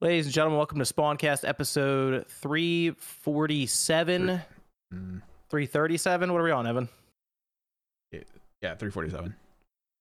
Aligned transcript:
Ladies 0.00 0.24
and 0.26 0.34
gentlemen, 0.34 0.56
welcome 0.56 0.78
to 0.78 0.84
Spawncast 0.84 1.46
episode 1.46 2.26
347. 2.28 4.40
Mm, 4.94 5.20
337. 5.50 6.32
What 6.32 6.40
are 6.40 6.44
we 6.44 6.50
on, 6.50 6.66
Evan? 6.66 6.88
yeah, 8.12 8.20
347. 8.74 9.34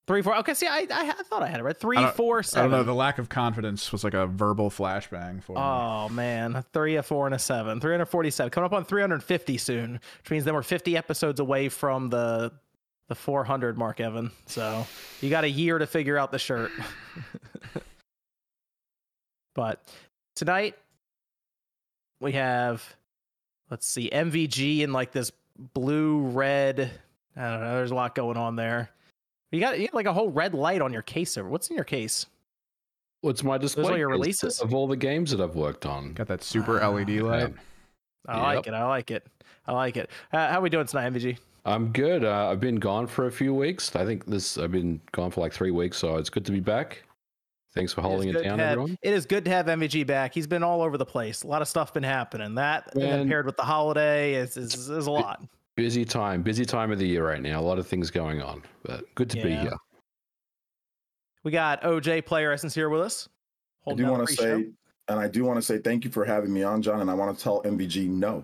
Three, 0.07 0.21
four. 0.23 0.35
Okay, 0.37 0.53
see, 0.55 0.65
I, 0.67 0.79
I, 0.79 0.87
I 1.19 1.23
thought 1.23 1.43
I 1.43 1.47
had 1.47 1.59
it 1.59 1.63
right. 1.63 1.77
Three 1.77 1.97
four 1.97 2.01
seven. 2.01 2.03
I 2.03 2.07
don't- 2.07 2.15
four, 2.17 2.39
I 2.39 2.41
seven. 2.41 2.71
don't 2.71 2.79
know. 2.79 2.83
The 2.83 2.95
lack 2.95 3.19
of 3.19 3.29
confidence 3.29 3.91
was 3.91 4.03
like 4.03 4.15
a 4.15 4.25
verbal 4.25 4.71
flashbang 4.71 5.43
for 5.43 5.53
me. 5.53 5.59
Oh 5.61 6.09
man, 6.09 6.55
a 6.55 6.63
three, 6.73 6.95
a 6.95 7.03
four, 7.03 7.27
and 7.27 7.35
a 7.35 7.39
seven. 7.39 7.79
347. 7.79 8.49
Coming 8.49 8.65
up 8.65 8.73
on 8.73 8.85
350 8.85 9.57
soon, 9.59 9.99
which 10.23 10.31
means 10.31 10.45
then 10.45 10.55
we're 10.55 10.63
50 10.63 10.97
episodes 10.97 11.39
away 11.39 11.69
from 11.69 12.09
the 12.09 12.51
the 13.07 13.13
400 13.15 13.77
mark, 13.77 13.99
Evan. 13.99 14.31
So 14.47 14.87
you 15.21 15.29
got 15.29 15.43
a 15.43 15.49
year 15.49 15.77
to 15.77 15.85
figure 15.85 16.17
out 16.17 16.31
the 16.31 16.39
shirt. 16.39 16.71
but 19.59 19.83
tonight 20.35 20.73
we 22.21 22.31
have, 22.31 22.81
let's 23.69 23.85
see, 23.85 24.09
MVG 24.09 24.79
in 24.79 24.93
like 24.93 25.11
this 25.11 25.33
blue 25.73 26.19
red. 26.19 26.89
I 27.35 27.41
don't 27.41 27.59
know. 27.59 27.73
There's 27.75 27.91
a 27.91 27.95
lot 27.95 28.15
going 28.15 28.37
on 28.37 28.55
there. 28.55 28.89
You 29.51 29.59
got, 29.59 29.77
you 29.77 29.87
got 29.87 29.95
like 29.95 30.05
a 30.05 30.13
whole 30.13 30.29
red 30.29 30.53
light 30.53 30.81
on 30.81 30.93
your 30.93 31.01
case. 31.01 31.37
Over. 31.37 31.49
What's 31.49 31.69
in 31.69 31.75
your 31.75 31.83
case? 31.83 32.27
What's 33.19 33.43
my 33.43 33.57
display 33.57 33.83
all 33.83 33.97
your 33.97 34.07
releases? 34.07 34.61
of 34.61 34.73
all 34.73 34.87
the 34.87 34.95
games 34.95 35.29
that 35.31 35.41
I've 35.41 35.55
worked 35.55 35.85
on? 35.85 36.13
Got 36.13 36.27
that 36.27 36.41
super 36.41 36.81
Ah, 36.81 36.87
LED 36.87 37.09
light. 37.19 37.53
I 38.29 38.39
like 38.39 38.65
it. 38.65 38.73
I 38.73 38.85
like 38.85 39.11
it. 39.11 39.27
I 39.67 39.73
like 39.73 39.97
it. 39.97 40.09
Uh, 40.31 40.47
how 40.47 40.61
we 40.61 40.69
doing 40.69 40.87
tonight, 40.87 41.11
MVG? 41.11 41.37
I'm 41.65 41.91
good. 41.91 42.23
Uh, 42.23 42.47
I've 42.47 42.61
been 42.61 42.77
gone 42.77 43.07
for 43.07 43.25
a 43.25 43.31
few 43.31 43.53
weeks. 43.53 43.93
I 43.93 44.05
think 44.05 44.25
this. 44.25 44.57
I've 44.57 44.71
been 44.71 45.01
gone 45.11 45.31
for 45.31 45.41
like 45.41 45.51
three 45.51 45.71
weeks, 45.71 45.97
so 45.97 46.15
it's 46.15 46.29
good 46.29 46.45
to 46.45 46.53
be 46.53 46.61
back. 46.61 47.03
Thanks 47.75 47.93
for 47.93 48.01
holding 48.01 48.29
is 48.29 48.35
it, 48.35 48.43
down, 48.43 48.59
have- 48.59 48.71
everyone. 48.71 48.97
It 49.03 49.13
is 49.13 49.25
good 49.25 49.45
to 49.45 49.51
have 49.51 49.67
MVG 49.67 50.05
back. 50.07 50.33
He's 50.33 50.47
been 50.47 50.63
all 50.63 50.81
over 50.81 50.97
the 50.97 51.05
place. 51.05 51.43
A 51.43 51.47
lot 51.47 51.61
of 51.61 51.67
stuff 51.67 51.93
been 51.93 52.03
happening. 52.03 52.55
That 52.55 52.93
and 52.93 53.01
then 53.03 53.27
paired 53.29 53.45
with 53.45 53.57
the 53.57 53.63
holiday 53.63 54.33
is 54.33 54.57
is, 54.57 54.89
is 54.89 55.07
a 55.07 55.11
lot. 55.11 55.43
Busy 55.75 56.03
time, 56.03 56.41
busy 56.41 56.65
time 56.65 56.91
of 56.91 56.99
the 56.99 57.07
year 57.07 57.25
right 57.25 57.41
now. 57.41 57.59
A 57.59 57.61
lot 57.61 57.77
of 57.79 57.87
things 57.87 58.09
going 58.09 58.41
on, 58.41 58.63
but 58.83 59.03
good 59.15 59.29
to 59.29 59.41
be 59.41 59.55
here. 59.55 59.73
We 61.43 61.51
got 61.51 61.81
OJ 61.83 62.23
Playeressence 62.23 62.73
here 62.73 62.89
with 62.89 63.01
us. 63.01 63.29
I 63.87 63.93
do 63.93 64.05
want 64.07 64.27
to 64.27 64.35
pre-show. 64.35 64.61
say, 64.61 64.69
and 65.07 65.19
I 65.19 65.27
do 65.29 65.45
want 65.45 65.57
to 65.57 65.61
say 65.61 65.77
thank 65.77 66.03
you 66.03 66.11
for 66.11 66.25
having 66.25 66.51
me 66.51 66.63
on, 66.63 66.81
John. 66.81 66.99
And 66.99 67.09
I 67.09 67.13
want 67.13 67.37
to 67.37 67.41
tell 67.41 67.63
MVG 67.63 68.09
no. 68.09 68.43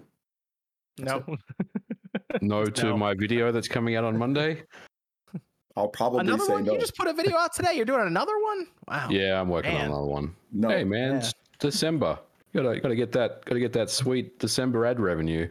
no. 0.99 1.23
No 2.41 2.65
to 2.65 2.83
No. 2.85 2.97
my 2.97 3.13
video 3.13 3.51
that's 3.51 3.67
coming 3.67 3.97
out 3.97 4.05
on 4.05 4.17
Monday. 4.17 4.63
I'll 5.77 5.87
probably 5.89 6.21
Another 6.21 6.45
say 6.45 6.53
one? 6.53 6.63
no. 6.65 6.73
You 6.73 6.79
just 6.79 6.95
put 6.95 7.07
a 7.07 7.13
video 7.13 7.35
out 7.37 7.53
today. 7.53 7.73
You're 7.73 7.85
doing 7.85 8.07
another 8.07 8.37
one? 8.39 8.67
Wow. 8.87 9.09
Yeah, 9.09 9.39
I'm 9.41 9.49
working 9.49 9.73
Man. 9.73 9.81
on 9.85 9.87
another 9.91 10.05
one. 10.05 10.35
No. 10.51 10.69
Hey 10.69 10.83
man, 10.83 11.15
Yeah. 11.21 11.29
December. 11.59 12.17
You 12.53 12.63
gotta 12.63 12.79
gotta 12.79 12.95
get 12.95 13.11
that 13.13 13.43
gotta 13.45 13.59
get 13.59 13.73
that 13.73 13.89
sweet 13.89 14.39
December 14.39 14.85
ad 14.85 14.99
revenue 14.99 15.49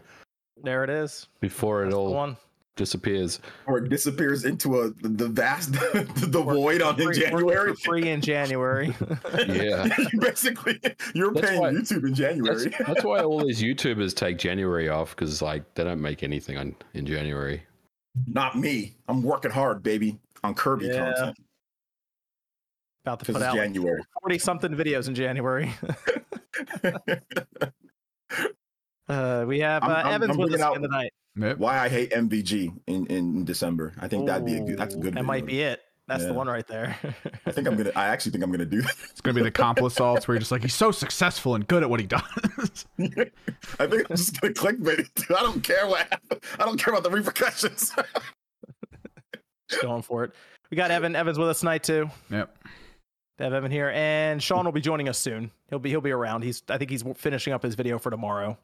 There 0.62 0.82
it 0.84 0.90
is. 0.90 1.28
before 1.40 1.82
it 1.82 1.86
That's 1.86 1.94
the 1.96 2.00
all 2.00 2.14
one. 2.14 2.36
disappears. 2.76 3.40
or 3.66 3.78
it 3.78 3.90
disappears 3.90 4.46
into 4.46 4.80
a 4.80 4.90
the 5.02 5.28
vast 5.28 5.72
the 5.92 6.40
void 6.42 6.80
on 6.80 6.98
in 6.98 7.06
Free- 7.06 7.20
January. 7.20 7.74
Free 7.84 8.08
in 8.08 8.22
January. 8.22 8.96
Yeah. 9.46 9.94
Basically, 10.18 10.80
you're 11.14 11.32
That's 11.34 11.46
paying 11.50 11.60
why- 11.60 11.70
YouTube 11.72 11.96
in 11.98 12.02
That's, 12.06 12.18
January. 12.18 12.74
that's 12.86 13.04
why 13.04 13.20
all 13.20 13.44
these 13.44 13.62
YouTubers 13.62 14.14
take 14.14 14.38
January 14.38 14.88
off 14.88 15.14
because 15.14 15.42
like 15.42 15.74
they 15.74 15.84
don't 15.84 16.00
make 16.00 16.22
anything 16.22 16.56
on 16.56 16.74
in 16.94 17.04
January. 17.04 17.62
Not 18.26 18.56
me. 18.56 18.96
I'm 19.08 19.22
working 19.22 19.50
hard, 19.50 19.82
baby, 19.82 20.18
on 20.42 20.54
Kirby 20.54 20.86
Yeah. 20.86 21.12
content 21.12 21.36
About 23.04 23.18
to 23.20 23.26
because 23.26 23.34
put 23.34 23.42
it's 23.42 23.50
out 23.50 23.56
January. 23.56 24.02
40 24.22 24.38
something 24.38 24.72
videos 24.74 25.08
in 25.08 25.14
January. 25.14 25.72
Uh, 29.06 29.44
we 29.46 29.60
have 29.60 29.82
uh, 29.82 29.86
I'm- 29.86 30.06
I'm- 30.06 30.14
Evans 30.14 30.30
I'm 30.30 30.36
with 30.38 30.54
us 30.54 30.60
bringing 30.60 30.64
out- 30.64 30.76
again 30.78 31.10
tonight. 31.36 31.58
Why 31.58 31.78
I 31.78 31.90
hate 31.90 32.10
MVG 32.12 32.72
in, 32.86 33.04
in 33.08 33.44
December. 33.44 33.92
I 34.00 34.08
think 34.08 34.26
that'd 34.26 34.46
be 34.46 34.54
a 34.56 34.60
good. 34.62 34.78
That's 34.78 34.94
a 34.94 34.98
good. 34.98 35.12
That 35.14 35.26
might 35.26 35.44
be 35.44 35.60
it. 35.60 35.82
That's 36.06 36.24
the 36.26 36.34
one 36.34 36.48
right 36.48 36.66
there. 36.66 36.96
I 37.46 37.50
think 37.50 37.66
I'm 37.66 37.76
gonna. 37.76 37.92
I 37.96 38.06
actually 38.08 38.32
think 38.32 38.44
I'm 38.44 38.50
gonna 38.50 38.66
do 38.66 38.82
that. 38.82 38.94
It's 39.10 39.20
gonna 39.22 39.34
be 39.34 39.42
the 39.42 39.50
comp 39.50 39.80
assaults 39.80 40.28
where 40.28 40.34
you're 40.34 40.40
just 40.40 40.52
like 40.52 40.62
he's 40.62 40.74
so 40.74 40.90
successful 40.90 41.54
and 41.54 41.66
good 41.66 41.82
at 41.82 41.88
what 41.88 41.98
he 41.98 42.06
does. 42.06 42.22
I 43.00 43.86
think 43.86 44.10
I'm 44.10 44.16
just 44.16 44.38
gonna 44.40 44.52
clickbait 44.52 44.98
it. 44.98 45.08
Too. 45.14 45.34
I 45.34 45.40
don't 45.40 45.62
care 45.62 45.86
what. 45.86 46.00
happened. 46.00 46.40
I 46.58 46.64
don't 46.66 46.78
care 46.78 46.92
about 46.92 47.04
the 47.04 47.10
repercussions. 47.10 47.92
Just 49.70 49.82
going 49.82 50.02
for 50.02 50.24
it. 50.24 50.32
We 50.70 50.76
got 50.76 50.90
Evan. 50.90 51.16
Evans 51.16 51.38
with 51.38 51.48
us 51.48 51.60
tonight 51.60 51.82
too. 51.82 52.10
yep. 52.30 52.54
Have 53.38 53.52
Evan 53.52 53.72
here, 53.72 53.90
and 53.94 54.40
Sean 54.42 54.64
will 54.64 54.72
be 54.72 54.80
joining 54.80 55.08
us 55.08 55.18
soon. 55.18 55.50
He'll 55.70 55.78
be 55.78 55.90
he'll 55.90 56.00
be 56.00 56.12
around. 56.12 56.42
He's 56.42 56.62
I 56.68 56.78
think 56.78 56.90
he's 56.90 57.02
finishing 57.16 57.52
up 57.52 57.62
his 57.62 57.74
video 57.74 57.98
for 57.98 58.10
tomorrow, 58.10 58.58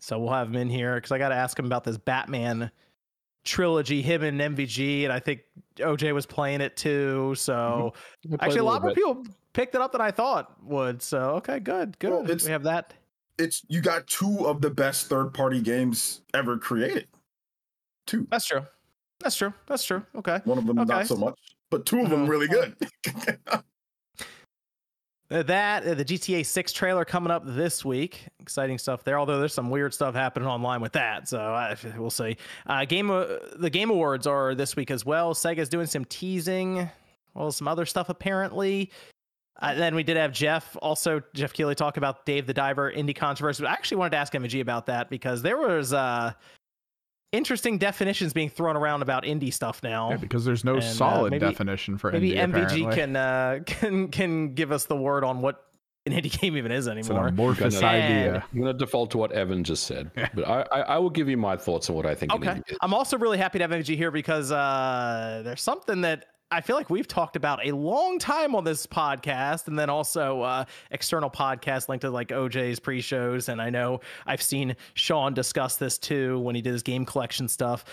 so 0.00 0.18
we'll 0.18 0.32
have 0.32 0.48
him 0.48 0.56
in 0.56 0.70
here 0.70 0.94
because 0.96 1.12
I 1.12 1.18
got 1.18 1.28
to 1.28 1.36
ask 1.36 1.58
him 1.58 1.66
about 1.66 1.84
this 1.84 1.98
Batman 1.98 2.70
trilogy. 3.44 4.02
Him 4.02 4.22
and 4.22 4.40
MVG, 4.40 5.04
and 5.04 5.12
I 5.12 5.18
think 5.20 5.42
OJ 5.76 6.12
was 6.14 6.26
playing 6.26 6.60
it 6.60 6.76
too. 6.76 7.34
So 7.36 7.92
actually, 8.40 8.60
a 8.60 8.64
lot 8.64 8.82
more 8.82 8.92
people 8.92 9.24
picked 9.52 9.74
it 9.74 9.80
up 9.80 9.92
than 9.92 10.00
I 10.00 10.10
thought 10.10 10.52
would. 10.64 11.02
So 11.02 11.30
okay, 11.36 11.60
good, 11.60 11.98
good. 11.98 12.10
Well, 12.10 12.22
we 12.24 12.50
have 12.50 12.62
that. 12.64 12.94
it's 13.38 13.62
you 13.68 13.80
got 13.80 14.06
two 14.06 14.46
of 14.46 14.60
the 14.60 14.70
best 14.70 15.06
third 15.08 15.34
party 15.34 15.60
games 15.60 16.22
ever 16.34 16.56
created. 16.58 17.06
Two. 18.06 18.26
That's 18.30 18.46
true. 18.46 18.62
That's 19.20 19.36
true. 19.36 19.52
That's 19.66 19.84
true. 19.84 20.04
Okay. 20.16 20.40
One 20.44 20.58
of 20.58 20.66
them 20.66 20.78
Okay. 20.78 20.92
not 20.92 21.06
so 21.06 21.16
much, 21.16 21.38
but 21.70 21.86
two 21.86 22.00
of 22.00 22.10
them 22.10 22.26
Mhm. 22.26 22.28
really 22.28 22.48
good. 22.48 22.76
Uh, 25.34 25.42
That 25.42 25.84
uh, 25.84 25.94
the 25.94 26.04
GTA 26.04 26.46
6 26.46 26.72
trailer 26.72 27.04
coming 27.04 27.32
up 27.32 27.42
this 27.44 27.84
week. 27.84 28.28
Exciting 28.38 28.78
stuff 28.78 29.02
there. 29.02 29.18
Although 29.18 29.40
there's 29.40 29.52
some 29.52 29.68
weird 29.68 29.92
stuff 29.92 30.14
happening 30.14 30.48
online 30.48 30.80
with 30.80 30.92
that, 30.92 31.28
so 31.28 31.40
I, 31.40 31.76
we'll 31.96 32.10
see. 32.10 32.36
Uh, 32.66 32.84
game 32.84 33.10
uh, 33.10 33.26
the 33.56 33.68
Game 33.68 33.90
Awards 33.90 34.28
are 34.28 34.54
this 34.54 34.76
week 34.76 34.92
as 34.92 35.04
well. 35.04 35.34
Sega's 35.34 35.68
doing 35.68 35.86
some 35.86 36.04
teasing, 36.04 36.88
well, 37.34 37.50
some 37.50 37.66
other 37.66 37.84
stuff 37.84 38.10
apparently. 38.10 38.92
Uh, 39.60 39.74
then 39.74 39.96
we 39.96 40.04
did 40.04 40.16
have 40.16 40.30
Jeff, 40.32 40.76
also 40.82 41.20
Geoff 41.32 41.52
Keighley, 41.52 41.74
talk 41.74 41.96
about 41.96 42.26
Dave 42.26 42.46
the 42.46 42.54
Diver 42.54 42.92
indie 42.92 43.14
controversy. 43.16 43.64
But 43.64 43.70
I 43.70 43.72
actually 43.72 43.98
wanted 43.98 44.10
to 44.10 44.16
ask 44.18 44.32
MG 44.32 44.60
about 44.60 44.86
that 44.86 45.10
because 45.10 45.42
there 45.42 45.58
was 45.58 45.92
uh, 45.92 46.32
interesting 47.34 47.78
definitions 47.78 48.32
being 48.32 48.48
thrown 48.48 48.76
around 48.76 49.02
about 49.02 49.24
indie 49.24 49.52
stuff 49.52 49.82
now. 49.82 50.10
Yeah, 50.10 50.16
because 50.16 50.44
there's 50.44 50.64
no 50.64 50.74
And, 50.74 50.82
uh, 50.82 50.86
solid 50.92 51.30
maybe- 51.32 51.46
definition 51.46 51.98
for 51.98 52.12
Maybe 52.12 52.32
indie. 52.32 52.36
MVG 52.52 52.86
apparently. 52.86 52.94
can 52.94 53.16
uh, 53.16 53.58
can 53.66 54.08
can 54.08 54.54
give 54.54 54.72
us 54.72 54.86
the 54.86 54.96
word 54.96 55.24
on 55.24 55.40
what 55.40 55.60
an 56.06 56.12
indie 56.12 56.38
game 56.40 56.56
even 56.56 56.70
is 56.70 56.86
It's 56.86 56.92
an 56.92 56.98
anymore. 57.16 57.28
amorphous 57.28 57.74
Gonna- 57.80 57.86
idea. 57.86 58.44
I'm 58.52 58.58
gonna 58.60 58.72
default 58.74 59.10
to 59.12 59.18
what 59.18 59.32
Evan 59.32 59.64
just 59.64 59.84
said, 59.84 60.10
but 60.34 60.46
I, 60.46 60.64
I 60.70 60.80
I 60.80 60.98
will 60.98 61.10
give 61.10 61.28
you 61.28 61.36
my 61.36 61.56
thoughts 61.56 61.88
on 61.88 61.96
what 61.96 62.04
I 62.06 62.14
think. 62.14 62.32
an 62.32 62.38
Okay, 62.40 62.50
indie 62.60 62.70
is. 62.72 62.78
I'm 62.82 62.92
also 62.94 63.16
really 63.18 63.38
happy 63.38 63.58
to 63.58 63.64
have 63.64 63.70
MVG 63.70 63.96
here 63.96 64.10
because 64.10 64.52
uh, 64.52 65.42
there's 65.44 65.62
something 65.62 66.02
that 66.02 66.26
I 66.50 66.60
feel 66.60 66.76
like 66.76 66.90
we've 66.90 67.08
talked 67.08 67.36
about 67.36 67.66
a 67.66 67.72
long 67.72 68.18
time 68.18 68.54
on 68.54 68.64
this 68.64 68.86
podcast, 68.86 69.66
and 69.66 69.78
then 69.78 69.90
also 69.90 70.42
uh, 70.42 70.64
external 70.90 71.30
podcasts 71.30 71.88
linked 71.88 72.02
to 72.02 72.10
like 72.10 72.28
OJ's 72.28 72.78
pre-shows, 72.78 73.48
and 73.48 73.60
I 73.60 73.70
know 73.70 74.00
I've 74.26 74.42
seen 74.42 74.76
Sean 74.94 75.34
discuss 75.34 75.76
this 75.76 75.98
too 75.98 76.38
when 76.40 76.54
he 76.54 76.62
did 76.62 76.72
his 76.72 76.82
game 76.82 77.04
collection 77.04 77.48
stuff. 77.48 77.84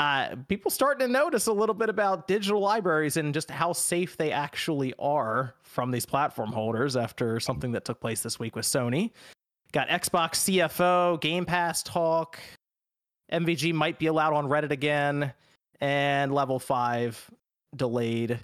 Uh, 0.00 0.36
people 0.46 0.70
starting 0.70 1.06
to 1.06 1.12
notice 1.12 1.48
a 1.48 1.52
little 1.52 1.74
bit 1.74 1.88
about 1.88 2.28
digital 2.28 2.60
libraries 2.60 3.16
and 3.16 3.34
just 3.34 3.50
how 3.50 3.72
safe 3.72 4.16
they 4.16 4.30
actually 4.30 4.94
are 4.98 5.54
from 5.62 5.90
these 5.90 6.06
platform 6.06 6.52
holders 6.52 6.96
after 6.96 7.40
something 7.40 7.72
that 7.72 7.84
took 7.84 8.00
place 8.00 8.22
this 8.22 8.38
week 8.38 8.54
with 8.54 8.64
Sony. 8.64 9.10
Got 9.72 9.88
Xbox 9.88 10.36
CFO, 10.36 11.20
Game 11.20 11.44
Pass 11.44 11.82
talk. 11.82 12.38
MVG 13.32 13.74
might 13.74 13.98
be 13.98 14.06
allowed 14.06 14.34
on 14.34 14.46
Reddit 14.46 14.70
again, 14.70 15.32
and 15.80 16.32
level 16.32 16.58
five 16.58 17.30
delayed. 17.76 18.40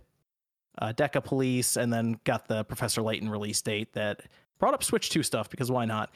Uh, 0.76 0.92
Decapolice, 0.92 1.76
and 1.76 1.92
then 1.92 2.18
got 2.24 2.48
the 2.48 2.64
Professor 2.64 3.00
Layton 3.00 3.30
release 3.30 3.62
date 3.62 3.92
that 3.92 4.22
brought 4.58 4.74
up 4.74 4.82
Switch 4.82 5.08
2 5.08 5.22
stuff 5.22 5.48
because 5.48 5.70
why 5.70 5.84
not? 5.84 6.10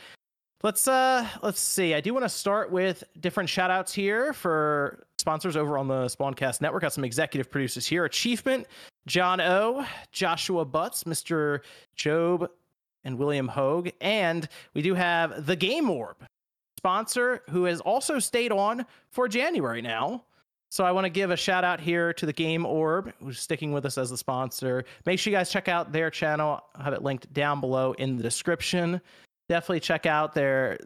Let's 0.65 0.89
uh 0.89 1.25
let's 1.45 1.61
see. 1.61 1.95
I 1.95 2.01
do 2.01 2.13
want 2.13 2.25
to 2.25 2.29
start 2.29 2.73
with 2.73 3.05
different 3.21 3.49
shout 3.49 3.71
outs 3.71 3.95
here 3.95 4.33
for 4.33 5.07
sponsors 5.17 5.57
over 5.57 5.79
on 5.79 5.87
the 5.87 6.07
Spawncast 6.07 6.61
Network. 6.61 6.83
Got 6.83 6.93
some 6.93 7.05
executive 7.05 7.49
producers 7.49 7.87
here. 7.87 8.05
Achievement, 8.05 8.67
John 9.07 9.41
O, 9.41 9.87
Joshua 10.11 10.65
Butts, 10.65 11.05
Mr. 11.05 11.61
Job, 11.95 12.51
and 13.05 13.17
William 13.19 13.47
Hogue. 13.47 13.91
And 14.01 14.49
we 14.75 14.83
do 14.83 14.95
have 14.95 15.47
the 15.47 15.55
Game 15.55 15.89
Orb 15.89 16.17
sponsor 16.77 17.43
who 17.51 17.65
has 17.65 17.81
also 17.81 18.19
stayed 18.19 18.51
on 18.51 18.85
for 19.11 19.29
January 19.29 19.83
now. 19.83 20.25
So 20.71 20.85
I 20.85 20.93
want 20.93 21.07
to 21.07 21.11
give 21.11 21.31
a 21.31 21.37
shout 21.37 21.65
out 21.65 21.81
here 21.81 22.13
to 22.13 22.27
the 22.27 22.33
Game 22.33 22.67
Orb, 22.67 23.13
who's 23.23 23.41
sticking 23.41 23.73
with 23.73 23.87
us 23.87 23.97
as 23.97 24.11
the 24.11 24.19
sponsor. 24.19 24.85
Make 25.07 25.19
sure 25.19 25.31
you 25.31 25.37
guys 25.37 25.51
check 25.51 25.69
out 25.69 25.93
their 25.93 26.11
channel. 26.11 26.61
I'll 26.75 26.85
have 26.85 26.93
it 26.93 27.03
linked 27.03 27.33
down 27.33 27.61
below 27.61 27.93
in 27.93 28.17
the 28.17 28.23
description. 28.23 29.01
Definitely 29.49 29.81
check 29.81 30.05
out 30.07 30.35
their 30.35 30.79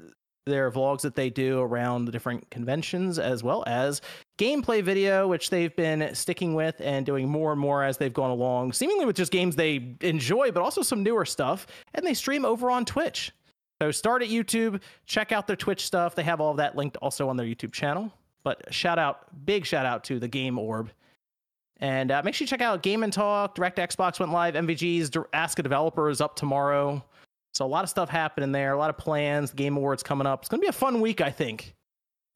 their 0.46 0.72
vlogs 0.72 1.02
that 1.02 1.14
they 1.14 1.30
do 1.30 1.60
around 1.60 2.04
the 2.04 2.12
different 2.12 2.48
conventions, 2.50 3.18
as 3.18 3.44
well 3.44 3.62
as 3.66 4.00
gameplay 4.38 4.82
video, 4.82 5.28
which 5.28 5.50
they've 5.50 5.74
been 5.76 6.12
sticking 6.16 6.54
with 6.54 6.74
and 6.80 7.06
doing 7.06 7.28
more 7.28 7.52
and 7.52 7.60
more 7.60 7.84
as 7.84 7.96
they've 7.96 8.12
gone 8.12 8.30
along, 8.30 8.72
seemingly 8.72 9.04
with 9.04 9.14
just 9.14 9.30
games 9.30 9.54
they 9.54 9.94
enjoy, 10.00 10.50
but 10.50 10.62
also 10.62 10.82
some 10.82 11.04
newer 11.04 11.24
stuff. 11.24 11.66
And 11.94 12.04
they 12.04 12.14
stream 12.14 12.44
over 12.44 12.72
on 12.72 12.84
Twitch. 12.84 13.30
So 13.80 13.92
start 13.92 14.22
at 14.22 14.28
YouTube, 14.28 14.80
check 15.06 15.30
out 15.30 15.46
their 15.46 15.56
Twitch 15.56 15.86
stuff. 15.86 16.14
They 16.14 16.24
have 16.24 16.40
all 16.40 16.50
of 16.50 16.56
that 16.56 16.76
linked 16.76 16.96
also 16.96 17.28
on 17.28 17.36
their 17.36 17.46
YouTube 17.46 17.72
channel. 17.72 18.12
But 18.44 18.72
shout 18.72 18.98
out, 18.98 19.44
big 19.44 19.64
shout 19.66 19.86
out 19.86 20.04
to 20.04 20.18
the 20.18 20.28
Game 20.28 20.58
Orb. 20.58 20.90
And 21.78 22.10
uh, 22.10 22.22
make 22.24 22.34
sure 22.34 22.44
you 22.44 22.48
check 22.48 22.60
out 22.60 22.82
Game 22.82 23.02
and 23.02 23.12
Talk. 23.12 23.54
Direct 23.54 23.78
Xbox 23.78 24.20
went 24.20 24.32
live. 24.32 24.54
MVG's 24.54 25.10
Ask 25.32 25.58
a 25.58 25.62
Developer 25.62 26.10
is 26.10 26.20
up 26.20 26.36
tomorrow. 26.36 27.04
So 27.54 27.64
a 27.64 27.66
lot 27.66 27.84
of 27.84 27.90
stuff 27.90 28.08
happening 28.08 28.52
there. 28.52 28.72
A 28.72 28.78
lot 28.78 28.90
of 28.90 28.96
plans. 28.96 29.50
The 29.50 29.56
Game 29.56 29.76
Awards 29.76 30.02
coming 30.02 30.26
up. 30.26 30.40
It's 30.40 30.48
going 30.48 30.60
to 30.60 30.64
be 30.64 30.68
a 30.68 30.72
fun 30.72 31.00
week, 31.00 31.20
I 31.20 31.30
think. 31.30 31.74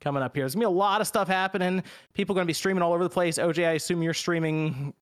Coming 0.01 0.23
up 0.23 0.37
here, 0.37 0.43
there's 0.43 0.55
gonna 0.55 0.65
be 0.65 0.67
a 0.67 0.71
lot 0.71 1.01
of 1.01 1.07
stuff 1.07 1.27
happening. 1.27 1.83
People 2.13 2.35
are 2.35 2.39
gonna 2.39 2.47
be 2.47 2.53
streaming 2.53 2.83
all 2.83 2.93
over 2.93 3.03
the 3.03 3.09
place. 3.09 3.39
OJ, 3.39 3.67
I 3.67 3.73
assume 3.73 4.03
you're 4.03 4.13
streaming 4.13 4.93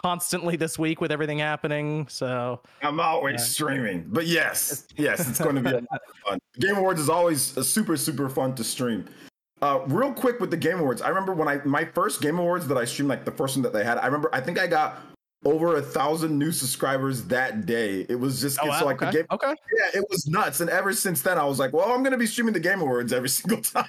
constantly 0.00 0.56
this 0.56 0.78
week 0.78 1.00
with 1.00 1.10
everything 1.10 1.38
happening. 1.38 2.06
So 2.08 2.60
I'm 2.82 3.00
always 3.00 3.40
yeah. 3.40 3.44
streaming, 3.44 4.04
but 4.08 4.26
yes, 4.26 4.86
yes, 4.96 5.28
it's 5.28 5.40
going 5.40 5.56
to 5.56 5.62
be 5.62 5.70
a 5.70 5.74
lot 5.74 5.84
of 5.92 6.16
fun. 6.28 6.38
Game 6.60 6.76
Awards 6.76 7.00
is 7.00 7.08
always 7.08 7.56
a 7.56 7.64
super, 7.64 7.96
super 7.96 8.28
fun 8.28 8.54
to 8.56 8.64
stream. 8.64 9.06
Uh, 9.62 9.80
real 9.86 10.12
quick 10.12 10.38
with 10.38 10.50
the 10.50 10.56
Game 10.56 10.78
Awards, 10.78 11.00
I 11.00 11.08
remember 11.08 11.32
when 11.32 11.48
I 11.48 11.60
my 11.64 11.84
first 11.84 12.20
Game 12.20 12.38
Awards 12.38 12.68
that 12.68 12.76
I 12.76 12.84
streamed, 12.84 13.08
like 13.08 13.24
the 13.24 13.30
first 13.30 13.56
one 13.56 13.62
that 13.62 13.72
they 13.72 13.84
had. 13.84 13.98
I 13.98 14.06
remember, 14.06 14.28
I 14.32 14.40
think 14.40 14.58
I 14.58 14.66
got 14.66 15.00
over 15.44 15.76
a 15.76 15.82
thousand 15.82 16.38
new 16.38 16.52
subscribers 16.52 17.24
that 17.24 17.64
day. 17.64 18.04
It 18.08 18.16
was 18.16 18.40
just 18.40 18.58
oh, 18.62 18.68
wow. 18.68 18.80
so 18.80 18.84
like 18.86 19.02
okay. 19.02 19.06
the 19.06 19.12
game. 19.18 19.26
Okay. 19.30 19.54
Yeah, 19.78 20.00
it 20.00 20.04
was 20.10 20.26
nuts. 20.26 20.60
And 20.60 20.68
ever 20.68 20.92
since 20.92 21.22
then, 21.22 21.38
I 21.38 21.44
was 21.44 21.58
like, 21.58 21.72
well, 21.72 21.90
I'm 21.90 22.02
gonna 22.02 22.18
be 22.18 22.26
streaming 22.26 22.52
the 22.52 22.60
Game 22.60 22.80
Awards 22.80 23.12
every 23.12 23.28
single 23.30 23.62
time 23.62 23.86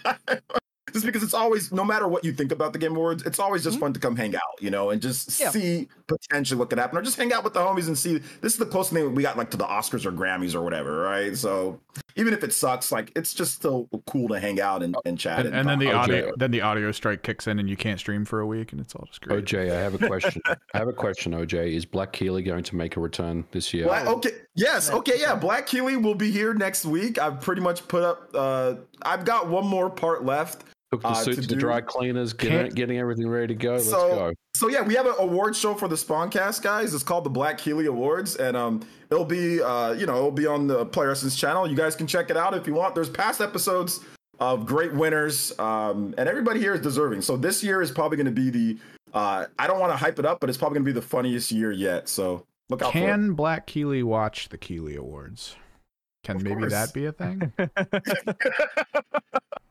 just 0.93 1.05
because 1.05 1.23
it's 1.23 1.33
always 1.33 1.71
no 1.71 1.83
matter 1.83 2.07
what 2.07 2.23
you 2.23 2.31
think 2.31 2.51
about 2.51 2.73
the 2.73 2.79
game 2.79 2.95
awards 2.95 3.23
it's 3.23 3.39
always 3.39 3.63
just 3.63 3.75
mm-hmm. 3.75 3.85
fun 3.85 3.93
to 3.93 3.99
come 3.99 4.15
hang 4.15 4.35
out 4.35 4.41
you 4.59 4.69
know 4.69 4.89
and 4.89 5.01
just 5.01 5.39
yeah. 5.39 5.49
see 5.49 5.87
potentially 6.07 6.57
what 6.57 6.69
could 6.69 6.79
happen 6.79 6.97
or 6.97 7.01
just 7.01 7.17
hang 7.17 7.33
out 7.33 7.43
with 7.43 7.53
the 7.53 7.59
homies 7.59 7.87
and 7.87 7.97
see 7.97 8.17
this 8.41 8.53
is 8.53 8.59
the 8.59 8.65
closest 8.65 8.93
thing 8.93 9.15
we 9.15 9.23
got 9.23 9.37
like 9.37 9.49
to 9.51 9.57
the 9.57 9.65
oscars 9.65 10.05
or 10.05 10.11
grammys 10.11 10.55
or 10.55 10.61
whatever 10.61 10.97
right? 11.07 11.37
So 11.37 11.79
even 12.15 12.33
if 12.33 12.43
it 12.43 12.53
sucks 12.53 12.91
like 12.91 13.11
it's 13.15 13.33
just 13.33 13.53
still 13.55 13.87
cool 14.07 14.27
to 14.29 14.39
hang 14.39 14.59
out 14.59 14.83
and, 14.83 14.95
and 15.05 15.17
chat 15.17 15.39
and, 15.39 15.47
and, 15.49 15.57
and 15.57 15.69
then 15.69 15.79
the 15.79 15.91
audio 15.91 16.33
then 16.37 16.51
the 16.51 16.61
audio 16.61 16.91
strike 16.91 17.23
kicks 17.23 17.47
in 17.47 17.59
and 17.59 17.69
you 17.69 17.77
can't 17.77 17.99
stream 17.99 18.25
for 18.25 18.39
a 18.39 18.47
week 18.47 18.71
and 18.71 18.81
it's 18.81 18.95
all 18.95 19.05
just 19.07 19.21
great. 19.21 19.45
Oj 19.45 19.71
i 19.71 19.79
have 19.79 20.01
a 20.01 20.07
question. 20.07 20.41
I 20.47 20.77
have 20.77 20.87
a 20.87 20.93
question 20.93 21.33
oj 21.33 21.53
is 21.53 21.85
black 21.85 22.13
keely 22.13 22.43
going 22.43 22.63
to 22.63 22.75
make 22.75 22.97
a 22.97 22.99
return 22.99 23.45
this 23.51 23.73
year? 23.73 23.85
Black, 23.85 24.07
okay 24.07 24.31
yes 24.55 24.89
okay 24.89 25.19
yeah 25.19 25.35
black 25.35 25.67
keely 25.67 25.97
will 25.97 26.15
be 26.15 26.31
here 26.31 26.53
next 26.53 26.85
week. 26.85 27.17
I've 27.17 27.41
pretty 27.41 27.61
much 27.61 27.87
put 27.87 28.03
up 28.03 28.29
uh 28.33 28.75
i've 29.03 29.25
got 29.25 29.47
one 29.47 29.65
more 29.65 29.89
part 29.89 30.25
left 30.25 30.63
Took 30.91 31.01
the 31.01 31.09
uh, 31.09 31.13
suit 31.15 31.35
to, 31.35 31.47
to 31.47 31.55
dry 31.55 31.81
cleaners, 31.81 32.31
getting, 32.31 32.71
getting 32.71 32.97
everything 32.97 33.27
ready 33.27 33.47
to 33.47 33.55
go. 33.55 33.73
Let's 33.73 33.89
so, 33.89 34.09
go. 34.09 34.33
So 34.55 34.69
yeah, 34.69 34.81
we 34.81 34.95
have 34.95 35.05
an 35.05 35.15
award 35.19 35.53
show 35.53 35.73
for 35.73 35.89
the 35.89 35.95
Spawncast 35.95 36.61
guys. 36.61 36.93
It's 36.93 37.03
called 37.03 37.25
the 37.25 37.29
Black 37.29 37.57
Keely 37.57 37.87
Awards, 37.87 38.37
and 38.37 38.55
um, 38.55 38.81
it'll 39.11 39.25
be 39.25 39.61
uh, 39.61 39.91
you 39.91 40.05
know, 40.05 40.15
it'll 40.15 40.31
be 40.31 40.47
on 40.47 40.67
the 40.67 40.85
Playeressence 40.85 41.37
channel. 41.37 41.69
You 41.69 41.75
guys 41.75 41.95
can 41.95 42.07
check 42.07 42.29
it 42.29 42.37
out 42.37 42.53
if 42.53 42.67
you 42.67 42.73
want. 42.73 42.95
There's 42.95 43.09
past 43.09 43.41
episodes 43.41 43.99
of 44.39 44.65
great 44.65 44.93
winners, 44.93 45.57
um, 45.59 46.15
and 46.17 46.29
everybody 46.29 46.61
here 46.61 46.73
is 46.73 46.79
deserving. 46.79 47.21
So 47.21 47.35
this 47.35 47.61
year 47.63 47.81
is 47.81 47.91
probably 47.91 48.15
going 48.15 48.25
to 48.25 48.31
be 48.31 48.49
the. 48.49 48.77
Uh, 49.13 49.45
I 49.59 49.67
don't 49.67 49.81
want 49.81 49.91
to 49.91 49.97
hype 49.97 50.19
it 50.19 50.25
up, 50.25 50.39
but 50.39 50.49
it's 50.49 50.57
probably 50.57 50.75
going 50.75 50.85
to 50.85 50.93
be 50.93 50.99
the 50.99 51.05
funniest 51.05 51.51
year 51.51 51.73
yet. 51.73 52.07
So 52.07 52.45
look 52.69 52.81
out. 52.81 52.93
Can 52.93 53.33
Black 53.33 53.67
Keely 53.67 54.03
watch 54.03 54.47
the 54.47 54.57
Keely 54.57 54.95
Awards? 54.95 55.57
Can 56.23 56.37
of 56.37 56.43
maybe 56.43 56.61
course. 56.61 56.71
that 56.71 56.93
be 56.93 57.05
a 57.05 57.11
thing? 57.11 57.51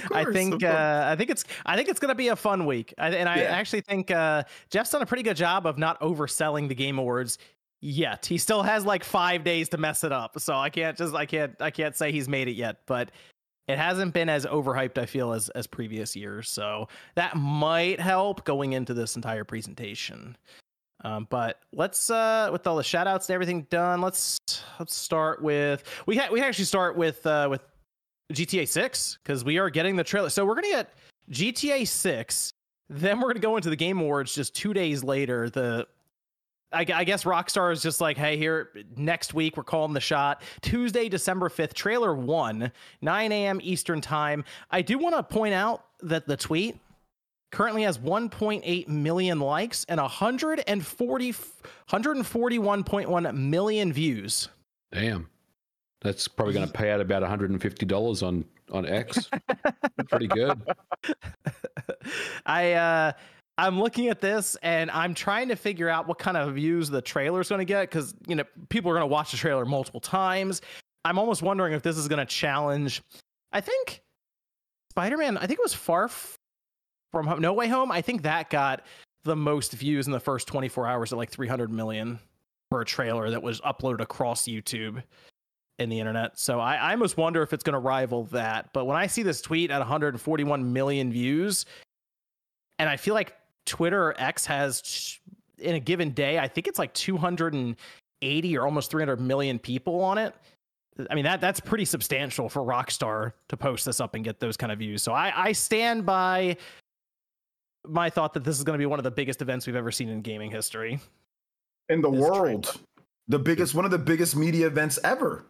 Course, 0.00 0.10
I 0.12 0.32
think 0.32 0.62
uh, 0.64 1.04
I 1.06 1.16
think 1.16 1.30
it's 1.30 1.44
I 1.66 1.76
think 1.76 1.88
it's 1.88 2.00
gonna 2.00 2.14
be 2.14 2.28
a 2.28 2.36
fun 2.36 2.66
week, 2.66 2.94
I, 2.98 3.10
and 3.10 3.28
I 3.28 3.36
yeah. 3.42 3.42
actually 3.44 3.82
think 3.82 4.10
uh, 4.10 4.44
Jeff's 4.70 4.90
done 4.90 5.02
a 5.02 5.06
pretty 5.06 5.22
good 5.22 5.36
job 5.36 5.66
of 5.66 5.78
not 5.78 6.00
overselling 6.00 6.68
the 6.68 6.74
Game 6.74 6.98
Awards 6.98 7.38
yet. 7.80 8.26
He 8.26 8.38
still 8.38 8.62
has 8.62 8.84
like 8.84 9.04
five 9.04 9.44
days 9.44 9.68
to 9.70 9.78
mess 9.78 10.04
it 10.04 10.12
up, 10.12 10.38
so 10.38 10.54
I 10.54 10.70
can't 10.70 10.96
just 10.96 11.14
I 11.14 11.26
can't 11.26 11.54
I 11.60 11.70
can't 11.70 11.96
say 11.96 12.12
he's 12.12 12.28
made 12.28 12.48
it 12.48 12.52
yet, 12.52 12.78
but 12.86 13.10
it 13.68 13.78
hasn't 13.78 14.14
been 14.14 14.28
as 14.28 14.46
overhyped 14.46 14.98
I 14.98 15.06
feel 15.06 15.32
as 15.32 15.48
as 15.50 15.66
previous 15.66 16.16
years, 16.16 16.48
so 16.48 16.88
that 17.14 17.36
might 17.36 18.00
help 18.00 18.44
going 18.44 18.72
into 18.72 18.94
this 18.94 19.16
entire 19.16 19.44
presentation. 19.44 20.36
Um, 21.04 21.26
but 21.30 21.60
let's 21.72 22.10
uh, 22.10 22.48
with 22.52 22.66
all 22.66 22.76
the 22.76 22.84
shout 22.84 23.06
outs 23.06 23.28
and 23.28 23.34
everything 23.34 23.66
done, 23.70 24.00
let's 24.00 24.38
let's 24.78 24.94
start 24.94 25.42
with 25.42 25.82
we 26.06 26.16
ha- 26.16 26.28
we 26.30 26.40
actually 26.40 26.64
start 26.64 26.96
with 26.96 27.26
uh, 27.26 27.48
with 27.50 27.62
GTA 28.32 28.66
6 28.66 29.18
because 29.22 29.44
we 29.44 29.58
are 29.58 29.70
getting 29.70 29.96
the 29.96 30.04
trailer. 30.04 30.30
So 30.30 30.44
we're 30.44 30.54
gonna 30.54 30.68
get 30.68 30.94
GTA 31.30 31.86
6. 31.86 32.52
Then 32.88 33.20
we're 33.20 33.28
gonna 33.28 33.40
go 33.40 33.56
into 33.56 33.70
the 33.70 33.76
Game 33.76 34.00
Awards 34.00 34.34
just 34.34 34.54
two 34.54 34.72
days 34.72 35.02
later. 35.02 35.50
The 35.50 35.86
I, 36.72 36.80
I, 36.80 37.04
guess 37.04 37.24
Rockstar 37.24 37.72
is 37.72 37.82
just 37.82 38.00
like, 38.00 38.16
hey, 38.16 38.38
here 38.38 38.70
next 38.96 39.34
week 39.34 39.56
we're 39.56 39.62
calling 39.62 39.92
the 39.92 40.00
shot. 40.00 40.42
Tuesday, 40.62 41.08
December 41.08 41.50
5th, 41.50 41.74
trailer 41.74 42.14
one, 42.14 42.72
9 43.02 43.32
a.m. 43.32 43.60
Eastern 43.62 44.00
time. 44.00 44.44
I 44.70 44.80
do 44.80 44.98
want 44.98 45.14
to 45.14 45.22
point 45.22 45.54
out 45.54 45.84
that 46.00 46.26
the 46.26 46.36
tweet 46.36 46.78
currently 47.50 47.82
has 47.82 47.98
1.8 47.98 48.88
million 48.88 49.38
likes 49.38 49.84
and 49.88 50.00
140 50.00 51.32
141.1 51.32 53.36
million 53.36 53.92
views. 53.92 54.48
Damn. 54.90 55.28
That's 56.02 56.26
probably 56.26 56.54
going 56.54 56.66
to 56.66 56.72
pay 56.72 56.90
out 56.90 57.00
about 57.00 57.22
$150 57.22 58.22
on 58.26 58.44
on 58.70 58.86
X. 58.86 59.30
Pretty 60.08 60.26
good. 60.26 60.60
I 62.46 62.72
uh 62.72 63.12
I'm 63.58 63.78
looking 63.78 64.08
at 64.08 64.20
this 64.20 64.56
and 64.62 64.90
I'm 64.90 65.14
trying 65.14 65.48
to 65.48 65.56
figure 65.56 65.88
out 65.88 66.08
what 66.08 66.18
kind 66.18 66.36
of 66.36 66.54
views 66.54 66.88
the 66.88 67.02
trailer 67.02 67.40
is 67.40 67.48
going 67.48 67.60
to 67.60 67.64
get 67.64 67.90
cuz 67.90 68.14
you 68.26 68.34
know 68.34 68.44
people 68.68 68.90
are 68.90 68.94
going 68.94 69.02
to 69.02 69.12
watch 69.12 69.30
the 69.30 69.36
trailer 69.36 69.64
multiple 69.64 70.00
times. 70.00 70.62
I'm 71.04 71.18
almost 71.18 71.42
wondering 71.42 71.72
if 71.74 71.82
this 71.82 71.96
is 71.96 72.08
going 72.08 72.18
to 72.18 72.26
challenge 72.26 73.02
I 73.52 73.60
think 73.60 74.02
Spider-Man, 74.90 75.36
I 75.36 75.46
think 75.46 75.58
it 75.58 75.62
was 75.62 75.74
Far 75.74 76.08
From 76.08 77.26
Home, 77.26 77.40
No 77.40 77.52
Way 77.52 77.68
Home. 77.68 77.92
I 77.92 78.02
think 78.02 78.22
that 78.22 78.50
got 78.50 78.84
the 79.24 79.36
most 79.36 79.72
views 79.72 80.06
in 80.06 80.12
the 80.12 80.20
first 80.20 80.48
24 80.48 80.86
hours 80.86 81.12
at 81.12 81.18
like 81.18 81.30
300 81.30 81.70
million 81.70 82.18
for 82.70 82.80
a 82.80 82.84
trailer 82.84 83.30
that 83.30 83.42
was 83.42 83.60
uploaded 83.60 84.00
across 84.00 84.44
YouTube 84.44 85.02
in 85.78 85.88
the 85.88 85.98
internet. 85.98 86.38
So 86.38 86.60
I, 86.60 86.76
I 86.76 86.92
almost 86.92 87.16
wonder 87.16 87.42
if 87.42 87.52
it's 87.52 87.64
going 87.64 87.74
to 87.74 87.78
rival 87.78 88.24
that. 88.26 88.72
But 88.72 88.86
when 88.86 88.96
I 88.96 89.06
see 89.06 89.22
this 89.22 89.40
tweet 89.40 89.70
at 89.70 89.78
141 89.78 90.72
million 90.72 91.12
views, 91.12 91.66
and 92.78 92.88
I 92.88 92.96
feel 92.96 93.14
like 93.14 93.34
Twitter 93.66 94.08
or 94.08 94.14
X 94.20 94.46
has 94.46 95.18
in 95.58 95.74
a 95.74 95.80
given 95.80 96.10
day, 96.10 96.38
I 96.38 96.48
think 96.48 96.68
it's 96.68 96.78
like 96.78 96.92
280 96.94 98.56
or 98.58 98.64
almost 98.64 98.90
300 98.90 99.20
million 99.20 99.58
people 99.58 100.00
on 100.00 100.18
it. 100.18 100.34
I 101.10 101.14
mean 101.14 101.24
that 101.24 101.40
that's 101.40 101.58
pretty 101.58 101.86
substantial 101.86 102.50
for 102.50 102.60
Rockstar 102.62 103.32
to 103.48 103.56
post 103.56 103.86
this 103.86 103.98
up 103.98 104.14
and 104.14 104.22
get 104.22 104.40
those 104.40 104.58
kind 104.58 104.70
of 104.70 104.78
views. 104.78 105.02
So 105.02 105.12
I, 105.12 105.32
I 105.34 105.52
stand 105.52 106.04
by 106.04 106.56
my 107.86 108.10
thought 108.10 108.34
that 108.34 108.44
this 108.44 108.58
is 108.58 108.64
going 108.64 108.74
to 108.74 108.78
be 108.78 108.86
one 108.86 108.98
of 108.98 109.04
the 109.04 109.10
biggest 109.10 109.40
events 109.40 109.66
we've 109.66 109.76
ever 109.76 109.90
seen 109.90 110.08
in 110.08 110.20
gaming 110.20 110.50
history. 110.50 111.00
In 111.88 112.00
the 112.02 112.10
world, 112.10 112.78
the 113.26 113.38
biggest, 113.38 113.74
one 113.74 113.84
of 113.84 113.90
the 113.90 113.98
biggest 113.98 114.36
media 114.36 114.66
events 114.66 114.98
ever 115.02 115.46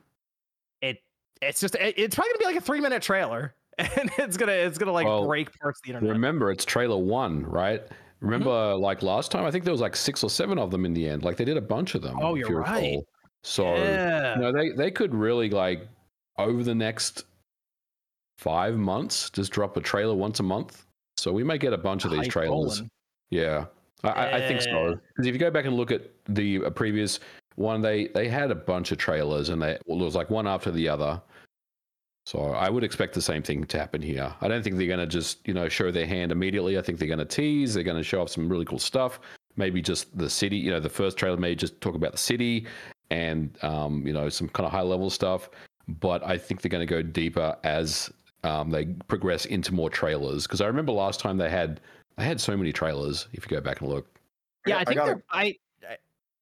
it's 1.43 1.61
just 1.61 1.77
it's 1.81 2.15
probably 2.15 2.33
gonna 2.33 2.39
be 2.39 2.45
like 2.47 2.57
a 2.57 2.65
three 2.65 2.81
minute 2.81 3.03
trailer 3.03 3.55
and 3.79 4.11
it's 4.19 4.37
gonna 4.37 4.53
it's 4.53 4.79
gonna 4.79 4.93
like 4.93 5.07
well, 5.07 5.27
break 5.27 5.49
parts 5.61 5.79
of 5.79 5.83
the 5.85 5.91
internet. 5.91 6.13
remember 6.13 6.51
it's 6.51 6.65
trailer 6.65 6.97
one 6.97 7.45
right? 7.45 7.83
Remember 8.21 8.51
mm-hmm. 8.51 8.83
like 8.83 9.03
last 9.03 9.33
time 9.33 9.45
i 9.45 9.51
think 9.51 9.65
there 9.65 9.73
was 9.73 9.81
like 9.81 9.97
six 9.97 10.23
or 10.23 10.31
seven 10.31 10.59
of 10.59 10.71
them 10.71 10.85
in 10.85 10.95
the 10.95 11.09
end. 11.09 11.25
Like 11.25 11.37
they 11.37 11.45
did 11.45 11.57
a 11.57 11.63
bunch 11.63 11.95
of 11.95 12.03
them 12.03 12.19
oh 12.21 12.35
you're 12.35 12.51
you 12.51 12.59
right. 12.59 12.99
so 13.43 13.75
yeah. 13.75 14.37
you 14.37 14.43
know 14.43 14.53
they, 14.53 14.71
they 14.71 14.91
could 14.91 15.15
really 15.15 15.51
like 15.51 15.89
over 16.39 16.63
the 16.63 16.75
next 16.75 17.25
five 18.39 18.77
months 18.77 19.31
just 19.31 19.53
drop 19.53 19.77
a 19.77 19.81
trailer 19.81 20.15
once 20.15 20.41
a 20.41 20.43
month. 20.43 20.85
So 21.17 21.33
we 21.33 21.45
might 21.45 21.61
get 21.61 21.73
a 21.73 21.79
bunch 21.79 22.05
of 22.05 22.11
these 22.11 22.27
trailers. 22.27 22.83
yeah. 23.31 23.67
I, 24.05 24.09
yeah. 24.09 24.37
I, 24.37 24.41
think 24.49 24.63
so. 24.63 24.99
Because 25.09 25.29
if 25.29 25.33
you 25.33 25.39
go 25.39 25.51
back 25.51 25.65
and 25.65 25.77
look 25.77 25.93
at 25.93 26.03
the 26.27 26.65
uh, 26.65 26.71
previous 26.71 27.21
one 27.57 27.83
they 27.83 28.09
they 28.09 28.29
had 28.29 28.51
a 28.51 28.55
bunch 28.55 28.93
of 28.93 28.99
trailers 28.99 29.51
and 29.51 29.61
they 29.61 29.79
well, 29.87 30.01
it 30.01 30.05
was 30.05 30.15
like 30.15 30.31
one 30.31 30.47
after 30.47 30.71
the 30.71 30.89
other 30.89 31.21
so 32.25 32.53
i 32.53 32.69
would 32.71 32.85
expect 32.85 33.15
the 33.15 33.23
same 33.23 33.43
thing 33.43 33.65
to 33.65 33.79
happen 33.79 34.01
here. 34.01 34.33
I 34.41 34.49
don't 34.49 34.63
think 34.63 34.77
they're 34.77 34.87
going 34.87 35.01
to 35.01 35.07
just 35.07 35.47
you 35.47 35.55
know 35.55 35.69
show 35.69 35.91
their 35.91 36.07
hand 36.07 36.33
immediately. 36.33 36.79
I 36.79 36.83
think 36.83 36.99
they're 36.99 37.09
going 37.09 37.19
to 37.19 37.25
tease. 37.25 37.75
They're 37.75 37.83
going 37.83 37.97
to 37.97 38.03
show 38.03 38.23
off 38.23 38.31
some 38.31 38.49
really 38.49 38.65
cool 38.65 38.79
stuff. 38.79 39.21
Maybe 39.57 39.83
just 39.83 40.17
the 40.17 40.31
city 40.31 40.57
you 40.57 40.71
know 40.71 40.81
the 40.81 40.89
first 40.89 41.17
trailer 41.17 41.37
may 41.37 41.55
just 41.55 41.81
talk 41.81 41.95
about 41.95 42.13
the 42.13 42.19
city 42.19 42.67
and 43.11 43.57
um, 43.63 44.07
you 44.07 44.13
know 44.13 44.29
some 44.29 44.49
kind 44.49 44.67
of 44.67 44.73
high 44.73 44.83
level 44.83 45.11
stuff. 45.11 45.51
But 45.89 46.25
i 46.25 46.39
think 46.39 46.63
they're 46.63 46.71
going 46.71 46.87
to 46.87 46.95
go 46.95 47.03
deeper 47.03 47.57
as 47.65 48.11
um, 48.45 48.71
they 48.71 48.87
progress 49.09 49.47
into 49.47 49.75
more 49.75 49.91
trailers. 49.91 50.47
Because 50.47 50.61
i 50.61 50.67
remember 50.67 50.93
last 50.93 51.21
time 51.21 51.37
they 51.37 51.51
had 51.51 51.81
they 52.17 52.25
had 52.25 52.41
so 52.41 52.57
many 52.57 52.73
trailers 52.73 53.27
if 53.33 53.45
you 53.45 53.57
go 53.57 53.61
back 53.61 53.81
and 53.81 53.91
look. 53.91 54.07
Yeah 54.67 54.79
i 54.79 54.85
think 54.85 55.01
I, 55.01 55.05
they're 55.07 55.23
I, 55.31 55.57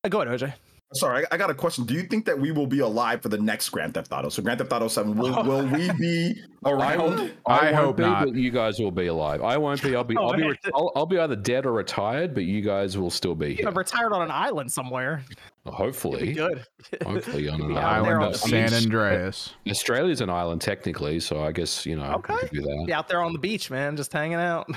I 0.04 0.08
go 0.10 0.20
ahead 0.20 0.38
oj 0.38 0.52
Sorry, 0.92 1.24
I, 1.30 1.36
got 1.36 1.50
a 1.50 1.54
question. 1.54 1.84
Do 1.84 1.94
you 1.94 2.02
think 2.02 2.24
that 2.24 2.36
we 2.36 2.50
will 2.50 2.66
be 2.66 2.80
alive 2.80 3.22
for 3.22 3.28
the 3.28 3.38
next 3.38 3.68
Grand 3.68 3.94
Theft 3.94 4.10
Auto? 4.10 4.28
So 4.28 4.42
Grand 4.42 4.58
Theft 4.58 4.72
Auto 4.72 4.88
Seven, 4.88 5.16
will, 5.16 5.40
will 5.44 5.64
we 5.64 5.92
be 5.92 6.42
around? 6.64 7.32
I, 7.46 7.68
I 7.68 7.72
hope 7.72 7.98
be, 7.98 8.02
not. 8.02 8.34
you 8.34 8.50
guys 8.50 8.80
will 8.80 8.90
be 8.90 9.06
alive. 9.06 9.40
I 9.40 9.56
won't 9.56 9.80
be. 9.82 9.94
I'll 9.94 10.02
be. 10.02 10.16
Oh, 10.20 10.32
I'll 10.32 10.36
be. 10.36 10.58
I'll, 10.74 10.92
I'll, 10.96 11.06
be 11.06 11.18
either 11.18 11.36
dead 11.36 11.64
or 11.64 11.72
retired, 11.72 12.34
but 12.34 12.44
you 12.44 12.60
guys 12.60 12.98
will 12.98 13.10
still 13.10 13.36
be 13.36 13.54
here. 13.54 13.68
I'm 13.68 13.78
retired 13.78 14.12
on 14.12 14.22
an 14.22 14.32
island 14.32 14.72
somewhere. 14.72 15.24
Hopefully, 15.66 16.32
good. 16.32 16.66
Hopefully 17.04 17.48
on 17.48 17.62
an 17.62 17.76
island 17.76 18.24
of 18.24 18.36
San 18.36 18.74
Andreas. 18.74 19.54
Australia's 19.68 20.20
an 20.20 20.30
island 20.30 20.60
technically, 20.60 21.20
so 21.20 21.44
I 21.44 21.52
guess 21.52 21.86
you 21.86 21.96
know. 21.96 22.14
Okay. 22.14 22.48
Do 22.52 22.62
that. 22.62 22.84
Be 22.86 22.92
out 22.92 23.06
there 23.06 23.22
on 23.22 23.32
the 23.32 23.38
beach, 23.38 23.70
man, 23.70 23.96
just 23.96 24.12
hanging 24.12 24.40
out, 24.40 24.68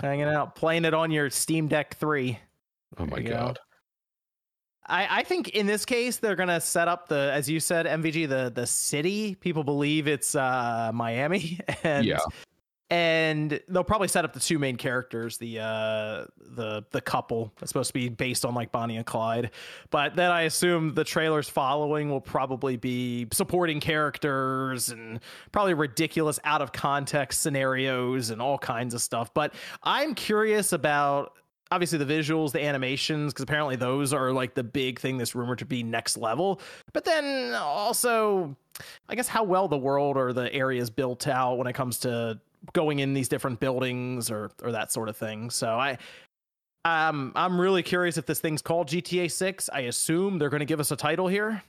hanging 0.00 0.26
out, 0.26 0.54
playing 0.54 0.84
it 0.84 0.92
on 0.92 1.10
your 1.10 1.30
Steam 1.30 1.68
Deck 1.68 1.96
Three. 1.96 2.38
Oh 2.98 3.06
my 3.06 3.20
god. 3.20 3.56
Go. 3.56 3.71
I, 4.92 5.20
I 5.20 5.22
think 5.22 5.48
in 5.48 5.66
this 5.66 5.86
case 5.86 6.18
they're 6.18 6.36
gonna 6.36 6.60
set 6.60 6.86
up 6.86 7.08
the 7.08 7.30
as 7.32 7.48
you 7.48 7.60
said 7.60 7.86
MVG 7.86 8.28
the 8.28 8.52
the 8.54 8.66
city. 8.66 9.34
People 9.36 9.64
believe 9.64 10.06
it's 10.06 10.34
uh, 10.34 10.90
Miami, 10.92 11.58
and 11.82 12.04
yeah. 12.04 12.18
and 12.90 13.58
they'll 13.68 13.84
probably 13.84 14.08
set 14.08 14.26
up 14.26 14.34
the 14.34 14.40
two 14.40 14.58
main 14.58 14.76
characters, 14.76 15.38
the 15.38 15.60
uh, 15.60 16.26
the 16.56 16.84
the 16.90 17.00
couple 17.00 17.54
that's 17.58 17.70
supposed 17.70 17.88
to 17.88 17.94
be 17.94 18.10
based 18.10 18.44
on 18.44 18.54
like 18.54 18.70
Bonnie 18.70 18.98
and 18.98 19.06
Clyde. 19.06 19.52
But 19.90 20.14
then 20.14 20.30
I 20.30 20.42
assume 20.42 20.92
the 20.92 21.04
trailers 21.04 21.48
following 21.48 22.10
will 22.10 22.20
probably 22.20 22.76
be 22.76 23.28
supporting 23.32 23.80
characters 23.80 24.90
and 24.90 25.20
probably 25.52 25.72
ridiculous 25.72 26.38
out 26.44 26.60
of 26.60 26.72
context 26.72 27.40
scenarios 27.40 28.28
and 28.28 28.42
all 28.42 28.58
kinds 28.58 28.92
of 28.92 29.00
stuff. 29.00 29.32
But 29.32 29.54
I'm 29.82 30.14
curious 30.14 30.74
about 30.74 31.32
obviously 31.72 31.98
the 31.98 32.04
visuals, 32.04 32.52
the 32.52 32.62
animations, 32.62 33.32
because 33.32 33.42
apparently 33.42 33.76
those 33.76 34.12
are 34.12 34.30
like 34.30 34.54
the 34.54 34.62
big 34.62 35.00
thing 35.00 35.16
that's 35.16 35.34
rumored 35.34 35.58
to 35.58 35.64
be 35.64 35.82
next 35.82 36.18
level. 36.18 36.60
But 36.92 37.04
then 37.04 37.54
also, 37.54 38.54
I 39.08 39.14
guess 39.14 39.26
how 39.26 39.42
well 39.42 39.68
the 39.68 39.78
world 39.78 40.18
or 40.18 40.34
the 40.34 40.52
area 40.52 40.82
is 40.82 40.90
built 40.90 41.26
out 41.26 41.56
when 41.56 41.66
it 41.66 41.72
comes 41.72 41.98
to 42.00 42.38
going 42.74 42.98
in 42.98 43.14
these 43.14 43.28
different 43.28 43.58
buildings 43.58 44.30
or 44.30 44.50
or 44.62 44.70
that 44.72 44.92
sort 44.92 45.08
of 45.08 45.16
thing. 45.16 45.50
So 45.50 45.68
I. 45.68 45.98
Um, 46.84 47.30
I'm 47.36 47.60
really 47.60 47.84
curious 47.84 48.18
if 48.18 48.26
this 48.26 48.40
thing's 48.40 48.60
called 48.60 48.88
GTA 48.88 49.30
6. 49.30 49.70
I 49.72 49.82
assume 49.82 50.40
they're 50.40 50.48
going 50.48 50.58
to 50.58 50.66
give 50.66 50.80
us 50.80 50.90
a 50.90 50.96
title 50.96 51.28
here. 51.28 51.62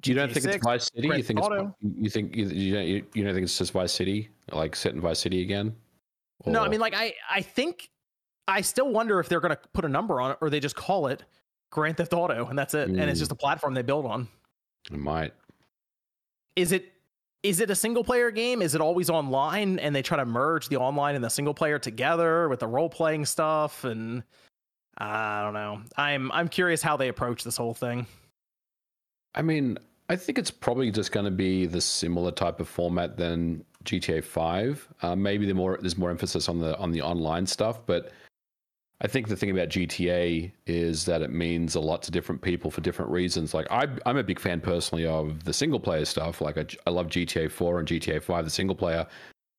GTA 0.00 0.08
you 0.08 0.14
don't 0.14 0.32
think 0.32 0.44
6, 0.44 0.56
it's 0.56 0.64
Vice 0.64 0.90
City? 0.94 1.08
you 1.08 1.22
think 1.22 1.38
Auto. 1.38 1.76
it's 1.82 2.02
you 2.02 2.08
think 2.08 2.34
you, 2.34 2.46
you, 2.46 3.06
you 3.12 3.24
don't 3.24 3.34
think 3.34 3.44
it's 3.44 3.58
just 3.58 3.72
Vice 3.72 3.92
City, 3.92 4.30
like 4.52 4.74
set 4.74 4.94
in 4.94 5.02
Vice 5.02 5.18
City 5.18 5.42
again? 5.42 5.76
Or... 6.40 6.52
No, 6.54 6.64
I 6.64 6.68
mean 6.70 6.80
like 6.80 6.94
I 6.96 7.12
I 7.30 7.42
think 7.42 7.90
I 8.48 8.60
still 8.60 8.90
wonder 8.90 9.20
if 9.20 9.28
they're 9.28 9.40
going 9.40 9.54
to 9.54 9.60
put 9.72 9.84
a 9.84 9.88
number 9.88 10.20
on 10.20 10.32
it 10.32 10.38
or 10.40 10.50
they 10.50 10.60
just 10.60 10.76
call 10.76 11.08
it 11.08 11.24
Grand 11.70 11.96
Theft 11.96 12.12
Auto 12.14 12.46
and 12.46 12.58
that's 12.58 12.74
it. 12.74 12.88
Mm. 12.88 13.00
And 13.00 13.10
it's 13.10 13.18
just 13.18 13.32
a 13.32 13.36
platform 13.36 13.74
they 13.74 13.82
build 13.82 14.06
on. 14.06 14.28
It 14.90 14.98
might. 14.98 15.32
Is 16.54 16.72
it 16.72 16.92
is 17.42 17.60
it 17.60 17.70
a 17.70 17.74
single 17.74 18.02
player 18.02 18.30
game? 18.30 18.62
Is 18.62 18.74
it 18.74 18.80
always 18.80 19.10
online 19.10 19.78
and 19.78 19.94
they 19.94 20.02
try 20.02 20.16
to 20.16 20.24
merge 20.24 20.68
the 20.68 20.76
online 20.76 21.14
and 21.14 21.22
the 21.22 21.28
single 21.28 21.54
player 21.54 21.78
together 21.78 22.48
with 22.48 22.60
the 22.60 22.66
role 22.66 22.88
playing 22.88 23.24
stuff 23.24 23.84
and 23.84 24.22
I 24.98 25.42
don't 25.42 25.54
know. 25.54 25.82
I'm 25.96 26.32
I'm 26.32 26.48
curious 26.48 26.82
how 26.82 26.96
they 26.96 27.08
approach 27.08 27.44
this 27.44 27.56
whole 27.56 27.74
thing. 27.74 28.06
I 29.34 29.42
mean, 29.42 29.78
I 30.08 30.16
think 30.16 30.38
it's 30.38 30.50
probably 30.50 30.90
just 30.90 31.12
going 31.12 31.26
to 31.26 31.30
be 31.30 31.66
the 31.66 31.80
similar 31.80 32.30
type 32.30 32.60
of 32.60 32.68
format 32.68 33.16
than 33.16 33.64
GTA 33.84 34.24
5. 34.24 34.88
Uh, 35.02 35.16
maybe 35.16 35.46
the 35.46 35.54
more 35.54 35.78
there's 35.80 35.98
more 35.98 36.10
emphasis 36.10 36.48
on 36.48 36.58
the 36.58 36.76
on 36.78 36.92
the 36.92 37.02
online 37.02 37.46
stuff, 37.46 37.80
but 37.84 38.12
I 39.00 39.08
think 39.08 39.28
the 39.28 39.36
thing 39.36 39.50
about 39.50 39.68
GTA 39.68 40.50
is 40.66 41.04
that 41.04 41.20
it 41.20 41.30
means 41.30 41.74
a 41.74 41.80
lot 41.80 42.02
to 42.04 42.10
different 42.10 42.40
people 42.40 42.70
for 42.70 42.80
different 42.80 43.10
reasons. 43.10 43.52
Like 43.52 43.66
I, 43.70 43.86
am 44.06 44.16
a 44.16 44.22
big 44.22 44.38
fan 44.38 44.60
personally 44.60 45.06
of 45.06 45.44
the 45.44 45.52
single 45.52 45.80
player 45.80 46.06
stuff. 46.06 46.40
Like 46.40 46.56
I, 46.56 46.64
I 46.86 46.90
love 46.90 47.08
GTA 47.08 47.50
4 47.50 47.80
and 47.80 47.88
GTA 47.88 48.22
5, 48.22 48.44
the 48.44 48.50
single 48.50 48.76
player. 48.76 49.06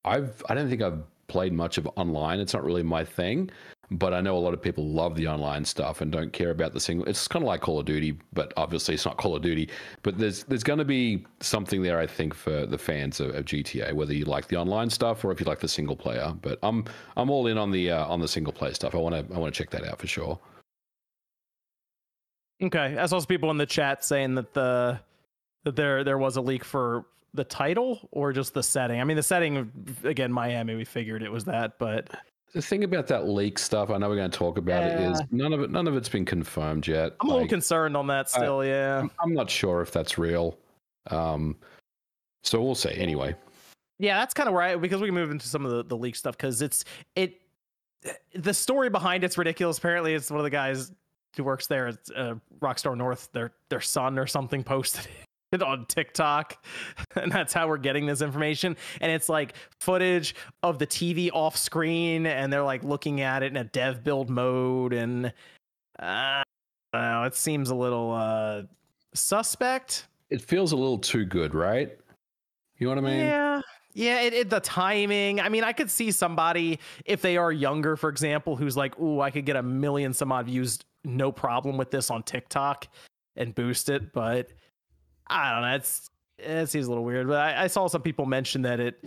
I've 0.05 0.41
I 0.49 0.55
don't 0.55 0.69
think 0.69 0.81
I've 0.81 1.03
played 1.27 1.53
much 1.53 1.77
of 1.77 1.87
online. 1.95 2.39
It's 2.39 2.53
not 2.53 2.63
really 2.63 2.83
my 2.83 3.03
thing 3.03 3.51
but 3.89 4.13
I 4.13 4.19
know 4.19 4.37
a 4.37 4.39
lot 4.39 4.53
of 4.53 4.61
people 4.61 4.85
love 4.85 5.15
the 5.15 5.27
online 5.27 5.63
stuff 5.63 6.01
and 6.01 6.11
don't 6.11 6.33
care 6.33 6.49
about 6.49 6.73
the 6.73 6.79
single. 6.79 7.07
It's 7.07 7.27
kind 7.27 7.43
of 7.43 7.47
like 7.47 7.61
Call 7.61 7.79
of 7.79 7.85
Duty, 7.85 8.17
but 8.33 8.51
obviously 8.57 8.95
it's 8.95 9.05
not 9.05 9.17
Call 9.17 9.35
of 9.35 9.41
Duty. 9.41 9.69
But 10.03 10.17
there's 10.17 10.43
there's 10.43 10.63
going 10.63 10.79
to 10.79 10.85
be 10.85 11.25
something 11.39 11.81
there, 11.81 11.99
I 11.99 12.05
think, 12.05 12.33
for 12.33 12.65
the 12.65 12.77
fans 12.77 13.21
of, 13.21 13.33
of, 13.33 13.45
GTA, 13.45 13.93
whether 13.93 14.13
you 14.13 14.25
like 14.25 14.47
the 14.47 14.57
online 14.57 14.89
stuff 14.89 15.23
or 15.23 15.31
if 15.31 15.39
you 15.39 15.45
like 15.45 15.59
the 15.59 15.69
single 15.69 15.95
player. 15.95 16.33
But 16.41 16.59
I'm 16.63 16.83
I'm 17.15 17.29
all 17.29 17.47
in 17.47 17.57
on 17.57 17.71
the 17.71 17.91
uh, 17.91 18.05
on 18.07 18.19
the 18.19 18.27
single 18.27 18.51
player 18.51 18.73
stuff. 18.73 18.93
I 18.93 18.97
want 18.97 19.15
to 19.15 19.35
I 19.35 19.39
want 19.39 19.53
to 19.53 19.57
check 19.57 19.69
that 19.69 19.85
out 19.85 19.99
for 19.99 20.07
sure. 20.07 20.37
Okay, 22.61 22.97
I 22.97 23.05
saw 23.05 23.19
some 23.19 23.27
people 23.27 23.51
in 23.51 23.57
the 23.57 23.65
chat 23.65 24.03
saying 24.03 24.35
that 24.35 24.53
the 24.53 24.99
that 25.63 25.77
there 25.77 26.03
there 26.03 26.17
was 26.17 26.35
a 26.35 26.41
leak 26.41 26.65
for 26.65 27.05
the 27.33 27.45
title 27.45 28.09
or 28.11 28.33
just 28.33 28.53
the 28.53 28.63
setting. 28.63 28.99
I 28.99 29.05
mean, 29.05 29.15
the 29.15 29.23
setting 29.23 29.71
again, 30.03 30.33
Miami. 30.33 30.75
We 30.75 30.83
figured 30.83 31.23
it 31.23 31.31
was 31.31 31.45
that, 31.45 31.79
but 31.79 32.09
the 32.53 32.61
thing 32.61 32.83
about 32.83 33.07
that 33.07 33.27
leak 33.27 33.59
stuff, 33.59 33.89
I 33.89 33.97
know 33.97 34.09
we're 34.09 34.15
going 34.15 34.31
to 34.31 34.37
talk 34.37 34.57
about 34.57 34.83
yeah. 34.83 35.09
it, 35.09 35.11
is 35.11 35.21
none 35.31 35.53
of 35.53 35.61
it, 35.61 35.71
none 35.71 35.87
of 35.87 35.95
it's 35.95 36.09
been 36.09 36.25
confirmed 36.25 36.87
yet. 36.87 37.15
I'm 37.19 37.27
like, 37.27 37.33
a 37.33 37.33
little 37.33 37.47
concerned 37.47 37.97
on 37.97 38.07
that 38.07 38.29
still. 38.29 38.61
I, 38.61 38.67
yeah, 38.67 39.07
I'm 39.21 39.33
not 39.33 39.49
sure 39.49 39.81
if 39.81 39.91
that's 39.91 40.17
real. 40.17 40.57
Um, 41.11 41.55
so 42.43 42.61
we'll 42.61 42.75
see. 42.75 42.91
Anyway, 42.91 43.35
yeah, 43.99 44.19
that's 44.19 44.33
kind 44.33 44.47
of 44.47 44.55
right 44.55 44.79
because 44.79 45.01
we 45.01 45.07
can 45.07 45.15
move 45.15 45.31
into 45.31 45.47
some 45.47 45.65
of 45.65 45.71
the, 45.71 45.83
the 45.83 45.97
leak 45.97 46.15
stuff 46.15 46.37
because 46.37 46.61
it's 46.61 46.85
it 47.15 47.41
the 48.33 48.53
story 48.53 48.89
behind 48.89 49.23
it's 49.23 49.37
ridiculous. 49.37 49.77
Apparently, 49.77 50.13
it's 50.13 50.31
one 50.31 50.39
of 50.39 50.45
the 50.45 50.49
guys 50.49 50.91
who 51.35 51.43
works 51.43 51.67
there 51.67 51.87
at 51.87 51.97
uh, 52.15 52.35
Rockstar 52.59 52.97
North, 52.97 53.29
their 53.33 53.53
their 53.69 53.81
son 53.81 54.17
or 54.17 54.25
something 54.25 54.63
posted 54.65 55.05
it 55.05 55.26
on 55.63 55.85
TikTok, 55.85 56.63
and 57.15 57.31
that's 57.31 57.53
how 57.53 57.67
we're 57.67 57.77
getting 57.77 58.05
this 58.05 58.21
information. 58.21 58.75
And 59.01 59.11
it's 59.11 59.29
like 59.29 59.53
footage 59.79 60.35
of 60.63 60.79
the 60.79 60.87
TV 60.87 61.29
off 61.33 61.57
screen, 61.57 62.25
and 62.25 62.51
they're 62.51 62.63
like 62.63 62.83
looking 62.83 63.21
at 63.21 63.43
it 63.43 63.47
in 63.47 63.57
a 63.57 63.63
dev 63.63 64.03
build 64.03 64.29
mode, 64.29 64.93
and 64.93 65.33
uh, 65.99 66.43
know, 66.93 67.23
it 67.23 67.35
seems 67.35 67.69
a 67.69 67.75
little 67.75 68.13
uh, 68.13 68.63
suspect. 69.13 70.07
It 70.29 70.41
feels 70.41 70.71
a 70.71 70.75
little 70.75 70.97
too 70.97 71.25
good, 71.25 71.55
right? 71.55 71.97
You 72.77 72.87
know 72.87 72.95
what 72.95 73.05
I 73.05 73.09
mean? 73.09 73.25
Yeah. 73.25 73.61
Yeah, 73.93 74.21
it, 74.21 74.33
it, 74.33 74.49
the 74.51 74.59
timing. 74.59 75.39
I 75.39 75.49
mean, 75.49 75.63
I 75.63 75.73
could 75.73 75.89
see 75.89 76.11
somebody 76.11 76.79
if 77.05 77.23
they 77.23 77.35
are 77.35 77.51
younger, 77.51 77.95
for 77.95 78.09
example, 78.11 78.55
who's 78.55 78.77
like, 78.77 78.99
"Ooh, 78.99 79.21
I 79.21 79.31
could 79.31 79.43
get 79.43 79.55
a 79.55 79.63
million 79.63 80.13
some 80.13 80.31
odd 80.31 80.45
views, 80.45 80.77
no 81.03 81.31
problem 81.31 81.77
with 81.77 81.89
this 81.89 82.11
on 82.11 82.21
TikTok, 82.21 82.87
and 83.37 83.55
boost 83.55 83.89
it." 83.89 84.13
But 84.13 84.51
I 85.29 85.53
don't 85.53 85.61
know. 85.61 85.75
It's 85.75 86.09
it 86.39 86.69
seems 86.69 86.85
a 86.85 86.89
little 86.89 87.03
weird, 87.03 87.27
but 87.27 87.39
I, 87.39 87.63
I, 87.63 87.67
saw 87.67 87.87
some 87.87 88.01
people 88.01 88.25
mention 88.25 88.61
that 88.63 88.79
it. 88.79 89.03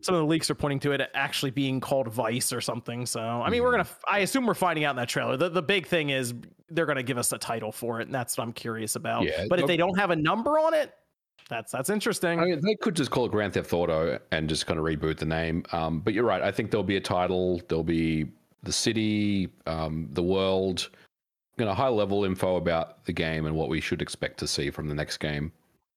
Some 0.00 0.16
of 0.16 0.20
the 0.20 0.26
leaks 0.26 0.50
are 0.50 0.54
pointing 0.56 0.80
to 0.80 0.92
it 0.92 1.10
actually 1.14 1.52
being 1.52 1.80
called 1.80 2.08
Vice 2.08 2.52
or 2.52 2.60
something. 2.60 3.06
So 3.06 3.20
I 3.20 3.50
mean, 3.50 3.62
we're 3.62 3.70
gonna. 3.70 3.86
I 4.08 4.20
assume 4.20 4.46
we're 4.46 4.54
finding 4.54 4.84
out 4.84 4.90
in 4.90 4.96
that 4.96 5.08
trailer. 5.08 5.36
The 5.36 5.48
the 5.48 5.62
big 5.62 5.86
thing 5.86 6.10
is 6.10 6.34
they're 6.70 6.86
gonna 6.86 7.02
give 7.02 7.18
us 7.18 7.32
a 7.32 7.38
title 7.38 7.70
for 7.70 8.00
it, 8.00 8.06
and 8.06 8.14
that's 8.14 8.36
what 8.36 8.44
I'm 8.44 8.52
curious 8.52 8.96
about. 8.96 9.24
Yeah, 9.24 9.44
but 9.48 9.60
if 9.60 9.66
they 9.66 9.76
don't 9.76 9.96
have 9.98 10.10
a 10.10 10.16
number 10.16 10.58
on 10.58 10.74
it, 10.74 10.92
that's 11.48 11.70
that's 11.70 11.90
interesting. 11.90 12.40
I 12.40 12.44
mean, 12.46 12.60
they 12.62 12.74
could 12.74 12.96
just 12.96 13.10
call 13.10 13.26
it 13.26 13.30
Grand 13.30 13.54
Theft 13.54 13.72
Auto 13.72 14.18
and 14.32 14.48
just 14.48 14.66
kind 14.66 14.78
of 14.80 14.84
reboot 14.84 15.18
the 15.18 15.26
name. 15.26 15.64
Um, 15.72 16.00
but 16.00 16.14
you're 16.14 16.24
right. 16.24 16.42
I 16.42 16.50
think 16.50 16.70
there'll 16.70 16.82
be 16.82 16.96
a 16.96 17.00
title. 17.00 17.60
There'll 17.68 17.84
be 17.84 18.26
the 18.62 18.72
city, 18.72 19.50
um, 19.66 20.08
the 20.12 20.22
world, 20.22 20.88
you 21.58 21.64
know, 21.64 21.74
high 21.74 21.88
level 21.88 22.24
info 22.24 22.56
about 22.56 23.04
the 23.04 23.12
game 23.12 23.46
and 23.46 23.54
what 23.54 23.68
we 23.68 23.80
should 23.80 24.02
expect 24.02 24.38
to 24.38 24.46
see 24.46 24.70
from 24.70 24.88
the 24.88 24.94
next 24.94 25.18
game 25.18 25.52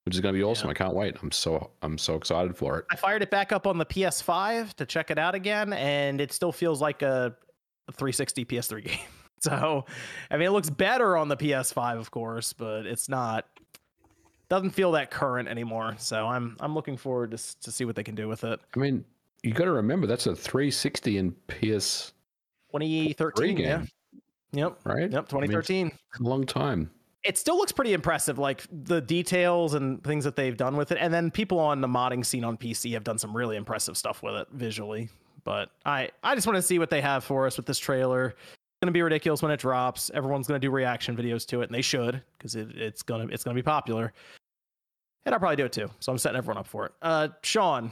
which 0.06 0.14
is 0.14 0.22
going 0.22 0.34
to 0.34 0.38
be 0.38 0.44
awesome. 0.44 0.68
Yeah. 0.68 0.72
I 0.72 0.76
can't 0.76 0.94
wait. 0.94 1.18
I'm 1.22 1.32
so 1.32 1.72
I'm 1.82 1.98
so 1.98 2.16
excited 2.16 2.56
for 2.56 2.80
it. 2.80 2.86
I 2.92 2.96
fired 2.96 3.24
it 3.24 3.32
back 3.32 3.52
up 3.52 3.68
on 3.68 3.78
the 3.78 3.86
PS5 3.86 4.76
to 4.76 4.86
check 4.86 5.10
it 5.12 5.18
out 5.18 5.36
again, 5.36 5.74
and 5.74 6.22
it 6.22 6.32
still 6.32 6.52
feels 6.52 6.80
like 6.80 7.02
a, 7.02 7.36
a 7.88 7.92
360 7.92 8.46
PS3 8.46 8.86
game. 8.86 9.00
So, 9.42 9.86
I 10.32 10.38
mean, 10.38 10.48
it 10.48 10.52
looks 10.52 10.70
better 10.70 11.18
on 11.18 11.28
the 11.28 11.38
PS5, 11.38 12.00
of 12.00 12.10
course, 12.10 12.54
but 12.54 12.86
it's 12.86 13.10
not 13.10 13.46
doesn't 14.48 14.72
feel 14.72 14.92
that 14.92 15.10
current 15.10 15.50
anymore. 15.50 15.96
So 15.98 16.28
I'm 16.28 16.56
I'm 16.60 16.76
looking 16.76 16.98
forward 16.98 17.32
to 17.32 17.62
to 17.62 17.72
see 17.72 17.84
what 17.86 17.96
they 17.96 18.04
can 18.04 18.16
do 18.16 18.28
with 18.28 18.44
it. 18.44 18.60
I 18.76 18.80
mean, 18.80 19.04
you 19.42 19.54
got 19.54 19.66
to 19.66 19.72
remember 19.72 20.06
that's 20.06 20.28
a 20.28 20.36
360 20.36 21.18
in 21.18 21.32
PS 21.48 22.14
2013 22.72 23.56
game. 23.56 23.66
Yeah. 23.66 23.86
Yep. 24.56 24.80
Right. 24.84 25.12
Yep. 25.12 25.30
2013. 25.30 25.88
I 25.88 25.90
mean, 25.90 26.26
a 26.26 26.30
long 26.30 26.46
time 26.46 26.90
it 27.26 27.40
still 27.40 27.58
looks 27.58 27.72
pretty 27.72 27.94
impressive, 27.94 28.38
like 28.38 28.64
the 28.72 29.02
details 29.02 29.74
and 29.74 30.02
things 30.04 30.24
that 30.24 30.36
they've 30.36 30.56
done 30.56 30.78
with 30.78 30.92
it. 30.92 31.00
And 31.02 31.12
then 31.12 31.32
people 31.32 31.60
on 31.60 31.82
the 31.82 31.88
modding 31.88 32.24
scene 32.24 32.44
on 32.44 32.56
PC 32.56 32.94
have 32.94 33.04
done 33.04 33.18
some 33.18 33.36
really 33.36 33.58
impressive 33.58 33.98
stuff 33.98 34.22
with 34.22 34.36
it 34.36 34.48
visually. 34.54 35.10
But 35.44 35.72
I, 35.86 36.10
I 36.24 36.36
just 36.36 36.46
want 36.46 36.58
to 36.58 36.62
see 36.62 36.78
what 36.78 36.92
they 36.92 37.02
have 37.02 37.24
for 37.24 37.48
us 37.48 37.58
with 37.58 37.66
this 37.66 37.80
trailer. 37.80 38.28
It's 38.28 38.80
gonna 38.82 38.92
be 38.92 39.02
ridiculous 39.02 39.42
when 39.42 39.52
it 39.52 39.60
drops. 39.60 40.12
Everyone's 40.14 40.48
gonna 40.48 40.60
do 40.60 40.70
reaction 40.70 41.18
videos 41.18 41.48
to 41.48 41.62
it, 41.62 41.66
and 41.66 41.74
they 41.74 41.82
should 41.82 42.22
because 42.38 42.56
it, 42.56 42.76
it's 42.76 43.02
gonna 43.02 43.28
it's 43.32 43.44
gonna 43.44 43.56
be 43.56 43.64
popular. 43.64 44.14
And 45.26 45.34
I'll 45.34 45.40
probably 45.40 45.56
do 45.56 45.66
it 45.66 45.72
too. 45.72 45.90
So 46.00 46.12
I'm 46.12 46.20
setting 46.20 46.38
everyone 46.38 46.60
up 46.60 46.68
for 46.68 46.86
it. 46.86 46.92
Uh, 47.02 47.30
Sean. 47.42 47.90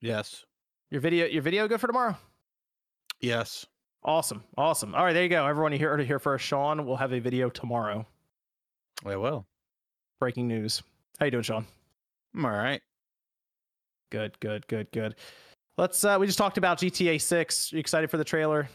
Yes. 0.00 0.44
Your 0.90 1.00
video, 1.00 1.26
your 1.26 1.42
video 1.42 1.68
good 1.68 1.80
for 1.80 1.86
tomorrow? 1.86 2.16
Yes. 3.20 3.66
Awesome. 4.04 4.44
Awesome. 4.56 4.94
All 4.94 5.04
right, 5.04 5.12
there 5.12 5.22
you 5.22 5.28
go. 5.28 5.46
Everyone, 5.46 5.72
you 5.72 5.78
heard 5.78 6.00
it 6.00 6.06
here 6.06 6.18
first. 6.18 6.44
Sean 6.44 6.86
will 6.86 6.96
have 6.96 7.12
a 7.12 7.20
video 7.20 7.50
tomorrow. 7.50 8.06
I 9.04 9.16
will. 9.16 9.46
Breaking 10.20 10.48
news. 10.48 10.82
How 11.18 11.26
you 11.26 11.30
doing, 11.30 11.42
Sean? 11.42 11.66
I'm 12.34 12.44
all 12.44 12.52
right. 12.52 12.80
Good, 14.10 14.38
good, 14.40 14.66
good, 14.68 14.90
good. 14.92 15.16
Let's. 15.76 16.02
uh 16.04 16.16
We 16.18 16.26
just 16.26 16.38
talked 16.38 16.58
about 16.58 16.78
GTA 16.78 17.20
Six. 17.20 17.72
Are 17.72 17.76
you 17.76 17.80
excited 17.80 18.10
for 18.10 18.16
the 18.16 18.24
trailer? 18.24 18.68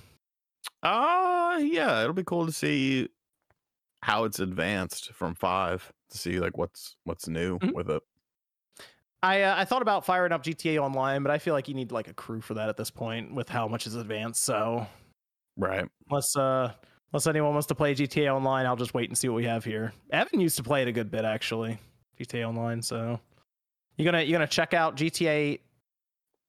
Uh 0.82 1.60
yeah, 1.62 2.02
it'll 2.02 2.14
be 2.14 2.24
cool 2.24 2.46
to 2.46 2.52
see 2.52 3.10
how 4.02 4.26
it's 4.26 4.40
advanced 4.40 5.14
from 5.14 5.34
five 5.34 5.92
to 6.12 6.18
see 6.18 6.40
like 6.40 6.58
what's 6.58 6.96
what's 7.06 7.28
new 7.28 7.58
mm-hmm. 7.58 7.76
with 7.76 7.90
it. 7.90 8.04
I 9.22 9.44
uh, 9.44 9.56
I 9.58 9.66
thought 9.66 9.82
about 9.82 10.06
firing 10.06 10.34
up 10.34 10.44
GTA 10.44 10.78
Online, 10.80 11.24
but 11.24 11.32
I 11.32 11.38
feel 11.38 11.54
like 11.54 11.68
you 11.68 11.74
need 11.74 11.92
like 11.92 12.10
a 12.10 12.14
crew 12.14 12.42
for 12.42 12.54
that 12.56 12.70
at 12.70 12.78
this 12.78 12.92
point 12.92 13.34
with 13.34 13.48
how 13.50 13.68
much 13.68 13.88
is 13.88 13.96
advanced. 13.96 14.44
So, 14.44 14.86
right. 15.58 15.88
Unless 16.10 16.36
uh 16.36 16.74
unless 17.12 17.28
anyone 17.28 17.54
wants 17.54 17.68
to 17.68 17.76
play 17.76 17.94
GTA 17.96 18.34
Online, 18.34 18.66
I'll 18.66 18.76
just 18.76 18.94
wait 18.94 19.10
and 19.10 19.18
see 19.18 19.30
what 19.30 19.36
we 19.36 19.46
have 19.46 19.64
here. 19.64 19.94
Evan 20.12 20.40
used 20.40 20.58
to 20.58 20.64
play 20.64 20.82
it 20.82 20.88
a 20.88 20.92
good 20.92 21.12
bit 21.12 21.26
actually, 21.26 21.78
GTA 22.20 22.48
Online. 22.48 22.82
So, 22.82 23.20
you 23.98 24.06
gonna 24.06 24.22
you 24.22 24.32
gonna 24.32 24.48
check 24.48 24.74
out 24.74 24.96
GTA 24.96 25.60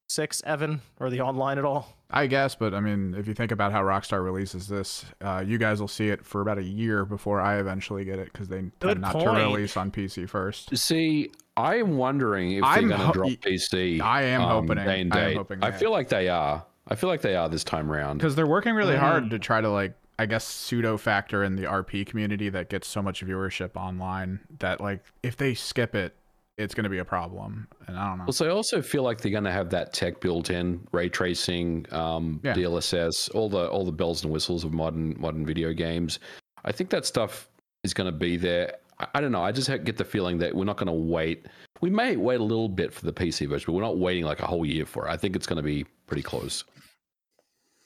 Six, 0.09 0.43
Evan, 0.45 0.81
or 1.01 1.09
the 1.09 1.23
online 1.23 1.59
at 1.59 1.65
all? 1.65 1.97
I 2.11 2.27
guess, 2.27 2.55
but 2.55 2.75
I 2.75 2.81
mean, 2.81 3.15
if 3.15 3.27
you 3.27 3.35
think 3.35 3.51
about 3.51 3.73
how 3.73 3.83
Rockstar 3.83 4.23
releases 4.23 4.69
this, 4.69 5.05
uh, 5.23 5.43
you 5.45 5.57
guys 5.57 5.81
will 5.81 5.89
see 5.89 6.09
it 6.09 6.25
for 6.25 6.43
about 6.43 6.59
a 6.59 6.63
year 6.63 7.05
before 7.05 7.41
I 7.41 7.59
eventually 7.59 8.05
get 8.05 8.19
it 8.19 8.31
because 8.33 8.49
they 8.49 8.61
Good 8.61 8.81
tend 8.81 9.01
not 9.01 9.15
point. 9.15 9.25
to 9.25 9.45
release 9.45 9.77
on 9.77 9.91
PC 9.91 10.29
first. 10.29 10.77
See, 10.77 11.33
I 11.57 11.77
am 11.77 11.97
wondering 11.97 12.53
if 12.53 12.63
I'm 12.63 12.89
they're 12.89 12.99
going 12.99 13.01
to 13.01 13.07
ho- 13.07 13.13
drop 13.13 13.31
PC. 13.31 14.01
I 14.03 14.23
am 14.25 14.43
um, 14.43 14.49
hoping. 14.49 14.85
Day 14.85 15.01
and 15.01 15.11
day. 15.11 15.19
I, 15.19 15.31
am 15.31 15.37
hoping 15.37 15.65
I 15.65 15.73
feel 15.73 15.91
like 15.91 16.09
they 16.09 16.29
are. 16.29 16.65
I 16.89 16.95
feel 16.95 17.09
like 17.09 17.23
they 17.23 17.37
are 17.37 17.49
this 17.49 17.65
time 17.65 17.91
around 17.91 18.19
because 18.19 18.35
they're 18.35 18.47
working 18.47 18.75
really 18.75 18.95
mm. 18.95 19.01
hard 19.01 19.31
to 19.31 19.39
try 19.39 19.61
to 19.61 19.71
like 19.71 19.95
I 20.19 20.27
guess 20.27 20.45
pseudo 20.45 20.97
factor 20.97 21.43
in 21.43 21.57
the 21.57 21.65
RP 21.65 22.07
community 22.07 22.49
that 22.51 22.69
gets 22.69 22.87
so 22.87 23.03
much 23.03 23.25
viewership 23.25 23.77
online 23.77 24.41
that 24.59 24.81
like 24.81 25.05
if 25.23 25.37
they 25.37 25.55
skip 25.55 25.95
it, 25.95 26.15
it's 26.57 26.75
going 26.75 26.85
to 26.85 26.91
be 26.91 26.99
a 26.99 27.05
problem. 27.05 27.67
And 27.89 27.99
I 27.99 28.09
don't 28.09 28.19
know. 28.19 28.25
Well, 28.27 28.33
so 28.33 28.47
I 28.47 28.51
also 28.51 28.81
feel 28.81 29.03
like 29.03 29.21
they're 29.21 29.33
going 29.33 29.45
to 29.45 29.53
have 29.53 29.71
that 29.71 29.93
tech 29.93 30.21
built 30.21 30.51
in, 30.51 30.87
ray 30.93 31.09
tracing, 31.09 31.87
um, 31.91 32.41
yeah. 32.45 32.55
DLSS, 32.55 33.35
all 33.35 33.49
the 33.49 33.69
all 33.69 33.85
the 33.85 33.93
bells 33.93 34.23
and 34.23 34.33
whistles 34.33 34.65
of 34.65 34.73
modern 34.73 35.17
modern 35.19 35.45
video 35.45 35.73
games. 35.73 36.21
I 36.65 36.73
think 36.73 36.91
that 36.91 37.07
stuff 37.07 37.49
is 37.83 37.93
going 37.93 38.07
to 38.07 38.17
be 38.17 38.37
there. 38.37 38.77
I, 39.01 39.07
I 39.15 39.21
don't 39.21 39.33
know. 39.33 39.43
I 39.43 39.51
just 39.51 39.69
get 39.85 39.97
the 39.97 40.05
feeling 40.05 40.39
that 40.39 40.55
we're 40.55 40.65
not 40.65 40.77
going 40.77 40.87
to 40.87 40.93
wait. 40.93 41.47
We 41.81 41.91
may 41.91 42.17
wait 42.17 42.41
a 42.41 42.45
little 42.45 42.69
bit 42.69 42.93
for 42.93 43.05
the 43.05 43.13
PC 43.13 43.49
version, 43.49 43.67
but 43.67 43.73
we're 43.73 43.83
not 43.83 43.99
waiting 43.99 44.25
like 44.25 44.41
a 44.41 44.47
whole 44.47 44.65
year 44.65 44.87
for 44.87 45.09
it. 45.09 45.11
I 45.11 45.17
think 45.17 45.35
it's 45.35 45.47
going 45.47 45.57
to 45.57 45.63
be 45.63 45.85
pretty 46.07 46.23
close. 46.23 46.65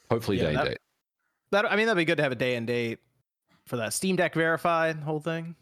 Hopefully, 0.09 0.37
yeah, 0.37 0.43
day 0.43 0.53
that, 0.53 0.59
and 0.59 0.69
date. 0.69 0.79
That 1.51 1.71
I 1.71 1.75
mean, 1.75 1.85
that'd 1.85 1.97
be 1.97 2.05
good 2.05 2.17
to 2.17 2.23
have 2.23 2.31
a 2.31 2.35
day 2.35 2.55
and 2.55 2.65
date 2.67 2.99
for 3.65 3.77
that 3.77 3.93
Steam 3.93 4.15
Deck 4.15 4.33
verified 4.33 4.97
whole 4.97 5.19
thing. 5.19 5.55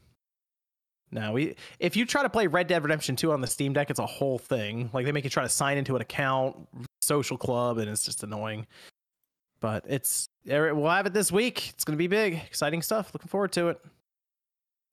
No, 1.12 1.32
we 1.34 1.56
if 1.80 1.96
you 1.96 2.06
try 2.06 2.24
to 2.24 2.30
play 2.30 2.48
Red 2.48 2.68
Dead 2.68 2.84
Redemption 2.84 3.16
2 3.16 3.32
on 3.32 3.42
the 3.42 3.48
Steam 3.48 3.74
Deck, 3.74 3.90
it's 3.90 4.00
a 4.00 4.06
whole 4.06 4.38
thing. 4.38 4.90
Like 4.94 5.06
they 5.06 5.12
make 5.12 5.24
you 5.24 5.30
try 5.30 5.44
to 5.44 5.50
sign 5.50 5.78
into 5.78 5.96
an 5.96 6.02
account, 6.02 6.68
social 7.02 7.38
club, 7.38 7.78
and 7.78 7.90
it's 7.90 8.04
just 8.04 8.24
annoying. 8.24 8.68
But 9.60 9.86
it's 9.88 10.30
er, 10.50 10.76
we'll 10.76 10.90
have 10.90 11.06
it 11.06 11.14
this 11.14 11.32
week. 11.32 11.70
It's 11.70 11.84
gonna 11.84 11.98
be 11.98 12.08
big, 12.08 12.34
exciting 12.34 12.82
stuff. 12.82 13.14
Looking 13.14 13.30
forward 13.30 13.52
to 13.54 13.70
it. 13.70 13.80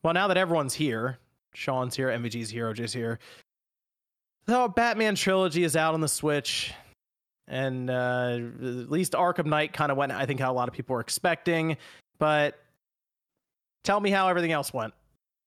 Well, 0.02 0.14
now 0.14 0.28
that 0.28 0.36
everyone's 0.36 0.74
here, 0.74 1.18
Sean's 1.54 1.96
here, 1.96 2.08
MVG's 2.08 2.50
here, 2.50 2.72
OJ's 2.72 2.92
here. 2.92 3.18
The 4.46 4.68
Batman 4.68 5.14
trilogy 5.14 5.64
is 5.64 5.74
out 5.74 5.94
on 5.94 6.00
the 6.00 6.08
Switch, 6.08 6.74
and 7.48 7.90
uh, 7.90 8.38
at 8.40 8.90
least 8.90 9.12
Arkham 9.12 9.46
Knight 9.46 9.72
kind 9.72 9.92
of 9.92 9.98
went. 9.98 10.12
I 10.12 10.26
think 10.26 10.40
how 10.40 10.52
a 10.52 10.54
lot 10.54 10.68
of 10.68 10.74
people 10.74 10.94
were 10.94 11.00
expecting. 11.00 11.76
But 12.18 12.58
tell 13.82 14.00
me 14.00 14.10
how 14.10 14.28
everything 14.28 14.52
else 14.52 14.72
went. 14.72 14.94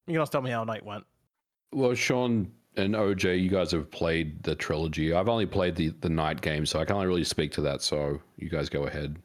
You 0.05 0.13
can 0.13 0.19
also 0.19 0.31
tell 0.31 0.41
me 0.41 0.51
how 0.51 0.63
Knight 0.63 0.85
went. 0.85 1.05
Well, 1.73 1.93
Sean 1.95 2.51
and 2.75 2.93
OJ, 2.93 3.41
you 3.41 3.49
guys 3.49 3.71
have 3.71 3.89
played 3.89 4.43
the 4.43 4.55
trilogy. 4.55 5.13
I've 5.13 5.29
only 5.29 5.45
played 5.45 5.75
the 5.75 5.89
the 6.01 6.09
Knight 6.09 6.41
game, 6.41 6.65
so 6.65 6.79
I 6.79 6.85
can't 6.85 7.05
really 7.07 7.23
speak 7.23 7.51
to 7.53 7.61
that. 7.61 7.81
So 7.81 8.21
you 8.37 8.49
guys 8.49 8.69
go 8.69 8.85
ahead. 8.85 9.17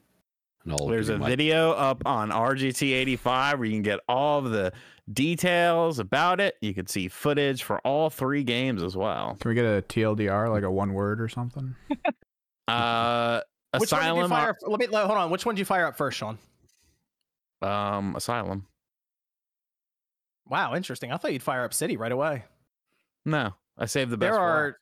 There's 0.65 1.09
a 1.09 1.17
my... 1.17 1.27
video 1.27 1.71
up 1.71 2.03
on 2.05 2.29
RGT85 2.29 3.57
where 3.57 3.65
you 3.65 3.73
can 3.73 3.81
get 3.81 3.99
all 4.07 4.39
of 4.39 4.51
the 4.51 4.71
details 5.11 5.99
about 5.99 6.39
it. 6.39 6.55
You 6.61 6.73
can 6.73 6.87
see 6.87 7.09
footage 7.09 7.63
for 7.63 7.79
all 7.79 8.09
three 8.09 8.43
games 8.43 8.81
as 8.81 8.95
well. 8.95 9.35
Can 9.39 9.49
we 9.49 9.55
get 9.55 9.65
a 9.65 9.81
TLDR, 9.81 10.49
like 10.49 10.63
a 10.63 10.71
one 10.71 10.93
word 10.93 11.19
or 11.19 11.27
something? 11.27 11.75
uh, 12.67 13.41
Which 13.77 13.83
Asylum. 13.83 14.29
Fire, 14.29 14.55
let 14.61 14.79
me 14.79 14.87
hold 14.87 15.11
on. 15.11 15.29
Which 15.29 15.45
one 15.45 15.55
did 15.55 15.59
you 15.59 15.65
fire 15.65 15.85
up 15.87 15.97
first, 15.97 16.17
Sean? 16.17 16.37
Um, 17.61 18.15
Asylum. 18.15 18.67
Wow, 20.49 20.75
interesting. 20.75 21.11
I 21.11 21.17
thought 21.17 21.33
you'd 21.33 21.43
fire 21.43 21.63
up 21.63 21.73
City 21.73 21.97
right 21.97 22.11
away. 22.11 22.43
No, 23.25 23.53
I 23.77 23.85
saved 23.85 24.11
the 24.11 24.17
best. 24.17 24.31
There 24.31 24.39
are 24.39 24.77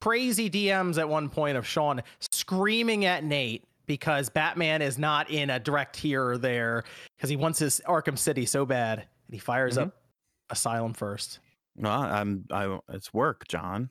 crazy 0.00 0.50
DMs 0.50 0.98
at 0.98 1.08
one 1.08 1.28
point 1.28 1.56
of 1.56 1.66
Sean 1.66 2.02
screaming 2.30 3.04
at 3.04 3.24
Nate 3.24 3.64
because 3.86 4.28
Batman 4.28 4.82
is 4.82 4.98
not 4.98 5.30
in 5.30 5.50
a 5.50 5.60
direct 5.60 5.96
here 5.96 6.24
or 6.24 6.38
there 6.38 6.84
because 7.16 7.30
he 7.30 7.36
wants 7.36 7.58
his 7.58 7.80
Arkham 7.86 8.18
City 8.18 8.46
so 8.46 8.66
bad, 8.66 8.98
and 8.98 9.34
he 9.34 9.38
fires 9.38 9.74
mm-hmm. 9.74 9.88
up 9.88 9.94
Asylum 10.50 10.92
first. 10.92 11.38
No, 11.76 11.90
I'm. 11.90 12.44
I. 12.50 12.78
It's 12.90 13.14
work, 13.14 13.46
John. 13.48 13.88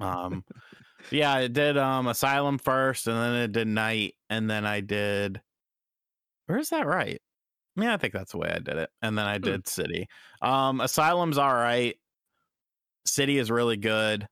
um, 0.00 0.44
yeah, 1.10 1.32
I 1.32 1.48
did 1.48 1.76
um 1.76 2.06
Asylum 2.06 2.58
first, 2.58 3.06
and 3.06 3.16
then 3.16 3.34
it 3.34 3.52
did 3.52 3.68
Knight, 3.68 4.14
and 4.30 4.50
then 4.50 4.64
I 4.64 4.80
did. 4.80 5.40
Where's 6.46 6.70
that 6.70 6.86
right? 6.86 7.20
Yeah, 7.76 7.92
I 7.92 7.96
think 7.98 8.14
that's 8.14 8.32
the 8.32 8.38
way 8.38 8.48
I 8.48 8.58
did 8.58 8.76
it. 8.76 8.90
And 9.02 9.18
then 9.18 9.26
I 9.26 9.36
hmm. 9.36 9.44
did 9.44 9.64
mm. 9.64 9.68
City. 9.68 10.08
Um, 10.40 10.80
Asylum's 10.80 11.38
all 11.38 11.54
right. 11.54 11.96
City 13.04 13.38
is 13.38 13.50
really 13.50 13.76
good. 13.76 14.26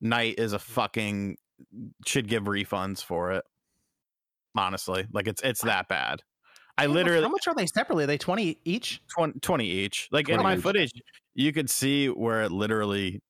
Knight 0.00 0.34
is 0.38 0.52
a 0.52 0.58
fucking 0.58 1.36
should 2.06 2.28
give 2.28 2.44
refunds 2.44 3.02
for 3.04 3.32
it. 3.32 3.44
Honestly, 4.56 5.06
like 5.12 5.28
it's 5.28 5.40
it's 5.42 5.62
that 5.62 5.88
bad. 5.88 6.22
I 6.76 6.86
literally 6.86 7.22
how 7.22 7.28
much 7.28 7.46
are 7.46 7.54
they 7.54 7.66
separately? 7.66 8.04
Are 8.04 8.08
they 8.08 8.18
20 8.18 8.58
each? 8.64 9.00
20, 9.14 9.40
20 9.40 9.66
each. 9.66 10.08
Like 10.10 10.26
20 10.26 10.38
in 10.38 10.42
my 10.42 10.56
each. 10.56 10.62
footage, 10.62 10.92
you 11.34 11.52
could 11.52 11.70
see 11.70 12.08
where 12.08 12.42
it 12.42 12.50
literally 12.50 13.22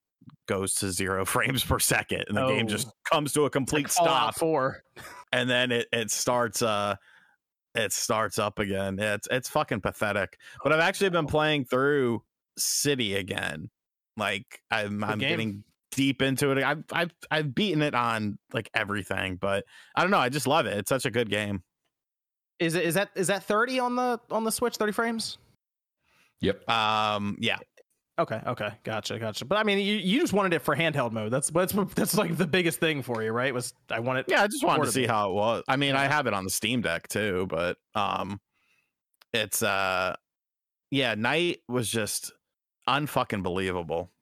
goes 0.46 0.74
to 0.74 0.90
zero 0.90 1.24
frames 1.26 1.64
per 1.64 1.78
second 1.78 2.24
and 2.28 2.36
the 2.36 2.44
oh. 2.44 2.48
game 2.48 2.66
just 2.66 2.88
comes 3.10 3.32
to 3.32 3.44
a 3.44 3.50
complete 3.50 3.84
like 3.84 3.92
stop. 3.92 4.34
Four. 4.36 4.82
And 5.32 5.48
then 5.48 5.72
it, 5.72 5.88
it 5.92 6.10
starts 6.10 6.62
uh 6.62 6.96
it 7.74 7.92
starts 7.92 8.38
up 8.38 8.58
again. 8.58 8.98
It's 8.98 9.28
it's 9.30 9.48
fucking 9.48 9.80
pathetic. 9.80 10.38
But 10.62 10.72
I've 10.72 10.80
actually 10.80 11.10
been 11.10 11.26
playing 11.26 11.64
through 11.64 12.22
City 12.58 13.16
again. 13.16 13.70
Like 14.16 14.60
I'm 14.70 15.02
I'm 15.02 15.18
getting 15.18 15.64
deep 15.90 16.22
into 16.22 16.50
it. 16.50 16.62
I've 16.62 16.84
I've 16.92 17.14
I've 17.30 17.54
beaten 17.54 17.82
it 17.82 17.94
on 17.94 18.38
like 18.52 18.68
everything, 18.74 19.36
but 19.36 19.64
I 19.94 20.02
don't 20.02 20.10
know. 20.10 20.18
I 20.18 20.28
just 20.28 20.46
love 20.46 20.66
it. 20.66 20.76
It's 20.76 20.88
such 20.88 21.06
a 21.06 21.10
good 21.10 21.30
game. 21.30 21.62
Is 22.58 22.74
it 22.74 22.84
is 22.84 22.94
that 22.94 23.10
is 23.14 23.28
that 23.28 23.44
30 23.44 23.80
on 23.80 23.96
the 23.96 24.20
on 24.30 24.44
the 24.44 24.52
Switch? 24.52 24.76
30 24.76 24.92
frames? 24.92 25.38
Yep. 26.40 26.68
Um 26.68 27.36
yeah. 27.40 27.58
Okay, 28.22 28.40
okay, 28.46 28.68
gotcha, 28.84 29.18
gotcha. 29.18 29.44
But 29.44 29.58
I 29.58 29.64
mean, 29.64 29.78
you, 29.78 29.96
you 29.96 30.20
just 30.20 30.32
wanted 30.32 30.52
it 30.52 30.60
for 30.60 30.76
handheld 30.76 31.10
mode. 31.10 31.32
That's 31.32 31.50
that's 31.50 31.72
that's 31.96 32.16
like 32.16 32.36
the 32.36 32.46
biggest 32.46 32.78
thing 32.78 33.02
for 33.02 33.20
you, 33.20 33.32
right? 33.32 33.52
Was 33.52 33.74
I 33.90 33.98
wanted? 33.98 34.26
Yeah, 34.28 34.44
I 34.44 34.46
just 34.46 34.62
wanted 34.62 34.84
to 34.84 34.92
see 34.92 35.08
how 35.08 35.30
it 35.30 35.34
was. 35.34 35.64
I 35.66 35.74
mean, 35.74 35.96
I 35.96 36.06
have 36.06 36.28
it 36.28 36.32
on 36.32 36.44
the 36.44 36.50
Steam 36.50 36.82
Deck 36.82 37.08
too, 37.08 37.48
but 37.50 37.78
um, 37.96 38.40
it's 39.32 39.60
uh, 39.64 40.14
yeah, 40.92 41.16
Knight 41.16 41.62
was 41.68 41.88
just 41.88 42.30
unfucking 42.88 43.42
believable. 43.42 44.12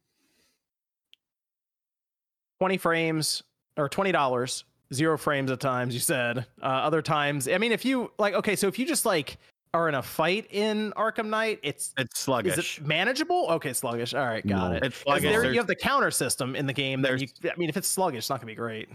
Twenty 2.59 2.79
frames 2.79 3.43
or 3.77 3.91
twenty 3.91 4.13
dollars, 4.13 4.65
zero 4.95 5.19
frames 5.19 5.51
at 5.51 5.61
times. 5.61 5.93
You 5.93 6.01
said 6.01 6.47
uh, 6.63 6.65
other 6.65 7.03
times. 7.03 7.49
I 7.49 7.59
mean, 7.59 7.73
if 7.73 7.85
you 7.85 8.13
like, 8.19 8.33
okay, 8.33 8.57
so 8.57 8.67
if 8.67 8.79
you 8.79 8.87
just 8.87 9.05
like 9.05 9.37
are 9.73 9.89
in 9.89 9.95
a 9.95 10.03
fight 10.03 10.47
in 10.51 10.93
Arkham 10.97 11.27
Knight, 11.27 11.61
it's 11.63 11.93
it's 11.97 12.21
sluggish. 12.21 12.59
Is 12.59 12.79
it 12.79 12.87
manageable? 12.87 13.47
Okay, 13.51 13.73
sluggish. 13.73 14.15
All 14.15 14.27
right, 14.27 14.47
got 14.47 14.71
no, 14.71 14.77
it. 14.77 14.85
It's 14.85 14.97
sluggish. 14.97 15.31
There, 15.31 15.53
you 15.53 15.59
have 15.59 15.67
the 15.67 15.77
counter 15.77 16.11
system 16.11 16.57
in 16.57 16.67
the 16.67 16.73
game. 16.73 17.03
There, 17.03 17.17
you, 17.17 17.29
I 17.45 17.57
mean, 17.57 17.69
if 17.69 17.77
it's 17.77 17.89
sluggish, 17.89 18.19
it's 18.19 18.31
not 18.31 18.41
gonna 18.41 18.47
be 18.47 18.57
great. 18.57 18.89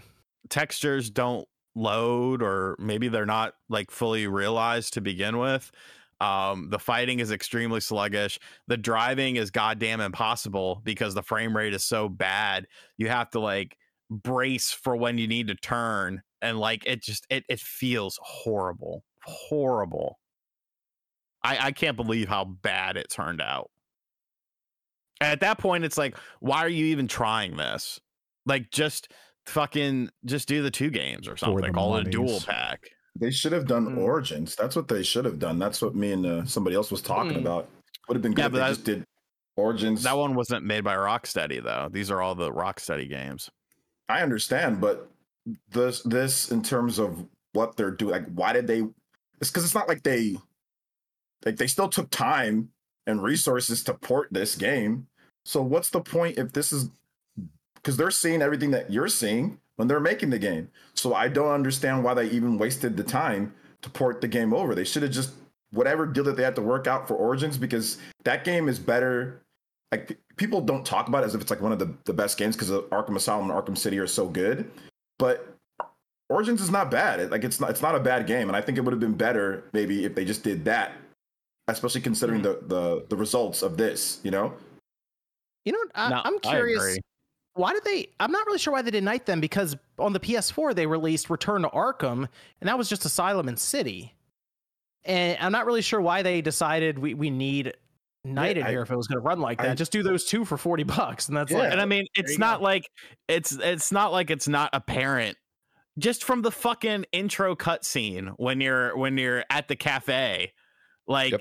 Textures 0.50 1.10
don't 1.10 1.48
load, 1.74 2.42
or 2.42 2.76
maybe 2.78 3.08
they're 3.08 3.26
not 3.26 3.54
like 3.68 3.90
fully 3.90 4.26
realized 4.26 4.94
to 4.94 5.00
begin 5.00 5.38
with. 5.38 5.70
Um, 6.20 6.68
the 6.70 6.78
fighting 6.78 7.20
is 7.20 7.30
extremely 7.30 7.80
sluggish. 7.80 8.38
The 8.68 8.76
driving 8.76 9.36
is 9.36 9.50
goddamn 9.50 10.00
impossible 10.00 10.80
because 10.84 11.14
the 11.14 11.22
frame 11.22 11.54
rate 11.54 11.74
is 11.74 11.84
so 11.84 12.08
bad. 12.08 12.66
You 12.96 13.08
have 13.08 13.30
to 13.30 13.40
like 13.40 13.76
brace 14.10 14.70
for 14.70 14.96
when 14.96 15.18
you 15.18 15.26
need 15.26 15.48
to 15.48 15.54
turn, 15.54 16.22
and 16.42 16.58
like 16.58 16.84
it 16.86 17.02
just 17.02 17.26
it 17.30 17.44
it 17.48 17.60
feels 17.60 18.18
horrible, 18.22 19.04
horrible. 19.24 20.18
I, 21.46 21.66
I 21.66 21.72
can't 21.72 21.96
believe 21.96 22.28
how 22.28 22.44
bad 22.44 22.96
it 22.96 23.08
turned 23.08 23.40
out. 23.40 23.70
At 25.20 25.40
that 25.40 25.58
point, 25.58 25.84
it's 25.84 25.96
like, 25.96 26.16
why 26.40 26.58
are 26.58 26.68
you 26.68 26.86
even 26.86 27.06
trying 27.06 27.56
this? 27.56 28.00
Like, 28.44 28.70
just 28.70 29.12
fucking 29.46 30.10
just 30.24 30.48
do 30.48 30.62
the 30.62 30.72
two 30.72 30.90
games 30.90 31.28
or 31.28 31.36
something. 31.36 31.72
Call 31.72 31.96
it 31.96 32.08
a 32.08 32.10
dual 32.10 32.40
pack. 32.40 32.90
They 33.18 33.30
should 33.30 33.52
have 33.52 33.66
done 33.66 33.86
mm. 33.86 33.98
Origins. 33.98 34.56
That's 34.56 34.74
what 34.74 34.88
they 34.88 35.04
should 35.04 35.24
have 35.24 35.38
done. 35.38 35.58
That's 35.58 35.80
what 35.80 35.94
me 35.94 36.12
and 36.12 36.26
uh, 36.26 36.44
somebody 36.44 36.74
else 36.74 36.90
was 36.90 37.00
talking 37.00 37.38
mm. 37.38 37.42
about. 37.42 37.68
Would 38.08 38.16
have 38.16 38.22
been 38.22 38.34
good 38.34 38.42
yeah, 38.42 38.46
if 38.46 38.52
they 38.52 38.58
just 38.58 38.84
did 38.84 39.04
Origins. 39.56 40.02
That 40.02 40.16
one 40.16 40.34
wasn't 40.34 40.64
made 40.64 40.84
by 40.84 40.96
Rocksteady 40.96 41.62
though. 41.62 41.88
These 41.90 42.10
are 42.10 42.20
all 42.20 42.34
the 42.34 42.52
Rocksteady 42.52 43.08
games. 43.08 43.48
I 44.08 44.22
understand, 44.22 44.80
but 44.80 45.10
this 45.70 46.02
this 46.02 46.50
in 46.50 46.62
terms 46.62 46.98
of 46.98 47.24
what 47.52 47.76
they're 47.76 47.90
doing, 47.90 48.12
like 48.12 48.26
why 48.34 48.52
did 48.52 48.66
they? 48.66 48.82
It's 49.40 49.50
because 49.50 49.64
it's 49.64 49.74
not 49.74 49.88
like 49.88 50.02
they 50.02 50.36
like 51.46 51.56
they 51.56 51.66
still 51.66 51.88
took 51.88 52.10
time 52.10 52.70
and 53.06 53.22
resources 53.22 53.82
to 53.84 53.94
port 53.94 54.28
this 54.32 54.56
game. 54.56 55.06
So 55.44 55.62
what's 55.62 55.90
the 55.90 56.00
point 56.00 56.38
if 56.38 56.52
this 56.52 56.72
is 56.72 56.90
because 57.76 57.96
they're 57.96 58.10
seeing 58.10 58.42
everything 58.42 58.72
that 58.72 58.92
you're 58.92 59.08
seeing 59.08 59.60
when 59.76 59.86
they're 59.86 60.00
making 60.00 60.30
the 60.30 60.38
game. 60.40 60.68
So 60.94 61.14
I 61.14 61.28
don't 61.28 61.52
understand 61.52 62.02
why 62.02 62.14
they 62.14 62.28
even 62.30 62.58
wasted 62.58 62.96
the 62.96 63.04
time 63.04 63.54
to 63.82 63.90
port 63.90 64.20
the 64.20 64.28
game 64.28 64.52
over. 64.52 64.74
They 64.74 64.84
should 64.84 65.02
have 65.02 65.12
just 65.12 65.34
whatever 65.70 66.04
deal 66.04 66.24
that 66.24 66.36
they 66.36 66.42
had 66.42 66.56
to 66.56 66.62
work 66.62 66.86
out 66.86 67.06
for 67.06 67.14
Origins 67.14 67.56
because 67.56 67.98
that 68.24 68.44
game 68.44 68.68
is 68.68 68.78
better. 68.80 69.42
Like 69.92 70.18
people 70.36 70.60
don't 70.60 70.84
talk 70.84 71.06
about 71.06 71.22
it 71.22 71.26
as 71.26 71.36
if 71.36 71.40
it's 71.40 71.50
like 71.50 71.60
one 71.60 71.72
of 71.72 71.78
the, 71.78 71.94
the 72.04 72.12
best 72.12 72.38
games 72.38 72.56
because 72.56 72.70
Arkham 72.70 73.14
Asylum 73.14 73.50
and 73.50 73.64
Arkham 73.64 73.78
City 73.78 73.98
are 74.00 74.06
so 74.08 74.26
good. 74.26 74.68
But 75.18 75.56
Origins 76.28 76.60
is 76.60 76.70
not 76.70 76.90
bad. 76.90 77.20
It, 77.20 77.30
like 77.30 77.44
it's 77.44 77.60
not 77.60 77.70
it's 77.70 77.82
not 77.82 77.94
a 77.94 78.00
bad 78.00 78.26
game, 78.26 78.48
and 78.48 78.56
I 78.56 78.60
think 78.60 78.78
it 78.78 78.80
would 78.80 78.92
have 78.92 79.00
been 79.00 79.14
better 79.14 79.64
maybe 79.72 80.04
if 80.04 80.14
they 80.14 80.24
just 80.24 80.42
did 80.42 80.64
that, 80.64 80.92
especially 81.68 82.00
considering 82.00 82.42
mm-hmm. 82.42 82.68
the 82.68 82.74
the 82.74 83.06
the 83.08 83.16
results 83.16 83.62
of 83.62 83.76
this. 83.76 84.20
You 84.22 84.30
know. 84.30 84.54
You 85.64 85.72
know, 85.72 85.78
I, 85.96 86.10
no, 86.10 86.20
I'm 86.24 86.38
curious 86.38 86.98
why 87.56 87.72
did 87.72 87.84
they 87.84 88.08
i'm 88.20 88.30
not 88.30 88.46
really 88.46 88.58
sure 88.58 88.72
why 88.72 88.82
they 88.82 88.90
didn't 88.90 89.06
knight 89.06 89.26
them 89.26 89.40
because 89.40 89.76
on 89.98 90.12
the 90.12 90.20
ps4 90.20 90.74
they 90.74 90.86
released 90.86 91.30
return 91.30 91.62
to 91.62 91.68
arkham 91.68 92.28
and 92.60 92.68
that 92.68 92.78
was 92.78 92.88
just 92.88 93.04
asylum 93.04 93.48
and 93.48 93.58
city 93.58 94.14
and 95.04 95.38
i'm 95.40 95.52
not 95.52 95.66
really 95.66 95.82
sure 95.82 96.00
why 96.00 96.22
they 96.22 96.40
decided 96.40 96.98
we, 96.98 97.14
we 97.14 97.30
need 97.30 97.72
knight 98.24 98.56
yeah, 98.56 98.62
in 98.62 98.66
I, 98.68 98.70
here 98.70 98.82
if 98.82 98.90
it 98.90 98.96
was 98.96 99.06
going 99.06 99.20
to 99.20 99.26
run 99.26 99.40
like 99.40 99.58
that 99.58 99.70
I, 99.70 99.74
just 99.74 99.92
do 99.92 100.02
those 100.02 100.24
two 100.24 100.44
for 100.44 100.56
40 100.56 100.82
bucks 100.84 101.28
and 101.28 101.36
that's 101.36 101.50
yeah. 101.50 101.58
like 101.58 101.72
and 101.72 101.80
i 101.80 101.86
mean 101.86 102.06
it's 102.14 102.38
not 102.38 102.58
go. 102.58 102.64
like 102.64 102.90
it's 103.26 103.52
it's 103.52 103.90
not 103.90 104.12
like 104.12 104.30
it's 104.30 104.48
not 104.48 104.70
apparent 104.72 105.36
just 105.98 106.24
from 106.24 106.42
the 106.42 106.50
fucking 106.50 107.06
intro 107.12 107.56
cutscene 107.56 108.34
when 108.36 108.60
you're 108.60 108.96
when 108.96 109.16
you're 109.16 109.44
at 109.48 109.68
the 109.68 109.76
cafe 109.76 110.52
like 111.06 111.32
yep 111.32 111.40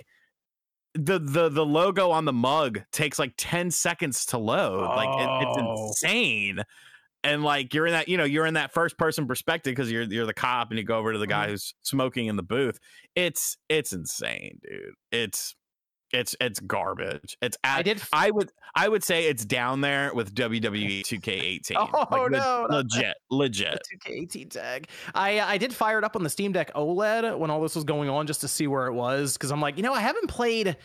the 0.95 1.19
the 1.19 1.49
the 1.49 1.65
logo 1.65 2.09
on 2.11 2.25
the 2.25 2.33
mug 2.33 2.81
takes 2.91 3.19
like 3.19 3.33
10 3.37 3.69
seconds 3.69 4.25
to 4.27 4.37
load 4.37 4.83
oh. 4.83 4.95
like 4.95 5.09
it, 5.09 5.47
it's 5.47 5.57
insane 5.57 6.63
and 7.23 7.43
like 7.43 7.73
you're 7.73 7.85
in 7.85 7.93
that 7.93 8.07
you 8.07 8.17
know 8.17 8.23
you're 8.23 8.45
in 8.45 8.53
that 8.53 8.73
first 8.73 8.97
person 8.97 9.27
perspective 9.27 9.71
because 9.71 9.91
you're 9.91 10.03
you're 10.03 10.25
the 10.25 10.33
cop 10.33 10.69
and 10.69 10.79
you 10.79 10.85
go 10.85 10.97
over 10.97 11.11
to 11.11 11.19
the 11.19 11.27
guy 11.27 11.43
mm-hmm. 11.43 11.51
who's 11.51 11.73
smoking 11.81 12.27
in 12.27 12.37
the 12.37 12.43
booth 12.43 12.79
it's 13.15 13.57
it's 13.67 13.91
insane 13.91 14.59
dude 14.63 14.93
it's 15.11 15.55
it's 16.15 16.35
it's 16.39 16.59
garbage. 16.61 17.37
It's 17.41 17.57
at, 17.63 17.79
I 17.79 17.81
did. 17.81 18.01
I 18.13 18.31
would 18.31 18.51
I 18.75 18.87
would 18.87 19.03
say 19.03 19.27
it's 19.27 19.45
down 19.45 19.81
there 19.81 20.11
with 20.13 20.33
WWE 20.33 21.01
2K18. 21.01 21.71
oh 21.75 22.07
like, 22.09 22.31
no, 22.31 22.67
legit, 22.69 23.15
legit. 23.29 23.81
2K18 23.93 24.49
tag. 24.49 24.87
I 25.13 25.39
uh, 25.39 25.47
I 25.47 25.57
did 25.57 25.73
fire 25.73 25.97
it 25.97 26.03
up 26.03 26.15
on 26.15 26.23
the 26.23 26.29
Steam 26.29 26.51
Deck 26.51 26.73
OLED 26.73 27.37
when 27.37 27.51
all 27.51 27.61
this 27.61 27.75
was 27.75 27.83
going 27.83 28.09
on 28.09 28.25
just 28.25 28.41
to 28.41 28.47
see 28.47 28.67
where 28.67 28.87
it 28.87 28.93
was 28.93 29.33
because 29.33 29.51
I'm 29.51 29.61
like, 29.61 29.77
you 29.77 29.83
know, 29.83 29.93
I 29.93 30.01
haven't 30.01 30.27
played 30.27 30.77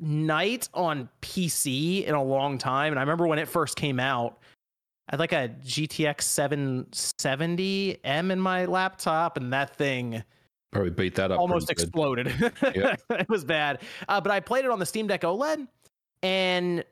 Knight 0.00 0.68
on 0.74 1.08
PC 1.22 2.04
in 2.04 2.14
a 2.14 2.22
long 2.22 2.58
time, 2.58 2.92
and 2.92 2.98
I 2.98 3.02
remember 3.02 3.26
when 3.26 3.38
it 3.38 3.48
first 3.48 3.76
came 3.76 4.00
out. 4.00 4.38
I 5.08 5.14
had 5.14 5.20
like 5.20 5.32
a 5.32 5.50
GTX 5.64 6.18
770M 6.94 8.30
in 8.30 8.40
my 8.40 8.64
laptop, 8.66 9.36
and 9.36 9.52
that 9.52 9.76
thing 9.76 10.22
Probably 10.72 10.90
beat 10.90 11.14
that 11.16 11.30
up. 11.30 11.38
Almost 11.38 11.70
exploded. 11.70 12.28
it 12.62 13.28
was 13.28 13.44
bad. 13.44 13.82
Uh, 14.08 14.20
but 14.20 14.32
I 14.32 14.40
played 14.40 14.64
it 14.64 14.70
on 14.70 14.78
the 14.78 14.86
Steam 14.86 15.06
Deck 15.06 15.20
OLED 15.20 15.68
and 16.22 16.82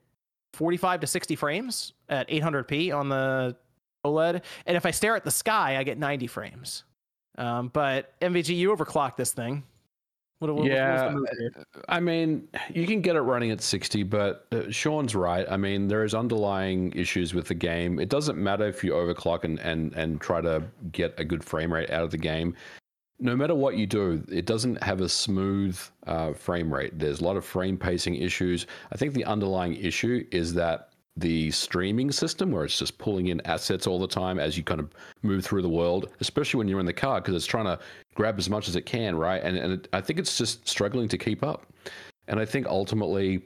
45 0.52 1.00
to 1.00 1.06
60 1.06 1.36
frames 1.36 1.94
at 2.10 2.28
800p 2.28 2.94
on 2.94 3.08
the 3.08 3.56
OLED. 4.04 4.42
And 4.66 4.76
if 4.76 4.84
I 4.84 4.90
stare 4.90 5.16
at 5.16 5.24
the 5.24 5.30
sky, 5.30 5.78
I 5.78 5.82
get 5.82 5.96
90 5.98 6.26
frames. 6.26 6.84
Um, 7.38 7.68
but 7.68 8.20
MVG, 8.20 8.54
you 8.54 8.74
overclock 8.74 9.16
this 9.16 9.32
thing. 9.32 9.62
What, 10.40 10.54
what, 10.54 10.64
yeah, 10.64 11.14
I 11.90 12.00
mean, 12.00 12.48
you 12.72 12.86
can 12.86 13.02
get 13.02 13.14
it 13.14 13.20
running 13.20 13.50
at 13.50 13.60
60, 13.60 14.04
but 14.04 14.46
uh, 14.52 14.70
Sean's 14.70 15.14
right. 15.14 15.46
I 15.50 15.58
mean, 15.58 15.86
there 15.86 16.02
is 16.02 16.14
underlying 16.14 16.92
issues 16.92 17.34
with 17.34 17.46
the 17.46 17.54
game. 17.54 17.98
It 17.98 18.08
doesn't 18.08 18.38
matter 18.38 18.66
if 18.66 18.82
you 18.82 18.92
overclock 18.92 19.44
and, 19.44 19.58
and, 19.58 19.92
and 19.92 20.18
try 20.18 20.40
to 20.40 20.62
get 20.92 21.14
a 21.20 21.24
good 21.26 21.44
frame 21.44 21.70
rate 21.70 21.90
out 21.90 22.04
of 22.04 22.10
the 22.10 22.16
game 22.16 22.56
no 23.20 23.36
matter 23.36 23.54
what 23.54 23.76
you 23.76 23.86
do, 23.86 24.22
it 24.30 24.46
doesn't 24.46 24.82
have 24.82 25.00
a 25.00 25.08
smooth 25.08 25.78
uh, 26.06 26.32
frame 26.32 26.72
rate. 26.72 26.98
There's 26.98 27.20
a 27.20 27.24
lot 27.24 27.36
of 27.36 27.44
frame 27.44 27.76
pacing 27.76 28.16
issues. 28.16 28.66
I 28.92 28.96
think 28.96 29.12
the 29.12 29.24
underlying 29.24 29.76
issue 29.76 30.24
is 30.30 30.54
that 30.54 30.88
the 31.16 31.50
streaming 31.50 32.10
system, 32.10 32.50
where 32.50 32.64
it's 32.64 32.78
just 32.78 32.96
pulling 32.96 33.26
in 33.26 33.40
assets 33.44 33.86
all 33.86 33.98
the 33.98 34.08
time 34.08 34.38
as 34.38 34.56
you 34.56 34.62
kind 34.62 34.80
of 34.80 34.90
move 35.22 35.44
through 35.44 35.60
the 35.60 35.68
world, 35.68 36.10
especially 36.20 36.58
when 36.58 36.68
you're 36.68 36.80
in 36.80 36.86
the 36.86 36.92
car, 36.92 37.20
because 37.20 37.34
it's 37.34 37.46
trying 37.46 37.66
to 37.66 37.78
grab 38.14 38.38
as 38.38 38.48
much 38.48 38.68
as 38.68 38.76
it 38.76 38.86
can, 38.86 39.14
right? 39.16 39.42
And, 39.42 39.56
and 39.56 39.72
it, 39.74 39.88
I 39.92 40.00
think 40.00 40.18
it's 40.18 40.38
just 40.38 40.66
struggling 40.66 41.08
to 41.08 41.18
keep 41.18 41.44
up. 41.44 41.66
And 42.28 42.40
I 42.40 42.46
think 42.46 42.66
ultimately, 42.66 43.42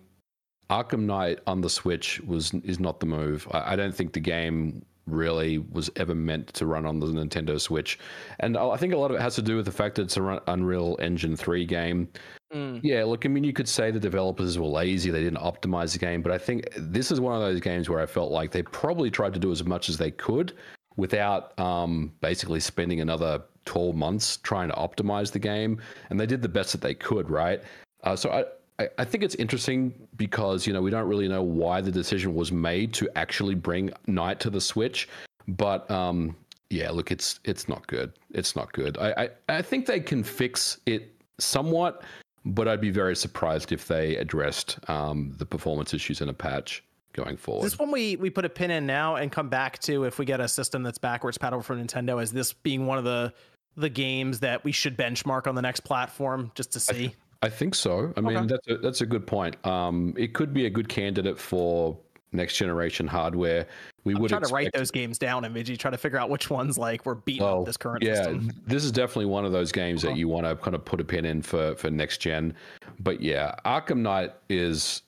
Arkham 0.71 1.01
Knight 1.01 1.41
on 1.47 1.61
the 1.61 1.71
Switch 1.71 2.21
was 2.21 2.55
is 2.65 2.79
not 2.79 3.01
the 3.01 3.07
move. 3.07 3.49
I, 3.51 3.73
I 3.73 3.77
don't 3.77 3.95
think 3.95 4.13
the 4.13 4.21
game 4.21 4.85
really 5.07 5.59
was 5.59 5.91
ever 5.97 6.15
meant 6.15 6.49
to 6.55 6.67
run 6.67 6.87
on 6.87 7.01
the 7.01 7.07
Nintendo 7.07 7.61
Switch. 7.61 7.99
And 8.41 8.57
I 8.57 8.77
think 8.77 8.93
a 8.93 8.97
lot 8.97 9.11
of 9.11 9.17
it 9.17 9.21
has 9.21 9.35
to 9.37 9.43
do 9.43 9.57
with 9.57 9.67
the 9.67 9.73
fact 9.73 9.97
that 9.97 10.03
it's 10.03 10.17
an 10.17 10.41
Unreal 10.47 10.97
Engine 11.01 11.37
3 11.37 11.65
game. 11.67 12.09
Mm. 12.53 12.81
Yeah, 12.83 13.05
look, 13.05 13.27
I 13.27 13.29
mean, 13.29 13.45
you 13.45 13.53
could 13.53 13.69
say 13.69 13.91
the 13.91 14.01
developers 14.01 14.59
were 14.59 14.67
lazy, 14.67 15.11
they 15.11 15.23
didn't 15.23 15.41
optimize 15.41 15.93
the 15.93 15.99
game, 15.99 16.23
but 16.23 16.33
I 16.33 16.39
think 16.39 16.69
this 16.77 17.11
is 17.11 17.21
one 17.21 17.35
of 17.35 17.41
those 17.41 17.61
games 17.61 17.89
where 17.89 18.01
I 18.01 18.07
felt 18.07 18.31
like 18.31 18.53
they 18.53 18.63
probably 18.63 19.11
tried 19.11 19.35
to 19.35 19.41
do 19.41 19.51
as 19.51 19.65
much 19.65 19.89
as 19.89 19.99
they 19.99 20.11
could 20.11 20.53
without 20.97 21.59
um, 21.59 22.13
basically 22.21 22.61
spending 22.61 23.01
another 23.01 23.43
12 23.65 23.97
months 23.97 24.37
trying 24.39 24.69
to 24.69 24.75
optimize 24.75 25.33
the 25.33 25.39
game. 25.39 25.81
And 26.11 26.21
they 26.21 26.27
did 26.27 26.43
the 26.43 26.49
best 26.49 26.73
that 26.73 26.81
they 26.81 26.95
could, 26.95 27.29
right? 27.29 27.63
Uh, 28.05 28.15
so 28.15 28.31
I, 28.31 28.45
I, 28.79 28.89
I 28.99 29.05
think 29.05 29.23
it's 29.23 29.35
interesting 29.37 29.95
because 30.17 30.67
you 30.67 30.73
know 30.73 30.83
we 30.83 30.91
don't 30.91 31.09
really 31.09 31.29
know 31.29 31.43
why 31.43 31.81
the 31.81 31.93
decision 31.93 32.35
was 32.35 32.51
made 32.51 32.93
to 32.95 33.09
actually 33.17 33.55
bring 33.55 33.91
Knight 34.07 34.41
to 34.41 34.51
the 34.51 34.61
Switch, 34.61 35.09
but 35.49 35.89
um, 35.91 36.37
yeah, 36.71 36.91
look, 36.91 37.11
it's 37.11 37.41
it's 37.45 37.69
not 37.69 37.87
good. 37.87 38.13
It's 38.31 38.57
not 38.57 38.73
good. 38.73 38.99
I, 38.99 39.13
I, 39.49 39.57
I 39.57 39.63
think 39.63 39.87
they 39.87 40.01
can 40.01 40.25
fix 40.25 40.79
it 40.87 41.15
somewhat, 41.39 42.03
but 42.45 42.67
I'd 42.67 42.81
be 42.81 42.91
very 42.91 43.15
surprised 43.15 43.73
if 43.73 43.87
they 43.87 44.17
addressed 44.17 44.79
um, 44.89 45.35
the 45.39 45.47
performance 45.47 45.95
issues 45.95 46.21
in 46.21 46.29
a 46.29 46.35
patch 46.35 46.83
going 47.13 47.37
forward. 47.37 47.65
This 47.65 47.79
one 47.79 47.93
we 47.93 48.17
we 48.17 48.29
put 48.29 48.45
a 48.45 48.49
pin 48.49 48.73
in 48.73 48.87
now 48.87 49.17
and 49.17 49.31
come 49.31 49.49
back 49.49 49.79
to 49.81 50.05
if 50.05 50.19
we 50.19 50.25
get 50.25 50.41
a 50.41 50.49
system 50.49 50.83
that's 50.83 50.99
backwards 50.99 51.39
compatible 51.39 51.63
for 51.63 51.77
Nintendo 51.77 52.21
as 52.21 52.33
this 52.33 52.53
being 52.53 52.87
one 52.87 52.99
of 52.99 53.05
the 53.05 53.33
the 53.77 53.89
games 53.89 54.41
that 54.41 54.65
we 54.65 54.73
should 54.73 54.97
benchmark 54.97 55.47
on 55.47 55.55
the 55.55 55.63
next 55.63 55.81
platform 55.81 56.51
just 56.55 56.73
to 56.73 56.81
see. 56.81 57.15
I 57.45 57.51
think 57.51 57.75
so. 57.75 58.11
I 58.17 58.23
mean, 58.23 58.47
that's 58.47 58.67
a, 58.69 58.79
that's 58.79 59.01
a 59.03 59.07
good 59.07 59.27
point. 59.27 59.55
Um, 59.67 60.15
it 60.17 60.33
could 60.33 60.55
be 60.55 60.65
a 60.65 60.71
good 60.71 60.89
candidate 60.89 61.39
for 61.39 61.95
next 62.33 62.57
generation 62.57 63.07
hardware. 63.07 63.67
We 64.05 64.15
I'm 64.15 64.23
would 64.23 64.31
try 64.31 64.41
to 64.41 64.53
write 64.53 64.71
those 64.73 64.91
games 64.91 65.19
down 65.19 65.45
and 65.45 65.79
try 65.79 65.91
to 65.91 65.99
figure 65.99 66.19
out 66.19 66.31
which 66.31 66.49
ones 66.49 66.79
like 66.79 67.05
we're 67.05 67.17
beating 67.17 67.43
oh, 67.43 67.61
up 67.61 67.67
this 67.67 67.77
current 67.77 68.03
yeah, 68.03 68.15
system. 68.15 68.51
this 68.67 68.83
is 68.83 68.91
definitely 68.91 69.27
one 69.27 69.45
of 69.45 69.53
those 69.53 69.73
games 69.73 70.01
that 70.01 70.17
you 70.17 70.27
want 70.27 70.47
to 70.47 70.57
kind 70.57 70.75
of 70.75 70.87
put 70.87 71.01
a 71.01 71.05
pin 71.05 71.27
in 71.27 71.43
for 71.43 71.75
for 71.77 71.91
next 71.91 72.19
gen. 72.19 72.55
But 73.01 73.21
yeah, 73.21 73.55
Arkham 73.67 73.99
Knight 73.99 74.33
is. 74.49 75.03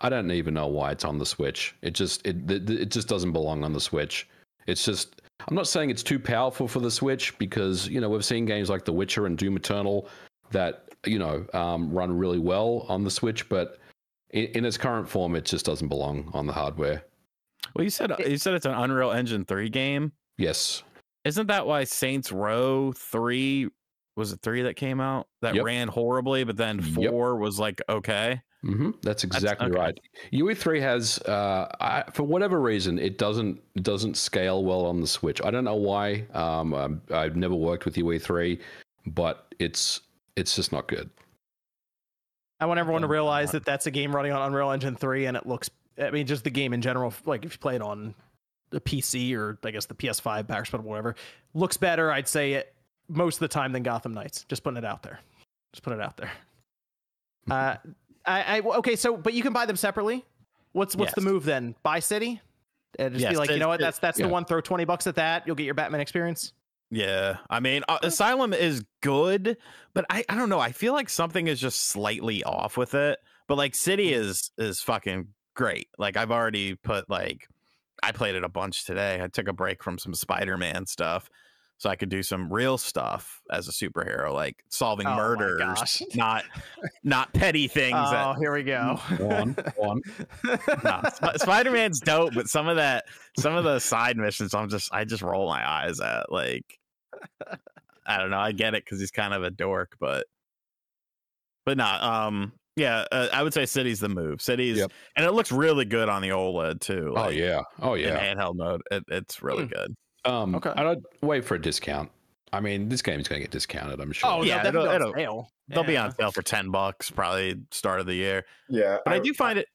I 0.00 0.08
don't 0.08 0.30
even 0.30 0.54
know 0.54 0.66
why 0.68 0.92
it's 0.92 1.04
on 1.04 1.18
the 1.18 1.26
Switch. 1.26 1.74
It 1.82 1.90
just 1.90 2.24
it 2.24 2.48
it 2.48 2.90
just 2.92 3.08
doesn't 3.08 3.32
belong 3.32 3.64
on 3.64 3.72
the 3.72 3.80
Switch. 3.80 4.28
It's 4.68 4.84
just 4.84 5.22
I'm 5.48 5.56
not 5.56 5.66
saying 5.66 5.90
it's 5.90 6.02
too 6.04 6.20
powerful 6.20 6.68
for 6.68 6.78
the 6.78 6.90
Switch 6.90 7.36
because 7.38 7.88
you 7.88 8.00
know 8.00 8.08
we've 8.08 8.24
seen 8.24 8.46
games 8.46 8.70
like 8.70 8.84
The 8.84 8.92
Witcher 8.92 9.26
and 9.26 9.36
Doom 9.36 9.56
Eternal 9.56 10.08
that 10.50 10.88
you 11.06 11.18
know 11.18 11.46
um, 11.54 11.90
run 11.90 12.16
really 12.16 12.38
well 12.38 12.86
on 12.88 13.04
the 13.04 13.10
Switch, 13.10 13.48
but 13.48 13.78
in, 14.30 14.46
in, 14.46 14.64
its 14.64 14.76
current 14.76 15.08
form, 15.08 15.34
it 15.34 15.44
just 15.44 15.64
doesn't 15.64 15.88
belong 15.88 16.30
on 16.34 16.46
the 16.46 16.52
hardware. 16.52 17.02
Well, 17.74 17.84
you 17.84 17.90
said 17.90 18.12
you 18.26 18.38
said 18.38 18.54
it's 18.54 18.66
an 18.66 18.74
Unreal 18.74 19.10
Engine 19.10 19.44
three 19.44 19.68
game. 19.68 20.12
Yes. 20.38 20.82
Isn't 21.24 21.48
that 21.48 21.66
why 21.66 21.84
Saints 21.84 22.32
Row 22.32 22.92
three 22.92 23.68
was 24.16 24.32
it 24.32 24.40
three 24.42 24.62
that 24.62 24.76
came 24.76 25.00
out 25.00 25.28
that 25.42 25.54
yep. 25.54 25.64
ran 25.64 25.88
horribly, 25.88 26.44
but 26.44 26.56
then 26.56 26.80
four 26.80 27.32
yep. 27.32 27.40
was 27.40 27.58
like 27.58 27.80
okay. 27.88 28.40
Mm-hmm. 28.64 28.90
That's 29.02 29.24
exactly 29.24 29.70
That's, 29.70 29.76
okay. 29.76 29.80
right. 29.80 30.00
UE3 30.34 30.80
has, 30.82 31.18
uh, 31.20 31.66
I, 31.80 32.04
for 32.12 32.24
whatever 32.24 32.60
reason, 32.60 32.98
it 32.98 33.16
doesn't 33.16 33.58
doesn't 33.82 34.18
scale 34.18 34.64
well 34.64 34.84
on 34.84 35.00
the 35.00 35.06
Switch. 35.06 35.40
I 35.42 35.50
don't 35.50 35.64
know 35.64 35.76
why. 35.76 36.26
Um, 36.34 37.00
I've 37.10 37.36
never 37.36 37.54
worked 37.54 37.86
with 37.86 37.94
UE3, 37.94 38.60
but 39.06 39.54
it's 39.58 40.02
it's 40.36 40.56
just 40.56 40.72
not 40.72 40.88
good. 40.88 41.10
I 42.60 42.66
want 42.66 42.78
everyone 42.78 43.02
to 43.02 43.08
realize 43.08 43.52
that 43.52 43.64
that's 43.64 43.86
a 43.86 43.90
game 43.90 44.14
running 44.14 44.32
on 44.32 44.42
Unreal 44.42 44.70
Engine 44.70 44.94
3 44.94 45.26
and 45.26 45.36
it 45.36 45.46
looks 45.46 45.70
I 45.98 46.10
mean 46.10 46.26
just 46.26 46.44
the 46.44 46.50
game 46.50 46.74
in 46.74 46.82
general 46.82 47.12
like 47.24 47.44
if 47.44 47.54
you 47.54 47.58
play 47.58 47.74
it 47.74 47.82
on 47.82 48.14
the 48.68 48.80
PC 48.80 49.34
or 49.34 49.58
I 49.64 49.70
guess 49.70 49.86
the 49.86 49.94
PS5 49.94 50.46
backwards 50.46 50.74
or 50.74 50.78
whatever 50.86 51.16
looks 51.54 51.78
better 51.78 52.12
I'd 52.12 52.28
say 52.28 52.52
it 52.52 52.74
most 53.08 53.36
of 53.36 53.40
the 53.40 53.48
time 53.48 53.72
than 53.72 53.82
Gotham 53.82 54.12
Knights 54.12 54.44
just 54.44 54.62
putting 54.62 54.76
it 54.76 54.84
out 54.84 55.02
there 55.02 55.20
just 55.72 55.82
put 55.82 55.94
it 55.94 56.02
out 56.02 56.18
there 56.18 56.30
uh, 57.50 57.76
I, 58.26 58.58
I 58.58 58.60
okay. 58.60 58.96
So, 58.96 59.16
but 59.16 59.34
you 59.34 59.42
can 59.42 59.52
buy 59.52 59.66
them 59.66 59.76
separately. 59.76 60.24
What's 60.72 60.94
what's 60.94 61.10
yes. 61.10 61.14
the 61.14 61.22
move 61.22 61.44
then? 61.44 61.74
Buy 61.82 62.00
City, 62.00 62.40
and 62.98 63.14
just 63.14 63.22
yes, 63.22 63.32
be 63.32 63.38
like, 63.38 63.50
you 63.50 63.58
know 63.58 63.68
what? 63.68 63.80
That's 63.80 63.98
that's 63.98 64.18
yeah. 64.18 64.26
the 64.26 64.32
one. 64.32 64.44
Throw 64.44 64.60
twenty 64.60 64.84
bucks 64.84 65.06
at 65.06 65.16
that. 65.16 65.46
You'll 65.46 65.56
get 65.56 65.64
your 65.64 65.74
Batman 65.74 66.00
experience. 66.00 66.52
Yeah, 66.90 67.36
I 67.48 67.60
mean, 67.60 67.84
uh, 67.88 67.98
Asylum 68.02 68.52
is 68.52 68.82
good, 69.00 69.56
but 69.94 70.04
I 70.10 70.24
I 70.28 70.34
don't 70.34 70.48
know. 70.48 70.58
I 70.58 70.72
feel 70.72 70.92
like 70.92 71.08
something 71.08 71.46
is 71.46 71.60
just 71.60 71.88
slightly 71.88 72.42
off 72.42 72.76
with 72.76 72.94
it. 72.94 73.18
But 73.46 73.58
like 73.58 73.74
City 73.74 74.10
mm. 74.10 74.16
is 74.16 74.50
is 74.58 74.80
fucking 74.80 75.28
great. 75.54 75.88
Like 75.98 76.16
I've 76.16 76.32
already 76.32 76.74
put 76.74 77.08
like 77.08 77.46
I 78.02 78.12
played 78.12 78.34
it 78.34 78.44
a 78.44 78.48
bunch 78.48 78.86
today. 78.86 79.20
I 79.22 79.28
took 79.28 79.46
a 79.46 79.52
break 79.52 79.82
from 79.82 79.98
some 79.98 80.14
Spider-Man 80.14 80.86
stuff 80.86 81.28
so 81.80 81.88
I 81.88 81.96
could 81.96 82.10
do 82.10 82.22
some 82.22 82.52
real 82.52 82.76
stuff 82.76 83.40
as 83.50 83.66
a 83.66 83.70
superhero, 83.70 84.34
like 84.34 84.62
solving 84.68 85.06
oh 85.06 85.16
murders, 85.16 86.02
not 86.14 86.44
not 87.04 87.32
petty 87.32 87.68
things. 87.68 87.96
Oh, 87.98 88.10
that, 88.10 88.36
here 88.36 88.52
we 88.52 88.64
go. 88.64 89.00
One, 89.16 89.56
one. 89.76 90.02
nah, 90.84 91.08
Sp- 91.08 91.36
Spider 91.40 91.70
Man's 91.70 92.00
dope, 92.00 92.34
but 92.34 92.48
some 92.48 92.68
of 92.68 92.76
that, 92.76 93.06
some 93.38 93.54
of 93.54 93.64
the 93.64 93.78
side 93.78 94.18
missions, 94.18 94.52
I'm 94.52 94.68
just, 94.68 94.92
I 94.92 95.04
just 95.04 95.22
roll 95.22 95.48
my 95.48 95.66
eyes 95.66 96.00
at. 96.00 96.30
Like, 96.30 96.78
I 98.06 98.18
don't 98.18 98.30
know. 98.30 98.38
I 98.38 98.52
get 98.52 98.74
it 98.74 98.84
because 98.84 99.00
he's 99.00 99.10
kind 99.10 99.34
of 99.34 99.42
a 99.42 99.50
dork, 99.50 99.96
but, 100.00 100.26
but 101.64 101.76
not. 101.76 102.02
Um, 102.02 102.52
yeah, 102.76 103.04
uh, 103.12 103.28
I 103.32 103.42
would 103.42 103.52
say 103.52 103.66
City's 103.66 104.00
the 104.00 104.08
move. 104.08 104.40
City's, 104.40 104.78
yep. 104.78 104.92
and 105.16 105.26
it 105.26 105.32
looks 105.32 105.52
really 105.52 105.84
good 105.84 106.08
on 106.08 106.22
the 106.22 106.28
OLED 106.28 106.80
too. 106.80 107.08
Oh, 107.10 107.20
like, 107.20 107.26
oh 107.26 107.30
yeah, 107.30 107.60
oh 107.80 107.94
yeah, 107.94 108.22
in 108.22 108.38
handheld 108.38 108.56
mode, 108.56 108.82
it, 108.90 109.04
it's 109.08 109.42
really 109.42 109.64
mm. 109.64 109.72
good. 109.72 109.94
Um, 110.24 110.54
okay. 110.54 110.72
I 110.76 110.82
don't 110.82 111.04
wait 111.22 111.44
for 111.44 111.56
a 111.56 111.60
discount. 111.60 112.10
I 112.52 112.60
mean, 112.60 112.88
this 112.88 113.02
game's 113.02 113.28
going 113.28 113.40
to 113.40 113.44
get 113.44 113.50
discounted. 113.50 114.00
I'm 114.00 114.12
sure. 114.12 114.30
Oh 114.30 114.42
yeah, 114.42 114.66
it'll, 114.66 114.86
it'll, 114.86 115.12
sale. 115.14 115.50
They'll 115.68 115.82
yeah. 115.82 115.86
be 115.86 115.96
on 115.96 116.14
sale 116.14 116.32
for 116.32 116.42
ten 116.42 116.70
bucks, 116.70 117.10
probably 117.10 117.60
start 117.70 118.00
of 118.00 118.06
the 118.06 118.14
year. 118.14 118.44
Yeah, 118.68 118.98
but 119.04 119.14
I, 119.14 119.16
I 119.16 119.20
do 119.20 119.32
find 119.34 119.58
it. 119.58 119.66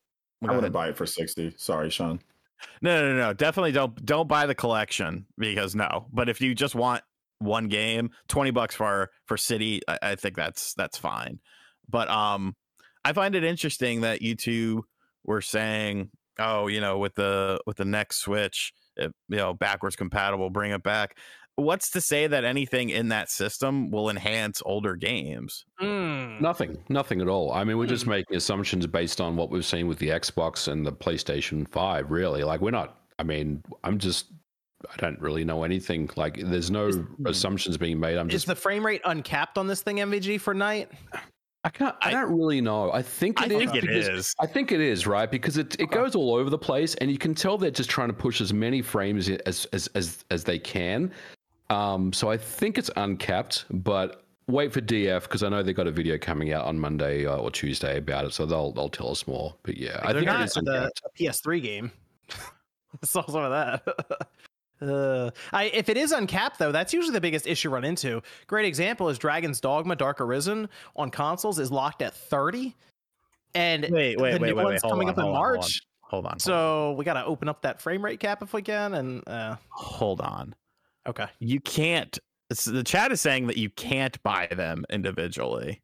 I 0.47 0.53
wouldn't 0.53 0.73
buy 0.73 0.89
it 0.89 0.97
for 0.97 1.05
sixty. 1.05 1.53
Sorry, 1.57 1.89
Sean. 1.89 2.19
No, 2.81 3.07
no, 3.07 3.17
no, 3.17 3.33
definitely 3.33 3.71
don't 3.71 4.05
don't 4.05 4.27
buy 4.27 4.45
the 4.45 4.55
collection 4.55 5.25
because 5.37 5.75
no. 5.75 6.07
But 6.11 6.29
if 6.29 6.41
you 6.41 6.55
just 6.55 6.75
want 6.75 7.03
one 7.45 7.67
game, 7.67 8.11
twenty 8.27 8.51
bucks 8.51 8.75
for 8.75 9.09
for 9.25 9.37
City, 9.37 9.81
I, 9.87 9.99
I 10.01 10.15
think 10.15 10.35
that's 10.35 10.73
that's 10.73 10.97
fine. 10.97 11.39
But 11.87 12.09
um, 12.09 12.55
I 13.03 13.13
find 13.13 13.35
it 13.35 13.43
interesting 13.43 14.01
that 14.01 14.21
you 14.21 14.35
two 14.35 14.85
were 15.23 15.41
saying, 15.41 16.09
oh, 16.39 16.67
you 16.67 16.81
know, 16.81 16.97
with 16.97 17.15
the 17.15 17.59
with 17.65 17.77
the 17.77 17.85
next 17.85 18.17
Switch 18.17 18.73
you 18.97 19.11
know 19.29 19.53
backwards 19.53 19.95
compatible 19.95 20.49
bring 20.49 20.71
it 20.71 20.83
back 20.83 21.17
what's 21.55 21.89
to 21.89 22.01
say 22.01 22.27
that 22.27 22.43
anything 22.43 22.89
in 22.89 23.09
that 23.09 23.29
system 23.29 23.89
will 23.89 24.09
enhance 24.09 24.61
older 24.65 24.95
games 24.95 25.65
mm. 25.81 26.39
nothing 26.41 26.77
nothing 26.89 27.21
at 27.21 27.27
all 27.27 27.51
i 27.51 27.63
mean 27.63 27.77
we're 27.77 27.85
mm. 27.85 27.89
just 27.89 28.03
hmm. 28.03 28.11
making 28.11 28.35
assumptions 28.35 28.85
based 28.87 29.21
on 29.21 29.35
what 29.35 29.49
we've 29.49 29.65
seen 29.65 29.87
with 29.87 29.99
the 29.99 30.09
xbox 30.09 30.67
and 30.67 30.85
the 30.85 30.91
playstation 30.91 31.67
5 31.69 32.11
really 32.11 32.43
like 32.43 32.61
we're 32.61 32.71
not 32.71 32.99
i 33.19 33.23
mean 33.23 33.63
i'm 33.83 33.97
just 33.97 34.31
I 34.91 34.95
don't 34.97 35.19
really 35.19 35.43
know 35.43 35.63
anything. 35.63 36.09
Like, 36.15 36.39
there's 36.39 36.71
no 36.71 36.87
is, 36.87 36.95
hmm. 36.97 37.27
assumptions 37.27 37.77
being 37.77 37.99
made. 37.99 38.17
I'm 38.17 38.29
just. 38.29 38.43
Is 38.43 38.47
the 38.47 38.55
frame 38.55 38.85
rate 38.85 39.01
uncapped 39.05 39.57
on 39.57 39.67
this 39.67 39.81
thing, 39.81 39.97
MVG, 39.97 40.39
for 40.39 40.53
Knight? 40.53 40.91
I 41.63 41.69
can't. 41.69 41.95
I, 42.01 42.09
I, 42.09 42.11
don't 42.11 42.31
really 42.31 42.61
know. 42.61 42.91
I 42.91 43.01
think 43.01 43.41
it 43.41 43.51
I 43.51 43.55
is. 43.55 43.71
Think 43.71 43.83
it 43.83 43.89
is. 43.89 44.35
I 44.39 44.45
think 44.45 44.71
it 44.71 44.79
is 44.79 45.07
right 45.07 45.29
because 45.29 45.57
it, 45.57 45.73
it 45.75 45.85
okay. 45.85 45.95
goes 45.95 46.15
all 46.15 46.35
over 46.35 46.49
the 46.49 46.59
place, 46.59 46.93
and 46.95 47.09
you 47.09 47.17
can 47.17 47.33
tell 47.33 47.57
they're 47.57 47.71
just 47.71 47.89
trying 47.89 48.09
to 48.09 48.13
push 48.13 48.39
as 48.39 48.53
many 48.53 48.83
frames 48.83 49.29
as 49.29 49.65
as 49.65 49.87
as, 49.95 50.23
as 50.29 50.43
they 50.43 50.59
can. 50.59 51.11
Um, 51.71 52.13
so 52.13 52.29
I 52.29 52.37
think 52.37 52.77
it's 52.77 52.91
uncapped, 52.95 53.65
but 53.71 54.25
wait 54.47 54.71
for 54.71 54.81
DF 54.81 55.23
because 55.23 55.41
I 55.41 55.49
know 55.49 55.63
they've 55.63 55.75
got 55.75 55.87
a 55.87 55.91
video 55.91 56.19
coming 56.19 56.53
out 56.53 56.65
on 56.65 56.79
Monday 56.79 57.25
uh, 57.25 57.37
or 57.37 57.49
Tuesday 57.49 57.97
about 57.97 58.25
it, 58.25 58.33
so 58.33 58.45
they'll 58.45 58.71
they'll 58.71 58.87
tell 58.87 59.09
us 59.09 59.25
more. 59.25 59.55
But 59.63 59.77
yeah, 59.77 59.99
I 60.03 60.13
think 60.13 60.27
it 60.27 60.41
is 60.41 60.55
uncapped. 60.55 61.01
a 61.03 61.23
PS3 61.23 61.63
game. 61.63 61.91
saw 63.03 63.25
some 63.25 63.43
of 63.43 63.51
that. 63.51 64.27
Uh, 64.81 65.31
I, 65.53 65.65
if 65.65 65.89
it 65.89 65.97
is 65.97 66.11
uncapped 66.11 66.59
though, 66.59 66.71
that's 66.71 66.93
usually 66.93 67.13
the 67.13 67.21
biggest 67.21 67.47
issue 67.47 67.69
run 67.69 67.83
into. 67.83 68.21
Great 68.47 68.65
example 68.65 69.09
is 69.09 69.17
Dragon's 69.17 69.59
Dogma: 69.59 69.95
Dark 69.95 70.19
Arisen 70.21 70.69
on 70.95 71.09
consoles 71.09 71.59
is 71.59 71.71
locked 71.71 72.01
at 72.01 72.13
30, 72.13 72.75
and 73.53 73.87
wait, 73.89 74.19
wait, 74.19 74.33
the 74.33 74.39
wait, 74.39 74.41
new 74.41 74.55
wait, 74.55 74.63
one's 74.63 74.83
wait, 74.83 74.89
coming 74.89 75.07
on, 75.07 75.13
up 75.13 75.25
in 75.25 75.31
March. 75.31 75.81
Hold 76.01 76.25
on. 76.25 76.31
Hold 76.31 76.33
on 76.33 76.39
so 76.39 76.93
we 76.93 77.03
got 77.03 77.13
to 77.13 77.25
open 77.25 77.49
up 77.49 77.63
that 77.63 77.81
frame 77.81 78.05
rate 78.05 78.19
cap 78.19 78.43
if 78.43 78.53
we 78.53 78.61
can, 78.61 78.93
and 78.93 79.27
uh... 79.27 79.55
hold 79.69 80.21
on. 80.21 80.53
Okay, 81.07 81.27
you 81.39 81.59
can't. 81.59 82.17
the 82.49 82.83
chat 82.83 83.11
is 83.11 83.21
saying 83.21 83.47
that 83.47 83.57
you 83.57 83.69
can't 83.71 84.21
buy 84.23 84.47
them 84.51 84.85
individually. 84.89 85.81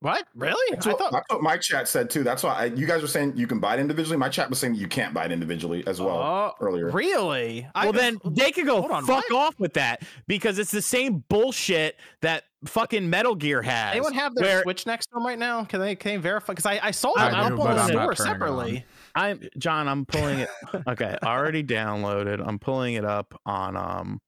What? 0.00 0.26
Really? 0.34 0.74
That's, 0.74 0.86
I 0.86 0.90
what, 0.90 0.98
thought... 0.98 1.12
that's 1.12 1.28
what 1.28 1.42
my 1.42 1.58
chat 1.58 1.86
said 1.86 2.08
too. 2.08 2.24
That's 2.24 2.42
why 2.42 2.54
I, 2.54 2.64
you 2.66 2.86
guys 2.86 3.02
were 3.02 3.08
saying 3.08 3.36
you 3.36 3.46
can 3.46 3.60
buy 3.60 3.74
it 3.74 3.80
individually. 3.80 4.16
My 4.16 4.30
chat 4.30 4.48
was 4.48 4.58
saying 4.58 4.74
you 4.74 4.88
can't 4.88 5.12
buy 5.12 5.26
it 5.26 5.32
individually 5.32 5.86
as 5.86 6.00
well 6.00 6.20
uh, 6.20 6.52
earlier. 6.60 6.90
Really? 6.90 7.68
Well, 7.74 7.88
I, 7.88 7.92
then 7.92 8.18
they 8.24 8.50
could 8.50 8.66
go 8.66 8.82
on, 8.90 9.04
fuck 9.04 9.28
what? 9.28 9.32
off 9.32 9.60
with 9.60 9.74
that 9.74 10.02
because 10.26 10.58
it's 10.58 10.70
the 10.70 10.80
same 10.80 11.22
bullshit 11.28 11.96
that 12.22 12.44
fucking 12.64 13.10
Metal 13.10 13.34
Gear 13.34 13.60
has. 13.60 13.92
Anyone 13.92 14.14
have 14.14 14.34
their 14.34 14.44
where... 14.44 14.62
Switch 14.62 14.86
next 14.86 15.06
to 15.06 15.14
them 15.14 15.26
right 15.26 15.38
now? 15.38 15.64
Can 15.64 15.80
they 15.80 15.94
can 15.94 16.12
they 16.12 16.16
verify? 16.16 16.52
Because 16.52 16.66
I, 16.66 16.80
I 16.82 16.90
saw 16.92 17.12
them 17.14 17.34
up 17.34 17.60
on 17.60 17.76
the 17.76 17.86
store 17.86 18.14
separately. 18.16 18.84
I'm 19.14 19.40
John. 19.58 19.86
I'm 19.86 20.06
pulling 20.06 20.40
it. 20.40 20.48
okay, 20.88 21.16
already 21.22 21.62
downloaded. 21.62 22.42
I'm 22.46 22.58
pulling 22.58 22.94
it 22.94 23.04
up 23.04 23.38
on 23.44 23.76
um 23.76 24.20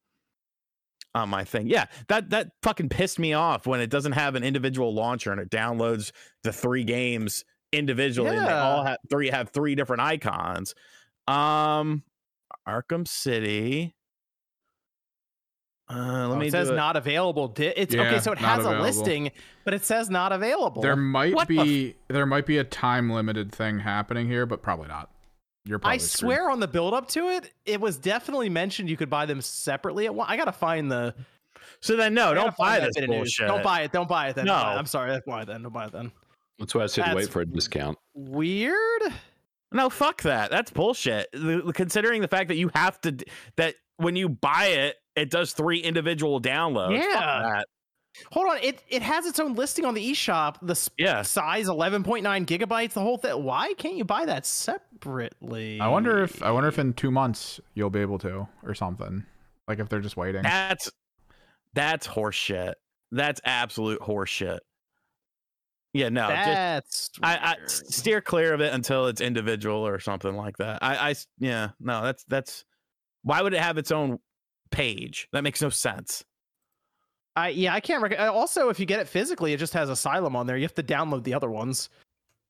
on 1.15 1.29
my 1.29 1.45
thing. 1.45 1.69
Yeah, 1.69 1.87
that 2.09 2.31
that 2.31 2.53
fucking 2.63 2.89
pissed 2.89 3.19
me 3.19 3.33
off 3.33 3.67
when 3.67 3.81
it 3.81 3.91
doesn't 3.91 4.13
have 4.13 4.35
an 4.35 4.45
individual 4.45 4.95
launcher 4.95 5.33
and 5.33 5.41
it 5.41 5.51
downloads 5.51 6.13
the 6.43 6.53
three 6.53 6.85
games 6.85 7.45
individually 7.73 8.33
yeah. 8.33 8.39
and 8.39 8.47
they 8.47 8.53
all 8.53 8.85
have 8.85 8.99
three 9.11 9.31
have 9.31 9.51
three 9.51 9.75
different 9.75 10.03
icons. 10.03 10.75
Um 11.27 12.03
Arkham 12.67 13.07
City. 13.07 13.95
Uh, 15.91 16.29
let 16.29 16.37
oh, 16.37 16.37
me. 16.37 16.47
It 16.47 16.53
says 16.53 16.71
it. 16.71 16.75
not 16.75 16.97
available. 16.97 17.53
It's 17.59 17.95
yeah, 17.95 18.03
okay. 18.03 18.19
So 18.21 18.33
it 18.33 18.39
has 18.39 18.61
available. 18.61 18.83
a 18.83 18.87
listing, 18.87 19.31
but 19.65 19.75
it 19.75 19.85
says 19.85 20.09
not 20.09 20.33
available. 20.33 20.81
There 20.81 20.97
might 20.97 21.35
what 21.35 21.49
be 21.49 21.91
f- 21.91 21.95
there 22.09 22.25
might 22.25 22.47
be 22.47 22.59
a 22.59 22.65
time 22.65 23.11
limited 23.11 23.53
thing 23.53 23.81
happening 23.81 24.27
here, 24.27 24.47
but 24.47 24.63
probably 24.63 24.89
not. 24.89 25.11
You're 25.65 25.81
I 25.85 25.97
screwed. 25.97 26.19
swear 26.19 26.51
on 26.51 26.61
the 26.61 26.67
build 26.67 26.93
up 26.93 27.09
to 27.11 27.29
it, 27.29 27.53
it 27.65 27.81
was 27.81 27.97
definitely 27.97 28.49
mentioned 28.49 28.91
you 28.91 28.97
could 28.97 29.11
buy 29.11 29.27
them 29.27 29.41
separately. 29.41 30.07
At 30.07 30.15
one. 30.15 30.27
I 30.29 30.37
gotta 30.37 30.53
find 30.53 30.91
the. 30.91 31.15
So 31.81 31.97
then, 31.97 32.15
no, 32.15 32.35
don't 32.35 32.57
buy 32.57 32.81
this 32.81 33.07
bullshit. 33.07 33.47
Don't 33.47 33.63
buy 33.63 33.83
it. 33.83 33.93
Don't 33.93 34.09
buy 34.09 34.29
it 34.29 34.37
then. 34.37 34.47
No, 34.47 34.55
I'm 34.55 34.87
sorry. 34.87 35.11
That's 35.11 35.27
why 35.27 35.45
then. 35.45 35.63
Don't 35.63 35.73
buy 35.73 35.87
it 35.87 35.93
then. 35.93 36.11
That's 36.59 36.75
why 36.75 36.83
I 36.83 36.87
said 36.87 37.05
That's 37.05 37.17
wait 37.17 37.29
for 37.29 37.41
a 37.41 37.47
discount. 37.47 37.99
Weird. 38.15 39.03
No, 39.73 39.89
fuck 39.89 40.23
that. 40.23 40.51
That's 40.51 40.71
bullshit. 40.71 41.29
Considering 41.75 42.23
the 42.23 42.29
fact 42.29 42.49
that 42.49 42.57
you 42.57 42.71
have 42.75 43.01
to 43.03 43.17
that 43.57 43.77
when 43.97 44.17
you 44.17 44.29
buy 44.29 44.67
it, 44.67 44.97
it 45.17 45.31
does 45.31 45.53
three 45.53 45.79
individual 45.79 46.41
downloads. 46.41 46.99
Yeah. 46.99 47.63
Hold 48.33 48.49
on, 48.49 48.59
it 48.63 48.83
it 48.89 49.03
has 49.03 49.27
its 49.27 49.41
own 49.41 49.55
listing 49.55 49.85
on 49.85 49.95
the 49.95 50.13
eShop. 50.13 50.57
The 50.63 50.75
sp- 50.77 50.99
yeah. 50.99 51.23
size 51.23 51.67
11.9 51.67 52.23
gigabytes, 52.47 52.93
the 52.93 53.01
whole 53.01 53.17
thing. 53.17 53.43
Why 53.43 53.73
can't 53.75 53.97
you 53.97 54.05
buy 54.05 54.27
that 54.27 54.47
separately? 54.47 55.81
I 55.81 55.89
wonder 55.89 56.23
if 56.23 56.43
I 56.43 56.51
wonder 56.51 56.69
if 56.69 56.79
in 56.79 56.93
two 56.93 57.11
months 57.11 57.61
you'll 57.75 57.91
be 57.91 58.01
able 58.01 58.19
to 58.21 58.47
or 58.65 58.75
something. 58.75 59.25
Like 59.67 59.79
if 59.79 59.89
they're 59.89 60.01
just 60.01 60.17
waiting. 60.17 60.43
That's 60.43 60.91
that's 61.73 62.07
horseshit. 62.07 62.75
That's 63.11 63.41
absolute 63.45 64.01
horseshit. 64.01 64.61
Yeah, 65.95 66.09
no, 66.09 66.27
that's 66.29 67.11
just 67.11 67.21
I, 67.23 67.37
I, 67.37 67.57
steer 67.67 68.23
clear 68.23 68.55
of 68.55 68.63
it 68.63 68.73
until 68.73 69.09
it's 69.09 69.21
individual 69.21 69.87
or 69.87 70.01
something 70.01 70.35
like 70.35 70.57
that. 70.57 70.79
I, 70.81 71.11
I 71.11 71.15
yeah, 71.39 71.71
no, 71.81 72.03
that's 72.03 72.25
that's 72.25 72.65
why 73.23 73.43
would 73.43 73.53
it 73.53 73.61
have 73.61 73.77
its 73.77 73.93
own 73.93 74.19
page? 74.71 75.29
That 75.33 75.45
makes 75.45 75.61
no 75.61 75.69
sense. 75.69 76.25
I 77.37 77.49
yeah, 77.49 77.75
I 77.75 77.81
can't. 77.81 78.03
Rec- 78.03 78.19
uh, 78.19 78.33
also, 78.33 78.69
if 78.69 78.79
you 78.79 78.87
get 78.87 79.01
it 79.01 79.09
physically, 79.09 79.53
it 79.53 79.59
just 79.59 79.73
has 79.75 79.89
Asylum 79.89 80.37
on 80.37 80.47
there. 80.47 80.57
You 80.57 80.65
have 80.65 80.75
to 80.75 80.83
download 80.83 81.25
the 81.25 81.35
other 81.35 81.51
ones. 81.51 81.89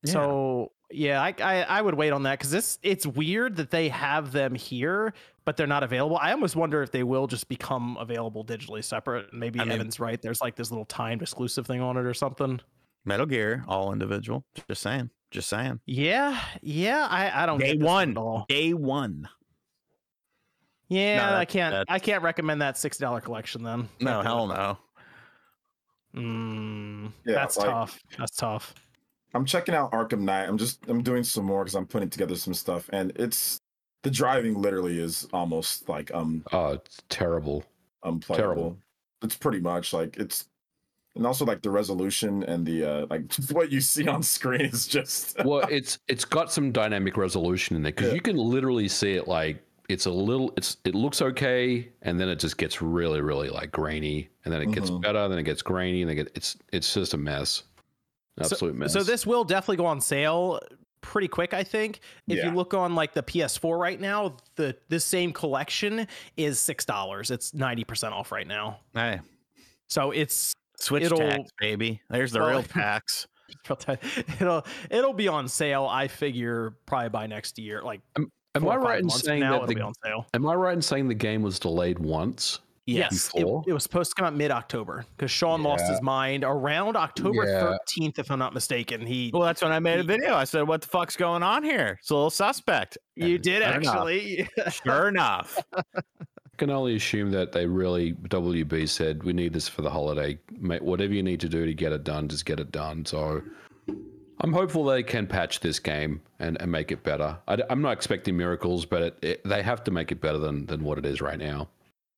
Yeah. 0.02 0.12
So 0.12 0.72
yeah, 0.90 1.22
I, 1.22 1.34
I, 1.40 1.62
I 1.62 1.82
would 1.82 1.94
wait 1.94 2.12
on 2.12 2.24
that 2.24 2.38
because 2.38 2.50
this 2.50 2.78
it's 2.82 3.06
weird 3.06 3.56
that 3.56 3.70
they 3.70 3.88
have 3.88 4.32
them 4.32 4.54
here, 4.54 5.14
but 5.44 5.56
they're 5.56 5.66
not 5.66 5.82
available. 5.82 6.18
I 6.18 6.32
almost 6.32 6.56
wonder 6.56 6.82
if 6.82 6.90
they 6.90 7.04
will 7.04 7.26
just 7.26 7.48
become 7.48 7.96
available 7.98 8.44
digitally 8.44 8.84
separate. 8.84 9.32
Maybe 9.32 9.60
I 9.60 9.64
Evan's 9.64 9.98
mean, 9.98 10.06
right. 10.06 10.22
There's 10.22 10.40
like 10.40 10.56
this 10.56 10.70
little 10.70 10.84
timed 10.86 11.22
exclusive 11.22 11.66
thing 11.66 11.80
on 11.80 11.96
it 11.96 12.04
or 12.04 12.14
something. 12.14 12.60
Metal 13.04 13.26
Gear, 13.26 13.64
all 13.68 13.92
individual. 13.92 14.44
Just 14.68 14.82
saying. 14.82 15.10
Just 15.30 15.48
saying. 15.48 15.80
Yeah, 15.86 16.40
yeah. 16.60 17.06
I, 17.10 17.42
I 17.42 17.46
don't. 17.46 17.58
Day 17.58 17.76
one. 17.76 18.16
Day 18.48 18.74
one. 18.74 19.28
Yeah, 20.92 21.30
no, 21.30 21.36
I 21.36 21.44
can't. 21.44 21.86
I 21.88 21.98
can't 21.98 22.22
recommend 22.22 22.60
that 22.60 22.76
six 22.76 22.98
dollar 22.98 23.20
collection 23.20 23.62
then. 23.62 23.88
No, 24.00 24.20
hell 24.20 24.46
no. 24.46 24.78
Mm, 26.14 27.12
yeah, 27.24 27.34
that's 27.34 27.56
like, 27.56 27.70
tough. 27.70 27.98
That's 28.18 28.36
tough. 28.36 28.74
I'm 29.34 29.46
checking 29.46 29.74
out 29.74 29.92
Arkham 29.92 30.20
Knight. 30.20 30.44
I'm 30.46 30.58
just 30.58 30.86
I'm 30.88 31.02
doing 31.02 31.24
some 31.24 31.46
more 31.46 31.64
because 31.64 31.74
I'm 31.74 31.86
putting 31.86 32.10
together 32.10 32.36
some 32.36 32.52
stuff, 32.52 32.90
and 32.92 33.12
it's 33.16 33.58
the 34.02 34.10
driving 34.10 34.60
literally 34.60 35.00
is 35.00 35.26
almost 35.32 35.88
like 35.88 36.12
um 36.12 36.44
oh 36.52 36.72
it's 36.72 36.98
terrible 37.08 37.64
unplayable. 38.04 38.36
Terrible. 38.36 38.78
It's 39.22 39.36
pretty 39.36 39.60
much 39.60 39.92
like 39.92 40.18
it's 40.18 40.48
and 41.14 41.26
also 41.26 41.44
like 41.44 41.62
the 41.62 41.70
resolution 41.70 42.42
and 42.42 42.66
the 42.66 42.84
uh 42.84 43.06
like 43.08 43.32
what 43.50 43.72
you 43.72 43.80
see 43.80 44.06
on 44.08 44.22
screen 44.22 44.62
is 44.62 44.86
just 44.86 45.42
well 45.44 45.66
it's 45.70 45.98
it's 46.08 46.24
got 46.24 46.52
some 46.52 46.72
dynamic 46.72 47.16
resolution 47.16 47.76
in 47.76 47.82
there 47.82 47.92
because 47.92 48.08
yeah. 48.08 48.14
you 48.14 48.20
can 48.20 48.36
literally 48.36 48.88
see 48.88 49.12
it 49.12 49.28
like 49.28 49.62
it's 49.88 50.06
a 50.06 50.10
little 50.10 50.52
it's 50.56 50.76
it 50.84 50.94
looks 50.94 51.20
okay 51.20 51.88
and 52.02 52.18
then 52.18 52.28
it 52.28 52.38
just 52.38 52.56
gets 52.56 52.80
really 52.80 53.20
really 53.20 53.48
like 53.48 53.70
grainy 53.72 54.28
and 54.44 54.52
then 54.52 54.62
it 54.62 54.72
gets 54.72 54.90
mm-hmm. 54.90 55.00
better 55.00 55.28
then 55.28 55.38
it 55.38 55.42
gets 55.42 55.62
grainy 55.62 56.02
and 56.02 56.10
then 56.10 56.18
it, 56.18 56.32
it's 56.34 56.56
it's 56.72 56.92
just 56.94 57.14
a 57.14 57.16
mess. 57.16 57.64
Absolute 58.40 58.72
so, 58.72 58.78
mess. 58.78 58.92
so 58.92 59.02
this 59.02 59.26
will 59.26 59.44
definitely 59.44 59.76
go 59.76 59.86
on 59.86 60.00
sale 60.00 60.60
pretty 61.00 61.28
quick 61.28 61.52
i 61.52 61.62
think. 61.62 62.00
If 62.28 62.38
yeah. 62.38 62.46
you 62.46 62.52
look 62.52 62.74
on 62.74 62.94
like 62.94 63.12
the 63.12 63.22
ps4 63.22 63.78
right 63.78 64.00
now 64.00 64.36
the 64.56 64.76
this 64.88 65.04
same 65.04 65.32
collection 65.32 66.06
is 66.36 66.58
six 66.60 66.84
dollars. 66.84 67.30
It's 67.30 67.52
90% 67.52 68.12
off 68.12 68.32
right 68.32 68.46
now. 68.46 68.80
Hey. 68.94 69.20
So 69.88 70.12
it's 70.12 70.54
switch 70.78 71.04
it'll, 71.04 71.18
tax 71.18 71.50
baby. 71.58 72.00
There's 72.08 72.32
the 72.32 72.40
well, 72.40 72.50
real 72.50 72.62
tax. 72.62 73.26
it'll 74.40 74.64
it'll 74.90 75.12
be 75.12 75.28
on 75.28 75.46
sale 75.46 75.84
i 75.84 76.08
figure 76.08 76.74
probably 76.86 77.10
by 77.10 77.26
next 77.26 77.58
year 77.58 77.82
like 77.82 78.00
Am 78.54 78.68
I 78.68 78.76
right 78.76 79.00
in 79.00 79.08
saying 79.08 79.40
that 79.40 79.66
the, 79.66 79.80
on 79.80 79.94
sale. 80.04 80.26
Am 80.34 80.46
I 80.46 80.54
right 80.54 80.74
in 80.74 80.82
saying 80.82 81.08
the 81.08 81.14
game 81.14 81.42
was 81.42 81.58
delayed 81.58 81.98
once? 81.98 82.60
Yes, 82.84 83.30
it, 83.34 83.46
it, 83.66 83.72
was 83.72 83.84
supposed 83.84 84.10
to 84.10 84.14
come 84.16 84.26
out 84.26 84.34
mid 84.34 84.50
October 84.50 85.06
because 85.16 85.30
Sean 85.30 85.62
yeah. 85.62 85.68
lost 85.68 85.86
his 85.86 86.02
mind 86.02 86.42
around 86.42 86.96
October 86.96 87.46
thirteenth, 87.46 88.18
if 88.18 88.28
I'm 88.28 88.40
not 88.40 88.54
mistaken. 88.54 89.06
He 89.06 89.30
well, 89.32 89.44
that's 89.44 89.62
when 89.62 89.70
I 89.70 89.78
made 89.78 89.94
he, 89.94 90.00
a 90.00 90.04
video. 90.04 90.34
I 90.34 90.42
said, 90.42 90.66
"What 90.66 90.82
the 90.82 90.88
fuck's 90.88 91.14
going 91.14 91.44
on 91.44 91.62
here?" 91.62 91.98
It's 92.00 92.10
a 92.10 92.14
little 92.14 92.28
suspect. 92.28 92.98
You 93.14 93.36
and 93.36 93.44
did 93.44 93.62
actually. 93.62 94.48
Enough. 94.56 94.80
sure 94.84 95.08
enough. 95.08 95.58
I 95.72 96.02
can 96.56 96.70
only 96.70 96.96
assume 96.96 97.30
that 97.30 97.52
they 97.52 97.66
really 97.66 98.14
WB 98.14 98.88
said 98.88 99.22
we 99.22 99.32
need 99.32 99.52
this 99.52 99.68
for 99.68 99.82
the 99.82 99.90
holiday. 99.90 100.36
Mate, 100.50 100.82
whatever 100.82 101.14
you 101.14 101.22
need 101.22 101.40
to 101.40 101.48
do 101.48 101.64
to 101.64 101.74
get 101.74 101.92
it 101.92 102.02
done, 102.02 102.26
just 102.28 102.46
get 102.46 102.58
it 102.58 102.72
done. 102.72 103.04
So 103.04 103.42
I'm 104.42 104.52
hopeful 104.52 104.84
they 104.84 105.02
can 105.02 105.26
patch 105.26 105.60
this 105.60 105.78
game 105.78 106.20
and, 106.38 106.60
and 106.60 106.70
make 106.70 106.90
it 106.90 107.02
better. 107.02 107.38
I, 107.46 107.58
am 107.70 107.80
not 107.80 107.92
expecting 107.92 108.36
miracles, 108.36 108.84
but 108.84 109.02
it, 109.02 109.18
it, 109.22 109.44
they 109.44 109.62
have 109.62 109.84
to 109.84 109.90
make 109.90 110.10
it 110.10 110.20
better 110.20 110.38
than, 110.38 110.66
than 110.66 110.82
what 110.82 110.98
it 110.98 111.06
is 111.06 111.20
right 111.20 111.38
now. 111.38 111.68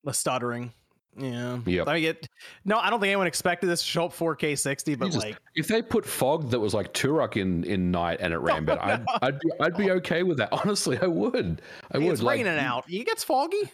The 0.04 0.12
stuttering. 0.12 0.72
Yeah. 1.16 1.58
Yeah. 1.66 1.84
I 1.86 2.00
get 2.00 2.28
no, 2.64 2.78
I 2.78 2.90
don't 2.90 3.00
think 3.00 3.10
anyone 3.10 3.26
expected 3.26 3.68
this 3.68 3.82
to 3.82 3.86
show 3.86 4.06
up 4.06 4.12
4K 4.12 4.58
60, 4.58 4.94
but 4.96 5.14
like 5.14 5.36
if 5.54 5.68
they 5.68 5.80
put 5.82 6.04
fog 6.04 6.50
that 6.50 6.58
was 6.58 6.74
like 6.74 6.92
Turok 6.92 7.36
in 7.36 7.64
in 7.64 7.90
night 7.90 8.18
and 8.20 8.32
it 8.32 8.38
ran 8.38 8.64
better, 8.64 8.82
I'd, 8.82 9.04
I'd 9.22 9.38
be 9.38 9.50
I'd 9.60 9.76
be 9.76 9.90
okay 9.92 10.22
with 10.22 10.38
that. 10.38 10.48
Honestly, 10.64 10.98
I 11.00 11.06
would. 11.06 11.62
I 11.92 11.98
would. 11.98 12.06
It's 12.08 12.22
like, 12.22 12.38
raining 12.38 12.58
out. 12.58 12.84
It 12.88 13.06
gets 13.06 13.22
foggy. 13.22 13.56
It 13.58 13.70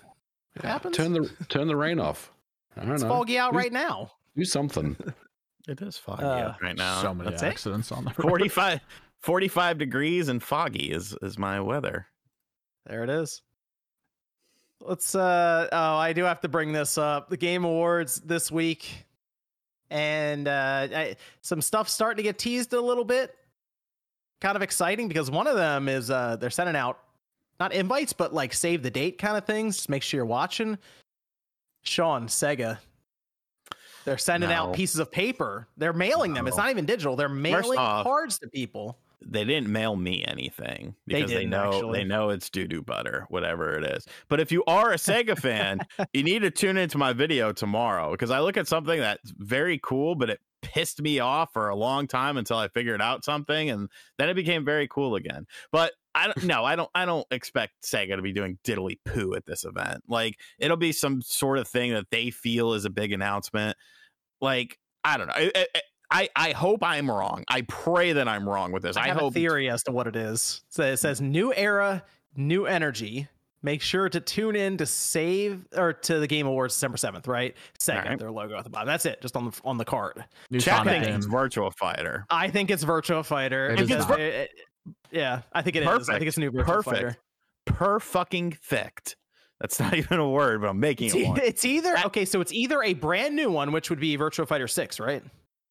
yeah, 0.63 0.73
happens. 0.73 0.97
Turn 0.97 1.13
the 1.13 1.31
turn 1.49 1.67
the 1.67 1.77
rain 1.77 1.99
off. 1.99 2.31
I 2.77 2.85
don't 2.85 2.93
it's 2.93 3.03
know. 3.03 3.09
foggy 3.09 3.39
out 3.39 3.53
do, 3.53 3.59
right 3.59 3.73
now. 3.73 4.11
Do 4.37 4.45
something. 4.45 4.97
It 5.71 5.81
is 5.83 5.97
foggy 5.97 6.25
uh, 6.25 6.55
right 6.61 6.77
now. 6.77 7.01
So 7.01 7.15
many 7.15 7.31
That's 7.31 7.45
accidents 7.45 7.93
it? 7.93 7.97
on 7.97 8.05
the 8.05 8.11
45, 8.15 8.81
45 9.21 9.79
degrees 9.79 10.29
and 10.29 10.43
foggy 10.43 10.91
is 10.91 11.17
is 11.23 11.39
my 11.39 11.61
weather. 11.61 12.09
There 12.87 13.05
it 13.05 13.11
is. 13.11 13.41
Let's 14.81 15.15
uh 15.15 15.69
oh, 15.71 15.97
I 15.97 16.13
do 16.13 16.25
have 16.25 16.41
to 16.41 16.49
bring 16.49 16.73
this 16.73 16.99
up. 16.99 17.31
The 17.31 17.37
Game 17.37 17.65
Awards 17.65 18.17
this 18.17 18.51
week. 18.51 19.07
And 19.91 20.49
uh 20.49 20.89
I, 20.93 21.17
some 21.41 21.63
stuff 21.63 21.89
starting 21.89 22.17
to 22.17 22.25
get 22.25 22.37
teased 22.37 22.73
a 22.73 22.81
little 22.81 23.05
bit. 23.05 23.37
Kind 24.41 24.57
of 24.57 24.63
exciting 24.63 25.07
because 25.07 25.31
one 25.31 25.47
of 25.47 25.55
them 25.55 25.89
is 25.89 26.11
uh 26.11 26.35
they're 26.35 26.51
sending 26.51 26.75
out 26.75 26.99
not 27.61 27.73
invites, 27.73 28.13
but 28.13 28.35
like 28.35 28.55
save 28.55 28.83
the 28.83 28.91
date 28.91 29.19
kind 29.19 29.37
of 29.37 29.45
things. 29.45 29.77
Just 29.77 29.89
make 29.89 30.03
sure 30.03 30.19
you're 30.19 30.27
watching. 30.27 30.79
Sean, 31.83 32.27
Sega, 32.27 32.79
they're 34.05 34.19
sending 34.19 34.51
no. 34.51 34.57
out 34.57 34.73
pieces 34.75 34.99
of 34.99 35.11
paper. 35.11 35.67
They're 35.77 35.93
mailing 35.93 36.33
no. 36.33 36.37
them. 36.37 36.47
It's 36.47 36.57
not 36.57 36.71
even 36.71 36.87
digital. 36.87 37.17
They're 37.17 37.29
mailing 37.29 37.79
off, 37.79 38.05
cards 38.05 38.39
to 38.41 38.49
people. 38.49 38.99
They 39.23 39.45
didn't 39.45 39.69
mail 39.69 39.97
me 39.97 40.25
anything 40.27 40.95
because 41.07 41.31
they, 41.31 41.39
they 41.39 41.47
know 41.47 41.75
actually. 41.75 41.99
they 41.99 42.05
know 42.05 42.31
it's 42.31 42.49
doo 42.49 42.67
doo 42.67 42.83
butter, 42.83 43.27
whatever 43.29 43.77
it 43.77 43.85
is. 43.85 44.07
But 44.29 44.41
if 44.41 44.51
you 44.51 44.65
are 44.67 44.93
a 44.93 44.97
Sega 44.97 45.39
fan, 45.39 45.81
you 46.15 46.23
need 46.23 46.41
to 46.41 46.51
tune 46.51 46.79
into 46.79 46.97
my 46.97 47.13
video 47.13 47.53
tomorrow 47.53 48.13
because 48.13 48.31
I 48.31 48.41
look 48.41 48.57
at 48.57 48.67
something 48.67 48.99
that's 48.99 49.31
very 49.37 49.79
cool, 49.83 50.15
but 50.15 50.31
it 50.31 50.41
pissed 50.63 51.03
me 51.03 51.21
off 51.21 51.53
for 51.53 51.69
a 51.69 51.77
long 51.77 52.07
time 52.07 52.37
until 52.37 52.57
I 52.57 52.69
figured 52.69 53.03
out 53.03 53.25
something, 53.25 53.71
and 53.71 53.89
then 54.19 54.29
it 54.29 54.35
became 54.35 54.65
very 54.65 54.89
cool 54.89 55.17
again. 55.17 55.47
But 55.71 55.93
I 56.15 56.27
don't 56.27 56.45
no, 56.45 56.65
I 56.65 56.77
don't 56.77 56.91
I 56.95 57.05
don't 57.05 57.27
expect 57.31 57.83
Sega 57.83 58.17
to 58.17 58.23
be 58.23 58.33
doing 58.33 58.59
diddly 58.65 58.99
poo 59.05 59.35
at 59.35 59.47
this 59.47 59.65
event. 59.65 60.03
Like 60.09 60.39
it'll 60.59 60.77
be 60.77 60.93
some 60.93 61.23
sort 61.23 61.59
of 61.59 61.69
thing 61.69 61.93
that 61.93 62.11
they 62.11 62.31
feel 62.31 62.75
is 62.75 62.85
a 62.85 62.91
big 62.91 63.13
announcement. 63.13 63.77
Like 64.41 64.79
I 65.05 65.17
don't 65.17 65.29
know. 65.29 65.35
I, 65.37 65.67
I, 66.11 66.29
I 66.35 66.51
hope 66.53 66.83
I'm 66.83 67.11
wrong. 67.11 67.45
I 67.49 67.63
pray 67.63 68.13
that 68.13 68.27
I'm 68.27 68.49
wrong 68.49 68.73
with 68.73 68.83
this. 68.83 68.97
I, 68.97 69.07
I 69.07 69.09
hope 69.11 69.31
a 69.31 69.35
theory 69.35 69.71
as 69.71 69.85
to 69.85 69.93
what 69.93 70.07
it 70.07 70.17
is. 70.17 70.63
So 70.69 70.83
it 70.83 70.97
says 70.97 71.21
new 71.21 71.55
era, 71.55 72.03
new 72.37 72.67
energy. 72.67 73.29
Make 73.63 73.83
sure 73.83 74.09
to 74.09 74.21
tune 74.21 74.57
in 74.57 74.79
to 74.79 74.87
save 74.87 75.67
or 75.77 75.93
to 75.93 76.19
the 76.19 76.27
Game 76.27 76.47
Awards 76.47 76.75
December 76.75 76.97
seventh, 76.97 77.29
right? 77.29 77.55
Second, 77.79 78.09
right. 78.09 78.19
their 78.19 78.31
logo 78.31 78.57
at 78.57 78.65
the 78.65 78.71
bottom. 78.71 78.87
That's 78.87 79.05
it, 79.05 79.21
just 79.21 79.37
on 79.37 79.45
the 79.51 79.61
on 79.65 79.77
the 79.77 79.85
card. 79.85 80.25
New 80.51 80.61
Chat 80.61 80.87
thinks 80.87 81.07
it's 81.07 81.27
Virtual 81.27 81.71
Fighter. 81.71 82.25
I 82.31 82.49
think 82.49 82.71
it's 82.71 82.83
Virtual 82.83 83.23
Fighter. 83.23 83.69
It 83.69 83.81
is 83.81 83.91
it, 83.91 84.19
it, 84.19 84.51
yeah, 85.11 85.43
I 85.53 85.63
think 85.63 85.77
it 85.77 85.85
Perfect. 85.85 86.03
is. 86.03 86.09
I 86.09 86.19
think 86.19 86.29
it's 86.29 86.39
new 86.39 86.51
Virtua 86.51 86.65
Perfect. 86.65 86.97
Fighter. 86.97 87.17
Per 87.67 88.01
fucking 88.01 88.59
thick. 88.63 89.17
That's 89.61 89.79
not 89.79 89.95
even 89.97 90.19
a 90.19 90.29
word, 90.29 90.63
but 90.63 90.69
I'm 90.69 90.81
making 90.81 91.09
it's, 91.09 91.17
it 91.17 91.27
one. 91.27 91.41
It's 91.43 91.65
either 91.65 91.97
okay, 92.07 92.25
so 92.25 92.41
it's 92.41 92.53
either 92.53 92.83
a 92.83 92.95
brand 92.95 93.37
new 93.37 93.51
one, 93.51 93.73
which 93.73 93.91
would 93.91 94.01
be 94.01 94.17
Virtual 94.17 94.47
Fighter 94.47 94.69
Six, 94.69 94.99
right? 94.99 95.23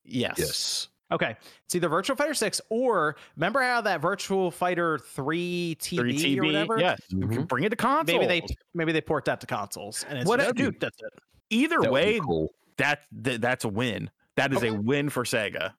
Yes. 0.06 0.36
Yes. 0.38 0.88
Okay, 1.12 1.36
it's 1.66 1.74
either 1.74 1.90
Virtual 1.90 2.16
Fighter 2.16 2.36
Six 2.36 2.62
or 2.70 3.16
remember 3.36 3.62
how 3.64 3.82
that 3.82 4.00
Virtual 4.00 4.52
Fighter 4.52 5.00
Three 5.00 5.76
TB, 5.80 5.98
3 5.98 6.14
TB 6.14 6.38
or 6.38 6.46
whatever? 6.46 6.80
Yes, 6.80 7.00
mm-hmm. 7.12 7.44
bring 7.44 7.64
it 7.64 7.70
to 7.70 7.76
consoles. 7.76 8.20
Maybe 8.20 8.28
they 8.28 8.46
maybe 8.76 8.92
they 8.92 9.02
port 9.02 9.26
that 9.26 9.42
to 9.42 9.48
consoles. 9.48 10.06
And 10.08 10.20
it's 10.20 10.28
what 10.28 10.40
just, 10.40 10.56
dude, 10.56 10.80
that's 10.80 10.98
it. 11.00 11.14
Either 11.50 11.80
that 11.82 11.92
way, 11.92 12.20
cool. 12.20 12.54
that, 12.78 13.02
that 13.12 13.42
that's 13.42 13.66
a 13.66 13.70
win. 13.70 14.12
That 14.36 14.52
is 14.52 14.60
okay. 14.60 14.68
a 14.68 14.74
win 14.74 15.10
for 15.10 15.24
Sega. 15.24 15.74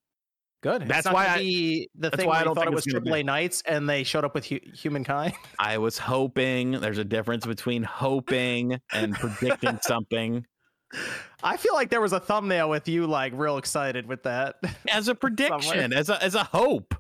Good. 0.63 0.87
That's 0.87 1.11
why 1.11 1.27
I, 1.27 1.39
the 1.39 1.89
that's 1.95 2.17
thing 2.17 2.27
why 2.27 2.41
I 2.41 2.45
don't 2.45 2.55
thought 2.55 2.67
it 2.67 2.73
was 2.73 2.85
AAA 2.85 3.25
Knights 3.25 3.63
and 3.65 3.89
they 3.89 4.05
showed 4.05 4.25
up 4.25 4.35
with 4.35 4.47
hu- 4.47 4.61
humankind. 4.75 5.33
I 5.59 5.79
was 5.79 5.97
hoping. 5.97 6.73
There's 6.73 6.99
a 6.99 7.05
difference 7.05 7.47
between 7.47 7.83
hoping 7.83 8.79
and 8.93 9.15
predicting 9.15 9.79
something. 9.83 10.45
I 11.43 11.57
feel 11.57 11.73
like 11.73 11.89
there 11.89 12.01
was 12.01 12.13
a 12.13 12.21
thumbnail 12.21 12.69
with 12.69 12.89
you 12.89 13.07
like 13.07 13.33
real 13.35 13.57
excited 13.57 14.07
with 14.07 14.25
that 14.25 14.57
as 14.89 15.09
a 15.09 15.15
prediction, 15.17 15.93
as 15.95 16.11
a 16.11 16.23
as 16.23 16.35
a 16.35 16.45
hope. 16.45 16.95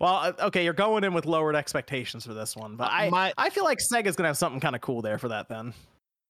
well, 0.00 0.14
uh, 0.14 0.32
okay, 0.40 0.64
you're 0.64 0.72
going 0.72 1.04
in 1.04 1.12
with 1.12 1.26
lowered 1.26 1.54
expectations 1.54 2.26
for 2.26 2.34
this 2.34 2.56
one, 2.56 2.76
but 2.76 2.90
I 2.90 3.10
My, 3.10 3.32
I 3.36 3.50
feel 3.50 3.64
like 3.64 3.78
Sega's 3.78 4.16
gonna 4.16 4.28
have 4.28 4.38
something 4.38 4.60
kind 4.60 4.74
of 4.74 4.80
cool 4.80 5.02
there 5.02 5.18
for 5.18 5.28
that 5.28 5.48
then. 5.48 5.72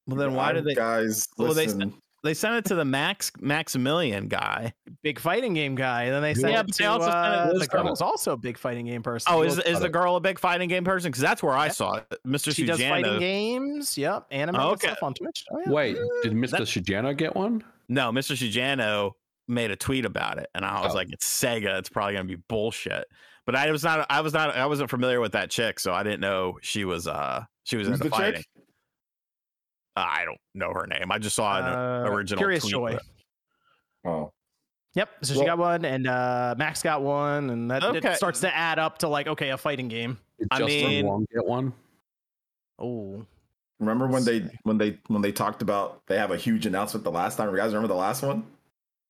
Well, 0.06 0.16
then 0.16 0.34
why 0.34 0.52
did 0.52 0.64
they 0.64 0.74
guys? 0.74 1.28
Well, 1.38 1.52
listen. 1.52 1.78
they 1.78 1.86
they 2.24 2.34
sent 2.34 2.56
it 2.56 2.64
to 2.66 2.74
the 2.74 2.84
Max 2.84 3.30
Maximilian 3.38 4.28
guy, 4.28 4.72
big 5.02 5.20
fighting 5.20 5.54
game 5.54 5.74
guy. 5.74 6.04
And 6.04 6.14
then 6.14 6.22
they 6.22 6.34
sent 6.34 6.52
yeah, 6.52 6.60
it 6.60 6.72
to 6.72 6.90
uh, 6.90 7.52
the 7.52 7.66
girl's 7.66 8.00
also 8.00 8.32
a 8.32 8.36
big 8.36 8.58
fighting 8.58 8.86
game 8.86 9.02
person. 9.02 9.32
Oh, 9.32 9.42
is 9.42 9.58
is 9.58 9.78
the 9.80 9.88
girl 9.88 10.16
a 10.16 10.20
big 10.20 10.38
fighting 10.38 10.68
game 10.68 10.84
person? 10.84 11.10
Because 11.10 11.22
that's 11.22 11.42
where 11.42 11.54
I 11.54 11.68
saw 11.68 11.96
it. 11.96 12.06
Mr. 12.26 12.54
She 12.54 12.64
Sujano. 12.64 12.66
does 12.66 12.80
fighting 12.80 13.18
games. 13.18 13.98
Yep, 13.98 14.26
anime 14.30 14.56
oh, 14.56 14.70
okay. 14.70 14.88
stuff 14.88 15.02
on 15.02 15.14
Twitch. 15.14 15.44
Oh, 15.52 15.60
yeah. 15.64 15.70
Wait, 15.70 15.96
did 16.22 16.32
Mr. 16.32 16.50
That, 16.50 16.62
Sujano 16.62 17.16
get 17.16 17.36
one? 17.36 17.62
No, 17.88 18.10
Mr. 18.10 18.34
Sujano 18.34 19.12
made 19.46 19.70
a 19.70 19.76
tweet 19.76 20.06
about 20.06 20.38
it, 20.38 20.48
and 20.54 20.64
I 20.64 20.80
was 20.80 20.92
oh. 20.92 20.96
like, 20.96 21.12
"It's 21.12 21.26
Sega. 21.26 21.78
It's 21.78 21.90
probably 21.90 22.14
gonna 22.14 22.24
be 22.24 22.36
bullshit." 22.36 23.04
But 23.46 23.54
I 23.54 23.70
was 23.70 23.84
not. 23.84 24.06
I 24.08 24.22
was 24.22 24.32
not. 24.32 24.56
I 24.56 24.66
wasn't 24.66 24.88
familiar 24.88 25.20
with 25.20 25.32
that 25.32 25.50
chick, 25.50 25.78
so 25.78 25.92
I 25.92 26.02
didn't 26.02 26.20
know 26.20 26.58
she 26.62 26.86
was. 26.86 27.06
Uh, 27.06 27.44
she 27.64 27.76
was 27.76 27.88
Who's 27.88 28.00
into 28.00 28.10
fighting. 28.10 28.40
Chick? 28.40 28.53
I 29.96 30.24
don't 30.24 30.38
know 30.54 30.72
her 30.72 30.86
name. 30.86 31.10
I 31.10 31.18
just 31.18 31.36
saw 31.36 31.58
an 31.58 31.64
uh, 31.64 32.10
original. 32.10 32.38
Curious 32.38 32.66
Joy. 32.66 32.98
Oh. 34.04 34.32
Yep. 34.94 35.08
So 35.22 35.34
well, 35.34 35.42
she 35.42 35.46
got 35.46 35.58
one, 35.58 35.84
and 35.84 36.06
uh, 36.06 36.54
Max 36.56 36.82
got 36.82 37.02
one, 37.02 37.50
and 37.50 37.70
that 37.70 37.82
okay. 37.82 38.14
starts 38.14 38.40
to 38.40 38.54
add 38.54 38.78
up 38.78 38.98
to 38.98 39.08
like 39.08 39.26
okay, 39.26 39.50
a 39.50 39.56
fighting 39.56 39.88
game. 39.88 40.18
Did 40.38 40.48
I 40.50 40.58
Justin 40.58 40.88
mean, 40.88 41.06
Wong 41.06 41.26
get 41.32 41.44
one. 41.44 41.72
Oh. 42.78 43.24
Remember 43.80 44.06
when 44.06 44.24
they 44.24 44.48
when 44.62 44.78
they 44.78 44.98
when 45.08 45.20
they 45.20 45.32
talked 45.32 45.62
about 45.62 46.06
they 46.06 46.16
have 46.16 46.30
a 46.30 46.36
huge 46.36 46.66
announcement 46.66 47.02
the 47.02 47.10
last 47.10 47.36
time? 47.36 47.50
You 47.50 47.56
guys 47.56 47.72
remember 47.72 47.88
the 47.88 47.98
last 47.98 48.22
one? 48.22 48.44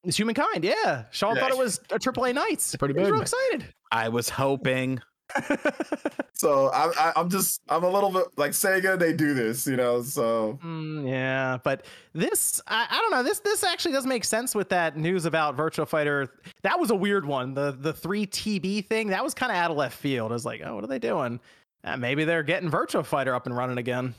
It's 0.04 0.18
humankind, 0.18 0.64
yeah. 0.64 1.04
Sean 1.10 1.34
yeah. 1.34 1.42
thought 1.42 1.50
it 1.50 1.58
was 1.58 1.80
a 1.90 1.98
AAA 1.98 2.34
Knights. 2.34 2.76
Pretty 2.76 2.92
big. 2.92 3.06
He 3.06 3.12
was 3.12 3.12
real 3.12 3.22
excited. 3.22 3.74
I 3.90 4.08
was 4.08 4.28
hoping 4.28 5.00
so 6.34 6.68
I, 6.68 6.92
I, 6.98 7.12
I'm 7.16 7.28
just 7.30 7.62
I'm 7.68 7.82
a 7.82 7.90
little 7.90 8.10
bit 8.10 8.26
like 8.36 8.52
Sega. 8.52 8.98
They 8.98 9.12
do 9.12 9.34
this, 9.34 9.66
you 9.66 9.76
know. 9.76 10.02
So 10.02 10.58
mm, 10.62 11.08
yeah, 11.08 11.58
but 11.62 11.86
this 12.12 12.60
I, 12.66 12.86
I 12.88 12.98
don't 12.98 13.10
know. 13.10 13.22
This 13.22 13.40
this 13.40 13.64
actually 13.64 13.92
does 13.92 14.06
make 14.06 14.24
sense 14.24 14.54
with 14.54 14.68
that 14.68 14.96
news 14.96 15.24
about 15.24 15.56
Virtual 15.56 15.86
Fighter. 15.86 16.30
That 16.62 16.78
was 16.78 16.90
a 16.90 16.94
weird 16.94 17.26
one. 17.26 17.54
The 17.54 17.76
the 17.78 17.92
three 17.92 18.26
TB 18.26 18.86
thing 18.86 19.08
that 19.08 19.24
was 19.24 19.34
kind 19.34 19.50
of 19.50 19.56
out 19.56 19.70
of 19.70 19.76
left 19.76 19.96
field. 19.96 20.30
I 20.30 20.34
was 20.34 20.46
like, 20.46 20.60
oh, 20.64 20.74
what 20.74 20.84
are 20.84 20.88
they 20.88 20.98
doing? 20.98 21.40
Uh, 21.82 21.96
maybe 21.96 22.24
they're 22.24 22.42
getting 22.42 22.68
Virtual 22.68 23.02
Fighter 23.02 23.34
up 23.34 23.46
and 23.46 23.56
running 23.56 23.78
again. 23.78 24.14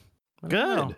Good. 0.47 0.95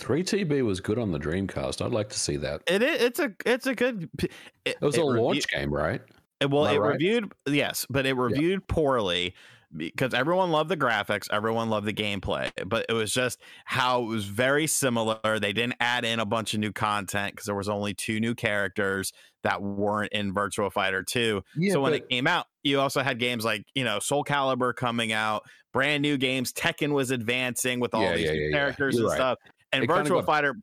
3TB 0.00 0.64
was 0.64 0.80
good 0.80 0.98
on 0.98 1.12
the 1.12 1.18
Dreamcast. 1.18 1.84
I'd 1.84 1.92
like 1.92 2.08
to 2.10 2.18
see 2.18 2.36
that. 2.38 2.62
It 2.66 2.82
is. 2.82 3.00
It's 3.00 3.18
a. 3.20 3.32
It's 3.46 3.66
a 3.66 3.74
good. 3.74 4.08
It, 4.18 4.32
it 4.64 4.80
was 4.80 4.96
it 4.96 5.02
a 5.02 5.04
launch 5.04 5.46
game, 5.48 5.72
right? 5.72 6.02
It, 6.40 6.50
well, 6.50 6.66
it 6.66 6.78
right? 6.78 6.92
reviewed. 6.92 7.32
Yes, 7.46 7.86
but 7.88 8.06
it 8.06 8.14
reviewed 8.14 8.60
yeah. 8.60 8.74
poorly 8.74 9.34
because 9.76 10.14
everyone 10.14 10.50
loved 10.50 10.70
the 10.70 10.76
graphics, 10.76 11.26
everyone 11.32 11.68
loved 11.68 11.86
the 11.86 11.92
gameplay, 11.92 12.50
but 12.66 12.86
it 12.88 12.92
was 12.92 13.12
just 13.12 13.40
how 13.64 14.02
it 14.02 14.06
was 14.06 14.24
very 14.24 14.66
similar. 14.66 15.38
They 15.40 15.52
didn't 15.52 15.76
add 15.80 16.04
in 16.04 16.20
a 16.20 16.26
bunch 16.26 16.54
of 16.54 16.60
new 16.60 16.72
content 16.72 17.32
because 17.32 17.46
there 17.46 17.54
was 17.54 17.68
only 17.68 17.94
two 17.94 18.20
new 18.20 18.34
characters 18.34 19.12
that 19.42 19.60
weren't 19.62 20.12
in 20.12 20.32
Virtual 20.32 20.70
Fighter 20.70 21.02
2. 21.02 21.42
Yeah, 21.56 21.72
so 21.72 21.80
when 21.80 21.92
but- 21.92 22.02
it 22.02 22.08
came 22.08 22.26
out, 22.26 22.46
you 22.62 22.80
also 22.80 23.02
had 23.02 23.18
games 23.18 23.44
like, 23.44 23.64
you 23.74 23.84
know, 23.84 23.98
Soul 23.98 24.24
Calibur 24.24 24.74
coming 24.74 25.12
out, 25.12 25.42
brand 25.72 26.02
new 26.02 26.16
games, 26.16 26.52
Tekken 26.52 26.92
was 26.92 27.10
advancing 27.10 27.80
with 27.80 27.94
all 27.94 28.02
yeah, 28.02 28.16
these 28.16 28.30
yeah, 28.30 28.50
characters 28.50 28.96
and 28.96 29.06
right. 29.06 29.16
stuff. 29.16 29.38
And 29.72 29.84
it 29.84 29.90
Virtua 29.90 30.08
got- 30.08 30.26
Fighter 30.26 30.54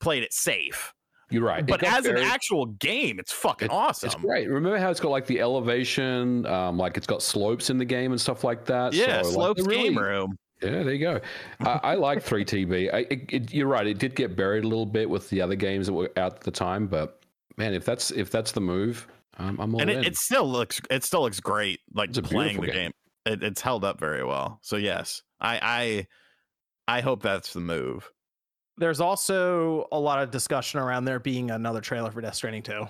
played 0.00 0.22
it 0.22 0.32
safe. 0.32 0.92
You're 1.32 1.44
right. 1.44 1.66
But 1.66 1.82
as 1.82 2.04
very, 2.04 2.20
an 2.20 2.26
actual 2.26 2.66
game, 2.66 3.18
it's 3.18 3.32
fucking 3.32 3.66
it's, 3.66 3.74
awesome. 3.74 4.06
It's 4.08 4.14
great. 4.16 4.48
Remember 4.48 4.78
how 4.78 4.90
it's 4.90 5.00
got 5.00 5.10
like 5.10 5.26
the 5.26 5.40
elevation, 5.40 6.46
um, 6.46 6.78
like 6.78 6.96
it's 6.96 7.06
got 7.06 7.22
slopes 7.22 7.70
in 7.70 7.78
the 7.78 7.84
game 7.84 8.12
and 8.12 8.20
stuff 8.20 8.44
like 8.44 8.64
that. 8.66 8.92
Yeah, 8.92 9.22
so, 9.22 9.30
slopes 9.30 9.62
like, 9.62 9.70
really, 9.70 9.82
game 9.84 9.98
room. 9.98 10.36
Yeah, 10.62 10.82
there 10.82 10.92
you 10.92 10.98
go. 10.98 11.20
I, 11.60 11.80
I 11.82 11.94
like 11.94 12.24
3TB. 12.24 12.94
I, 12.94 12.98
it, 13.10 13.32
it, 13.32 13.54
you're 13.54 13.66
right. 13.66 13.86
It 13.86 13.98
did 13.98 14.14
get 14.14 14.36
buried 14.36 14.64
a 14.64 14.68
little 14.68 14.86
bit 14.86 15.08
with 15.08 15.28
the 15.30 15.40
other 15.40 15.56
games 15.56 15.86
that 15.86 15.92
were 15.92 16.10
out 16.16 16.34
at 16.34 16.40
the 16.40 16.50
time, 16.50 16.86
but 16.86 17.22
man, 17.56 17.74
if 17.74 17.84
that's 17.84 18.10
if 18.10 18.30
that's 18.30 18.52
the 18.52 18.60
move, 18.60 19.06
um, 19.38 19.58
I'm 19.60 19.74
all 19.74 19.80
and 19.80 19.90
it, 19.90 20.06
it, 20.06 20.16
still 20.16 20.48
looks 20.48 20.80
it 20.90 21.04
still 21.04 21.22
looks 21.22 21.40
great. 21.40 21.80
Like 21.94 22.12
playing 22.12 22.60
the 22.60 22.66
game, 22.66 22.74
game. 22.74 22.92
It, 23.26 23.42
it's 23.42 23.60
held 23.60 23.84
up 23.84 23.98
very 23.98 24.24
well. 24.24 24.58
So 24.62 24.76
yes, 24.76 25.22
I 25.40 26.06
I 26.88 26.96
I 26.96 27.00
hope 27.00 27.22
that's 27.22 27.52
the 27.52 27.60
move. 27.60 28.10
There's 28.78 29.00
also 29.00 29.86
a 29.92 29.98
lot 29.98 30.22
of 30.22 30.30
discussion 30.30 30.80
around 30.80 31.04
there 31.04 31.20
being 31.20 31.50
another 31.50 31.80
trailer 31.80 32.10
for 32.10 32.20
Death 32.20 32.34
Stranding 32.34 32.62
2. 32.62 32.86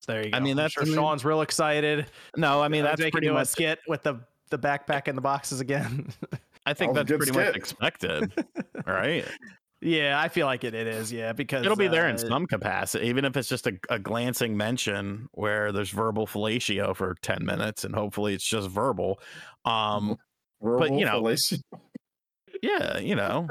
So 0.00 0.12
there 0.12 0.24
you 0.24 0.30
go. 0.30 0.36
I 0.36 0.40
mean, 0.40 0.56
that's 0.56 0.76
I'm 0.76 0.86
sure 0.86 0.94
Sean's 0.94 1.24
real 1.24 1.40
excited. 1.40 2.06
No, 2.36 2.62
I 2.62 2.68
mean 2.68 2.84
that's 2.84 3.00
pretty 3.10 3.30
much 3.30 3.48
skit 3.48 3.80
with 3.88 4.02
the 4.02 4.20
the 4.50 4.58
backpack 4.58 5.08
and 5.08 5.16
the 5.16 5.22
boxes 5.22 5.60
again. 5.60 6.08
I 6.66 6.74
think 6.74 6.94
that's 6.94 7.08
pretty 7.08 7.26
skit. 7.26 7.46
much 7.46 7.56
expected, 7.56 8.32
right? 8.86 9.24
Yeah, 9.80 10.18
I 10.20 10.28
feel 10.28 10.46
like 10.46 10.64
it, 10.64 10.74
it 10.74 10.86
is. 10.86 11.12
Yeah, 11.12 11.32
because 11.32 11.64
it'll 11.64 11.76
be 11.76 11.88
there 11.88 12.06
uh, 12.06 12.10
in 12.10 12.18
some 12.18 12.46
capacity, 12.46 13.06
even 13.06 13.24
if 13.24 13.36
it's 13.36 13.48
just 13.48 13.66
a, 13.66 13.78
a, 13.90 13.98
glancing 13.98 14.56
mention 14.56 15.28
where 15.32 15.70
there's 15.70 15.90
verbal 15.90 16.26
fellatio 16.26 16.94
for 16.96 17.14
ten 17.22 17.44
minutes, 17.44 17.84
and 17.84 17.94
hopefully 17.94 18.34
it's 18.34 18.46
just 18.46 18.68
verbal. 18.68 19.20
Um, 19.64 20.16
verbal 20.62 20.78
but 20.78 20.92
you 20.98 21.04
know, 21.04 21.22
fellatio 21.22 21.60
yeah, 22.66 22.98
you 22.98 23.14
know. 23.14 23.48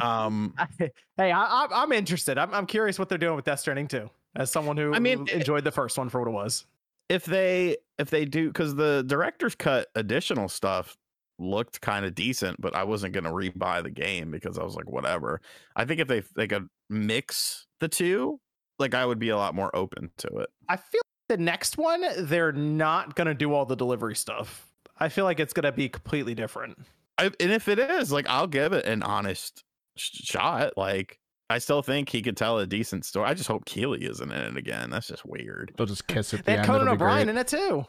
Um, 0.00 0.54
hey, 0.78 1.32
I, 1.32 1.66
I'm 1.70 1.92
interested. 1.92 2.38
I'm, 2.38 2.52
I'm 2.52 2.66
curious 2.66 2.98
what 2.98 3.08
they're 3.08 3.18
doing 3.18 3.36
with 3.36 3.44
Death 3.44 3.60
Stranding 3.60 3.88
too. 3.88 4.10
As 4.34 4.50
someone 4.50 4.76
who 4.76 4.94
I 4.94 4.98
mean 4.98 5.28
enjoyed 5.28 5.64
the 5.64 5.70
first 5.70 5.98
one 5.98 6.08
for 6.08 6.20
what 6.20 6.28
it 6.28 6.32
was. 6.32 6.64
If 7.08 7.24
they 7.24 7.76
if 7.98 8.08
they 8.08 8.24
do 8.24 8.48
because 8.48 8.74
the 8.74 9.04
director's 9.06 9.54
cut 9.54 9.88
additional 9.94 10.48
stuff 10.48 10.96
looked 11.38 11.80
kind 11.80 12.06
of 12.06 12.14
decent, 12.14 12.60
but 12.60 12.74
I 12.74 12.84
wasn't 12.84 13.12
gonna 13.12 13.30
rebuy 13.30 13.82
the 13.82 13.90
game 13.90 14.30
because 14.30 14.58
I 14.58 14.62
was 14.62 14.74
like, 14.74 14.90
whatever. 14.90 15.40
I 15.76 15.84
think 15.84 16.00
if 16.00 16.08
they 16.08 16.22
they 16.34 16.46
could 16.46 16.68
mix 16.88 17.66
the 17.80 17.88
two, 17.88 18.40
like 18.78 18.94
I 18.94 19.04
would 19.04 19.18
be 19.18 19.28
a 19.28 19.36
lot 19.36 19.54
more 19.54 19.74
open 19.76 20.10
to 20.18 20.28
it. 20.38 20.48
I 20.68 20.76
feel 20.76 21.00
like 21.00 21.38
the 21.38 21.42
next 21.42 21.76
one 21.76 22.04
they're 22.16 22.52
not 22.52 23.14
gonna 23.14 23.34
do 23.34 23.52
all 23.52 23.66
the 23.66 23.76
delivery 23.76 24.16
stuff. 24.16 24.66
I 24.98 25.10
feel 25.10 25.24
like 25.24 25.40
it's 25.40 25.52
gonna 25.52 25.72
be 25.72 25.90
completely 25.90 26.34
different. 26.34 26.78
I, 27.22 27.30
and 27.40 27.52
if 27.52 27.68
it 27.68 27.78
is, 27.78 28.12
like, 28.12 28.28
I'll 28.28 28.46
give 28.46 28.72
it 28.72 28.84
an 28.86 29.02
honest 29.02 29.64
sh- 29.96 30.24
shot. 30.24 30.76
Like, 30.76 31.18
I 31.48 31.58
still 31.58 31.82
think 31.82 32.08
he 32.08 32.22
could 32.22 32.36
tell 32.36 32.58
a 32.58 32.66
decent 32.66 33.04
story. 33.04 33.28
I 33.28 33.34
just 33.34 33.48
hope 33.48 33.64
Keighley 33.64 34.04
isn't 34.04 34.32
in 34.32 34.40
it 34.40 34.56
again. 34.56 34.90
That's 34.90 35.08
just 35.08 35.24
weird. 35.24 35.72
They'll 35.76 35.86
just 35.86 36.06
kiss 36.06 36.34
it. 36.34 36.44
They 36.44 36.56
had 36.56 36.66
Conan 36.66 36.88
O'Brien 36.88 37.28
in 37.28 37.36
it 37.36 37.48
too. 37.48 37.84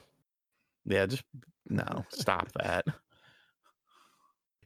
Yeah, 0.85 1.05
just 1.05 1.23
no, 1.69 2.05
stop 2.09 2.51
that. 2.53 2.85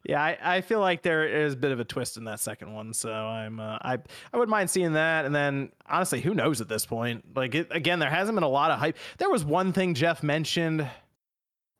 Yeah, 0.07 0.24
I, 0.24 0.38
I 0.41 0.61
feel 0.61 0.80
like 0.80 1.01
there 1.01 1.28
is 1.28 1.53
a 1.53 1.57
bit 1.57 1.74
of 1.74 1.82
a 1.82 1.84
twist 1.84 2.15
in 2.15 2.24
that 2.26 2.39
second 2.39 2.74
one, 2.74 2.93
so 2.93 3.11
I'm 3.11 3.59
uh, 3.59 3.78
I 3.82 3.97
I 4.32 4.38
wouldn't 4.38 4.49
mind 4.49 4.70
seeing 4.70 4.93
that. 4.93 5.26
And 5.26 5.36
then 5.36 5.70
honestly, 5.86 6.22
who 6.22 6.34
knows 6.34 6.61
at 6.61 6.70
this 6.70 6.86
point? 6.86 7.26
Like 7.36 7.53
it, 7.55 7.68
again, 7.72 7.99
there 7.99 8.09
hasn't 8.09 8.34
been 8.38 8.43
a 8.43 8.47
lot 8.47 8.72
of 8.72 8.80
hype. 8.80 8.97
There 9.18 9.30
was 9.30 9.43
one 9.43 9.74
thing 9.74 9.95
Geoff 9.95 10.24
mentioned, 10.24 10.89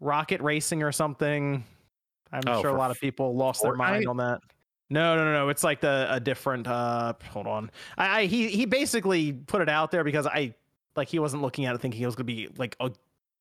rocket 0.02 0.42
racing 0.42 0.84
or 0.84 0.92
something. 0.92 1.64
I'm 2.32 2.44
oh, 2.48 2.62
sure 2.62 2.70
a 2.70 2.78
lot 2.78 2.92
of 2.92 3.00
people 3.00 3.36
lost 3.36 3.62
Fortnite? 3.62 3.64
their 3.64 3.76
mind 3.76 4.08
on 4.08 4.18
that. 4.18 4.42
No, 4.90 5.16
no, 5.16 5.26
no, 5.26 5.34
no. 5.34 5.50
It's 5.50 5.64
like 5.64 5.82
the 5.82 6.08
a 6.10 6.20
different. 6.20 6.68
uh 6.68 7.14
Hold 7.32 7.48
on. 7.48 7.72
I, 7.98 8.22
I 8.22 8.26
he 8.26 8.48
he 8.48 8.66
basically 8.66 9.34
put 9.34 9.62
it 9.62 9.70
out 9.70 9.92
there 9.92 10.04
because 10.04 10.26
I 10.26 10.54
like 10.96 11.10
he 11.10 11.20
wasn't 11.20 11.42
looking 11.42 11.66
at 11.66 11.76
it 11.76 11.82
thinking 11.82 12.02
it 12.02 12.06
was 12.06 12.16
gonna 12.16 12.26
be 12.26 12.50
like 12.58 12.76
a 12.80 12.92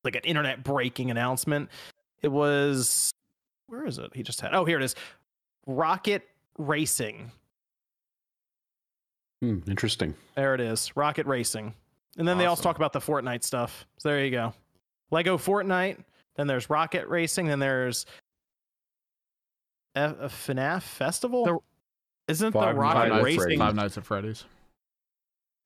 like 0.05 0.17
an 0.17 0.23
internet 0.23 0.65
breaking 0.65 1.11
announcement. 1.11 1.71
It 2.23 2.29
was 2.29 3.11
where 3.69 3.87
is 3.87 3.99
it? 3.99 4.11
He 4.15 4.23
just 4.23 4.41
had. 4.41 4.55
Oh, 4.55 4.65
here 4.65 4.79
it 4.79 4.85
is. 4.85 4.95
Rocket 5.67 6.29
Racing. 6.59 7.31
Hmm, 9.43 9.59
interesting. 9.69 10.15
There 10.35 10.55
it 10.55 10.61
is. 10.61 10.97
Rocket 10.97 11.27
Racing. 11.27 11.75
And 12.19 12.27
then 12.27 12.35
awesome. 12.35 12.39
they 12.39 12.47
also 12.47 12.63
talk 12.63 12.77
about 12.77 12.93
the 12.93 13.01
Fortnite 13.01 13.45
stuff. 13.45 13.87
So 13.99 14.09
there 14.09 14.25
you 14.25 14.31
go. 14.31 14.55
Lego 15.11 15.37
Fortnite. 15.37 15.99
Then 16.37 16.47
there's 16.47 16.71
Rocket 16.71 17.07
Racing. 17.09 17.47
Then 17.47 17.59
there's 17.59 18.07
a 19.97 20.29
FNAF 20.29 20.83
festival? 20.83 21.45
The, 21.45 21.59
isn't 22.29 22.53
Five 22.53 22.75
the 22.75 22.81
Rocket 22.81 23.09
Nights 23.09 23.25
Racing 23.25 23.59
Five 23.59 23.75
Nights 23.75 23.99
at 23.99 24.05
Freddy's? 24.05 24.45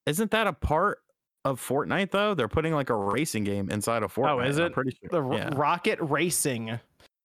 Isn't 0.06 0.30
that 0.30 0.46
a 0.46 0.52
part 0.52 0.98
of 1.44 1.60
Fortnite 1.60 2.10
though? 2.10 2.34
They're 2.34 2.48
putting 2.48 2.74
like 2.74 2.90
a 2.90 2.94
racing 2.94 3.44
game 3.44 3.70
inside 3.70 4.02
of 4.02 4.14
Fortnite. 4.14 4.30
Oh, 4.30 4.40
is 4.40 4.58
it? 4.58 4.64
I'm 4.64 4.72
pretty 4.72 4.96
sure. 5.00 5.08
The 5.10 5.36
yeah. 5.36 5.50
Rocket 5.54 5.98
Racing. 6.00 6.78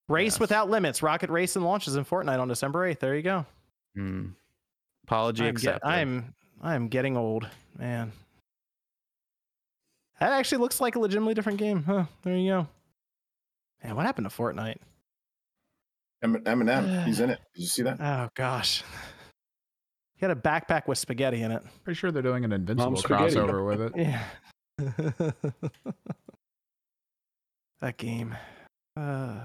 Race 0.07 0.33
yes. 0.33 0.39
without 0.39 0.69
limits. 0.69 1.01
Rocket 1.01 1.29
Racing 1.29 1.63
launches 1.63 1.95
in 1.95 2.05
Fortnite 2.05 2.39
on 2.39 2.47
December 2.47 2.91
8th. 2.93 2.99
There 2.99 3.15
you 3.15 3.23
go. 3.23 3.45
Mm. 3.97 4.33
Apology 5.03 5.43
I'm 5.43 5.49
accepted. 5.49 5.81
Get, 5.83 5.89
I'm 5.89 6.33
I'm 6.61 6.87
getting 6.87 7.17
old, 7.17 7.47
man. 7.77 8.11
That 10.19 10.31
actually 10.31 10.59
looks 10.59 10.79
like 10.79 10.95
a 10.95 10.99
legitimately 10.99 11.33
different 11.33 11.59
game. 11.59 11.83
Huh. 11.83 12.05
There 12.23 12.35
you 12.35 12.49
go. 12.49 12.67
Man, 13.83 13.95
what 13.95 14.05
happened 14.05 14.29
to 14.29 14.35
Fortnite? 14.35 14.77
Eminem, 16.23 17.05
he's 17.05 17.19
in 17.19 17.29
it. 17.29 17.39
Did 17.53 17.61
you 17.61 17.67
see 17.67 17.81
that? 17.83 17.99
Oh 18.01 18.29
gosh. 18.35 18.83
He 20.17 20.25
had 20.25 20.31
a 20.31 20.39
backpack 20.39 20.87
with 20.87 20.97
spaghetti 20.97 21.41
in 21.41 21.51
it. 21.51 21.61
Pretty 21.83 21.97
sure 21.97 22.09
they're 22.11 22.21
doing 22.21 22.45
an 22.45 22.53
invincible 22.53 22.95
crossover 23.01 23.65
with 23.67 23.81
it. 23.81 23.91
Yeah. 23.97 24.23
that 27.81 27.97
game. 27.97 28.35
Uh, 28.95 29.41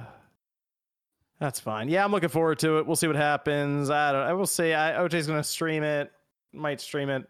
that's 1.40 1.58
fine. 1.58 1.88
Yeah, 1.88 2.04
I'm 2.04 2.12
looking 2.12 2.28
forward 2.28 2.60
to 2.60 2.78
it. 2.78 2.86
We'll 2.86 2.94
see 2.96 3.08
what 3.08 3.16
happens. 3.16 3.90
I 3.90 4.12
don't. 4.12 4.22
I 4.22 4.32
will 4.32 4.46
see. 4.46 4.72
I, 4.72 4.92
OJ's 4.92 5.26
gonna 5.26 5.42
stream 5.42 5.82
it. 5.82 6.12
Might 6.52 6.80
stream 6.80 7.08
it 7.08 7.26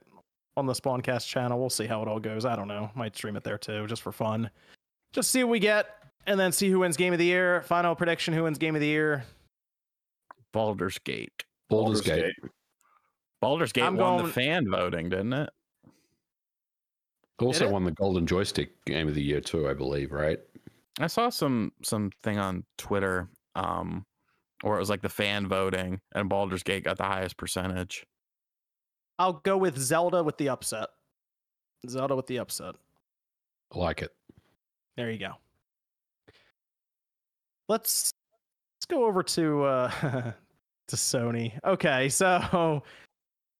on 0.56 0.66
the 0.66 0.74
Spawncast 0.74 1.26
channel. 1.26 1.58
We'll 1.58 1.70
see 1.70 1.86
how 1.86 2.02
it 2.02 2.08
all 2.08 2.20
goes. 2.20 2.44
I 2.44 2.56
don't 2.56 2.68
know. 2.68 2.90
Might 2.94 3.16
stream 3.16 3.36
it 3.36 3.44
there 3.44 3.58
too, 3.58 3.86
just 3.86 4.02
for 4.02 4.12
fun. 4.12 4.50
Just 5.12 5.30
see 5.30 5.44
what 5.44 5.50
we 5.50 5.60
get 5.60 5.86
and 6.26 6.38
then 6.38 6.52
see 6.52 6.70
who 6.70 6.80
wins 6.80 6.96
game 6.96 7.12
of 7.12 7.18
the 7.18 7.24
year. 7.24 7.62
Final 7.62 7.94
prediction: 7.94 8.34
Who 8.34 8.44
wins 8.44 8.58
game 8.58 8.74
of 8.74 8.80
the 8.80 8.86
year? 8.86 9.24
Baldur's 10.52 10.98
Gate. 10.98 11.44
Baldur's, 11.68 12.00
Gate. 12.00 12.22
Gate. 12.22 12.50
Baldur's 13.40 13.72
Gate 13.72 13.84
I'm 13.84 13.96
won 13.96 14.18
going... 14.18 14.26
the 14.26 14.32
fan 14.32 14.68
voting, 14.68 15.08
didn't 15.08 15.32
it? 15.32 15.50
Also 17.40 17.60
Did 17.60 17.68
it? 17.68 17.72
won 17.72 17.84
the 17.84 17.92
Golden 17.92 18.26
Joystick 18.26 18.84
Game 18.84 19.08
of 19.08 19.14
the 19.14 19.22
Year 19.22 19.40
too, 19.40 19.68
I 19.68 19.74
believe. 19.74 20.12
Right? 20.12 20.38
I 20.98 21.06
saw 21.06 21.30
some 21.30 21.72
some 21.82 22.10
thing 22.22 22.38
on 22.38 22.64
Twitter, 22.76 23.28
um, 23.54 24.04
where 24.62 24.76
it 24.76 24.80
was 24.80 24.90
like 24.90 25.02
the 25.02 25.08
fan 25.08 25.48
voting, 25.48 26.00
and 26.14 26.28
Baldur's 26.28 26.62
Gate 26.62 26.84
got 26.84 26.98
the 26.98 27.04
highest 27.04 27.36
percentage. 27.36 28.06
I'll 29.18 29.34
go 29.34 29.56
with 29.56 29.78
Zelda 29.78 30.22
with 30.24 30.38
the 30.38 30.48
upset. 30.48 30.88
Zelda 31.88 32.16
with 32.16 32.26
the 32.26 32.38
upset. 32.38 32.74
I 33.74 33.78
like 33.78 34.02
it. 34.02 34.10
There 34.96 35.10
you 35.10 35.18
go 35.18 35.34
let's 37.70 38.12
let's 38.76 38.86
go 38.86 39.06
over 39.06 39.22
to 39.22 39.62
uh 39.64 39.90
to 40.88 40.96
Sony. 40.96 41.52
Okay, 41.64 42.08
so 42.08 42.82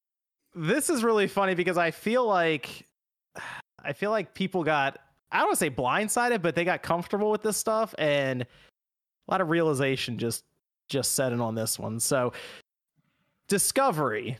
this 0.55 0.91
is 0.91 1.05
really 1.05 1.29
funny 1.29 1.55
because 1.55 1.79
I 1.79 1.93
feel 1.93 2.27
like 2.27 2.87
I 3.83 3.95
feel 3.95 4.11
like 4.11 4.35
people 4.35 4.65
got 4.65 4.99
I 5.33 5.39
don't 5.39 5.47
want 5.47 5.59
to 5.61 5.65
say 5.65 5.71
blindsided, 5.71 6.43
but 6.43 6.57
they 6.57 6.65
got 6.65 6.83
comfortable 6.83 7.31
with 7.31 7.43
this 7.43 7.57
stuff 7.57 7.95
and 7.99 8.43
a 8.43 8.47
lot 9.31 9.41
of 9.41 9.49
realization 9.49 10.19
just 10.19 10.45
just 10.89 11.13
setting 11.13 11.41
on 11.41 11.55
this 11.55 11.79
one. 11.79 12.01
So 12.01 12.33
Discovery, 13.47 14.39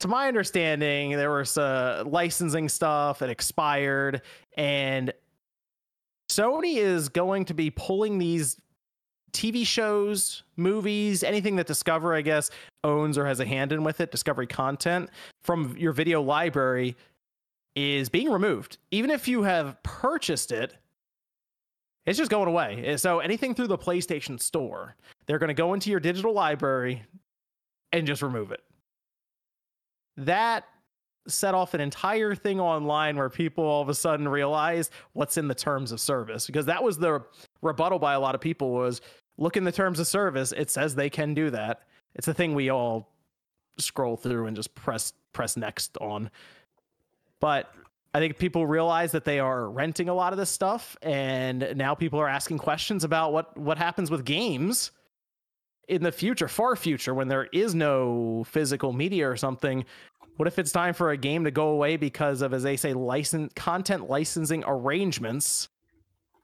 to 0.00 0.08
my 0.08 0.28
understanding, 0.28 1.10
there 1.10 1.30
was 1.30 1.58
uh, 1.58 2.04
licensing 2.06 2.70
stuff 2.70 3.18
that 3.18 3.28
expired, 3.28 4.22
and 4.56 5.12
Sony 6.30 6.76
is 6.76 7.10
going 7.10 7.44
to 7.44 7.54
be 7.54 7.70
pulling 7.70 8.18
these 8.18 8.58
TV 9.34 9.66
shows, 9.66 10.44
movies, 10.56 11.22
anything 11.22 11.56
that 11.56 11.66
Discover, 11.66 12.14
I 12.14 12.22
guess, 12.22 12.50
owns 12.82 13.18
or 13.18 13.26
has 13.26 13.40
a 13.40 13.46
hand 13.46 13.72
in 13.72 13.84
with 13.84 14.00
it, 14.00 14.10
Discovery 14.10 14.46
content 14.46 15.10
from 15.42 15.76
your 15.76 15.92
video 15.92 16.22
library 16.22 16.96
is 17.76 18.08
being 18.08 18.30
removed. 18.30 18.78
Even 18.90 19.10
if 19.10 19.28
you 19.28 19.42
have 19.42 19.82
purchased 19.82 20.52
it, 20.52 20.76
it's 22.06 22.18
just 22.18 22.30
going 22.30 22.48
away. 22.48 22.82
Eh, 22.84 22.96
so 22.96 23.20
anything 23.20 23.54
through 23.54 23.66
the 23.66 23.78
PlayStation 23.78 24.40
Store, 24.40 24.94
they're 25.26 25.38
going 25.38 25.48
to 25.48 25.54
go 25.54 25.74
into 25.74 25.90
your 25.90 26.00
digital 26.00 26.32
library 26.32 27.02
and 27.92 28.06
just 28.06 28.22
remove 28.22 28.52
it. 28.52 28.62
That 30.16 30.64
set 31.26 31.54
off 31.54 31.74
an 31.74 31.80
entire 31.80 32.34
thing 32.34 32.60
online 32.60 33.16
where 33.16 33.30
people 33.30 33.64
all 33.64 33.80
of 33.80 33.88
a 33.88 33.94
sudden 33.94 34.28
realize 34.28 34.90
what's 35.14 35.38
in 35.38 35.48
the 35.48 35.54
terms 35.54 35.90
of 35.90 36.00
service 36.00 36.46
because 36.46 36.66
that 36.66 36.82
was 36.82 36.98
the 36.98 37.22
rebuttal 37.62 37.98
by 37.98 38.12
a 38.12 38.20
lot 38.20 38.34
of 38.34 38.40
people 38.40 38.72
was 38.72 39.00
look 39.36 39.56
in 39.56 39.64
the 39.64 39.72
terms 39.72 39.98
of 39.98 40.06
service 40.06 40.52
it 40.52 40.70
says 40.70 40.94
they 40.94 41.10
can 41.10 41.34
do 41.34 41.50
that. 41.50 41.82
It's 42.14 42.28
a 42.28 42.34
thing 42.34 42.54
we 42.54 42.70
all 42.70 43.10
scroll 43.78 44.16
through 44.16 44.46
and 44.46 44.56
just 44.56 44.74
press 44.74 45.12
press 45.32 45.56
next 45.56 45.96
on. 45.98 46.30
But 47.40 47.72
i 48.12 48.20
think 48.20 48.38
people 48.38 48.64
realize 48.64 49.10
that 49.10 49.24
they 49.24 49.40
are 49.40 49.68
renting 49.68 50.08
a 50.08 50.14
lot 50.14 50.32
of 50.32 50.38
this 50.38 50.48
stuff 50.48 50.96
and 51.02 51.72
now 51.74 51.96
people 51.96 52.20
are 52.20 52.28
asking 52.28 52.58
questions 52.58 53.02
about 53.02 53.32
what 53.32 53.56
what 53.58 53.76
happens 53.76 54.08
with 54.08 54.24
games 54.24 54.92
in 55.88 56.02
the 56.02 56.12
future 56.12 56.48
far 56.48 56.76
future 56.76 57.14
when 57.14 57.28
there 57.28 57.48
is 57.52 57.74
no 57.74 58.44
physical 58.44 58.92
media 58.92 59.28
or 59.28 59.36
something. 59.36 59.84
What 60.36 60.48
if 60.48 60.58
it's 60.58 60.72
time 60.72 60.94
for 60.94 61.10
a 61.10 61.16
game 61.16 61.44
to 61.44 61.50
go 61.50 61.68
away 61.68 61.96
because 61.96 62.42
of, 62.42 62.52
as 62.52 62.62
they 62.62 62.76
say, 62.76 62.92
license 62.92 63.52
content 63.54 64.08
licensing 64.08 64.64
arrangements, 64.66 65.68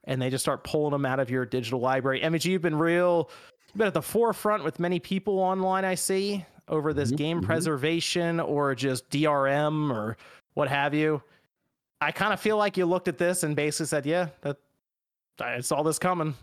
and 0.04 0.20
they 0.20 0.30
just 0.30 0.44
start 0.44 0.64
pulling 0.64 0.92
them 0.92 1.06
out 1.06 1.20
of 1.20 1.30
your 1.30 1.44
digital 1.44 1.80
library? 1.80 2.20
MVG, 2.20 2.46
you've 2.46 2.62
been 2.62 2.78
real, 2.78 3.30
you've 3.68 3.76
been 3.78 3.86
at 3.86 3.94
the 3.94 4.02
forefront 4.02 4.64
with 4.64 4.78
many 4.78 4.98
people 4.98 5.38
online. 5.38 5.84
I 5.84 5.94
see 5.94 6.44
over 6.68 6.92
this 6.92 7.08
mm-hmm, 7.08 7.16
game 7.16 7.36
mm-hmm. 7.38 7.46
preservation 7.46 8.40
or 8.40 8.74
just 8.74 9.08
DRM 9.10 9.92
or 9.92 10.16
what 10.54 10.68
have 10.68 10.94
you. 10.94 11.22
I 12.00 12.12
kind 12.12 12.32
of 12.32 12.40
feel 12.40 12.56
like 12.56 12.76
you 12.76 12.86
looked 12.86 13.08
at 13.08 13.18
this 13.18 13.42
and 13.42 13.54
basically 13.54 13.86
said, 13.86 14.06
"Yeah, 14.06 14.28
that 14.40 14.56
I 15.40 15.60
saw 15.60 15.82
this 15.82 15.98
coming." 15.98 16.34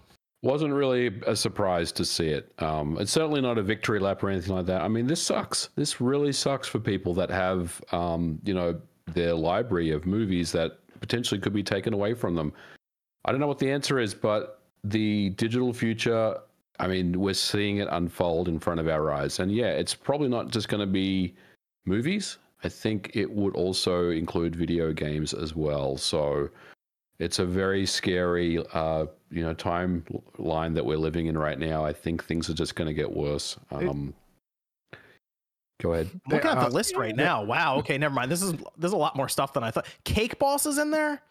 Wasn't 0.44 0.72
really 0.72 1.20
a 1.26 1.36
surprise 1.36 1.92
to 1.94 2.06
see 2.06 2.28
it. 2.28 2.54
Um, 2.60 2.98
it's 3.00 3.12
certainly 3.12 3.42
not 3.42 3.58
a 3.58 3.64
victory 3.64 4.00
lap 4.00 4.22
or 4.22 4.30
anything 4.30 4.56
like 4.56 4.68
that. 4.68 4.82
I 4.82 4.88
mean, 4.88 5.08
this 5.08 5.22
sucks. 5.22 5.70
This 5.76 6.00
really 6.00 6.32
sucks 6.32 6.68
for 6.68 6.80
people 6.80 7.16
that 7.16 7.32
have, 7.32 7.82
um, 7.92 8.40
you 8.44 8.54
know, 8.54 8.80
their 9.08 9.34
library 9.34 9.90
of 9.90 10.06
movies 10.06 10.52
that 10.52 10.80
potentially 11.00 11.42
could 11.42 11.54
be 11.54 11.64
taken 11.64 11.92
away 11.92 12.14
from 12.14 12.36
them. 12.36 12.54
I 13.28 13.32
don't 13.32 13.42
know 13.42 13.48
what 13.48 13.60
the 13.60 13.70
answer 13.70 14.00
is, 14.00 14.14
but 14.14 14.62
the 14.86 15.32
digital 15.32 15.74
future, 15.74 16.38
I 16.80 16.88
mean, 16.88 17.20
we're 17.20 17.34
seeing 17.34 17.78
it 17.78 17.90
unfold 17.92 18.48
in 18.48 18.58
front 18.58 18.80
of 18.80 18.88
our 18.88 19.12
eyes. 19.12 19.40
And 19.40 19.54
yeah, 19.54 19.72
it's 19.72 19.94
probably 19.94 20.30
not 20.30 20.50
just 20.50 20.70
going 20.70 20.80
to 20.80 20.88
be 20.88 21.36
movies. 21.86 22.38
I 22.64 22.70
think 22.70 23.12
it 23.14 23.30
would 23.30 23.54
also 23.56 24.12
include 24.12 24.56
video 24.56 24.94
games 24.94 25.34
as 25.34 25.56
well. 25.56 25.98
So 25.98 26.50
it's 27.20 27.40
a 27.40 27.46
very 27.46 27.86
scary, 27.86 28.64
uh, 28.74 29.08
you 29.30 29.44
know, 29.44 29.54
timeline 29.54 30.74
that 30.74 30.86
we're 30.86 30.98
living 30.98 31.26
in 31.26 31.38
right 31.38 31.60
now. 31.60 31.84
I 31.84 31.92
think 31.92 32.24
things 32.24 32.50
are 32.50 32.54
just 32.54 32.76
going 32.76 32.88
to 32.88 32.94
get 32.94 33.12
worse. 33.12 33.58
Um, 33.72 34.14
go 35.82 35.94
ahead. 35.94 36.10
I'm 36.14 36.34
looking 36.34 36.50
at 36.50 36.60
the 36.62 36.68
uh, 36.68 36.70
list 36.70 36.96
right 36.96 37.16
now. 37.16 37.44
Wow. 37.44 37.76
Okay, 37.80 37.98
never 37.98 38.16
mind. 38.16 38.32
This 38.32 38.42
is 38.42 38.54
there's 38.78 38.94
a 38.94 38.98
lot 38.98 39.18
more 39.18 39.28
stuff 39.28 39.52
than 39.52 39.64
I 39.64 39.72
thought. 39.72 39.88
Cake 40.06 40.40
Boss 40.40 40.66
is 40.66 40.78
in 40.78 40.92
there. 40.92 41.22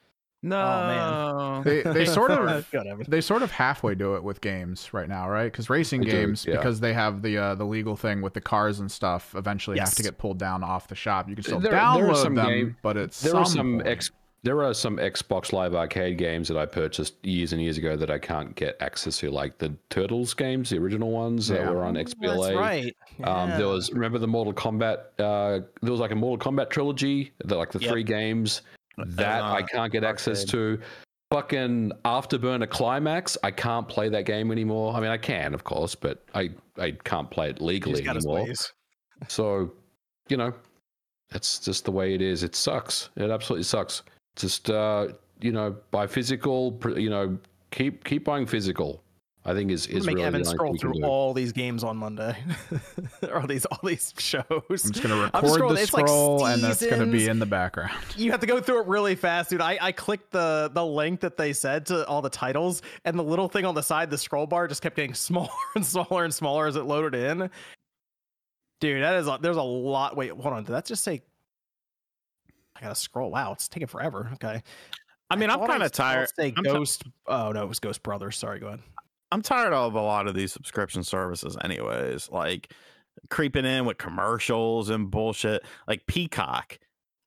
No, 0.43 0.61
oh, 0.61 0.87
man. 0.87 1.62
they 1.64 1.82
they 1.82 2.05
sort 2.12 2.30
of 2.30 2.66
they 3.09 3.20
sort 3.20 3.43
of 3.43 3.51
halfway 3.51 3.95
do 3.95 4.16
it 4.16 4.22
with 4.22 4.41
games 4.41 4.93
right 4.93 5.09
now, 5.09 5.28
right? 5.28 5.51
Because 5.51 5.70
racing 5.70 6.03
they 6.03 6.11
games, 6.11 6.45
do, 6.45 6.51
yeah. 6.51 6.57
because 6.59 6.78
they 6.78 6.93
have 6.93 7.22
the 7.22 7.39
uh, 7.39 7.55
the 7.55 7.64
legal 7.64 7.97
thing 7.97 8.20
with 8.22 8.34
the 8.34 8.41
cars 8.41 8.80
and 8.80 8.91
stuff, 8.91 9.34
eventually 9.34 9.76
yes. 9.76 9.89
have 9.89 9.97
to 9.97 10.03
get 10.03 10.18
pulled 10.18 10.39
down 10.39 10.62
off 10.62 10.89
the 10.89 10.95
shop. 10.95 11.28
You 11.28 11.34
can 11.34 11.45
still 11.45 11.61
there, 11.61 11.72
download 11.72 12.14
there 12.14 12.24
them, 12.24 12.34
game, 12.34 12.76
but 12.82 12.97
it's 12.97 13.22
there 13.22 13.34
are 13.34 13.47
some 13.47 13.80
ex- 13.87 14.11
there 14.43 14.62
are 14.62 14.74
some 14.74 14.99
Xbox 14.99 15.53
Live 15.53 15.74
Arcade 15.74 16.18
games 16.18 16.47
that 16.47 16.57
I 16.57 16.66
purchased 16.66 17.14
years 17.24 17.53
and 17.53 17.61
years 17.61 17.78
ago 17.78 17.97
that 17.97 18.12
I 18.12 18.18
can't 18.18 18.55
get 18.55 18.76
access 18.80 19.18
to, 19.18 19.30
like 19.30 19.59
the 19.59 19.74
Turtles 19.91 20.34
games, 20.34 20.70
the 20.70 20.78
original 20.78 21.11
ones 21.11 21.51
yeah. 21.51 21.64
that 21.64 21.74
were 21.74 21.82
on 21.82 21.95
XBLA. 21.95 22.43
That's 22.43 22.55
right. 22.55 22.97
Yeah. 23.18 23.28
Um, 23.28 23.51
there 23.51 23.66
was 23.66 23.91
remember 23.91 24.18
the 24.18 24.28
Mortal 24.28 24.53
Kombat. 24.53 24.99
Uh, 25.18 25.66
there 25.82 25.91
was 25.91 25.99
like 25.99 26.12
a 26.12 26.14
Mortal 26.14 26.53
Kombat 26.53 26.70
trilogy, 26.70 27.32
the, 27.45 27.57
like 27.57 27.72
the 27.72 27.80
yep. 27.80 27.91
three 27.91 28.05
games 28.05 28.62
that 28.99 29.42
uh, 29.42 29.53
I 29.53 29.62
can't 29.62 29.92
get 29.92 30.05
access 30.05 30.44
to. 30.44 30.78
Fucking 31.32 31.90
Afterburner 32.05 32.70
Climax, 32.70 33.36
I 33.42 33.51
can't 33.51 33.88
play 33.88 34.09
that 34.09 34.26
game 34.26 34.53
anymore. 34.53 34.94
I 34.94 35.01
mean, 35.01 35.11
I 35.11 35.16
can, 35.16 35.55
of 35.55 35.64
course, 35.64 35.94
but 35.94 36.24
I 36.34 36.51
I 36.78 36.92
can't 37.05 37.30
play 37.30 37.51
it 37.51 37.61
legally 37.61 38.07
anymore. 38.09 38.47
So, 39.28 39.72
you 40.28 40.36
know, 40.36 40.53
that's 41.30 41.59
just 41.59 41.84
the 41.84 41.90
way 41.90 42.14
it 42.14 42.22
is. 42.22 42.44
It 42.44 42.55
sucks. 42.55 43.11
It 43.16 43.30
absolutely 43.30 43.64
sucks 43.64 44.03
just 44.36 44.70
uh, 44.70 45.09
you 45.40 45.51
know 45.51 45.76
buy 45.90 46.07
physical. 46.07 46.78
You 46.97 47.11
know, 47.11 47.38
keep 47.70 48.05
keep 48.05 48.24
buying 48.24 48.47
physical. 48.47 49.03
I 49.47 49.55
think 49.55 49.70
is 49.70 49.86
is 49.86 50.05
make 50.05 50.16
really 50.16 50.26
Evan 50.26 50.44
scroll 50.44 50.76
through 50.76 51.05
all 51.05 51.32
these 51.32 51.53
games 51.53 51.84
on 51.84 51.97
Monday, 51.97 52.36
or 53.32 53.47
these 53.47 53.64
all 53.66 53.78
these 53.84 54.12
shows. 54.18 54.44
I'm 54.51 54.76
just 54.76 55.01
gonna 55.03 55.22
record 55.22 55.70
the 55.70 55.86
scroll, 55.86 56.40
like 56.40 56.55
and 56.55 56.64
that's 56.64 56.84
gonna 56.84 57.07
be 57.07 57.28
in 57.28 57.38
the 57.38 57.47
background. 57.47 57.92
You 58.16 58.32
have 58.32 58.40
to 58.40 58.47
go 58.47 58.61
through 58.61 58.80
it 58.80 58.86
really 58.88 59.14
fast, 59.14 59.51
dude. 59.51 59.61
I, 59.61 59.78
I 59.80 59.92
clicked 59.92 60.32
the 60.32 60.68
the 60.74 60.84
link 60.84 61.20
that 61.20 61.36
they 61.36 61.53
said 61.53 61.86
to 61.86 62.05
all 62.09 62.22
the 62.22 62.28
titles, 62.28 62.82
and 63.05 63.16
the 63.16 63.22
little 63.22 63.49
thing 63.49 63.64
on 63.64 63.76
the 63.76 63.82
side, 63.82 64.11
the 64.11 64.18
scroll 64.18 64.49
bar, 64.49 64.66
just 64.66 64.82
kept 64.82 64.97
getting 64.97 65.14
smaller 65.14 65.49
and 65.76 65.86
smaller 65.86 66.24
and 66.24 66.34
smaller 66.34 66.66
as 66.66 66.74
it 66.74 66.82
loaded 66.82 67.14
in. 67.14 67.49
Dude, 68.80 69.03
that 69.03 69.14
is 69.14 69.28
a, 69.28 69.38
there's 69.40 69.57
a 69.57 69.62
lot. 69.62 70.16
Wait, 70.16 70.32
hold 70.32 70.55
on. 70.55 70.64
Did 70.64 70.72
that 70.72 70.86
just 70.86 71.05
say 71.05 71.22
I 72.76 72.80
gotta 72.82 72.94
scroll. 72.94 73.30
Wow, 73.30 73.53
it's 73.53 73.68
taking 73.68 73.86
forever. 73.86 74.30
Okay. 74.34 74.62
I 75.30 75.36
mean, 75.36 75.51
I 75.51 75.55
am 75.55 75.66
kind 75.66 75.82
of 75.82 75.92
tired. 75.92 76.28
Say 76.36 76.53
I'm 76.57 76.62
Ghost. 76.62 77.03
T- 77.05 77.12
oh 77.26 77.53
no, 77.53 77.62
it 77.62 77.68
was 77.68 77.80
Ghost 77.80 78.03
Brothers. 78.03 78.36
Sorry, 78.36 78.61
go 78.61 78.68
ahead. 78.68 78.80
I'm 79.33 79.43
tired 79.43 79.72
of 79.72 79.95
a 79.95 80.01
lot 80.01 80.27
of 80.27 80.35
these 80.35 80.53
subscription 80.53 81.03
services, 81.03 81.57
anyways. 81.62 82.31
Like 82.31 82.72
creeping 83.31 83.64
in 83.64 83.85
with 83.85 83.99
commercials 83.99 84.91
and 84.91 85.11
bullshit. 85.11 85.64
Like 85.89 86.07
Peacock. 86.07 86.79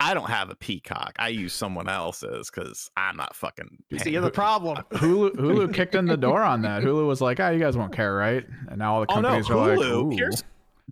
I 0.01 0.13
don't 0.13 0.29
have 0.29 0.49
a 0.49 0.55
Peacock. 0.55 1.17
I 1.19 1.27
use 1.27 1.51
someone 1.51 1.89
else's 1.89 2.49
because 2.49 2.89
I'm 2.95 3.17
not 3.17 3.35
fucking. 3.35 3.67
See, 3.97 4.11
you're 4.11 4.21
the 4.21 4.31
problem. 4.31 4.77
Hulu, 4.91 5.31
Hulu 5.31 5.73
kicked 5.73 5.93
in 5.93 6.05
the 6.05 6.15
door 6.15 6.41
on 6.41 6.61
that. 6.61 6.83
Hulu 6.83 7.05
was 7.05 7.19
like, 7.19 7.41
"Ah, 7.41 7.47
oh, 7.47 7.49
you 7.51 7.59
guys 7.59 7.75
won't 7.75 7.93
care, 7.93 8.15
right?" 8.15 8.45
And 8.69 8.79
now 8.79 8.93
all 8.93 9.01
the 9.01 9.07
companies 9.07 9.49
oh, 9.49 9.65
no, 9.65 9.75
Hulu, 9.75 9.91
are 9.91 10.03
like, 10.05 10.17
Here's, 10.17 10.43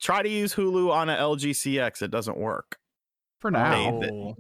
try 0.02 0.22
to 0.22 0.28
use 0.28 0.54
Hulu 0.54 0.92
on 0.92 1.08
an 1.08 1.18
LG 1.18 1.52
CX. 1.52 2.02
It 2.02 2.12
doesn't 2.12 2.38
work 2.38 2.80
for 3.40 3.50
now. 3.50 4.02
They, 4.02 4.36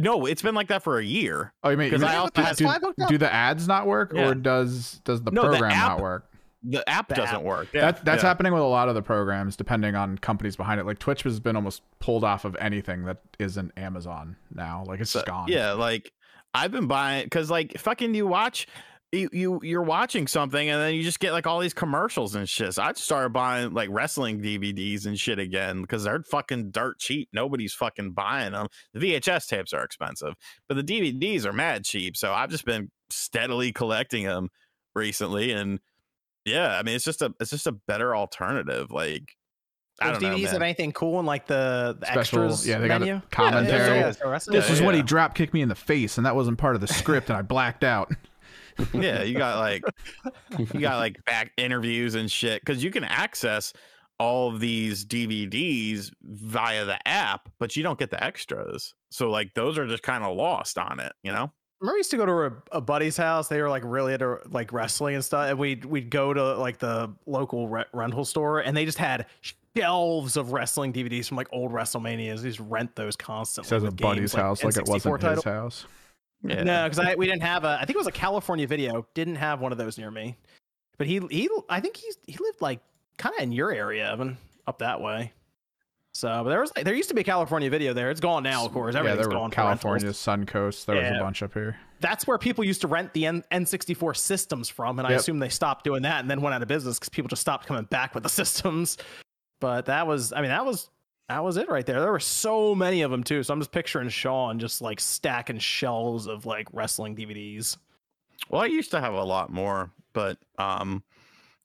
no, 0.00 0.26
it's 0.26 0.42
been 0.42 0.54
like 0.54 0.68
that 0.68 0.82
for 0.82 0.98
a 0.98 1.04
year. 1.04 1.52
Oh, 1.62 1.70
you 1.70 1.76
mean 1.76 1.90
because 1.90 2.02
I 2.02 2.16
also 2.16 2.30
do, 2.54 3.06
do, 3.08 3.18
the 3.18 3.32
ads 3.32 3.68
not 3.68 3.86
work, 3.86 4.12
yeah. 4.14 4.28
or 4.28 4.34
does 4.34 5.00
does 5.04 5.22
the 5.22 5.30
no, 5.30 5.42
program 5.42 5.70
the 5.70 5.76
app, 5.76 5.88
not 5.88 6.00
work? 6.00 6.30
The 6.62 6.88
app 6.88 7.08
the 7.08 7.14
doesn't 7.14 7.36
app. 7.36 7.42
work. 7.42 7.68
Yeah. 7.72 7.92
That, 7.92 8.04
that's 8.04 8.22
yeah. 8.22 8.28
happening 8.28 8.52
with 8.52 8.62
a 8.62 8.66
lot 8.66 8.88
of 8.88 8.94
the 8.94 9.02
programs, 9.02 9.56
depending 9.56 9.94
on 9.94 10.18
companies 10.18 10.56
behind 10.56 10.80
it. 10.80 10.86
Like 10.86 10.98
Twitch 10.98 11.22
has 11.22 11.40
been 11.40 11.56
almost 11.56 11.82
pulled 12.00 12.24
off 12.24 12.44
of 12.44 12.56
anything 12.60 13.04
that 13.04 13.18
isn't 13.38 13.72
Amazon 13.76 14.36
now. 14.54 14.84
Like 14.86 15.00
it's 15.00 15.12
just 15.12 15.26
gone. 15.26 15.48
Yeah, 15.48 15.72
like 15.72 16.12
I've 16.54 16.72
been 16.72 16.86
buying 16.86 17.24
because 17.24 17.50
like 17.50 17.78
fucking 17.78 18.14
you 18.14 18.26
watch 18.26 18.66
you, 19.12 19.28
you 19.32 19.60
you're 19.62 19.82
watching 19.82 20.26
something 20.26 20.68
and 20.68 20.80
then 20.80 20.94
you 20.94 21.02
just 21.02 21.18
get 21.18 21.32
like 21.32 21.46
all 21.46 21.58
these 21.58 21.74
commercials 21.74 22.34
and 22.34 22.48
shit. 22.48 22.74
So 22.74 22.82
I 22.82 22.92
started 22.92 23.32
buying 23.32 23.72
like 23.72 23.88
wrestling 23.90 24.40
DVDs 24.40 25.06
and 25.06 25.18
shit 25.18 25.38
again 25.38 25.82
because 25.82 26.04
they're 26.04 26.22
fucking 26.22 26.70
dirt 26.70 26.98
cheap. 26.98 27.28
Nobody's 27.32 27.74
fucking 27.74 28.12
buying 28.12 28.52
them. 28.52 28.68
The 28.94 29.00
VHS 29.00 29.48
tapes 29.48 29.72
are 29.72 29.82
expensive, 29.82 30.34
but 30.68 30.76
the 30.76 30.84
DVDs 30.84 31.44
are 31.44 31.52
mad 31.52 31.84
cheap. 31.84 32.16
So 32.16 32.32
I've 32.32 32.50
just 32.50 32.64
been 32.64 32.90
steadily 33.10 33.72
collecting 33.72 34.24
them 34.24 34.48
recently, 34.94 35.50
and 35.50 35.80
yeah, 36.44 36.78
I 36.78 36.84
mean 36.84 36.94
it's 36.94 37.04
just 37.04 37.20
a 37.20 37.34
it's 37.40 37.50
just 37.50 37.66
a 37.66 37.72
better 37.72 38.14
alternative. 38.14 38.92
Like 38.92 39.36
those 40.00 40.18
DVDs 40.18 40.42
know, 40.44 40.50
have 40.52 40.62
anything 40.62 40.92
cool 40.92 41.18
in 41.18 41.26
like 41.26 41.46
the, 41.46 41.96
the 41.98 42.06
Special, 42.06 42.44
extras 42.44 42.66
yeah, 42.66 42.78
they 42.78 42.86
menu? 42.86 43.14
got 43.14 43.24
a 43.24 43.26
commentary. 43.28 43.98
Yeah, 43.98 44.12
yeah, 44.24 44.38
this 44.38 44.48
yeah, 44.48 44.72
is 44.72 44.80
when 44.80 44.94
he 44.94 45.02
drop 45.02 45.34
kicked 45.34 45.52
me 45.52 45.62
in 45.62 45.68
the 45.68 45.74
face, 45.74 46.16
and 46.16 46.26
that 46.26 46.36
wasn't 46.36 46.58
part 46.58 46.76
of 46.76 46.80
the 46.80 46.86
script, 46.86 47.28
and 47.28 47.36
I 47.36 47.42
blacked 47.42 47.82
out. 47.82 48.12
yeah, 48.94 49.22
you 49.22 49.36
got 49.36 49.58
like 49.58 49.82
you 50.58 50.80
got 50.80 50.98
like 50.98 51.24
back 51.24 51.52
interviews 51.56 52.14
and 52.14 52.30
shit 52.30 52.62
because 52.62 52.82
you 52.82 52.90
can 52.90 53.04
access 53.04 53.72
all 54.18 54.52
of 54.52 54.60
these 54.60 55.04
DVDs 55.04 56.10
via 56.22 56.84
the 56.84 57.08
app, 57.08 57.48
but 57.58 57.74
you 57.76 57.82
don't 57.82 57.98
get 57.98 58.10
the 58.10 58.22
extras. 58.22 58.94
So 59.10 59.30
like 59.30 59.54
those 59.54 59.78
are 59.78 59.86
just 59.86 60.02
kind 60.02 60.22
of 60.22 60.36
lost 60.36 60.78
on 60.78 61.00
it, 61.00 61.12
you 61.22 61.32
know. 61.32 61.50
I 61.82 61.86
remember 61.86 61.96
used 61.96 62.10
to 62.10 62.18
go 62.18 62.26
to 62.26 62.32
a, 62.32 62.52
a, 62.72 62.80
buddy's 62.82 63.16
house. 63.16 63.48
They 63.48 63.60
were 63.62 63.70
like 63.70 63.82
really 63.86 64.12
into 64.12 64.38
like 64.50 64.70
wrestling 64.70 65.14
and 65.14 65.24
stuff, 65.24 65.48
and 65.48 65.58
we'd 65.58 65.86
we'd 65.86 66.10
go 66.10 66.34
to 66.34 66.54
like 66.56 66.78
the 66.78 67.10
local 67.24 67.68
re- 67.68 67.86
rental 67.94 68.26
store, 68.26 68.60
and 68.60 68.76
they 68.76 68.84
just 68.84 68.98
had 68.98 69.24
shelves 69.74 70.36
of 70.36 70.52
wrestling 70.52 70.92
DVDs 70.92 71.26
from 71.26 71.38
like 71.38 71.48
old 71.52 71.72
WrestleManias. 71.72 72.42
They 72.42 72.48
just 72.48 72.60
rent 72.60 72.94
those 72.96 73.16
constantly. 73.16 73.70
Says 73.70 73.84
a 73.84 73.90
buddy's 73.90 74.34
house, 74.34 74.62
like, 74.62 74.76
like 74.76 74.86
it 74.86 74.90
wasn't 74.90 75.20
title. 75.22 75.36
his 75.36 75.44
house. 75.44 75.86
Yeah. 76.42 76.62
No, 76.62 76.84
because 76.84 76.98
I 76.98 77.14
we 77.14 77.26
didn't 77.26 77.42
have 77.42 77.64
a. 77.64 77.78
I 77.80 77.84
think 77.84 77.90
it 77.90 77.98
was 77.98 78.06
a 78.06 78.12
California 78.12 78.66
video. 78.66 79.06
Didn't 79.14 79.36
have 79.36 79.60
one 79.60 79.72
of 79.72 79.78
those 79.78 79.98
near 79.98 80.10
me. 80.10 80.36
But 80.96 81.06
he 81.06 81.20
he 81.30 81.48
I 81.68 81.80
think 81.80 81.96
he's 81.96 82.16
he 82.26 82.36
lived 82.40 82.60
like 82.60 82.80
kind 83.18 83.34
of 83.34 83.42
in 83.42 83.52
your 83.52 83.72
area, 83.72 84.10
Evan, 84.10 84.36
up 84.66 84.78
that 84.78 85.00
way. 85.00 85.32
So 86.12 86.42
there 86.44 86.60
was 86.60 86.72
like 86.74 86.84
there 86.84 86.94
used 86.94 87.08
to 87.10 87.14
be 87.14 87.20
a 87.20 87.24
California 87.24 87.70
video 87.70 87.92
there. 87.92 88.10
It's 88.10 88.20
gone 88.20 88.42
now, 88.42 88.64
of 88.64 88.72
course. 88.72 88.94
Everything's 88.94 89.18
yeah, 89.18 89.28
there 89.28 89.38
gone. 89.38 89.50
California, 89.50 90.10
Suncoast. 90.10 90.86
There 90.86 90.96
yeah. 90.96 91.12
was 91.12 91.20
a 91.20 91.22
bunch 91.22 91.42
up 91.42 91.54
here. 91.54 91.76
That's 92.00 92.26
where 92.26 92.36
people 92.36 92.64
used 92.64 92.80
to 92.80 92.88
rent 92.88 93.12
the 93.12 93.26
N- 93.26 93.44
N64 93.52 94.16
systems 94.16 94.68
from, 94.68 94.98
and 94.98 95.08
yep. 95.08 95.16
I 95.16 95.20
assume 95.20 95.38
they 95.38 95.50
stopped 95.50 95.84
doing 95.84 96.02
that 96.02 96.20
and 96.20 96.30
then 96.30 96.40
went 96.40 96.54
out 96.54 96.62
of 96.62 96.68
business 96.68 96.98
because 96.98 97.10
people 97.10 97.28
just 97.28 97.42
stopped 97.42 97.66
coming 97.66 97.84
back 97.84 98.14
with 98.14 98.24
the 98.24 98.28
systems. 98.40 98.98
But 99.60 99.86
that 99.86 100.06
was, 100.06 100.32
I 100.32 100.40
mean, 100.40 100.50
that 100.50 100.64
was 100.64 100.88
that 101.30 101.44
was 101.44 101.56
it 101.56 101.68
right 101.68 101.86
there. 101.86 102.00
There 102.00 102.10
were 102.10 102.18
so 102.18 102.74
many 102.74 103.02
of 103.02 103.12
them 103.12 103.22
too. 103.22 103.44
So 103.44 103.54
I'm 103.54 103.60
just 103.60 103.70
picturing 103.70 104.08
Sean 104.08 104.58
just 104.58 104.82
like 104.82 104.98
stacking 104.98 105.60
shelves 105.60 106.26
of 106.26 106.44
like 106.44 106.66
wrestling 106.72 107.14
DVDs. 107.14 107.76
Well, 108.48 108.62
I 108.62 108.66
used 108.66 108.90
to 108.90 109.00
have 109.00 109.14
a 109.14 109.22
lot 109.22 109.52
more, 109.52 109.92
but 110.12 110.38
um 110.58 111.04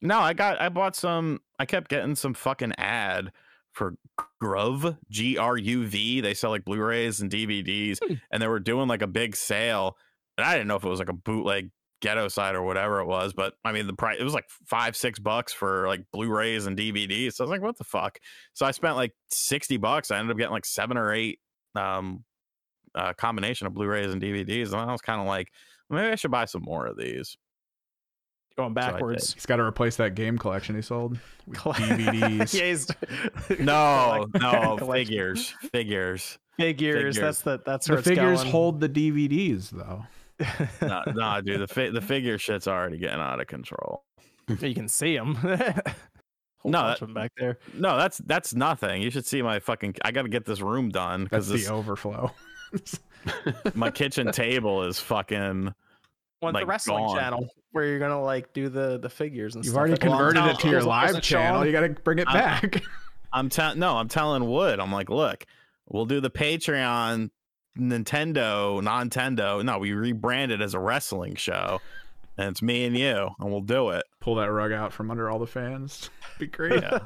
no, 0.01 0.19
I 0.19 0.33
got 0.33 0.61
I 0.61 0.69
bought 0.69 0.95
some 0.95 1.41
I 1.57 1.65
kept 1.65 1.89
getting 1.89 2.13
some 2.13 2.35
fucking 2.35 2.73
ad 2.77 3.31
for 3.71 3.95
Gruv, 4.39 4.99
G 5.09 5.35
R 5.39 5.57
U 5.57 5.87
V. 5.87 6.21
They 6.21 6.35
sell 6.35 6.51
like 6.51 6.63
Blu-rays 6.63 7.19
and 7.19 7.31
DVDs, 7.31 7.97
hmm. 8.05 8.13
and 8.31 8.43
they 8.43 8.47
were 8.47 8.59
doing 8.59 8.87
like 8.87 9.01
a 9.01 9.07
big 9.07 9.35
sale. 9.35 9.97
And 10.37 10.45
I 10.45 10.53
didn't 10.53 10.67
know 10.67 10.75
if 10.75 10.83
it 10.83 10.89
was 10.89 10.99
like 10.99 11.09
a 11.09 11.13
bootleg 11.13 11.71
ghetto 12.01 12.27
side 12.27 12.55
or 12.55 12.63
whatever 12.63 12.99
it 12.99 13.05
was, 13.05 13.33
but 13.33 13.53
I 13.63 13.71
mean 13.71 13.87
the 13.87 13.93
price 13.93 14.17
it 14.19 14.23
was 14.23 14.33
like 14.33 14.49
five, 14.67 14.95
six 14.95 15.19
bucks 15.19 15.53
for 15.53 15.87
like 15.87 16.03
Blu-rays 16.11 16.65
and 16.65 16.77
DVDs. 16.77 17.33
So 17.33 17.43
I 17.43 17.45
was 17.45 17.51
like, 17.51 17.61
what 17.61 17.77
the 17.77 17.83
fuck? 17.83 18.19
So 18.53 18.65
I 18.65 18.71
spent 18.71 18.95
like 18.95 19.13
60 19.31 19.77
bucks. 19.77 20.11
I 20.11 20.19
ended 20.19 20.31
up 20.31 20.37
getting 20.37 20.53
like 20.53 20.65
seven 20.65 20.97
or 20.97 21.13
eight 21.13 21.39
um 21.75 22.23
uh 22.93 23.13
combination 23.13 23.67
of 23.67 23.73
Blu-rays 23.73 24.11
and 24.11 24.21
DVDs. 24.21 24.71
And 24.71 24.81
I 24.81 24.91
was 24.91 25.01
kind 25.01 25.19
of 25.19 25.27
like, 25.27 25.51
maybe 25.89 26.11
I 26.11 26.15
should 26.15 26.31
buy 26.31 26.45
some 26.45 26.61
more 26.63 26.85
of 26.85 26.97
these 26.97 27.37
going 28.55 28.73
backwards. 28.73 29.29
So 29.29 29.33
he's 29.35 29.45
got 29.45 29.57
to 29.57 29.63
replace 29.63 29.95
that 29.97 30.15
game 30.15 30.37
collection 30.37 30.75
he 30.75 30.81
sold 30.81 31.17
with 31.47 31.57
DVDs. 31.57 32.53
yeah, 33.49 33.55
no, 33.59 34.25
no 34.39 34.77
figures, 34.91 35.53
figures, 35.71 36.37
figures. 36.57 37.17
That's 37.17 37.41
the 37.41 37.59
that's 37.65 37.89
where 37.89 37.97
the 37.97 38.03
figures 38.03 38.41
going. 38.41 38.51
hold 38.51 38.79
the 38.79 38.89
DVDs 38.89 39.69
though. 39.69 40.03
No, 40.81 41.03
nah, 41.13 41.41
dude, 41.41 41.61
the 41.61 41.67
fi- 41.67 41.89
the 41.89 42.01
figure 42.01 42.37
shit's 42.37 42.67
already 42.67 42.97
getting 42.97 43.19
out 43.19 43.39
of 43.39 43.47
control. 43.47 44.03
you 44.47 44.73
can 44.73 44.87
see 44.87 45.15
them. 45.15 45.37
no, 46.63 46.95
that, 46.99 47.13
back 47.13 47.31
there. 47.37 47.59
No, 47.73 47.97
that's 47.97 48.17
that's 48.19 48.53
nothing. 48.53 49.01
You 49.01 49.09
should 49.09 49.25
see 49.25 49.41
my 49.41 49.59
fucking. 49.59 49.95
I 50.03 50.11
got 50.11 50.23
to 50.23 50.29
get 50.29 50.45
this 50.45 50.61
room 50.61 50.89
done 50.89 51.23
because 51.23 51.47
the 51.47 51.67
overflow. 51.67 52.31
my 53.73 53.89
kitchen 53.89 54.31
table 54.31 54.83
is 54.83 54.99
fucking 54.99 55.73
on 56.41 56.53
like, 56.53 56.63
the 56.63 56.65
wrestling 56.65 57.05
gone. 57.05 57.17
channel 57.17 57.49
where 57.71 57.85
you're 57.85 57.99
gonna 57.99 58.21
like 58.21 58.53
do 58.53 58.69
the 58.69 58.97
the 58.99 59.09
figures 59.09 59.55
and 59.55 59.63
You've 59.63 59.73
stuff. 59.73 59.79
already 59.79 59.97
converted 59.97 60.43
it 60.45 60.59
to 60.59 60.69
your 60.69 60.83
live 60.83 61.21
channel. 61.21 61.65
You 61.65 61.71
got 61.71 61.81
to 61.81 61.89
bring 61.89 62.19
it 62.19 62.27
I'm, 62.27 62.33
back. 62.33 62.83
I'm 63.33 63.49
telling 63.49 63.79
no, 63.79 63.97
I'm 63.97 64.07
telling 64.07 64.49
Wood. 64.49 64.79
I'm 64.79 64.91
like, 64.91 65.09
look, 65.09 65.45
we'll 65.87 66.05
do 66.05 66.19
the 66.19 66.29
Patreon 66.29 67.29
Nintendo, 67.77 68.81
Nintendo. 68.81 69.63
No, 69.63 69.79
we 69.79 69.93
rebranded 69.93 70.61
as 70.61 70.73
a 70.73 70.79
wrestling 70.79 71.35
show, 71.35 71.81
and 72.37 72.49
it's 72.49 72.61
me 72.61 72.85
and 72.85 72.97
you, 72.97 73.29
and 73.39 73.51
we'll 73.51 73.61
do 73.61 73.89
it. 73.89 74.03
Pull 74.21 74.35
that 74.35 74.51
rug 74.51 74.71
out 74.71 74.93
from 74.93 75.11
under 75.11 75.29
all 75.29 75.39
the 75.39 75.47
fans. 75.47 76.09
Be 76.39 76.47
great. 76.47 76.81
Yeah. 76.81 76.99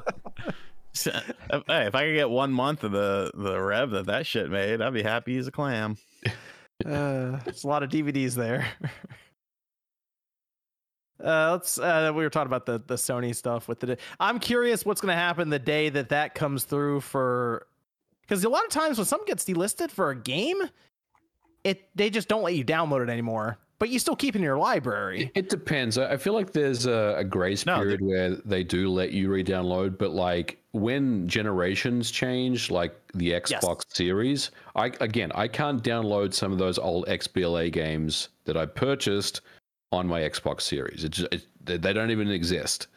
hey, 1.04 1.86
if 1.86 1.94
I 1.94 2.04
could 2.04 2.14
get 2.14 2.30
one 2.30 2.52
month 2.52 2.84
of 2.84 2.92
the 2.92 3.30
the 3.34 3.60
rev 3.60 3.90
that 3.90 4.06
that 4.06 4.26
shit 4.26 4.50
made, 4.50 4.80
I'd 4.80 4.92
be 4.92 5.02
happy 5.02 5.36
as 5.38 5.46
a 5.46 5.52
clam. 5.52 5.96
Uh, 6.84 7.38
there's 7.44 7.64
a 7.64 7.68
lot 7.68 7.82
of 7.82 7.90
DVDs 7.90 8.34
there. 8.34 8.66
Uh, 11.24 11.50
let's. 11.52 11.78
Uh, 11.78 12.12
we 12.14 12.22
were 12.22 12.30
talking 12.30 12.46
about 12.46 12.66
the 12.66 12.82
the 12.86 12.94
Sony 12.94 13.34
stuff 13.34 13.68
with 13.68 13.80
the. 13.80 13.98
I'm 14.18 14.38
curious 14.38 14.84
what's 14.84 15.00
going 15.00 15.12
to 15.12 15.20
happen 15.20 15.50
the 15.50 15.58
day 15.58 15.88
that 15.90 16.08
that 16.08 16.34
comes 16.34 16.64
through 16.64 17.02
for, 17.02 17.66
because 18.30 18.44
a 18.44 18.48
lot 18.48 18.64
of 18.64 18.70
times 18.70 18.96
when 18.96 19.04
something 19.04 19.26
gets 19.26 19.44
delisted 19.44 19.90
for 19.90 20.10
a 20.10 20.16
game, 20.16 20.62
it 21.64 21.88
they 21.96 22.08
just 22.08 22.28
don't 22.28 22.44
let 22.44 22.54
you 22.54 22.64
download 22.64 23.02
it 23.02 23.10
anymore 23.10 23.58
but 23.80 23.88
you 23.88 23.98
still 23.98 24.14
keep 24.14 24.36
in 24.36 24.42
your 24.42 24.58
library. 24.58 25.32
It 25.34 25.48
depends. 25.48 25.96
I 25.96 26.18
feel 26.18 26.34
like 26.34 26.52
there's 26.52 26.84
a, 26.84 27.14
a 27.16 27.24
grace 27.24 27.64
no, 27.64 27.78
period 27.78 28.02
where 28.02 28.36
they 28.36 28.62
do 28.62 28.90
let 28.90 29.12
you 29.12 29.30
re-download, 29.30 29.96
but 29.96 30.10
like 30.10 30.62
when 30.72 31.26
generations 31.26 32.10
change, 32.10 32.70
like 32.70 32.94
the 33.14 33.30
Xbox 33.30 33.84
yes. 33.86 33.96
Series, 33.96 34.50
I 34.76 34.92
again 35.00 35.32
I 35.34 35.48
can't 35.48 35.82
download 35.82 36.34
some 36.34 36.52
of 36.52 36.58
those 36.58 36.78
old 36.78 37.06
XBLA 37.06 37.72
games 37.72 38.28
that 38.44 38.56
I 38.56 38.66
purchased 38.66 39.40
on 39.92 40.06
my 40.06 40.20
Xbox 40.20 40.60
Series. 40.60 41.02
It, 41.04 41.12
just, 41.12 41.32
it 41.32 41.46
they 41.64 41.92
don't 41.94 42.10
even 42.10 42.30
exist. 42.30 42.88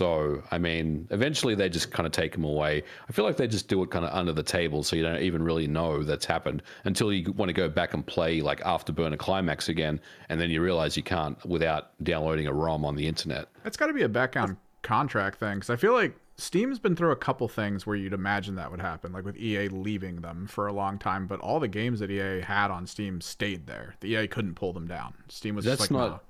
So, 0.00 0.42
I 0.50 0.56
mean, 0.56 1.06
eventually 1.10 1.54
they 1.54 1.68
just 1.68 1.90
kind 1.90 2.06
of 2.06 2.12
take 2.12 2.32
them 2.32 2.42
away. 2.42 2.82
I 3.06 3.12
feel 3.12 3.26
like 3.26 3.36
they 3.36 3.46
just 3.46 3.68
do 3.68 3.82
it 3.82 3.90
kind 3.90 4.02
of 4.02 4.10
under 4.14 4.32
the 4.32 4.42
table, 4.42 4.82
so 4.82 4.96
you 4.96 5.02
don't 5.02 5.20
even 5.20 5.42
really 5.42 5.66
know 5.66 6.02
that's 6.02 6.24
happened 6.24 6.62
until 6.84 7.12
you 7.12 7.32
want 7.32 7.50
to 7.50 7.52
go 7.52 7.68
back 7.68 7.92
and 7.92 8.06
play 8.06 8.40
like 8.40 8.60
Afterburner 8.60 9.18
Climax 9.18 9.68
again, 9.68 10.00
and 10.30 10.40
then 10.40 10.48
you 10.48 10.62
realize 10.62 10.96
you 10.96 11.02
can't 11.02 11.36
without 11.44 12.02
downloading 12.02 12.46
a 12.46 12.52
ROM 12.54 12.82
on 12.82 12.96
the 12.96 13.06
internet. 13.06 13.48
It's 13.66 13.76
got 13.76 13.88
to 13.88 13.92
be 13.92 14.00
a 14.00 14.08
background 14.08 14.56
contract 14.80 15.38
thing, 15.38 15.56
because 15.56 15.68
I 15.68 15.76
feel 15.76 15.92
like 15.92 16.16
Steam's 16.38 16.78
been 16.78 16.96
through 16.96 17.10
a 17.10 17.16
couple 17.16 17.46
things 17.46 17.86
where 17.86 17.94
you'd 17.94 18.14
imagine 18.14 18.54
that 18.54 18.70
would 18.70 18.80
happen, 18.80 19.12
like 19.12 19.26
with 19.26 19.36
EA 19.36 19.68
leaving 19.68 20.22
them 20.22 20.46
for 20.46 20.66
a 20.66 20.72
long 20.72 20.98
time, 20.98 21.26
but 21.26 21.40
all 21.40 21.60
the 21.60 21.68
games 21.68 22.00
that 22.00 22.10
EA 22.10 22.40
had 22.40 22.70
on 22.70 22.86
Steam 22.86 23.20
stayed 23.20 23.66
there. 23.66 23.96
The 24.00 24.14
EA 24.14 24.28
couldn't 24.28 24.54
pull 24.54 24.72
them 24.72 24.86
down. 24.86 25.12
Steam 25.28 25.56
was 25.56 25.66
that's 25.66 25.80
just 25.80 25.90
like, 25.90 26.00
not. 26.00 26.10
No. 26.10 26.20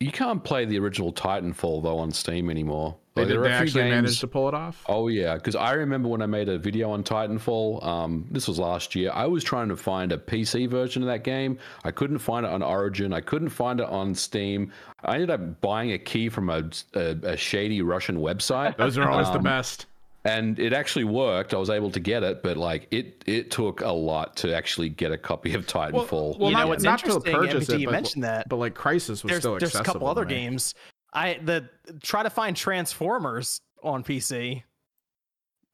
You 0.00 0.12
can't 0.12 0.44
play 0.44 0.64
the 0.64 0.78
original 0.78 1.12
Titanfall 1.12 1.82
though 1.82 1.98
on 1.98 2.12
Steam 2.12 2.50
anymore. 2.50 2.96
They, 3.14 3.24
did, 3.24 3.42
they 3.42 3.50
actually 3.50 3.82
games... 3.82 3.94
managed 3.94 4.20
to 4.20 4.28
pull 4.28 4.46
it 4.46 4.54
off. 4.54 4.84
Oh 4.86 5.08
yeah, 5.08 5.34
because 5.34 5.56
I 5.56 5.72
remember 5.72 6.08
when 6.08 6.22
I 6.22 6.26
made 6.26 6.48
a 6.48 6.56
video 6.56 6.92
on 6.92 7.02
Titanfall. 7.02 7.84
Um, 7.84 8.24
this 8.30 8.46
was 8.46 8.60
last 8.60 8.94
year. 8.94 9.10
I 9.12 9.26
was 9.26 9.42
trying 9.42 9.68
to 9.70 9.76
find 9.76 10.12
a 10.12 10.16
PC 10.16 10.68
version 10.68 11.02
of 11.02 11.08
that 11.08 11.24
game. 11.24 11.58
I 11.82 11.90
couldn't 11.90 12.18
find 12.18 12.46
it 12.46 12.52
on 12.52 12.62
Origin. 12.62 13.12
I 13.12 13.20
couldn't 13.20 13.48
find 13.48 13.80
it 13.80 13.86
on 13.86 14.14
Steam. 14.14 14.72
I 15.02 15.14
ended 15.14 15.30
up 15.30 15.60
buying 15.60 15.90
a 15.92 15.98
key 15.98 16.28
from 16.28 16.48
a, 16.48 16.70
a, 16.94 17.16
a 17.24 17.36
shady 17.36 17.82
Russian 17.82 18.18
website. 18.18 18.76
Those 18.76 18.98
are 18.98 19.08
always 19.08 19.26
um, 19.28 19.32
the 19.32 19.40
best 19.40 19.86
and 20.28 20.58
it 20.58 20.72
actually 20.72 21.04
worked. 21.04 21.54
I 21.54 21.56
was 21.56 21.70
able 21.70 21.90
to 21.90 22.00
get 22.00 22.22
it, 22.22 22.42
but 22.42 22.56
like 22.56 22.86
it 22.90 23.24
it 23.26 23.50
took 23.50 23.80
a 23.80 23.90
lot 23.90 24.36
to 24.36 24.54
actually 24.54 24.90
get 24.90 25.10
a 25.10 25.18
copy 25.18 25.54
of 25.54 25.66
Titanfall. 25.66 25.92
Well, 25.92 26.36
well 26.38 26.50
you 26.50 26.56
not, 26.56 26.60
know 26.60 26.68
what's 26.68 26.84
not 26.84 26.98
to 27.00 27.20
purchase 27.20 27.68
it, 27.68 27.80
you 27.80 27.86
but, 27.86 27.92
mentioned 27.92 28.24
that, 28.24 28.48
but 28.48 28.56
like 28.56 28.74
Crysis 28.74 29.08
was 29.08 29.22
there's, 29.22 29.38
still 29.38 29.56
accessible. 29.56 29.58
There's 29.58 29.74
a 29.74 29.84
couple 29.84 30.08
other 30.08 30.24
me. 30.24 30.34
games. 30.34 30.74
I 31.12 31.40
the 31.42 31.68
try 32.02 32.22
to 32.22 32.30
find 32.30 32.56
Transformers 32.56 33.60
on 33.82 34.04
PC. 34.04 34.62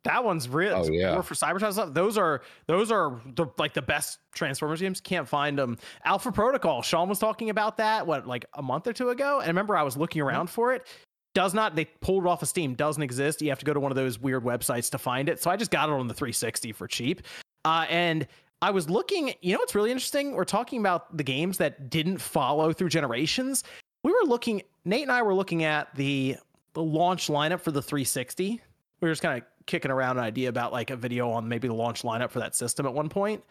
That 0.04 0.22
one's 0.22 0.50
real. 0.50 0.84
Oh, 0.86 0.92
yeah. 0.92 1.18
for 1.22 1.34
Cybertron 1.34 1.72
stuff. 1.72 1.94
Those 1.94 2.18
are 2.18 2.42
those 2.66 2.92
are 2.92 3.20
the, 3.24 3.46
like 3.58 3.72
the 3.72 3.82
best 3.82 4.18
Transformers 4.34 4.80
games. 4.80 5.00
Can't 5.00 5.26
find 5.26 5.58
them. 5.58 5.78
Alpha 6.04 6.30
Protocol. 6.30 6.82
Sean 6.82 7.08
was 7.08 7.18
talking 7.18 7.48
about 7.48 7.78
that 7.78 8.06
what 8.06 8.26
like 8.26 8.44
a 8.54 8.62
month 8.62 8.86
or 8.86 8.92
two 8.92 9.08
ago, 9.08 9.38
and 9.38 9.46
I 9.46 9.48
remember 9.48 9.76
I 9.76 9.82
was 9.82 9.96
looking 9.96 10.20
mm-hmm. 10.20 10.28
around 10.28 10.50
for 10.50 10.74
it 10.74 10.86
does 11.34 11.52
not 11.54 11.76
they 11.76 11.84
pulled 11.84 12.24
it 12.24 12.28
off 12.28 12.42
of 12.42 12.48
steam 12.48 12.74
doesn't 12.74 13.02
exist. 13.02 13.42
You 13.42 13.50
have 13.50 13.58
to 13.58 13.64
go 13.64 13.74
to 13.74 13.80
one 13.80 13.92
of 13.92 13.96
those 13.96 14.18
weird 14.18 14.44
websites 14.44 14.90
to 14.90 14.98
find 14.98 15.28
it. 15.28 15.42
So 15.42 15.50
i 15.50 15.56
just 15.56 15.70
got 15.70 15.88
it 15.88 15.92
on 15.92 16.08
the 16.08 16.14
360 16.14 16.72
for 16.72 16.86
cheap. 16.86 17.22
Uh, 17.64 17.86
and 17.88 18.26
i 18.62 18.70
was 18.70 18.88
looking 18.88 19.34
you 19.40 19.52
know 19.52 19.58
what's 19.58 19.74
really 19.74 19.90
interesting? 19.90 20.32
We're 20.32 20.44
talking 20.44 20.80
about 20.80 21.16
the 21.16 21.24
games 21.24 21.58
that 21.58 21.90
didn't 21.90 22.18
follow 22.18 22.72
through 22.72 22.88
generations. 22.88 23.64
We 24.02 24.12
were 24.12 24.26
looking 24.26 24.62
nate 24.84 25.02
and 25.02 25.12
i 25.12 25.22
were 25.22 25.34
looking 25.34 25.64
at 25.64 25.94
the 25.94 26.36
the 26.74 26.82
launch 26.82 27.28
lineup 27.28 27.60
for 27.60 27.70
the 27.70 27.82
360 27.82 28.60
we 29.00 29.08
were 29.08 29.12
just 29.12 29.22
kind 29.22 29.40
of 29.40 29.46
kicking 29.66 29.90
around 29.90 30.18
an 30.18 30.24
idea 30.24 30.48
about 30.48 30.72
like 30.72 30.90
a 30.90 30.96
video 30.96 31.30
on 31.30 31.48
maybe 31.48 31.68
the 31.68 31.74
launch 31.74 32.02
lineup 32.02 32.30
for 32.30 32.38
that 32.38 32.54
system 32.54 32.86
at 32.86 32.92
one 32.92 33.08
point 33.08 33.42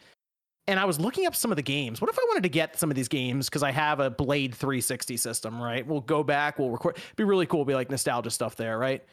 and 0.66 0.80
I 0.80 0.84
was 0.84 0.98
looking 0.98 1.26
up 1.26 1.34
some 1.34 1.52
of 1.52 1.56
the 1.56 1.62
games. 1.62 2.00
What 2.00 2.10
if 2.10 2.18
I 2.18 2.24
wanted 2.28 2.42
to 2.44 2.48
get 2.48 2.78
some 2.78 2.90
of 2.90 2.96
these 2.96 3.08
games 3.08 3.48
because 3.48 3.62
I 3.62 3.70
have 3.70 4.00
a 4.00 4.10
Blade 4.10 4.54
360 4.54 5.16
system, 5.16 5.60
right? 5.60 5.86
We'll 5.86 6.00
go 6.00 6.22
back, 6.22 6.58
we'll 6.58 6.70
record. 6.70 6.96
It'd 6.96 7.16
be 7.16 7.24
really 7.24 7.46
cool. 7.46 7.60
It'd 7.60 7.68
be 7.68 7.74
like 7.74 7.90
nostalgia 7.90 8.30
stuff 8.30 8.56
there, 8.56 8.78
right? 8.78 9.04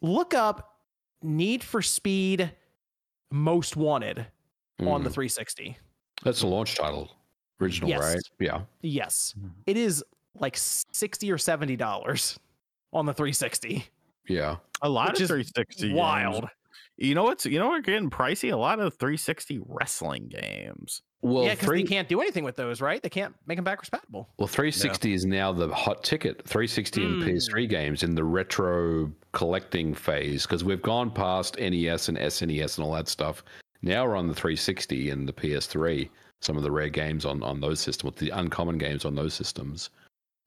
Look 0.00 0.34
up 0.34 0.78
Need 1.22 1.62
for 1.62 1.82
Speed 1.82 2.50
Most 3.30 3.76
Wanted 3.76 4.26
mm. 4.80 4.88
on 4.88 5.02
the 5.02 5.10
hmm. 5.10 5.14
360. 5.14 5.76
That's 6.24 6.40
the 6.40 6.46
launch 6.46 6.74
title, 6.74 7.10
original, 7.60 7.90
yes. 7.90 8.00
right? 8.00 8.22
Yeah. 8.40 8.60
Yes, 8.82 9.34
hmm. 9.38 9.48
it 9.66 9.76
is 9.76 10.04
like 10.34 10.56
sixty 10.56 11.30
or 11.30 11.38
seventy 11.38 11.76
dollars 11.76 12.38
on 12.92 13.06
the 13.06 13.14
360. 13.14 13.84
Yeah, 14.28 14.56
a 14.82 14.88
lot 14.88 15.10
of 15.10 15.16
360 15.16 15.94
wild. 15.94 16.42
Games. 16.42 16.52
You 16.98 17.14
know 17.14 17.22
what's 17.22 17.46
you 17.46 17.58
know 17.60 17.68
we're 17.68 17.80
getting 17.80 18.10
pricey? 18.10 18.52
A 18.52 18.56
lot 18.56 18.80
of 18.80 18.94
360 18.94 19.60
wrestling 19.66 20.28
games. 20.28 21.02
Well, 21.20 21.44
yeah, 21.44 21.54
because 21.54 21.70
they 21.70 21.82
can't 21.82 22.08
do 22.08 22.20
anything 22.20 22.44
with 22.44 22.56
those, 22.56 22.80
right? 22.80 23.02
They 23.02 23.08
can't 23.08 23.34
make 23.46 23.56
them 23.56 23.64
back 23.64 23.80
compatible. 23.80 24.28
Well, 24.38 24.46
360 24.46 25.08
no. 25.08 25.14
is 25.14 25.24
now 25.24 25.52
the 25.52 25.68
hot 25.68 26.04
ticket. 26.04 26.42
360 26.46 27.00
mm. 27.00 27.06
and 27.06 27.22
PS3 27.22 27.68
games 27.68 28.02
in 28.02 28.14
the 28.14 28.22
retro 28.22 29.12
collecting 29.32 29.94
phase 29.94 30.44
because 30.44 30.62
we've 30.62 30.82
gone 30.82 31.10
past 31.10 31.58
NES 31.58 32.08
and 32.08 32.18
SNES 32.18 32.78
and 32.78 32.84
all 32.84 32.92
that 32.92 33.08
stuff. 33.08 33.44
Now 33.82 34.06
we're 34.06 34.16
on 34.16 34.28
the 34.28 34.34
360 34.34 35.10
and 35.10 35.28
the 35.28 35.32
PS3. 35.32 36.08
Some 36.40 36.56
of 36.56 36.62
the 36.62 36.70
rare 36.70 36.88
games 36.88 37.24
on 37.24 37.42
on 37.42 37.60
those 37.60 37.80
systems, 37.80 38.14
the 38.16 38.30
uncommon 38.30 38.78
games 38.78 39.04
on 39.04 39.14
those 39.14 39.34
systems. 39.34 39.90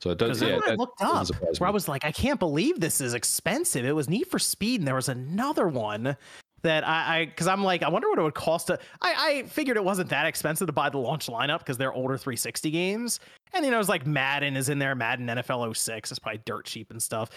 So 0.01 0.09
it 0.09 0.17
does. 0.17 0.41
Yeah, 0.41 0.59
I 0.65 0.73
looked 0.73 1.01
up 1.01 1.27
where 1.59 1.67
I 1.67 1.71
was 1.71 1.87
like, 1.87 2.03
I 2.03 2.11
can't 2.11 2.39
believe 2.39 2.79
this 2.79 3.01
is 3.01 3.13
expensive. 3.13 3.85
It 3.85 3.91
was 3.91 4.09
Need 4.09 4.27
for 4.27 4.39
Speed, 4.39 4.81
and 4.81 4.87
there 4.87 4.95
was 4.95 5.09
another 5.09 5.67
one 5.67 6.17
that 6.63 6.87
I, 6.87 7.25
because 7.25 7.47
I'm 7.47 7.63
like, 7.63 7.83
I 7.83 7.89
wonder 7.89 8.09
what 8.09 8.17
it 8.17 8.23
would 8.23 8.33
cost 8.33 8.67
to. 8.67 8.79
I, 9.01 9.13
I 9.17 9.43
figured 9.43 9.77
it 9.77 9.83
wasn't 9.83 10.09
that 10.09 10.25
expensive 10.25 10.65
to 10.65 10.73
buy 10.73 10.89
the 10.89 10.97
launch 10.97 11.27
lineup 11.27 11.59
because 11.59 11.77
they're 11.77 11.93
older 11.93 12.17
360 12.17 12.71
games, 12.71 13.19
and 13.53 13.63
you 13.63 13.69
know, 13.69 13.77
it 13.77 13.79
was 13.79 13.89
like 13.89 14.07
Madden 14.07 14.57
is 14.57 14.69
in 14.69 14.79
there, 14.79 14.95
Madden 14.95 15.27
NFL 15.27 15.75
06 15.77 16.11
is 16.11 16.17
probably 16.17 16.41
dirt 16.45 16.65
cheap 16.65 16.89
and 16.89 17.01
stuff. 17.01 17.29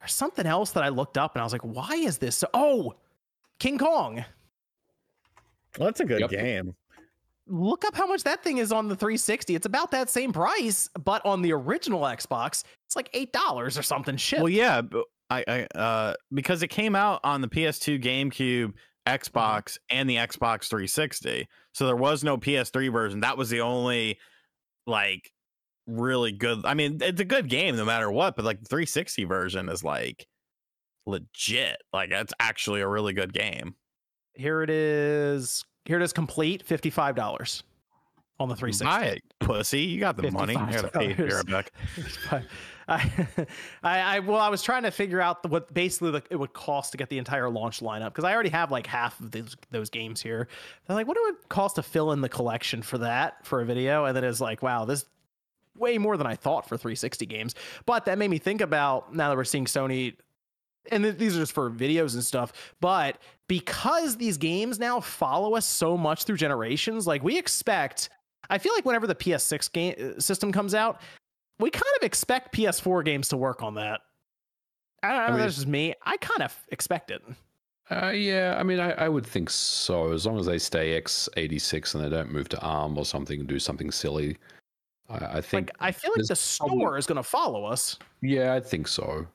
There's 0.00 0.14
something 0.14 0.46
else 0.46 0.72
that 0.72 0.82
I 0.82 0.88
looked 0.88 1.16
up, 1.16 1.36
and 1.36 1.42
I 1.42 1.44
was 1.44 1.52
like, 1.52 1.62
why 1.62 1.94
is 1.94 2.18
this? 2.18 2.38
So- 2.38 2.48
oh, 2.54 2.94
King 3.60 3.78
Kong. 3.78 4.24
Well, 5.78 5.86
that's 5.86 6.00
a 6.00 6.04
good 6.04 6.20
yep. 6.20 6.30
game 6.30 6.74
look 7.50 7.84
up 7.84 7.94
how 7.94 8.06
much 8.06 8.22
that 8.22 8.42
thing 8.42 8.58
is 8.58 8.72
on 8.72 8.88
the 8.88 8.96
360. 8.96 9.54
It's 9.54 9.66
about 9.66 9.90
that 9.90 10.08
same 10.08 10.32
price, 10.32 10.88
but 11.04 11.24
on 11.26 11.42
the 11.42 11.52
original 11.52 12.02
Xbox, 12.02 12.64
it's 12.86 12.96
like 12.96 13.10
eight 13.12 13.32
dollars 13.32 13.76
or 13.76 13.82
something. 13.82 14.16
Shit. 14.16 14.40
Well, 14.40 14.48
yeah, 14.48 14.82
I, 15.28 15.44
I 15.46 15.78
uh, 15.78 16.14
because 16.32 16.62
it 16.62 16.68
came 16.68 16.94
out 16.96 17.20
on 17.24 17.40
the 17.40 17.48
PS2, 17.48 18.02
GameCube, 18.02 18.72
Xbox, 19.06 19.76
and 19.90 20.08
the 20.08 20.16
Xbox 20.16 20.68
360. 20.68 21.46
So 21.74 21.86
there 21.86 21.96
was 21.96 22.24
no 22.24 22.38
PS3 22.38 22.92
version. 22.92 23.20
That 23.20 23.36
was 23.36 23.50
the 23.50 23.60
only 23.60 24.18
like 24.86 25.30
really 25.86 26.32
good. 26.32 26.64
I 26.64 26.74
mean, 26.74 26.98
it's 27.00 27.20
a 27.20 27.24
good 27.24 27.48
game 27.48 27.76
no 27.76 27.84
matter 27.84 28.10
what, 28.10 28.36
but 28.36 28.44
like 28.44 28.60
the 28.60 28.68
360 28.68 29.24
version 29.24 29.68
is 29.68 29.84
like 29.84 30.26
legit. 31.06 31.76
Like 31.92 32.10
that's 32.10 32.32
actually 32.40 32.80
a 32.80 32.88
really 32.88 33.12
good 33.12 33.32
game. 33.32 33.74
Here 34.34 34.62
it 34.62 34.70
is 34.70 35.64
here 35.90 35.98
it 35.98 36.04
is 36.04 36.12
complete, 36.12 36.64
$55 36.64 37.64
on 38.38 38.48
the 38.48 38.54
360. 38.54 38.84
My 38.84 39.18
pussy, 39.40 39.80
you 39.80 39.98
got 39.98 40.16
the 40.16 40.30
money. 40.30 40.54
I 40.54 40.70
gotta 40.70 40.88
pay 40.88 41.14
back. 41.48 41.72
I, 42.88 43.02
I, 43.82 44.18
well, 44.20 44.38
I 44.38 44.48
was 44.50 44.62
trying 44.62 44.84
to 44.84 44.92
figure 44.92 45.20
out 45.20 45.50
what 45.50 45.74
basically 45.74 46.12
the, 46.12 46.22
it 46.30 46.36
would 46.36 46.52
cost 46.52 46.92
to 46.92 46.96
get 46.96 47.08
the 47.08 47.18
entire 47.18 47.50
launch 47.50 47.80
lineup 47.80 48.10
because 48.10 48.22
I 48.22 48.32
already 48.32 48.50
have 48.50 48.70
like 48.70 48.86
half 48.86 49.18
of 49.18 49.32
those, 49.32 49.56
those 49.72 49.90
games 49.90 50.22
here. 50.22 50.46
They're 50.86 50.94
like, 50.94 51.08
what 51.08 51.16
do 51.16 51.24
it 51.26 51.32
would 51.32 51.48
cost 51.48 51.74
to 51.74 51.82
fill 51.82 52.12
in 52.12 52.20
the 52.20 52.28
collection 52.28 52.82
for 52.82 52.98
that 52.98 53.44
for 53.44 53.60
a 53.60 53.64
video? 53.64 54.04
And 54.04 54.16
then 54.16 54.22
it's 54.22 54.40
like, 54.40 54.62
wow, 54.62 54.84
this 54.84 55.06
way 55.76 55.98
more 55.98 56.16
than 56.16 56.26
I 56.28 56.36
thought 56.36 56.68
for 56.68 56.76
360 56.76 57.26
games. 57.26 57.56
But 57.84 58.04
that 58.04 58.16
made 58.16 58.30
me 58.30 58.38
think 58.38 58.60
about 58.60 59.12
now 59.12 59.28
that 59.28 59.36
we're 59.36 59.42
seeing 59.42 59.64
Sony 59.64 60.14
and 60.90 61.04
th- 61.04 61.16
these 61.16 61.36
are 61.36 61.40
just 61.40 61.52
for 61.52 61.70
videos 61.70 62.14
and 62.14 62.24
stuff 62.24 62.52
but 62.80 63.18
because 63.48 64.16
these 64.16 64.36
games 64.36 64.78
now 64.78 65.00
follow 65.00 65.54
us 65.54 65.66
so 65.66 65.96
much 65.96 66.24
through 66.24 66.36
generations 66.36 67.06
like 67.06 67.22
we 67.22 67.38
expect 67.38 68.10
i 68.48 68.58
feel 68.58 68.72
like 68.74 68.84
whenever 68.84 69.06
the 69.06 69.14
ps6 69.14 69.72
game 69.72 69.94
uh, 69.98 70.20
system 70.20 70.52
comes 70.52 70.74
out 70.74 71.00
we 71.58 71.70
kind 71.70 71.84
of 72.00 72.04
expect 72.04 72.54
ps4 72.54 73.04
games 73.04 73.28
to 73.28 73.36
work 73.36 73.62
on 73.62 73.74
that 73.74 74.00
i 75.02 75.08
don't 75.08 75.18
know 75.18 75.24
I 75.24 75.30
mean, 75.30 75.38
that's 75.40 75.56
just 75.56 75.68
me 75.68 75.94
i 76.04 76.16
kind 76.16 76.42
of 76.42 76.56
expect 76.70 77.10
it 77.10 77.22
uh, 77.90 78.10
yeah, 78.10 78.54
I 78.56 78.62
mean, 78.62 78.78
I, 78.78 78.92
I, 78.92 79.08
would 79.08 79.26
think 79.26 79.50
so. 79.50 80.12
As 80.12 80.24
long 80.24 80.38
as 80.38 80.46
they 80.46 80.58
stay 80.58 81.00
x86 81.00 81.96
and 81.96 82.04
they 82.04 82.08
don't 82.08 82.32
move 82.32 82.48
to 82.50 82.60
ARM 82.60 82.96
or 82.96 83.04
something 83.04 83.40
and 83.40 83.48
do 83.48 83.58
something 83.58 83.90
silly, 83.90 84.36
I, 85.08 85.38
I 85.38 85.40
think. 85.40 85.70
Like, 85.70 85.76
I 85.80 85.90
feel 85.90 86.12
like 86.16 86.26
the 86.26 86.36
store 86.36 86.68
probably, 86.68 86.98
is 87.00 87.06
going 87.06 87.16
to 87.16 87.24
follow 87.24 87.64
us. 87.64 87.98
Yeah, 88.22 88.54
I 88.54 88.60
think 88.60 88.86
so. 88.86 89.26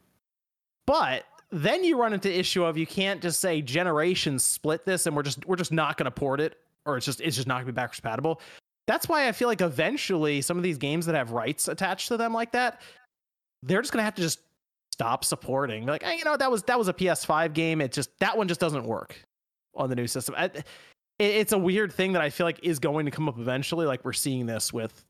But 0.86 1.26
then 1.52 1.84
you 1.84 1.98
run 1.98 2.14
into 2.14 2.32
issue 2.32 2.64
of 2.64 2.78
you 2.78 2.88
can't 2.88 3.22
just 3.22 3.40
say 3.40 3.62
generations 3.62 4.44
split 4.44 4.86
this 4.86 5.06
and 5.06 5.16
we're 5.16 5.24
just 5.24 5.46
we're 5.46 5.56
just 5.56 5.72
not 5.72 5.98
going 5.98 6.06
to 6.06 6.12
port 6.12 6.40
it 6.40 6.58
or 6.86 6.98
it's 6.98 7.06
just 7.06 7.22
it's 7.22 7.36
just 7.36 7.48
not 7.48 7.56
going 7.56 7.68
to 7.68 7.72
be 7.72 7.76
backwards 7.76 8.00
compatible. 8.00 8.42
That's 8.88 9.10
why 9.10 9.28
I 9.28 9.32
feel 9.32 9.48
like 9.48 9.62
eventually 9.62 10.42
some 10.42 10.58
of 10.58 10.64
these 10.64 10.78
games 10.78 11.06
that 11.08 11.16
have 11.16 11.32
rights 11.32 11.68
attached 11.68 12.08
to 12.10 12.18
them 12.18 12.34
like 12.34 12.52
that, 12.52 12.82
they're 13.64 13.82
just 13.82 13.92
going 13.92 14.02
to 14.02 14.06
have 14.06 14.16
to 14.16 14.22
just 14.22 14.40
stop 14.92 15.24
supporting. 15.24 15.86
Like, 15.86 16.04
hey, 16.04 16.18
you 16.18 16.26
know, 16.26 16.38
that 16.38 16.52
was 16.52 16.64
that 16.64 16.78
was 16.78 16.88
a 16.88 16.94
PS5 16.94 17.54
game. 17.54 17.82
It 17.82 17.92
just 17.92 18.18
that 18.20 18.38
one 18.38 18.48
just 18.48 18.60
doesn't 18.60 18.86
work 18.86 19.16
on 19.76 19.90
the 19.90 19.96
new 19.96 20.08
system. 20.08 20.36
I, 20.38 20.46
it, 20.46 20.66
it's 21.20 21.52
a 21.52 21.58
weird 21.58 21.94
thing 21.94 22.14
that 22.14 22.22
I 22.22 22.30
feel 22.30 22.46
like 22.46 22.60
is 22.64 22.80
going 22.80 23.06
to 23.06 23.12
come 23.12 23.30
up 23.30 23.40
eventually. 23.40 23.86
Like 23.86 24.04
we're 24.04 24.14
seeing 24.14 24.46
this 24.46 24.74
with 24.74 25.05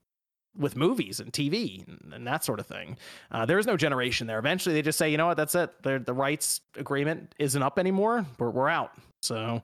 with 0.58 0.76
movies 0.76 1.20
and 1.20 1.32
TV 1.34 1.86
and, 1.88 2.14
and 2.14 2.28
that 2.28 2.44
sort 2.44 2.60
of 2.60 2.68
thing. 2.68 2.98
Uh, 3.32 3.46
there 3.46 3.60
is 3.60 3.66
no 3.66 3.78
generation 3.78 4.28
there. 4.28 4.40
Eventually, 4.40 4.74
they 4.74 4.82
just 4.82 4.98
say, 4.98 5.10
you 5.10 5.18
know 5.18 5.28
what, 5.28 5.38
that's 5.38 5.56
it. 5.56 5.72
the 5.84 6.14
rights 6.14 6.62
agreement 6.76 7.34
isn't 7.40 7.62
up 7.62 7.80
anymore. 7.80 8.26
We're, 8.40 8.50
we're 8.50 8.70
out. 8.70 8.92
So 9.22 9.62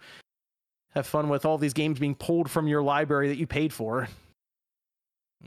have 0.91 1.07
fun 1.07 1.29
with 1.29 1.45
all 1.45 1.57
these 1.57 1.73
games 1.73 1.99
being 1.99 2.15
pulled 2.15 2.49
from 2.49 2.67
your 2.67 2.81
library 2.81 3.27
that 3.29 3.37
you 3.37 3.47
paid 3.47 3.73
for. 3.73 4.07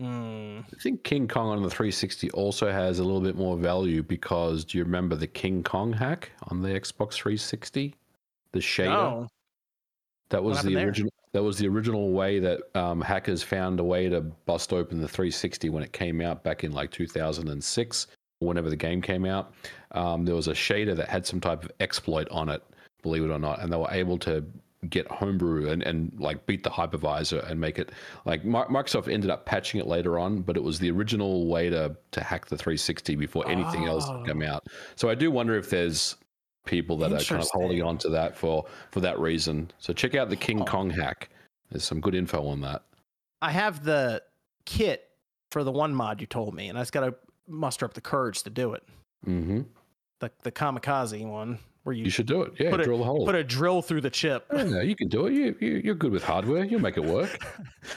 Mm. 0.00 0.64
I 0.64 0.82
think 0.82 1.04
King 1.04 1.28
Kong 1.28 1.50
on 1.50 1.62
the 1.62 1.70
360 1.70 2.30
also 2.32 2.70
has 2.70 2.98
a 2.98 3.04
little 3.04 3.20
bit 3.20 3.36
more 3.36 3.56
value 3.56 4.02
because 4.02 4.64
do 4.64 4.78
you 4.78 4.84
remember 4.84 5.14
the 5.14 5.26
King 5.26 5.62
Kong 5.62 5.92
hack 5.92 6.32
on 6.48 6.62
the 6.62 6.68
Xbox 6.68 7.14
360? 7.14 7.94
The 8.52 8.58
shader? 8.58 8.86
No. 8.86 9.28
That 10.30 10.42
was 10.42 10.62
the 10.62 10.76
original. 10.76 11.12
That 11.34 11.42
was 11.42 11.58
the 11.58 11.66
original 11.66 12.12
way 12.12 12.38
that 12.38 12.60
um, 12.76 13.00
hackers 13.00 13.42
found 13.42 13.80
a 13.80 13.84
way 13.84 14.08
to 14.08 14.20
bust 14.20 14.72
open 14.72 15.00
the 15.00 15.08
360 15.08 15.68
when 15.68 15.82
it 15.82 15.92
came 15.92 16.20
out 16.20 16.44
back 16.44 16.62
in 16.62 16.70
like 16.70 16.92
2006, 16.92 18.06
whenever 18.38 18.70
the 18.70 18.76
game 18.76 19.02
came 19.02 19.24
out. 19.24 19.52
Um, 19.90 20.24
there 20.24 20.36
was 20.36 20.46
a 20.46 20.52
shader 20.52 20.94
that 20.94 21.08
had 21.08 21.26
some 21.26 21.40
type 21.40 21.64
of 21.64 21.72
exploit 21.80 22.28
on 22.30 22.48
it, 22.48 22.62
believe 23.02 23.24
it 23.24 23.30
or 23.30 23.40
not, 23.40 23.60
and 23.60 23.72
they 23.72 23.76
were 23.76 23.90
able 23.90 24.16
to 24.18 24.44
get 24.88 25.08
homebrew 25.08 25.70
and, 25.70 25.82
and 25.82 26.12
like 26.20 26.46
beat 26.46 26.62
the 26.62 26.70
hypervisor 26.70 27.44
and 27.50 27.60
make 27.60 27.80
it 27.80 27.90
like 28.26 28.44
Microsoft 28.44 29.12
ended 29.12 29.30
up 29.30 29.44
patching 29.44 29.80
it 29.80 29.88
later 29.88 30.20
on, 30.20 30.40
but 30.40 30.56
it 30.56 30.62
was 30.62 30.78
the 30.78 30.90
original 30.92 31.48
way 31.48 31.68
to 31.68 31.96
to 32.12 32.22
hack 32.22 32.46
the 32.46 32.56
360 32.56 33.16
before 33.16 33.48
anything 33.48 33.88
oh. 33.88 33.98
else 33.98 34.08
came 34.24 34.42
out. 34.42 34.68
So 34.94 35.08
I 35.08 35.16
do 35.16 35.32
wonder 35.32 35.56
if 35.56 35.68
there's 35.68 36.14
people 36.64 36.96
that 36.98 37.12
are 37.12 37.22
kind 37.24 37.42
of 37.42 37.48
holding 37.50 37.82
on 37.82 37.98
to 37.98 38.08
that 38.10 38.36
for 38.36 38.64
for 38.90 39.00
that 39.00 39.18
reason. 39.18 39.70
So 39.78 39.92
check 39.92 40.14
out 40.14 40.30
the 40.30 40.36
King 40.36 40.62
oh. 40.62 40.64
Kong 40.64 40.90
hack. 40.90 41.30
There's 41.70 41.84
some 41.84 42.00
good 42.00 42.14
info 42.14 42.46
on 42.46 42.60
that. 42.62 42.82
I 43.42 43.50
have 43.50 43.84
the 43.84 44.22
kit 44.64 45.08
for 45.50 45.64
the 45.64 45.72
one 45.72 45.94
mod 45.94 46.20
you 46.20 46.26
told 46.26 46.54
me, 46.54 46.68
and 46.68 46.78
I 46.78 46.82
just 46.82 46.92
got 46.92 47.00
to 47.00 47.14
muster 47.48 47.84
up 47.84 47.94
the 47.94 48.00
courage 48.00 48.42
to 48.44 48.50
do 48.50 48.74
it. 48.74 48.82
Mm-hmm. 49.26 49.62
The 50.20 50.30
the 50.42 50.52
kamikaze 50.52 51.26
one 51.26 51.58
where 51.84 51.94
you 51.94 52.04
you 52.04 52.10
should 52.10 52.26
do 52.26 52.42
it. 52.42 52.52
Yeah, 52.58 52.70
drill 52.76 52.96
a, 52.96 52.98
the 52.98 53.04
hole. 53.04 53.26
Put 53.26 53.34
a 53.34 53.44
drill 53.44 53.82
through 53.82 54.00
the 54.00 54.10
chip. 54.10 54.46
Yeah, 54.52 54.82
you 54.82 54.96
can 54.96 55.08
do 55.08 55.26
it. 55.26 55.32
You, 55.32 55.56
you 55.60 55.82
you're 55.84 55.94
good 55.94 56.12
with 56.12 56.24
hardware. 56.24 56.64
You'll 56.64 56.80
make 56.80 56.96
it 56.96 57.04
work. 57.04 57.38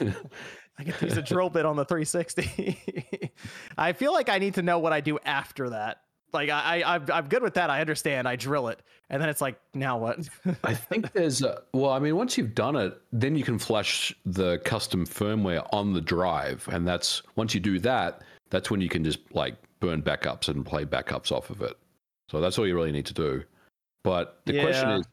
I 0.80 0.84
get 0.84 0.96
to 0.98 1.06
use 1.06 1.16
a 1.16 1.22
drill 1.22 1.50
bit 1.50 1.66
on 1.66 1.74
the 1.74 1.84
360. 1.84 3.32
I 3.78 3.92
feel 3.92 4.12
like 4.12 4.28
I 4.28 4.38
need 4.38 4.54
to 4.54 4.62
know 4.62 4.78
what 4.78 4.92
I 4.92 5.00
do 5.00 5.18
after 5.24 5.70
that 5.70 6.02
like 6.32 6.50
I, 6.50 6.82
I 6.82 7.00
I'm 7.12 7.28
good 7.28 7.42
with 7.42 7.54
that. 7.54 7.70
I 7.70 7.80
understand. 7.80 8.28
I 8.28 8.36
drill 8.36 8.68
it, 8.68 8.80
and 9.10 9.20
then 9.20 9.28
it's 9.28 9.40
like, 9.40 9.60
now 9.74 9.98
what? 9.98 10.28
I 10.64 10.74
think 10.74 11.12
there's 11.14 11.42
a, 11.42 11.62
well, 11.72 11.90
I 11.90 11.98
mean, 11.98 12.16
once 12.16 12.36
you've 12.36 12.54
done 12.54 12.76
it, 12.76 13.00
then 13.12 13.36
you 13.36 13.44
can 13.44 13.58
flash 13.58 14.14
the 14.26 14.58
custom 14.64 15.06
firmware 15.06 15.66
on 15.72 15.92
the 15.92 16.00
drive, 16.00 16.68
and 16.70 16.86
that's 16.86 17.22
once 17.36 17.54
you 17.54 17.60
do 17.60 17.78
that, 17.80 18.22
that's 18.50 18.70
when 18.70 18.80
you 18.80 18.88
can 18.88 19.04
just 19.04 19.20
like 19.32 19.56
burn 19.80 20.02
backups 20.02 20.48
and 20.48 20.64
play 20.64 20.84
backups 20.84 21.32
off 21.32 21.50
of 21.50 21.62
it. 21.62 21.76
So 22.30 22.40
that's 22.40 22.58
all 22.58 22.66
you 22.66 22.74
really 22.74 22.92
need 22.92 23.06
to 23.06 23.14
do. 23.14 23.42
But 24.04 24.40
the 24.44 24.54
yeah. 24.54 24.62
question 24.62 24.90
is, 24.90 25.06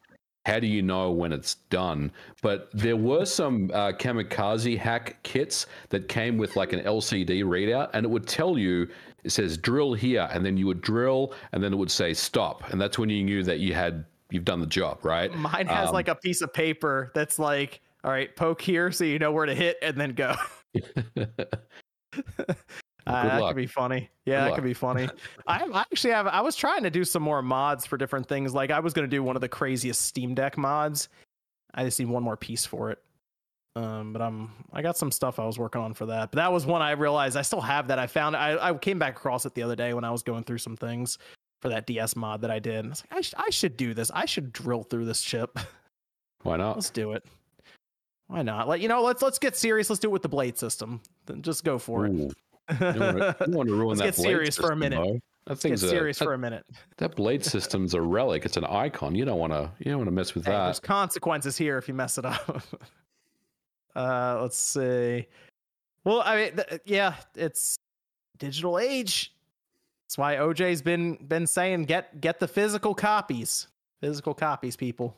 how 0.46 0.60
do 0.60 0.68
you 0.68 0.82
know 0.82 1.12
when 1.12 1.32
it's 1.32 1.56
done? 1.70 2.12
But 2.42 2.70
there 2.74 2.98
were 2.98 3.26
some 3.26 3.72
uh, 3.74 3.94
kamikaze 3.94 4.78
hack 4.78 5.22
kits 5.24 5.66
that 5.90 6.08
came 6.08 6.38
with 6.38 6.56
like 6.56 6.72
an 6.72 6.82
LCD 6.82 7.44
readout, 7.44 7.90
and 7.94 8.06
it 8.06 8.10
would 8.10 8.28
tell 8.28 8.58
you 8.58 8.88
it 9.26 9.32
says 9.32 9.58
drill 9.58 9.94
here, 9.94 10.30
and 10.32 10.46
then 10.46 10.56
you 10.56 10.68
would 10.68 10.82
drill, 10.82 11.34
and 11.52 11.64
then 11.64 11.74
it 11.74 11.76
would 11.76 11.92
say 11.92 12.14
stop, 12.14 12.70
and 12.72 12.80
that's 12.80 13.00
when 13.00 13.10
you 13.10 13.24
knew 13.24 13.44
that 13.44 13.60
you 13.60 13.74
had 13.74 14.06
you've 14.30 14.46
done 14.46 14.60
the 14.60 14.68
job, 14.68 15.04
right? 15.04 15.34
Mine 15.36 15.68
has 15.68 15.90
um, 15.90 15.94
like 15.94 16.08
a 16.08 16.16
piece 16.16 16.42
of 16.42 16.54
paper 16.54 17.12
that's 17.16 17.40
like, 17.40 17.82
all 18.04 18.12
right, 18.12 18.36
poke 18.36 18.62
here 18.62 18.92
so 18.92 19.04
you 19.04 19.20
know 19.20 19.32
where 19.32 19.46
to 19.46 19.56
hit, 19.56 19.78
and 19.82 19.98
then 19.98 20.14
go. 20.14 20.36
Uh, 23.08 23.38
that 23.38 23.48
could 23.50 23.56
be 23.56 23.68
funny. 23.68 24.10
Yeah, 24.26 24.34
Good 24.34 24.40
that 24.40 24.46
luck. 24.48 24.56
could 24.56 24.64
be 24.64 24.74
funny. 24.74 25.08
I, 25.48 25.64
I, 25.72 25.82
actually 25.82 26.12
have. 26.14 26.26
I 26.26 26.42
was 26.42 26.56
trying 26.56 26.82
to 26.82 26.90
do 26.90 27.04
some 27.04 27.22
more 27.22 27.44
mods 27.44 27.86
for 27.86 27.98
different 27.98 28.28
things. 28.28 28.52
Like 28.54 28.72
I 28.72 28.80
was 28.80 28.94
going 28.94 29.08
to 29.08 29.16
do 29.16 29.22
one 29.22 29.36
of 29.36 29.42
the 29.42 29.48
craziest 29.48 30.02
Steam 30.02 30.34
Deck 30.34 30.58
mods. 30.58 31.10
I 31.76 31.84
just 31.84 32.00
need 32.00 32.10
one 32.10 32.24
more 32.24 32.36
piece 32.36 32.66
for 32.66 32.90
it. 32.90 33.04
Um, 33.76 34.14
but 34.14 34.22
I'm 34.22 34.52
I 34.72 34.82
got 34.82 34.98
some 34.98 35.12
stuff 35.12 35.38
I 35.38 35.46
was 35.46 35.60
working 35.60 35.82
on 35.82 35.94
for 35.94 36.06
that. 36.06 36.32
But 36.32 36.38
that 36.38 36.52
was 36.52 36.66
one 36.66 36.82
I 36.82 36.92
realized 36.92 37.36
I 37.36 37.42
still 37.42 37.62
have 37.62 37.90
that. 37.90 38.00
I 38.00 38.08
found 38.08 38.36
I, 38.36 38.70
I 38.70 38.74
came 38.76 39.00
back 39.00 39.18
across 39.18 39.46
it 39.46 39.54
the 39.54 39.64
other 39.64 39.76
day 39.76 39.94
when 39.94 40.06
I 40.06 40.12
was 40.12 40.24
going 40.24 40.44
through 40.44 40.60
some 40.60 40.78
things 40.78 41.18
for 41.62 41.70
that 41.70 41.86
DS 41.86 42.16
mod 42.16 42.42
that 42.42 42.52
I 42.52 42.60
did. 42.60 42.86
And 42.86 42.88
I 42.88 42.90
was 42.90 43.04
like, 43.10 43.18
I, 43.18 43.22
sh- 43.22 43.34
I 43.38 43.50
should 43.50 43.76
do 43.76 43.94
this. 43.94 44.12
I 44.14 44.26
should 44.26 44.54
drill 44.54 44.84
through 44.84 45.06
this 45.06 45.22
chip. 45.22 45.60
Why 46.44 46.58
not? 46.58 46.78
let's 46.78 46.90
do 46.90 47.12
it. 47.14 47.26
Why 48.28 48.44
not? 48.44 48.68
Let 48.68 48.80
you 48.80 48.88
know, 48.88 49.02
let's 49.02 49.22
let's 49.22 49.40
get 49.40 49.58
serious. 49.58 49.90
Let's 49.90 50.00
do 50.00 50.08
it 50.08 50.12
with 50.12 50.22
the 50.22 50.30
blade 50.30 50.58
system. 50.58 51.02
Then 51.26 51.42
just 51.42 51.64
go 51.64 51.78
for 51.78 52.06
Ooh. 52.06 52.30
it. 52.30 52.34
you, 52.72 52.78
don't 52.80 53.54
want 53.54 53.70
to, 53.70 53.76
ruin 53.76 53.98
let's 53.98 54.00
that. 54.00 54.06
Get 54.06 54.16
serious 54.16 54.56
system, 54.56 54.68
for 54.68 54.74
a 54.74 54.76
minute. 54.76 54.98
Though. 55.04 55.20
That 55.48 55.60
thing's 55.60 55.82
get 55.82 55.90
serious 55.90 56.20
a, 56.22 56.24
for 56.24 56.34
a 56.34 56.38
minute. 56.38 56.66
That 56.98 57.16
blade 57.16 57.46
system's 57.46 57.94
a 57.94 58.02
relic. 58.02 58.46
It's 58.46 58.58
an 58.58 58.66
icon. 58.66 59.14
You 59.14 59.26
don't 59.26 59.38
want 59.38 59.54
to. 59.54 59.70
You 59.80 59.92
don't 59.92 59.98
want 59.98 60.08
to 60.08 60.12
mess 60.12 60.34
with 60.34 60.46
hey, 60.46 60.52
that. 60.52 60.66
There's 60.66 60.80
consequences 60.80 61.58
here 61.58 61.78
if 61.78 61.88
you 61.88 61.94
mess 61.94 62.18
it 62.18 62.26
up. 62.26 62.64
Uh, 63.96 64.40
let's 64.42 64.58
see. 64.58 65.28
Well, 66.04 66.22
I 66.26 66.36
mean, 66.36 66.56
th- 66.56 66.82
yeah, 66.86 67.16
it's 67.36 67.78
digital 68.38 68.78
age. 68.78 69.34
That's 70.06 70.18
why 70.18 70.36
OJ's 70.36 70.82
been 70.82 71.16
been 71.28 71.48
saying 71.48 71.86
get 71.86 72.22
get 72.22 72.40
the 72.40 72.48
physical 72.48 72.94
copies. 72.94 73.68
Physical 74.02 74.34
copies, 74.34 74.76
people. 74.76 75.16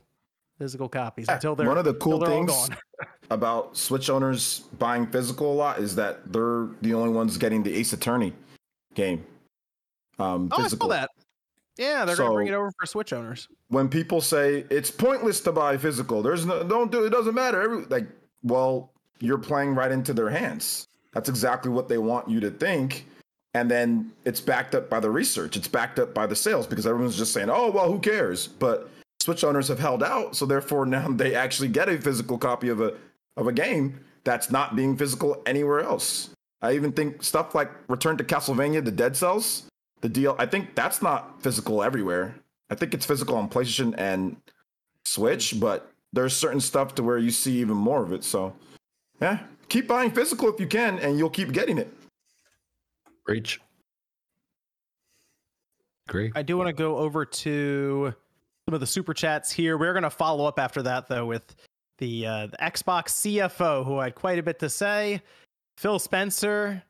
Physical 0.57 0.89
copies 0.89 1.27
until 1.29 1.55
they're 1.55 1.67
one 1.67 1.77
of 1.77 1.85
the 1.85 1.93
cool 1.95 2.19
things 2.25 2.69
about 3.29 3.77
Switch 3.77 4.09
owners 4.09 4.61
buying 4.79 5.05
physical 5.05 5.51
a 5.51 5.53
lot 5.53 5.79
is 5.79 5.95
that 5.95 6.31
they're 6.31 6.69
the 6.81 6.93
only 6.93 7.09
ones 7.09 7.37
getting 7.37 7.61
the 7.61 7.75
Ace 7.75 7.93
Attorney 7.93 8.33
game. 8.95 9.23
Um, 10.17 10.49
oh, 10.51 10.63
physical. 10.63 10.91
I 10.91 10.95
saw 10.95 11.01
that. 11.01 11.09
Yeah, 11.77 12.05
they're 12.05 12.15
so, 12.15 12.23
gonna 12.23 12.35
bring 12.35 12.47
it 12.47 12.53
over 12.53 12.71
for 12.79 12.87
Switch 12.87 13.13
owners. 13.13 13.47
When 13.67 13.87
people 13.87 14.19
say 14.19 14.65
it's 14.71 14.89
pointless 14.89 15.41
to 15.41 15.51
buy 15.51 15.77
physical, 15.77 16.23
there's 16.23 16.45
no 16.45 16.63
don't 16.63 16.91
do 16.91 17.05
it 17.05 17.11
doesn't 17.11 17.35
matter. 17.35 17.61
Every 17.61 17.85
like, 17.85 18.07
well, 18.47 18.91
you're 19.19 19.37
playing 19.37 19.75
right 19.75 19.91
into 19.91 20.13
their 20.13 20.29
hands. 20.29 20.87
That's 21.13 21.29
exactly 21.29 21.71
what 21.71 21.87
they 21.87 21.97
want 21.97 22.29
you 22.29 22.39
to 22.41 22.51
think. 22.51 23.05
And 23.53 23.71
then 23.71 24.11
it's 24.25 24.39
backed 24.39 24.75
up 24.75 24.89
by 24.89 24.99
the 24.99 25.09
research. 25.09 25.57
It's 25.57 25.67
backed 25.67 25.97
up 25.99 26.13
by 26.13 26.27
the 26.27 26.35
sales 26.35 26.67
because 26.67 26.85
everyone's 26.85 27.17
just 27.17 27.33
saying, 27.33 27.49
"Oh, 27.49 27.71
well, 27.71 27.91
who 27.91 27.99
cares?" 27.99 28.47
But 28.47 28.89
Switch 29.19 29.43
owners 29.43 29.67
have 29.67 29.79
held 29.79 30.03
out, 30.03 30.35
so 30.35 30.45
therefore 30.45 30.85
now 30.97 31.07
they 31.09 31.33
actually 31.33 31.69
get 31.69 31.89
a 31.89 31.97
physical 31.99 32.37
copy 32.37 32.69
of 32.69 32.81
a 32.81 32.93
of 33.35 33.47
a 33.47 33.53
game 33.53 33.99
that's 34.23 34.51
not 34.51 34.75
being 34.75 34.97
physical 34.97 35.41
anywhere 35.45 35.79
else. 35.79 36.29
I 36.61 36.73
even 36.73 36.91
think 36.91 37.23
stuff 37.23 37.55
like 37.55 37.71
Return 37.87 38.17
to 38.17 38.23
Castlevania, 38.23 38.83
the 38.83 38.91
Dead 38.91 39.15
Cells, 39.15 39.63
the 40.01 40.09
deal. 40.09 40.35
I 40.37 40.45
think 40.45 40.75
that's 40.75 41.01
not 41.01 41.41
physical 41.41 41.83
everywhere. 41.83 42.35
I 42.69 42.75
think 42.75 42.93
it's 42.93 43.05
physical 43.05 43.35
on 43.37 43.49
PlayStation 43.49 43.95
and 43.97 44.37
Switch, 45.05 45.59
but 45.59 45.91
there's 46.13 46.35
certain 46.35 46.59
stuff 46.59 46.95
to 46.95 47.03
where 47.03 47.17
you 47.17 47.31
see 47.31 47.59
even 47.59 47.75
more 47.75 48.03
of 48.03 48.11
it. 48.13 48.23
So, 48.23 48.53
yeah, 49.21 49.39
keep 49.69 49.87
buying 49.87 50.11
physical 50.11 50.49
if 50.49 50.59
you 50.59 50.67
can, 50.67 50.99
and 50.99 51.17
you'll 51.17 51.29
keep 51.29 51.51
getting 51.51 51.77
it. 51.77 51.93
Reach. 53.25 53.59
Great. 56.07 56.31
I 56.35 56.41
do 56.41 56.57
want 56.57 56.67
to 56.67 56.73
go 56.73 56.97
over 56.97 57.25
to 57.25 58.13
some 58.65 58.73
of 58.73 58.79
the 58.79 58.87
super 58.87 59.13
chats 59.13 59.51
here. 59.51 59.77
We're 59.77 59.93
going 59.93 60.03
to 60.03 60.09
follow 60.09 60.45
up 60.45 60.57
after 60.57 60.81
that 60.83 61.07
though 61.07 61.25
with 61.25 61.55
the, 61.97 62.25
uh, 62.25 62.47
the 62.47 62.57
Xbox 62.57 63.09
CFO, 63.09 63.85
who 63.85 63.99
had 63.99 64.15
quite 64.15 64.39
a 64.39 64.43
bit 64.43 64.59
to 64.59 64.69
say. 64.69 65.21
Phil 65.77 65.99
Spencer. 65.99 66.81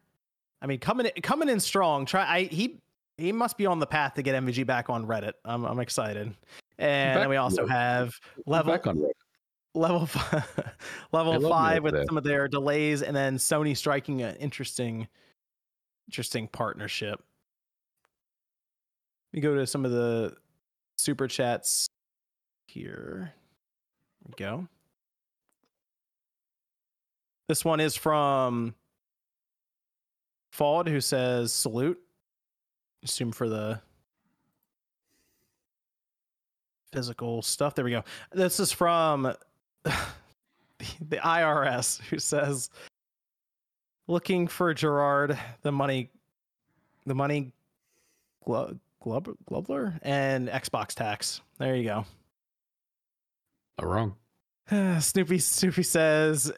I 0.62 0.66
mean, 0.66 0.80
coming 0.80 1.08
coming 1.22 1.50
in 1.50 1.60
strong. 1.60 2.06
Try. 2.06 2.26
I 2.26 2.44
he 2.44 2.80
he 3.18 3.32
must 3.32 3.58
be 3.58 3.66
on 3.66 3.80
the 3.80 3.88
path 3.88 4.14
to 4.16 4.22
get 4.22 4.36
MVG 4.44 4.66
back 4.66 4.90
on 4.90 5.06
Reddit. 5.06 5.34
I'm 5.44 5.66
I'm 5.66 5.80
excited. 5.80 6.34
And 6.78 7.20
then 7.20 7.30
we 7.30 7.38
also 7.38 7.66
have 7.66 8.14
level 8.46 8.80
level 9.74 10.06
five, 10.06 10.46
level 11.12 11.50
five 11.50 11.84
with 11.84 12.06
some 12.08 12.18
of 12.18 12.24
their 12.24 12.48
delays, 12.48 13.02
and 13.02 13.16
then 13.16 13.38
Sony 13.38 13.76
striking 13.76 14.22
an 14.22 14.36
interesting 14.36 15.08
interesting 16.08 16.48
partnership. 16.48 17.22
We 19.34 19.42
go 19.42 19.56
to 19.56 19.68
some 19.68 19.86
of 19.86 19.92
the 19.92 20.36
super 20.98 21.28
chats 21.28 21.88
here. 22.68 23.34
There 24.22 24.30
we 24.30 24.46
go. 24.46 24.68
This 27.48 27.64
one 27.64 27.80
is 27.80 27.96
from 27.96 28.76
Fawd, 30.54 30.88
who 30.88 31.02
says 31.02 31.54
salute 31.54 32.00
assume 33.08 33.32
for 33.32 33.48
the 33.48 33.80
physical 36.92 37.42
stuff. 37.42 37.76
There 37.76 37.86
we 37.86 37.92
go. 37.92 38.04
This 38.32 38.60
is 38.60 38.72
from 38.72 39.24
the, 39.84 41.18
IRS 41.18 42.02
who 42.04 42.20
says 42.20 42.70
looking 44.08 44.48
for 44.48 44.74
Gerard, 44.74 45.38
the 45.62 45.72
money 45.72 46.10
the 47.06 47.16
money 47.16 47.54
glub, 48.44 48.78
glub 49.02 49.30
glubler 49.50 49.98
and 50.02 50.50
Xbox 50.50 50.90
tax. 50.90 51.42
There 51.58 51.76
you 51.76 51.86
go. 51.86 52.06
Not 53.80 53.88
wrong. 53.88 54.16
Snoopy 55.00 55.40
Snoopy 55.40 55.84
says 55.84 56.52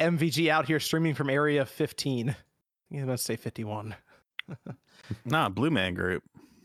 MVG 0.00 0.48
out 0.48 0.66
here 0.66 0.80
streaming 0.80 1.14
from 1.14 1.28
area 1.28 1.66
15. 1.66 2.34
You 2.90 3.04
must 3.04 3.24
say 3.24 3.36
51. 3.36 3.94
nah, 5.24 5.48
Blue 5.48 5.70
Man 5.70 5.94
Group. 5.94 6.22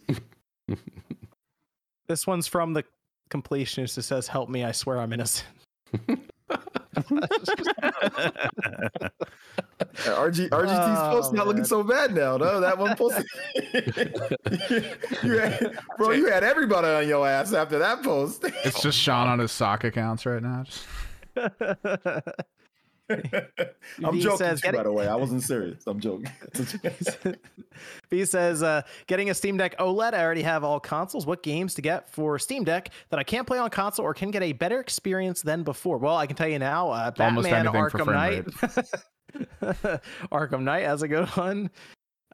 this 2.07 2.27
one's 2.27 2.47
from 2.47 2.73
the 2.73 2.83
completionist. 3.29 3.97
It 3.97 4.03
says, 4.03 4.27
"Help 4.27 4.49
me! 4.49 4.63
I 4.63 4.71
swear 4.71 4.99
I'm 4.99 5.13
innocent." 5.13 5.47
RG 9.93 10.49
RGT's 10.49 10.99
oh, 10.99 11.09
post 11.11 11.33
not 11.33 11.47
looking 11.47 11.63
so 11.65 11.83
bad 11.83 12.13
now. 12.13 12.37
No, 12.37 12.59
that 12.59 12.77
one 12.77 12.95
post. 12.95 13.23
you 15.23 15.37
had, 15.37 15.77
bro, 15.97 16.11
you 16.11 16.27
had 16.29 16.43
everybody 16.43 16.87
on 16.87 17.07
your 17.07 17.27
ass 17.27 17.53
after 17.53 17.79
that 17.79 18.03
post. 18.03 18.45
it's 18.63 18.81
just 18.81 18.99
Sean 18.99 19.27
on 19.27 19.39
his 19.39 19.51
sock 19.51 19.83
accounts 19.83 20.25
right 20.25 20.41
now. 20.41 20.63
Just... 23.09 23.23
I'm 24.03 24.19
joking, 24.19 24.37
says, 24.37 24.61
too, 24.61 24.71
by 24.71 24.83
the 24.83 24.91
way. 24.91 25.07
I 25.07 25.15
wasn't 25.15 25.43
serious. 25.43 25.83
I'm 25.87 25.99
joking. 25.99 26.31
B 28.09 28.25
says, 28.25 28.63
uh, 28.63 28.81
getting 29.07 29.29
a 29.29 29.33
Steam 29.33 29.57
Deck 29.57 29.77
OLED. 29.77 30.13
I 30.13 30.23
already 30.23 30.43
have 30.43 30.63
all 30.63 30.79
consoles. 30.79 31.25
What 31.25 31.43
games 31.43 31.73
to 31.75 31.81
get 31.81 32.09
for 32.09 32.39
Steam 32.39 32.63
Deck 32.63 32.89
that 33.09 33.19
I 33.19 33.23
can't 33.23 33.47
play 33.47 33.59
on 33.59 33.69
console 33.69 34.05
or 34.05 34.13
can 34.13 34.31
get 34.31 34.43
a 34.43 34.53
better 34.53 34.79
experience 34.79 35.41
than 35.41 35.63
before? 35.63 35.97
Well, 35.97 36.17
I 36.17 36.27
can 36.27 36.35
tell 36.35 36.47
you 36.47 36.59
now, 36.59 36.89
uh, 36.89 37.11
Batman 37.11 37.65
Arkham 37.65 38.07
Knight. 38.07 38.45
Arkham 40.31 40.61
Knight 40.61 40.83
has 40.83 41.01
a 41.01 41.07
good 41.07 41.27
one. 41.29 41.69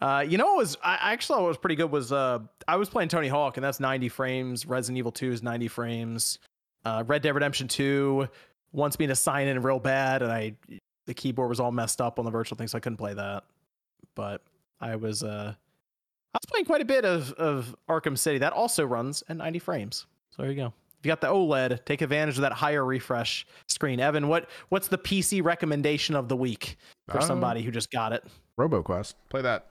Uh, 0.02 0.24
you 0.26 0.38
know, 0.38 0.46
what 0.46 0.58
was 0.58 0.78
I 0.82 1.14
actually 1.14 1.38
thought 1.38 1.48
was 1.48 1.58
pretty 1.58 1.76
good 1.76 1.92
was 1.92 2.12
uh, 2.12 2.40
I 2.68 2.78
was 2.78 2.90
playing 2.90 3.10
Tony 3.10 3.28
Hawk 3.28 3.58
and 3.58 3.64
that's 3.64 3.82
90 3.82 4.08
frames. 4.10 4.66
Resident 4.66 4.98
Evil 4.98 5.12
2 5.12 5.32
is 5.32 5.44
90 5.44 5.68
frames. 5.68 6.40
Uh, 6.86 7.04
Red 7.06 7.22
Dead 7.22 7.36
Redemption 7.36 7.68
2 7.68 8.30
wants 8.72 9.00
me 9.00 9.08
to 9.08 9.16
sign 9.16 9.48
in 9.48 9.62
real 9.62 9.80
bad, 9.80 10.22
and 10.22 10.32
I 10.32 10.54
the 11.06 11.14
keyboard 11.14 11.50
was 11.50 11.60
all 11.60 11.72
messed 11.72 12.02
up 12.02 12.20
on 12.20 12.26
the 12.26 12.32
virtual 12.32 12.58
thing, 12.58 12.68
so 12.68 12.78
I 12.78 12.82
couldn't 12.82 12.98
play 12.98 13.14
that. 13.14 13.44
But 14.16 14.42
I 14.80 14.96
was 14.96 15.24
uh 15.24 15.54
I 16.34 16.38
was 16.38 16.46
playing 16.48 16.66
quite 16.66 16.82
a 16.82 16.86
bit 16.86 17.06
of 17.06 17.34
of 17.34 17.76
Arkham 17.90 18.18
City. 18.18 18.38
That 18.38 18.54
also 18.54 18.86
runs 18.86 19.24
at 19.30 19.38
90 19.38 19.60
frames. 19.60 20.06
So 20.32 20.44
there 20.44 20.52
you 20.52 20.58
go. 20.58 20.74
If 21.00 21.06
you 21.06 21.10
got 21.10 21.22
the 21.22 21.28
OLED, 21.28 21.86
take 21.86 22.02
advantage 22.02 22.36
of 22.36 22.42
that 22.42 22.52
higher 22.52 22.84
refresh 22.84 23.48
screen. 23.68 24.00
Evan, 24.00 24.28
what 24.28 24.50
what's 24.70 24.88
the 24.88 24.98
PC 24.98 25.44
recommendation 25.44 26.16
of 26.16 26.28
the 26.28 26.36
week 26.36 26.78
for 27.08 27.20
uh, 27.20 27.22
somebody 27.22 27.62
who 27.64 27.72
just 27.72 27.90
got 27.90 28.14
it? 28.14 28.24
RoboQuest. 28.60 29.16
Play 29.30 29.42
that. 29.42 29.68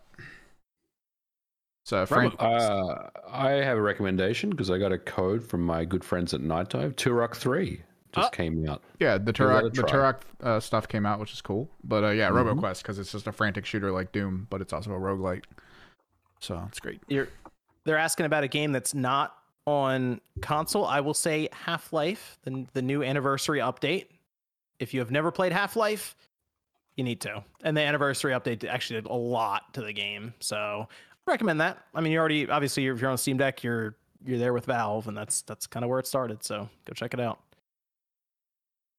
So, 1.85 2.05
Frank, 2.05 2.35
uh, 2.39 3.09
I 3.31 3.51
have 3.51 3.79
a 3.79 3.81
recommendation 3.81 4.51
because 4.51 4.71
I 4.71 4.77
got 4.77 4.93
a 4.93 4.99
code 4.99 5.43
from 5.43 5.65
my 5.65 5.87
good 5.87 6.05
friends 6.05 6.35
at 6.35 6.43
Nightdive. 6.43 6.97
Turok 6.97 7.35
Three 7.35 7.83
just 8.15 8.29
oh. 8.29 8.31
came 8.31 8.69
out. 8.69 8.83
Yeah, 9.01 9.19
the 9.19 9.33
Turok 9.33 9.75
the 9.75 9.83
Turok 9.83 10.21
uh, 10.43 10.61
stuff 10.61 10.89
came 10.89 11.07
out, 11.07 11.21
which 11.21 11.33
is 11.33 11.41
cool. 11.41 11.69
But 11.85 12.05
uh, 12.05 12.11
yeah, 12.11 12.31
mm-hmm. 12.31 12.59
RoboQuest 12.61 12.83
because 12.83 12.99
it's 12.99 13.13
just 13.13 13.27
a 13.27 13.33
frantic 13.33 13.67
shooter 13.67 13.91
like 13.91 14.13
Doom, 14.13 14.47
but 14.51 14.61
it's 14.61 14.73
also 14.73 14.93
a 14.93 14.99
roguelite. 14.99 15.45
So 16.41 16.63
it's 16.69 16.81
great. 16.81 17.01
You're 17.09 17.29
they're 17.85 17.99
asking 17.99 18.27
about 18.27 18.45
a 18.45 18.49
game 18.49 18.73
that's 18.73 18.95
not 18.95 19.35
on 19.67 20.21
console. 20.41 20.85
I 20.85 21.01
will 21.01 21.15
say 21.15 21.49
Half 21.53 21.93
Life, 21.93 22.39
the 22.43 22.67
the 22.73 22.83
new 22.83 23.03
anniversary 23.03 23.59
update. 23.59 24.07
If 24.79 24.95
you 24.95 25.01
have 25.01 25.11
never 25.11 25.31
played 25.31 25.53
Half 25.53 25.77
Life, 25.77 26.17
you 26.97 27.05
need 27.05 27.21
to. 27.23 27.43
And 27.63 27.77
the 27.77 27.83
anniversary 27.83 28.33
update 28.33 28.65
actually 28.65 29.03
did 29.03 29.11
a 29.11 29.15
lot 29.15 29.75
to 29.75 29.83
the 29.83 29.93
game, 29.93 30.35
so 30.41 30.89
I 30.89 31.31
recommend 31.31 31.61
that. 31.61 31.79
I 31.95 32.01
mean, 32.01 32.13
you 32.13 32.19
already 32.19 32.49
obviously 32.49 32.87
if 32.87 33.01
you're 33.01 33.11
on 33.11 33.19
Steam 33.19 33.37
Deck, 33.37 33.63
you're 33.63 33.97
you're 34.25 34.39
there 34.39 34.53
with 34.53 34.67
Valve, 34.67 35.09
and 35.09 35.17
that's 35.17 35.43
that's 35.43 35.67
kind 35.67 35.85
of 35.85 35.91
where 35.91 35.99
it 35.99 36.07
started. 36.07 36.43
So 36.43 36.69
go 36.85 36.93
check 36.95 37.15
it 37.15 37.21
out. 37.21 37.41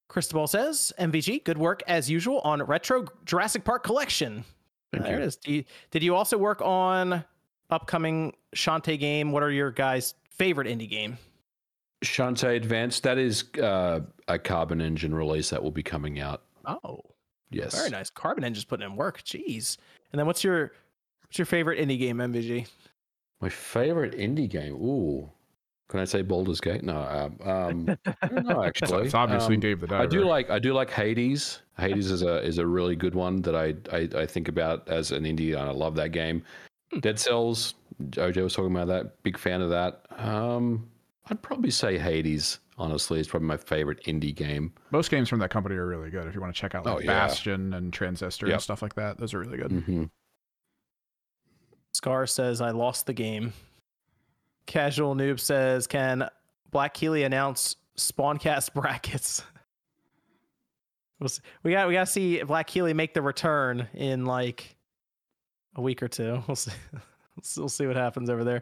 Cristobal 0.10 0.48
says, 0.48 0.92
MVG, 1.00 1.44
good 1.44 1.58
work 1.58 1.84
as 1.88 2.10
usual 2.10 2.40
on 2.40 2.62
Retro 2.64 3.06
Jurassic 3.26 3.64
Park 3.64 3.84
Collection. 3.84 4.44
Thank 4.92 5.06
there 5.06 5.18
you. 5.18 5.24
it 5.24 5.26
is. 5.28 5.38
You, 5.46 5.64
did 5.92 6.04
you 6.04 6.16
also 6.16 6.38
work 6.38 6.62
on 6.62 7.24
upcoming 7.70 8.34
Shantae 8.56 9.00
game? 9.00 9.32
What 9.32 9.44
are 9.44 9.52
your 9.52 9.72
guys' 9.72 10.16
favorite 10.32 10.68
indie 10.68 10.90
game? 10.90 11.18
Shantae 12.04 12.56
Advanced. 12.56 13.04
That 13.04 13.20
is 13.20 13.44
uh, 13.62 14.02
a 14.28 14.40
Carbon 14.40 14.82
Engine 14.82 15.14
release 15.14 15.52
that 15.52 15.62
will 15.62 15.72
be 15.72 15.84
coming 15.84 16.20
out. 16.20 16.42
Oh, 16.66 17.02
yes, 17.52 17.76
very 17.76 17.92
nice. 17.92 18.10
Carbon 18.10 18.44
Engine's 18.44 18.66
putting 18.66 18.88
in 18.88 18.96
work. 18.96 19.22
Jeez. 19.24 19.78
And 20.12 20.20
then 20.20 20.26
what's 20.26 20.44
your 20.44 20.72
what's 21.22 21.38
your 21.38 21.46
favorite 21.46 21.80
indie 21.80 22.00
game, 22.00 22.18
MVG? 22.18 22.68
My 23.42 23.50
favorite 23.50 24.18
indie 24.18 24.50
game. 24.50 24.74
Ooh, 24.74 25.30
can 25.90 26.00
I 26.00 26.06
say 26.06 26.22
Baldur's 26.22 26.62
Gate? 26.62 26.84
No, 26.84 26.98
um, 26.98 27.50
um 27.50 27.98
no, 28.46 28.64
actually, 28.66 29.06
it's 29.06 29.16
obviously 29.16 29.56
um, 29.56 29.60
Dave 29.60 29.82
the 29.82 29.88
Diver. 29.88 30.04
I 30.04 30.06
do 30.06 30.24
like 30.24 30.50
I 30.52 30.60
do 30.60 30.74
like 30.74 30.92
Hades. 30.92 31.64
Hades 31.78 32.12
is 32.12 32.22
a 32.22 32.44
is 32.44 32.60
a 32.60 32.66
really 32.66 32.96
good 32.96 33.16
one 33.16 33.42
that 33.42 33.56
I 33.56 33.74
I, 33.92 34.08
I 34.22 34.26
think 34.28 34.48
about 34.48 34.88
as 34.88 35.12
an 35.12 35.24
indie, 35.24 35.60
and 35.60 35.68
I 35.68 35.72
love 35.72 35.96
that 35.96 36.12
game. 36.12 36.44
Hmm. 36.94 37.00
Dead 37.00 37.20
Cells, 37.20 37.74
OJ 38.12 38.42
was 38.44 38.54
talking 38.54 38.72
about 38.72 38.88
that. 38.88 39.22
Big 39.24 39.38
fan 39.38 39.62
of 39.62 39.72
that. 39.72 40.06
Um, 40.12 40.88
I'd 41.28 41.42
probably 41.42 41.72
say 41.72 41.98
Hades. 41.98 42.60
Honestly, 42.78 43.20
is 43.20 43.28
probably 43.28 43.48
my 43.48 43.58
favorite 43.58 44.02
indie 44.06 44.34
game. 44.34 44.72
Most 44.92 45.12
games 45.12 45.28
from 45.28 45.40
that 45.40 45.50
company 45.50 45.76
are 45.76 45.86
really 45.86 46.10
good. 46.10 46.26
If 46.28 46.34
you 46.34 46.40
want 46.40 46.56
to 46.56 46.62
check 46.62 46.76
out 46.76 46.86
like 46.86 46.96
oh, 46.96 47.00
yeah. 47.00 47.28
Bastion 47.28 47.74
and 47.74 47.92
Transistor 47.92 48.48
yep. 48.48 48.54
and 48.54 48.62
stuff 48.62 48.82
like 48.82 48.96
that, 48.96 49.18
those 49.18 49.34
are 49.34 49.40
really 49.40 49.58
good. 49.58 49.70
Mm-hmm. 49.70 50.06
Scar 51.92 52.26
says, 52.26 52.62
I 52.62 52.72
lost 52.72 53.06
the 53.06 53.12
game. 53.12 53.52
Casual 54.66 55.16
Noob 55.16 55.40
says, 55.40 55.88
Can 55.88 56.30
Black 56.72 56.94
Keighley 56.94 57.24
announce 57.24 57.76
Spawncast 57.98 58.74
brackets? 58.74 59.44
we 61.64 61.72
got 61.72 61.88
we 61.88 61.94
got 61.94 62.06
to 62.06 62.12
see 62.12 62.42
Black 62.44 62.68
Keighley 62.68 62.94
make 62.94 63.14
the 63.14 63.22
return 63.22 63.88
in 63.94 64.26
like 64.26 64.78
a 65.76 65.82
week 65.82 66.02
or 66.02 66.08
two. 66.08 66.44
We'll 66.48 66.56
see. 66.56 66.72
we'll 67.58 67.70
see 67.70 67.88
what 67.88 67.96
happens 67.96 68.30
over 68.30 68.44
there. 68.44 68.62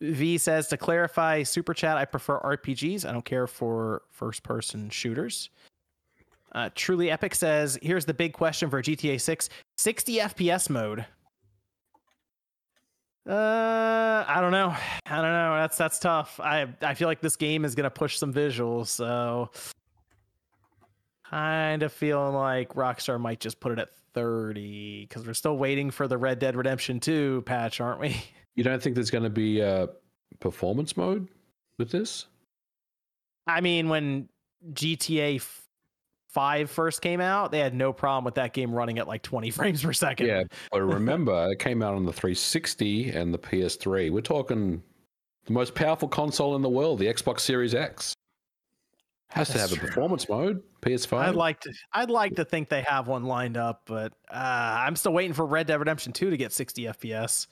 V 0.00 0.36
says 0.38 0.66
to 0.68 0.76
clarify 0.76 1.44
super 1.44 1.72
chat, 1.72 1.96
I 1.96 2.04
prefer 2.04 2.40
RPGs. 2.40 3.08
I 3.08 3.12
don't 3.12 3.24
care 3.24 3.46
for 3.46 4.02
first 4.10 4.42
person 4.42 4.90
shooters. 4.90 5.50
Uh, 6.52 6.68
Truly 6.74 7.10
Epic 7.10 7.34
says, 7.34 7.78
here's 7.80 8.04
the 8.04 8.14
big 8.14 8.32
question 8.32 8.68
for 8.68 8.82
GTA 8.82 9.20
6 9.20 9.48
60 9.78 10.16
FPS 10.16 10.68
mode. 10.68 11.06
Uh, 13.28 14.24
I 14.26 14.38
don't 14.40 14.52
know. 14.52 14.74
I 15.06 15.16
don't 15.16 15.32
know. 15.32 15.56
That's 15.56 15.76
that's 15.76 15.98
tough. 15.98 16.40
I 16.40 16.66
I 16.80 16.94
feel 16.94 17.08
like 17.08 17.20
this 17.20 17.36
game 17.36 17.64
is 17.64 17.74
gonna 17.74 17.90
push 17.90 18.18
some 18.18 18.32
visuals, 18.32 18.88
so 18.88 19.50
kind 21.32 21.82
of 21.82 21.92
feeling 21.92 22.34
like 22.34 22.74
Rockstar 22.74 23.18
might 23.18 23.40
just 23.40 23.58
put 23.58 23.72
it 23.72 23.78
at 23.78 23.88
30 24.12 25.06
because 25.08 25.26
we're 25.26 25.32
still 25.32 25.56
waiting 25.56 25.90
for 25.90 26.06
the 26.06 26.18
Red 26.18 26.38
Dead 26.38 26.56
Redemption 26.56 27.00
2 27.00 27.42
patch, 27.46 27.80
aren't 27.80 28.00
we? 28.00 28.16
You 28.54 28.62
don't 28.62 28.82
think 28.82 28.94
there's 28.96 29.10
going 29.10 29.24
to 29.24 29.30
be 29.30 29.60
a 29.60 29.88
performance 30.38 30.94
mode 30.94 31.26
with 31.78 31.90
this? 31.90 32.26
I 33.46 33.62
mean, 33.62 33.88
when 33.88 34.28
GTA 34.74 35.40
5 36.32 36.70
first 36.70 37.02
came 37.02 37.20
out, 37.20 37.52
they 37.52 37.58
had 37.58 37.74
no 37.74 37.92
problem 37.92 38.24
with 38.24 38.34
that 38.34 38.52
game 38.52 38.72
running 38.74 38.98
at 38.98 39.06
like 39.06 39.22
20 39.22 39.50
frames 39.52 39.82
per 39.82 39.92
second. 39.92 40.26
Yeah, 40.26 40.44
but 40.70 40.82
remember, 40.82 41.50
it 41.50 41.58
came 41.58 41.82
out 41.82 41.94
on 41.94 42.04
the 42.04 42.12
360 42.12 43.10
and 43.10 43.32
the 43.32 43.38
PS3. 43.38 44.10
We're 44.10 44.20
talking 44.20 44.82
the 45.46 45.52
most 45.52 45.74
powerful 45.74 46.08
console 46.08 46.56
in 46.56 46.62
the 46.62 46.68
world, 46.68 46.98
the 46.98 47.06
Xbox 47.06 47.40
Series 47.40 47.74
X. 47.74 48.14
Has 49.28 49.48
That's 49.48 49.52
to 49.52 49.60
have 49.60 49.70
true. 49.78 49.86
a 49.86 49.90
performance 49.90 50.28
mode. 50.28 50.62
PS5. 50.82 51.18
I'd 51.18 51.34
like 51.34 51.60
to. 51.60 51.72
I'd 51.92 52.10
like 52.10 52.36
to 52.36 52.44
think 52.44 52.68
they 52.68 52.82
have 52.82 53.08
one 53.08 53.24
lined 53.24 53.56
up, 53.56 53.82
but 53.86 54.12
uh, 54.30 54.34
I'm 54.34 54.94
still 54.94 55.12
waiting 55.12 55.32
for 55.32 55.46
Red 55.46 55.66
Dead 55.68 55.78
Redemption 55.78 56.12
2 56.12 56.28
to 56.30 56.36
get 56.36 56.52
60 56.52 56.82
FPS. 56.84 57.46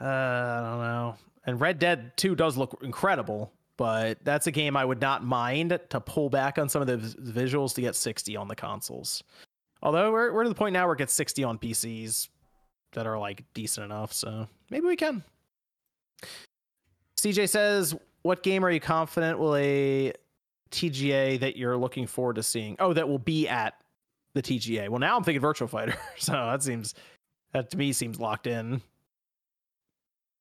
Uh, 0.00 0.04
I 0.04 0.60
don't 0.62 0.80
know. 0.80 1.14
And 1.44 1.60
Red 1.60 1.78
Dead 1.78 2.12
2 2.16 2.34
does 2.34 2.56
look 2.56 2.78
incredible, 2.82 3.52
but 3.76 4.18
that's 4.24 4.46
a 4.46 4.50
game 4.50 4.76
I 4.76 4.84
would 4.84 5.00
not 5.00 5.24
mind 5.24 5.78
to 5.90 6.00
pull 6.00 6.30
back 6.30 6.58
on 6.58 6.68
some 6.68 6.82
of 6.82 6.88
the 6.88 6.96
visuals 7.20 7.74
to 7.74 7.80
get 7.80 7.94
60 7.94 8.36
on 8.36 8.48
the 8.48 8.56
consoles. 8.56 9.22
Although 9.82 10.12
we're 10.12 10.32
we're 10.32 10.42
to 10.44 10.48
the 10.48 10.54
point 10.54 10.72
now 10.72 10.86
where 10.86 10.94
it 10.94 10.98
gets 10.98 11.12
60 11.12 11.44
on 11.44 11.58
PCs 11.58 12.28
that 12.92 13.06
are 13.06 13.18
like 13.18 13.44
decent 13.54 13.84
enough, 13.84 14.12
so 14.12 14.48
maybe 14.70 14.86
we 14.86 14.96
can. 14.96 15.22
CJ 17.18 17.48
says, 17.48 17.94
"What 18.22 18.42
game 18.42 18.64
are 18.64 18.70
you 18.70 18.80
confident 18.80 19.38
will 19.38 19.56
a 19.56 20.12
TGA 20.70 21.40
that 21.40 21.56
you're 21.56 21.76
looking 21.76 22.06
forward 22.06 22.36
to 22.36 22.42
seeing? 22.42 22.76
Oh, 22.78 22.92
that 22.92 23.08
will 23.08 23.18
be 23.18 23.48
at 23.48 23.74
the 24.36 24.42
TGA. 24.42 24.88
Well, 24.88 25.00
now 25.00 25.16
I'm 25.16 25.24
thinking 25.24 25.42
Virtua 25.42 25.68
Fighter. 25.68 25.96
so 26.18 26.32
that 26.32 26.62
seems 26.62 26.94
that 27.52 27.70
to 27.70 27.76
me 27.76 27.92
seems 27.92 28.20
locked 28.20 28.46
in. 28.46 28.80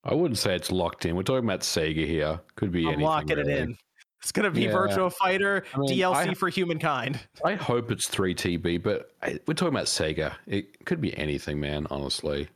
I 0.06 0.14
wouldn't 0.14 0.38
say 0.38 0.56
it's 0.56 0.72
locked 0.72 1.06
in. 1.06 1.16
We're 1.16 1.24
talking 1.24 1.46
about 1.46 1.62
Sega 1.62 2.06
here. 2.06 2.40
Could 2.56 2.72
be 2.72 2.84
I'm 2.84 2.88
anything. 2.90 3.06
Locking 3.06 3.38
really. 3.38 3.54
it 3.54 3.60
in. 3.60 3.78
It's 4.22 4.32
gonna 4.32 4.52
be 4.52 4.64
yeah. 4.64 4.72
Virtua 4.72 5.14
Fighter 5.14 5.64
I 5.74 5.78
mean, 5.78 5.90
DLC 5.90 6.16
I, 6.16 6.34
for 6.34 6.50
humankind. 6.50 7.20
I 7.46 7.56
hope 7.56 7.92
it's 7.92 8.08
3TB, 8.10 8.82
but 8.82 9.12
I, 9.22 9.40
we're 9.46 9.54
talking 9.54 9.74
about 9.74 9.86
Sega. 9.86 10.34
It 10.48 10.86
could 10.86 11.00
be 11.00 11.16
anything, 11.18 11.60
man. 11.60 11.86
Honestly, 11.92 12.48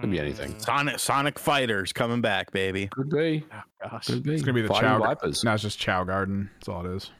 could 0.00 0.10
be 0.10 0.20
anything. 0.20 0.58
Sonic 0.58 0.98
Sonic 0.98 1.38
Fighters 1.38 1.92
coming 1.92 2.20
back, 2.20 2.50
baby. 2.52 2.86
Could 2.88 3.10
be. 3.10 3.44
Oh, 3.52 3.88
gosh, 3.90 4.06
could 4.06 4.22
be. 4.22 4.34
It's 4.34 4.42
gonna 4.42 4.54
be 4.54 4.62
the 4.62 4.68
Fighting 4.68 4.88
Chao 4.88 4.98
Vipers. 5.00 5.44
Now 5.44 5.54
it's 5.54 5.62
just 5.62 5.78
Chao 5.78 6.04
Garden. 6.04 6.50
That's 6.54 6.68
all 6.68 6.86
it 6.86 6.96
is. 6.96 7.10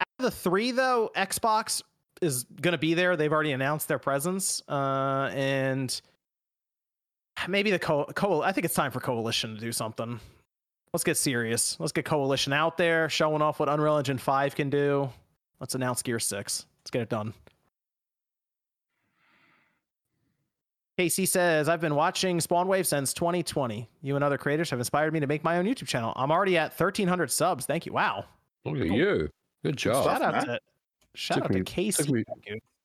Out 0.00 0.06
of 0.18 0.24
the 0.24 0.30
three, 0.30 0.70
though, 0.70 1.10
Xbox 1.16 1.82
is 2.20 2.44
going 2.44 2.72
to 2.72 2.78
be 2.78 2.94
there. 2.94 3.16
They've 3.16 3.32
already 3.32 3.52
announced 3.52 3.88
their 3.88 3.98
presence, 3.98 4.62
uh, 4.68 5.30
and 5.34 6.00
maybe 7.48 7.70
the 7.70 7.78
co-, 7.78 8.06
co- 8.14 8.42
I 8.42 8.52
think 8.52 8.64
it's 8.64 8.74
time 8.74 8.90
for 8.90 9.00
Coalition 9.00 9.54
to 9.54 9.60
do 9.60 9.72
something. 9.72 10.20
Let's 10.92 11.04
get 11.04 11.16
serious. 11.16 11.78
Let's 11.80 11.92
get 11.92 12.04
Coalition 12.04 12.52
out 12.52 12.76
there, 12.76 13.08
showing 13.08 13.42
off 13.42 13.58
what 13.60 13.68
Unreal 13.68 13.96
Engine 13.96 14.18
Five 14.18 14.54
can 14.54 14.68
do. 14.68 15.10
Let's 15.58 15.74
announce 15.74 16.02
Gear 16.02 16.18
Six. 16.18 16.66
Let's 16.80 16.90
get 16.90 17.02
it 17.02 17.08
done. 17.08 17.32
Casey 20.98 21.24
says, 21.24 21.68
I've 21.68 21.80
been 21.80 21.94
watching 21.94 22.40
Spawn 22.40 22.68
Wave 22.68 22.86
since 22.86 23.14
2020. 23.14 23.88
You 24.02 24.14
and 24.14 24.22
other 24.22 24.36
creators 24.36 24.68
have 24.70 24.78
inspired 24.78 25.12
me 25.14 25.20
to 25.20 25.26
make 25.26 25.42
my 25.42 25.56
own 25.56 25.64
YouTube 25.64 25.86
channel. 25.86 26.12
I'm 26.16 26.30
already 26.30 26.58
at 26.58 26.78
1,300 26.78 27.30
subs. 27.30 27.64
Thank 27.64 27.86
you. 27.86 27.92
Wow. 27.92 28.26
Look 28.66 28.78
at 28.78 28.88
you. 28.88 29.30
Good 29.64 29.76
job. 29.76 30.04
Shout 30.04 30.22
out 30.22 30.44
to 30.44 30.60
shout 31.14 31.36
took 31.36 31.44
out 31.44 31.50
me, 31.50 31.60
to 31.60 31.64
Casey. 31.64 32.02
Took 32.02 32.12
me, 32.12 32.24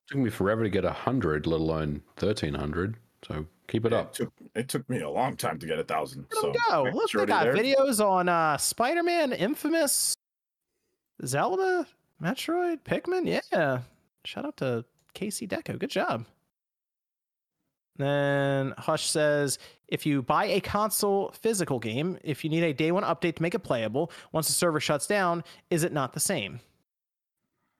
took 0.08 0.18
me 0.18 0.30
forever 0.30 0.62
to 0.62 0.70
get 0.70 0.84
hundred, 0.84 1.46
let 1.46 1.60
alone 1.60 2.02
thirteen 2.16 2.54
hundred. 2.54 2.96
So 3.24 3.46
keep 3.66 3.84
it 3.84 3.92
yeah, 3.92 3.98
up. 3.98 4.08
It 4.08 4.14
took, 4.14 4.32
it 4.54 4.68
took, 4.68 4.88
me 4.88 5.00
a 5.00 5.10
long 5.10 5.36
time 5.36 5.58
to 5.58 5.66
get 5.66 5.78
a 5.78 5.84
thousand. 5.84 6.26
So 6.32 6.52
go. 6.68 6.84
Look, 6.92 7.10
they 7.12 7.26
got 7.26 7.44
there. 7.44 7.54
videos 7.54 8.04
on 8.04 8.28
uh, 8.28 8.56
Spider 8.56 9.02
Man, 9.02 9.32
Infamous, 9.32 10.14
Zelda, 11.24 11.86
Metroid, 12.22 12.80
Pikmin. 12.84 13.40
Yeah. 13.52 13.80
Shout 14.24 14.44
out 14.44 14.56
to 14.58 14.84
Casey 15.14 15.46
Deco. 15.48 15.78
Good 15.78 15.90
job. 15.90 16.26
Then 17.96 18.74
Hush 18.78 19.06
says 19.06 19.58
if 19.88 20.06
you 20.06 20.22
buy 20.22 20.44
a 20.46 20.60
console 20.60 21.32
physical 21.32 21.80
game, 21.80 22.18
if 22.22 22.44
you 22.44 22.50
need 22.50 22.62
a 22.62 22.72
day 22.72 22.92
one 22.92 23.02
update 23.02 23.36
to 23.36 23.42
make 23.42 23.54
it 23.54 23.60
playable, 23.60 24.12
once 24.32 24.46
the 24.46 24.52
server 24.52 24.78
shuts 24.78 25.06
down, 25.06 25.42
is 25.70 25.82
it 25.82 25.92
not 25.92 26.12
the 26.12 26.20
same? 26.20 26.60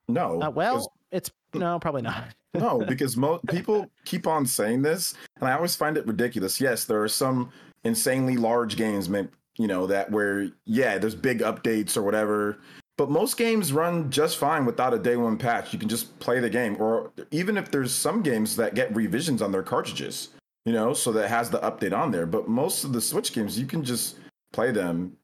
No. 0.08 0.40
Uh, 0.42 0.50
well, 0.50 0.92
it's 1.12 1.30
no, 1.54 1.78
probably 1.78 2.02
not. 2.02 2.34
no, 2.54 2.84
because 2.86 3.16
mo- 3.16 3.40
people 3.48 3.90
keep 4.04 4.26
on 4.26 4.46
saying 4.46 4.82
this, 4.82 5.14
and 5.40 5.48
I 5.48 5.52
always 5.52 5.76
find 5.76 5.96
it 5.96 6.06
ridiculous. 6.06 6.60
Yes, 6.60 6.84
there 6.84 7.02
are 7.02 7.08
some 7.08 7.50
insanely 7.84 8.36
large 8.36 8.76
games, 8.76 9.08
you 9.56 9.66
know, 9.66 9.86
that 9.86 10.10
where 10.10 10.48
yeah, 10.64 10.98
there's 10.98 11.14
big 11.14 11.40
updates 11.40 11.96
or 11.96 12.02
whatever. 12.02 12.58
But 12.96 13.10
most 13.10 13.36
games 13.36 13.72
run 13.72 14.10
just 14.10 14.38
fine 14.38 14.66
without 14.66 14.92
a 14.92 14.98
day 14.98 15.16
one 15.16 15.38
patch. 15.38 15.72
You 15.72 15.78
can 15.78 15.88
just 15.88 16.18
play 16.18 16.40
the 16.40 16.50
game, 16.50 16.76
or 16.80 17.12
even 17.30 17.56
if 17.56 17.70
there's 17.70 17.92
some 17.92 18.22
games 18.22 18.56
that 18.56 18.74
get 18.74 18.94
revisions 18.94 19.40
on 19.40 19.52
their 19.52 19.62
cartridges, 19.62 20.30
you 20.64 20.72
know, 20.72 20.92
so 20.92 21.12
that 21.12 21.28
has 21.28 21.48
the 21.48 21.60
update 21.60 21.96
on 21.96 22.10
there. 22.10 22.26
But 22.26 22.48
most 22.48 22.82
of 22.82 22.92
the 22.92 23.00
Switch 23.00 23.32
games, 23.32 23.58
you 23.58 23.66
can 23.66 23.84
just 23.84 24.16
play 24.52 24.72
them, 24.72 25.16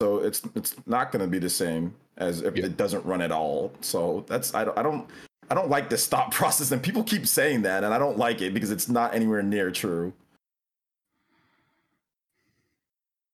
so 0.00 0.18
it's 0.18 0.42
it's 0.54 0.74
not 0.86 1.10
going 1.10 1.24
to 1.24 1.28
be 1.28 1.38
the 1.38 1.48
same 1.50 1.94
as 2.18 2.42
if 2.42 2.56
yeah. 2.56 2.66
it 2.66 2.76
doesn't 2.76 3.04
run 3.06 3.22
at 3.22 3.32
all. 3.32 3.72
So 3.80 4.24
that's 4.28 4.54
I 4.54 4.64
don't 4.64 4.76
I 4.76 4.82
don't 4.82 5.08
I 5.50 5.54
don't 5.54 5.68
like 5.68 5.90
this 5.90 6.02
stop 6.02 6.30
process, 6.34 6.70
and 6.70 6.82
people 6.82 7.02
keep 7.02 7.26
saying 7.26 7.62
that, 7.62 7.84
and 7.84 7.92
I 7.92 7.98
don't 7.98 8.18
like 8.18 8.40
it 8.40 8.54
because 8.54 8.70
it's 8.70 8.88
not 8.88 9.14
anywhere 9.14 9.42
near 9.42 9.70
true. 9.70 10.12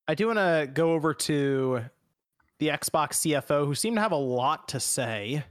I 0.06 0.14
do 0.14 0.28
want 0.28 0.38
to 0.38 0.70
go 0.72 0.92
over 0.92 1.12
to 1.12 1.84
the 2.58 2.68
Xbox 2.68 3.10
CFO, 3.20 3.66
who 3.66 3.74
seemed 3.74 3.96
to 3.96 4.02
have 4.02 4.12
a 4.12 4.16
lot 4.16 4.68
to 4.68 4.80
say, 4.80 5.44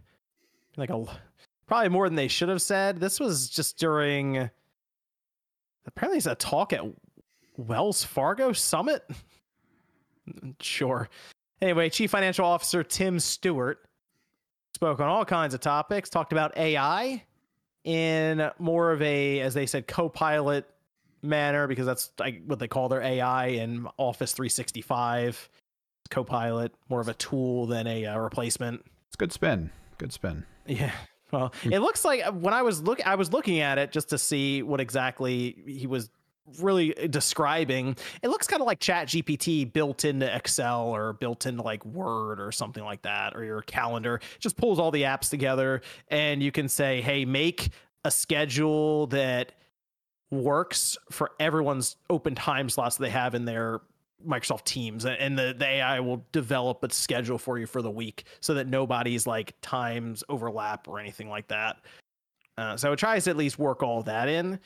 like 0.75 0.89
a 0.89 1.05
probably 1.67 1.89
more 1.89 2.07
than 2.07 2.15
they 2.15 2.27
should 2.27 2.49
have 2.49 2.61
said. 2.61 2.99
This 2.99 3.19
was 3.19 3.49
just 3.49 3.77
during 3.77 4.49
apparently 5.85 6.17
it's 6.17 6.27
a 6.27 6.35
talk 6.35 6.73
at 6.73 6.81
Wells 7.55 8.03
Fargo 8.03 8.51
Summit. 8.53 9.03
sure. 10.59 11.09
Anyway, 11.61 11.89
Chief 11.89 12.09
Financial 12.11 12.45
Officer 12.45 12.83
Tim 12.83 13.19
Stuart 13.19 13.86
spoke 14.77 14.99
on 14.99 15.07
all 15.07 15.25
kinds 15.25 15.55
of 15.55 15.59
topics, 15.59 16.07
talked 16.07 16.31
about 16.31 16.55
AI 16.55 17.23
in 17.83 18.51
more 18.59 18.91
of 18.91 19.01
a, 19.01 19.39
as 19.39 19.55
they 19.55 19.65
said, 19.65 19.87
co-pilot 19.87 20.69
manner 21.23 21.65
because 21.65 21.87
that's 21.87 22.11
like 22.19 22.43
what 22.45 22.59
they 22.59 22.67
call 22.67 22.87
their 22.87 23.01
AI 23.01 23.47
in 23.47 23.87
Office 23.97 24.33
365. 24.33 25.49
Copilot 26.11 26.75
more 26.89 27.01
of 27.01 27.07
a 27.07 27.15
tool 27.15 27.65
than 27.65 27.87
a 27.87 28.05
uh, 28.05 28.19
replacement. 28.19 28.85
It's 29.07 29.15
good 29.15 29.33
spin. 29.33 29.71
Good 29.97 30.13
spin. 30.13 30.45
Yeah. 30.67 30.91
Well, 31.31 31.53
it 31.63 31.79
looks 31.79 32.05
like 32.05 32.25
uh, 32.25 32.31
when 32.31 32.53
I 32.53 32.61
was 32.61 32.81
look, 32.81 33.05
I 33.05 33.15
was 33.15 33.33
looking 33.33 33.59
at 33.59 33.79
it 33.79 33.91
just 33.91 34.09
to 34.11 34.17
see 34.17 34.61
what 34.61 34.79
exactly 34.79 35.57
he 35.67 35.87
was 35.87 36.09
really 36.59 36.93
describing 37.09 37.95
it 38.21 38.29
looks 38.29 38.47
kind 38.47 38.61
of 38.61 38.67
like 38.67 38.79
chat 38.79 39.07
gpt 39.07 39.71
built 39.73 40.05
into 40.05 40.33
excel 40.33 40.83
or 40.83 41.13
built 41.13 41.45
into 41.45 41.61
like 41.61 41.83
word 41.85 42.39
or 42.39 42.51
something 42.51 42.83
like 42.83 43.01
that 43.01 43.35
or 43.35 43.43
your 43.43 43.61
calendar 43.63 44.15
it 44.15 44.39
just 44.39 44.55
pulls 44.55 44.79
all 44.79 44.91
the 44.91 45.01
apps 45.01 45.29
together 45.29 45.81
and 46.07 46.41
you 46.41 46.51
can 46.51 46.69
say 46.69 47.01
hey 47.01 47.25
make 47.25 47.69
a 48.05 48.11
schedule 48.11 49.07
that 49.07 49.53
works 50.31 50.97
for 51.11 51.31
everyone's 51.39 51.97
open 52.09 52.35
time 52.35 52.69
slots 52.69 52.97
that 52.97 53.03
they 53.03 53.09
have 53.09 53.35
in 53.35 53.45
their 53.45 53.81
Microsoft 54.25 54.63
Teams 54.63 55.05
and 55.05 55.37
the, 55.37 55.55
the 55.57 55.65
AI 55.65 55.99
will 55.99 56.25
develop 56.31 56.83
a 56.83 56.91
schedule 56.91 57.37
for 57.37 57.59
you 57.59 57.67
for 57.67 57.81
the 57.81 57.91
week 57.91 58.23
so 58.39 58.53
that 58.55 58.67
nobody's 58.67 59.27
like 59.27 59.53
times 59.61 60.23
overlap 60.27 60.87
or 60.87 60.99
anything 60.99 61.29
like 61.29 61.47
that. 61.49 61.77
Uh, 62.57 62.75
so 62.75 62.91
it 62.91 62.97
tries 62.97 63.25
to 63.25 63.29
at 63.29 63.37
least 63.37 63.59
work 63.59 63.83
all 63.83 64.01
that 64.01 64.27
in. 64.27 64.59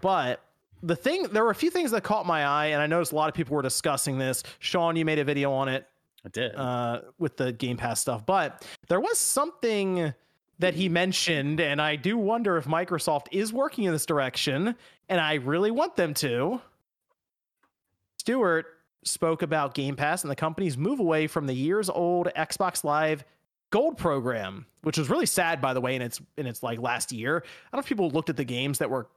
But 0.00 0.42
the 0.82 0.96
thing 0.96 1.24
there 1.32 1.44
were 1.44 1.50
a 1.50 1.54
few 1.54 1.70
things 1.70 1.90
that 1.90 2.02
caught 2.04 2.26
my 2.26 2.44
eye, 2.44 2.66
and 2.66 2.82
I 2.82 2.86
noticed 2.86 3.12
a 3.12 3.16
lot 3.16 3.28
of 3.28 3.34
people 3.34 3.56
were 3.56 3.62
discussing 3.62 4.18
this. 4.18 4.42
Sean, 4.58 4.96
you 4.96 5.04
made 5.04 5.18
a 5.18 5.24
video 5.24 5.52
on 5.52 5.68
it. 5.68 5.86
I 6.24 6.28
did 6.28 6.54
uh, 6.54 7.02
with 7.18 7.36
the 7.36 7.52
Game 7.52 7.76
Pass 7.76 8.00
stuff, 8.00 8.26
but 8.26 8.66
there 8.88 9.00
was 9.00 9.18
something 9.18 10.12
that 10.58 10.74
he 10.74 10.88
mentioned, 10.88 11.60
and 11.60 11.80
I 11.80 11.96
do 11.96 12.16
wonder 12.16 12.56
if 12.56 12.64
Microsoft 12.64 13.26
is 13.30 13.52
working 13.52 13.84
in 13.84 13.92
this 13.92 14.06
direction, 14.06 14.74
and 15.08 15.20
I 15.20 15.34
really 15.34 15.70
want 15.70 15.96
them 15.96 16.14
to. 16.14 16.60
Stuart 18.18 18.66
spoke 19.04 19.42
about 19.42 19.74
Game 19.74 19.96
Pass 19.96 20.24
and 20.24 20.30
the 20.30 20.36
company's 20.36 20.76
move 20.76 20.98
away 20.98 21.26
from 21.26 21.46
the 21.46 21.54
years 21.54 21.88
old 21.88 22.28
Xbox 22.36 22.82
Live 22.82 23.24
Gold 23.70 23.98
program, 23.98 24.66
which 24.82 24.96
was 24.96 25.10
really 25.10 25.26
sad, 25.26 25.60
by 25.60 25.74
the 25.74 25.80
way, 25.80 25.96
in 25.96 26.02
its 26.02 26.20
in 26.36 26.46
its 26.46 26.62
like 26.62 26.80
last 26.80 27.12
year. 27.12 27.38
I 27.38 27.40
don't 27.40 27.78
know 27.78 27.80
if 27.80 27.86
people 27.86 28.10
looked 28.10 28.30
at 28.30 28.36
the 28.36 28.44
games 28.44 28.78
that 28.78 28.90
were 28.90 29.08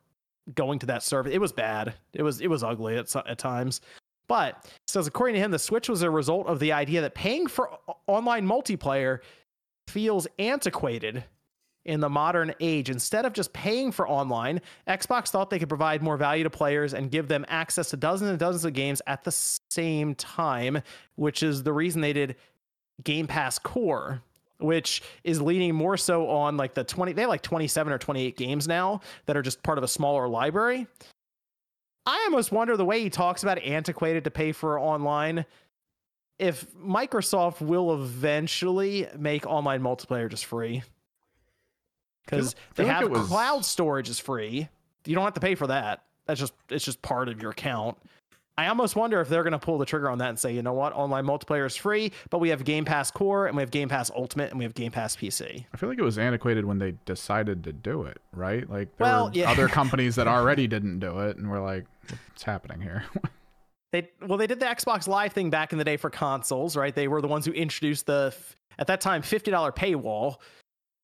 going 0.55 0.79
to 0.79 0.85
that 0.87 1.03
service. 1.03 1.33
It 1.33 1.39
was 1.39 1.51
bad. 1.51 1.95
It 2.13 2.23
was 2.23 2.41
it 2.41 2.47
was 2.47 2.63
ugly 2.63 2.97
at 2.97 3.13
at 3.15 3.37
times. 3.37 3.81
But 4.27 4.71
says 4.87 5.07
according 5.07 5.35
to 5.35 5.41
him, 5.41 5.51
the 5.51 5.59
switch 5.59 5.89
was 5.89 6.01
a 6.01 6.09
result 6.09 6.47
of 6.47 6.59
the 6.59 6.71
idea 6.71 7.01
that 7.01 7.15
paying 7.15 7.47
for 7.47 7.71
online 8.07 8.47
multiplayer 8.47 9.19
feels 9.87 10.27
antiquated 10.37 11.23
in 11.85 11.99
the 11.99 12.09
modern 12.09 12.53
age. 12.59 12.89
Instead 12.89 13.25
of 13.25 13.33
just 13.33 13.51
paying 13.53 13.91
for 13.91 14.07
online, 14.07 14.61
Xbox 14.87 15.29
thought 15.29 15.49
they 15.49 15.57
could 15.57 15.69
provide 15.69 16.03
more 16.03 16.17
value 16.17 16.43
to 16.43 16.49
players 16.49 16.93
and 16.93 17.09
give 17.09 17.27
them 17.27 17.43
access 17.47 17.89
to 17.89 17.97
dozens 17.97 18.29
and 18.29 18.37
dozens 18.37 18.65
of 18.65 18.73
games 18.73 19.01
at 19.07 19.23
the 19.23 19.31
same 19.31 20.13
time, 20.13 20.81
which 21.15 21.41
is 21.41 21.63
the 21.63 21.73
reason 21.73 22.01
they 22.01 22.13
did 22.13 22.35
Game 23.03 23.25
Pass 23.25 23.57
Core 23.57 24.21
which 24.59 25.01
is 25.23 25.41
leaning 25.41 25.73
more 25.73 25.97
so 25.97 26.29
on 26.29 26.57
like 26.57 26.73
the 26.73 26.83
20 26.83 27.13
they 27.13 27.21
have 27.21 27.29
like 27.29 27.41
27 27.41 27.91
or 27.91 27.97
28 27.97 28.37
games 28.37 28.67
now 28.67 29.01
that 29.25 29.35
are 29.35 29.41
just 29.41 29.63
part 29.63 29.77
of 29.77 29.83
a 29.83 29.87
smaller 29.87 30.27
library. 30.27 30.87
I 32.05 32.23
almost 32.25 32.51
wonder 32.51 32.75
the 32.75 32.85
way 32.85 33.01
he 33.01 33.09
talks 33.09 33.43
about 33.43 33.59
antiquated 33.59 34.23
to 34.23 34.31
pay 34.31 34.51
for 34.51 34.79
online 34.79 35.45
if 36.39 36.65
microsoft 36.73 37.61
will 37.61 37.93
eventually 37.93 39.07
make 39.17 39.45
online 39.45 39.81
multiplayer 39.81 40.29
just 40.29 40.45
free. 40.45 40.81
Because 42.25 42.55
they 42.75 42.85
have 42.85 43.09
was... 43.09 43.27
cloud 43.27 43.65
storage 43.65 44.09
is 44.09 44.19
free. 44.19 44.69
You 45.05 45.15
don't 45.15 45.23
have 45.23 45.33
to 45.33 45.39
pay 45.39 45.55
for 45.55 45.67
that. 45.67 46.03
That's 46.25 46.39
just 46.39 46.53
it's 46.69 46.85
just 46.85 47.01
part 47.01 47.27
of 47.27 47.41
your 47.41 47.51
account 47.51 47.97
I 48.59 48.67
almost 48.67 48.97
wonder 48.97 49.21
if 49.21 49.29
they're 49.29 49.43
going 49.43 49.53
to 49.53 49.59
pull 49.59 49.77
the 49.77 49.85
trigger 49.85 50.09
on 50.09 50.17
that 50.17 50.27
and 50.27 50.37
say, 50.37 50.53
you 50.53 50.61
know 50.61 50.73
what, 50.73 50.91
online 50.91 51.23
multiplayer 51.23 51.65
is 51.65 51.77
free, 51.77 52.11
but 52.29 52.39
we 52.39 52.49
have 52.49 52.65
Game 52.65 52.83
Pass 52.83 53.09
Core 53.09 53.47
and 53.47 53.55
we 53.55 53.61
have 53.61 53.71
Game 53.71 53.87
Pass 53.87 54.11
Ultimate 54.13 54.49
and 54.49 54.59
we 54.59 54.65
have 54.65 54.73
Game 54.73 54.91
Pass 54.91 55.15
PC. 55.15 55.63
I 55.73 55.77
feel 55.77 55.87
like 55.87 55.97
it 55.97 56.03
was 56.03 56.17
antiquated 56.17 56.65
when 56.65 56.77
they 56.77 56.95
decided 57.05 57.63
to 57.63 57.71
do 57.71 58.03
it, 58.03 58.17
right? 58.33 58.69
Like 58.69 58.97
there 58.97 59.07
well, 59.07 59.25
were 59.27 59.31
yeah. 59.33 59.49
other 59.49 59.67
companies 59.69 60.17
that 60.17 60.27
already 60.27 60.67
didn't 60.67 60.99
do 60.99 61.19
it, 61.19 61.37
and 61.37 61.49
we're 61.49 61.63
like, 61.63 61.85
what's 62.09 62.43
happening 62.43 62.81
here? 62.81 63.05
they 63.93 64.09
well, 64.27 64.37
they 64.37 64.47
did 64.47 64.59
the 64.59 64.65
Xbox 64.65 65.07
Live 65.07 65.31
thing 65.31 65.49
back 65.49 65.71
in 65.71 65.77
the 65.77 65.85
day 65.85 65.95
for 65.95 66.09
consoles, 66.09 66.75
right? 66.75 66.93
They 66.93 67.07
were 67.07 67.21
the 67.21 67.29
ones 67.29 67.45
who 67.45 67.53
introduced 67.53 68.07
the 68.07 68.35
at 68.77 68.87
that 68.87 68.99
time 68.99 69.21
fifty 69.21 69.51
dollar 69.51 69.71
paywall 69.71 70.35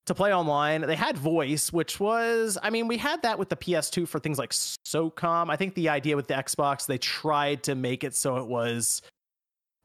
to 0.05 0.13
play 0.13 0.33
online. 0.33 0.81
They 0.81 0.95
had 0.95 1.17
voice, 1.17 1.73
which 1.73 1.99
was, 1.99 2.57
I 2.61 2.69
mean, 2.69 2.87
we 2.87 2.97
had 2.97 3.23
that 3.23 3.39
with 3.39 3.49
the 3.49 3.55
PS2 3.55 4.07
for 4.07 4.19
things 4.19 4.37
like 4.37 4.51
SOCOM. 4.51 5.49
I 5.49 5.55
think 5.55 5.73
the 5.75 5.89
idea 5.89 6.15
with 6.15 6.27
the 6.27 6.35
Xbox, 6.35 6.85
they 6.85 6.97
tried 6.97 7.63
to 7.63 7.75
make 7.75 8.03
it 8.03 8.15
so 8.15 8.37
it 8.37 8.47
was 8.47 9.01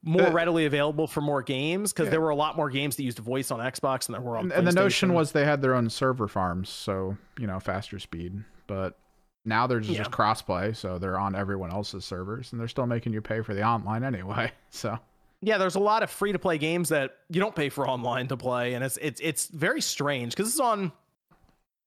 more 0.03 0.29
uh, 0.29 0.33
readily 0.33 0.65
available 0.65 1.07
for 1.07 1.21
more 1.21 1.43
games 1.43 1.93
because 1.93 2.07
yeah. 2.07 2.11
there 2.11 2.21
were 2.21 2.31
a 2.31 2.37
lot 2.37 2.57
more 2.57 2.71
games 2.71 2.97
that 2.97 3.03
used 3.03 3.19
voice 3.19 3.51
on 3.51 3.61
Xbox 3.61 4.07
than 4.07 4.15
there 4.15 4.23
were 4.23 4.37
on. 4.37 4.45
And, 4.45 4.53
and 4.53 4.67
the 4.67 4.73
notion 4.73 5.13
was 5.13 5.33
they 5.33 5.45
had 5.45 5.63
their 5.63 5.75
own 5.75 5.91
server 5.91 6.29
farms, 6.29 6.69
so 6.69 7.17
you 7.39 7.47
know, 7.47 7.61
faster 7.61 7.99
speed. 7.99 8.43
But 8.67 8.99
now 9.45 9.67
they're 9.67 9.81
just, 9.81 9.93
yeah. 9.93 9.99
just 9.99 10.11
crossplay, 10.11 10.75
so 10.77 10.99
they're 10.99 11.19
on 11.19 11.35
everyone 11.35 11.71
else's 11.71 12.05
servers, 12.05 12.53
and 12.53 12.61
they're 12.61 12.69
still 12.69 12.87
making 12.87 13.13
you 13.13 13.21
pay 13.21 13.41
for 13.43 13.55
the 13.55 13.63
online 13.63 14.05
anyway. 14.05 14.53
So 14.73 14.97
yeah, 15.43 15.59
there's 15.59 15.75
a 15.75 15.81
lot 15.81 16.03
of 16.03 16.11
free 16.11 16.33
to 16.33 16.39
play 16.39 16.59
games 16.59 16.91
that 16.91 17.17
you 17.29 17.41
don't 17.41 17.55
pay 17.55 17.69
for 17.69 17.89
online 17.89 18.29
to 18.29 18.37
play, 18.37 18.75
and 18.75 18.85
it's 18.85 18.99
it's 18.99 19.21
it's 19.21 19.47
very 19.49 19.81
strange 19.81 20.35
because 20.35 20.49
it's 20.49 20.61
on 20.61 20.93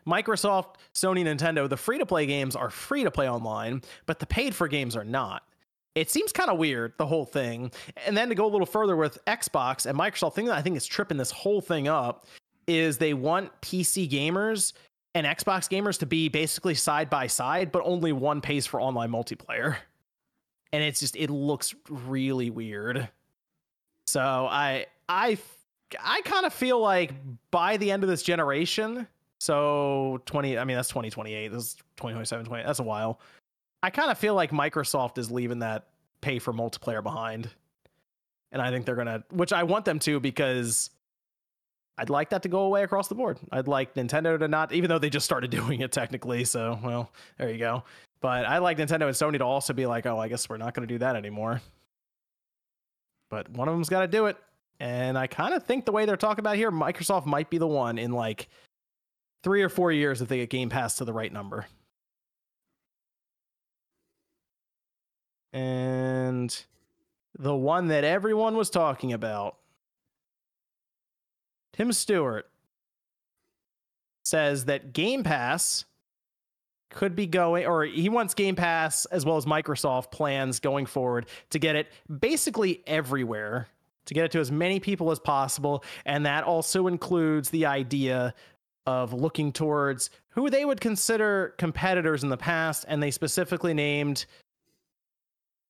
Microsoft, 0.07 0.75
Sony, 0.93 1.23
Nintendo. 1.23 1.69
The 1.69 1.77
free 1.77 1.99
to 1.99 2.05
play 2.05 2.25
games 2.25 2.55
are 2.55 2.69
free 2.69 3.03
to 3.03 3.11
play 3.11 3.29
online, 3.29 3.81
but 4.05 4.19
the 4.19 4.25
paid 4.25 4.55
for 4.55 4.67
games 4.67 4.95
are 4.95 5.03
not. 5.03 5.43
It 5.95 6.09
seems 6.09 6.31
kind 6.31 6.49
of 6.49 6.57
weird, 6.57 6.93
the 6.97 7.05
whole 7.05 7.25
thing. 7.25 7.71
And 8.07 8.17
then 8.17 8.29
to 8.29 8.35
go 8.35 8.47
a 8.47 8.49
little 8.49 8.65
further 8.65 8.95
with 8.95 9.23
Xbox 9.25 9.85
and 9.85 9.97
Microsoft, 9.97 10.33
thing 10.33 10.45
that 10.45 10.57
I 10.57 10.61
think 10.63 10.75
is 10.75 10.87
tripping 10.87 11.17
this 11.17 11.29
whole 11.29 11.61
thing 11.61 11.87
up 11.87 12.25
is 12.65 12.97
they 12.97 13.13
want 13.13 13.51
PC 13.61 14.09
gamers 14.09 14.73
and 15.13 15.27
Xbox 15.27 15.69
gamers 15.69 15.99
to 15.99 16.07
be 16.07 16.29
basically 16.29 16.73
side 16.73 17.11
by 17.11 17.27
side, 17.27 17.71
but 17.71 17.83
only 17.85 18.11
one 18.11 18.41
pays 18.41 18.65
for 18.65 18.81
online 18.81 19.11
multiplayer. 19.11 19.77
And 20.71 20.83
it's 20.83 20.99
just 20.99 21.15
it 21.15 21.29
looks 21.29 21.75
really 21.87 22.49
weird. 22.49 23.09
So 24.13 24.21
I 24.21 24.85
I 25.09 25.39
I 25.99 26.21
kind 26.21 26.45
of 26.45 26.53
feel 26.53 26.79
like 26.79 27.13
by 27.49 27.77
the 27.77 27.89
end 27.89 28.03
of 28.03 28.09
this 28.09 28.21
generation, 28.21 29.07
so 29.39 30.21
20 30.27 30.59
I 30.59 30.65
mean 30.65 30.75
that's 30.75 30.89
2028, 30.89 31.47
this 31.47 31.63
is 31.63 31.73
2027, 31.97 32.45
20, 32.45 32.63
that's 32.63 32.77
a 32.77 32.83
while. 32.83 33.19
I 33.81 33.89
kind 33.89 34.11
of 34.11 34.19
feel 34.19 34.35
like 34.35 34.51
Microsoft 34.51 35.17
is 35.17 35.31
leaving 35.31 35.59
that 35.59 35.87
pay 36.21 36.37
for 36.37 36.53
multiplayer 36.53 37.01
behind. 37.01 37.49
And 38.51 38.61
I 38.61 38.69
think 38.69 38.85
they're 38.85 38.93
going 38.93 39.07
to 39.07 39.23
which 39.31 39.51
I 39.51 39.63
want 39.63 39.83
them 39.83 39.97
to 40.01 40.19
because 40.19 40.91
I'd 41.97 42.11
like 42.11 42.29
that 42.29 42.43
to 42.43 42.49
go 42.49 42.65
away 42.65 42.83
across 42.83 43.07
the 43.07 43.15
board. 43.15 43.39
I'd 43.51 43.67
like 43.67 43.95
Nintendo 43.95 44.37
to 44.37 44.47
not 44.47 44.73
even 44.73 44.89
though 44.89 44.99
they 44.99 45.09
just 45.09 45.25
started 45.25 45.49
doing 45.59 45.81
it 45.81 45.91
technically, 45.91 46.43
so 46.43 46.77
well, 46.83 47.11
there 47.39 47.49
you 47.49 47.57
go. 47.57 47.83
But 48.21 48.45
I 48.45 48.59
like 48.59 48.77
Nintendo 48.77 49.07
and 49.07 49.15
Sony 49.15 49.39
to 49.39 49.43
also 49.43 49.73
be 49.73 49.87
like, 49.87 50.05
"Oh, 50.05 50.19
I 50.19 50.27
guess 50.27 50.47
we're 50.47 50.57
not 50.57 50.75
going 50.75 50.87
to 50.87 50.93
do 50.93 50.99
that 50.99 51.15
anymore." 51.15 51.63
But 53.33 53.49
one 53.49 53.67
of 53.67 53.73
them's 53.73 53.89
got 53.89 54.01
to 54.01 54.07
do 54.07 54.27
it. 54.27 54.37
And 54.79 55.17
I 55.17 55.25
kind 55.25 55.55
of 55.55 55.63
think 55.63 55.85
the 55.85 55.91
way 55.91 56.05
they're 56.05 56.17
talking 56.17 56.41
about 56.41 56.55
here, 56.55 56.69
Microsoft 56.69 57.25
might 57.25 57.49
be 57.49 57.57
the 57.57 57.65
one 57.65 57.97
in 57.97 58.11
like 58.11 58.47
three 59.43 59.63
or 59.63 59.69
four 59.69 59.91
years 59.91 60.21
if 60.21 60.27
they 60.27 60.37
get 60.37 60.51
Game 60.51 60.69
Pass 60.69 60.97
to 60.97 61.05
the 61.05 61.13
right 61.13 61.33
number. 61.33 61.65
And 65.51 66.55
the 67.39 67.55
one 67.55 67.87
that 67.87 68.03
everyone 68.03 68.55
was 68.55 68.69
talking 68.69 69.11
about, 69.11 69.57
Tim 71.75 71.91
Stuart 71.91 72.47
says 74.25 74.65
that 74.65 74.93
Game 74.93 75.23
Pass 75.23 75.85
could 76.93 77.15
be 77.15 77.27
going, 77.27 77.65
or 77.65 77.83
he 77.83 78.09
wants 78.09 78.33
Game 78.33 78.55
Pass 78.55 79.05
as 79.05 79.25
well 79.25 79.37
as 79.37 79.45
Microsoft 79.45 80.11
plans 80.11 80.59
going 80.59 80.85
forward 80.85 81.25
to 81.49 81.59
get 81.59 81.75
it 81.75 81.91
basically 82.19 82.81
everywhere, 82.87 83.67
to 84.05 84.13
get 84.13 84.25
it 84.25 84.31
to 84.31 84.39
as 84.39 84.51
many 84.51 84.79
people 84.79 85.11
as 85.11 85.19
possible. 85.19 85.83
And 86.05 86.25
that 86.25 86.43
also 86.43 86.87
includes 86.87 87.49
the 87.49 87.65
idea 87.65 88.33
of 88.85 89.13
looking 89.13 89.51
towards 89.51 90.09
who 90.29 90.49
they 90.49 90.65
would 90.65 90.81
consider 90.81 91.53
competitors 91.57 92.23
in 92.23 92.29
the 92.29 92.37
past. 92.37 92.85
And 92.87 93.01
they 93.01 93.11
specifically 93.11 93.73
named 93.73 94.25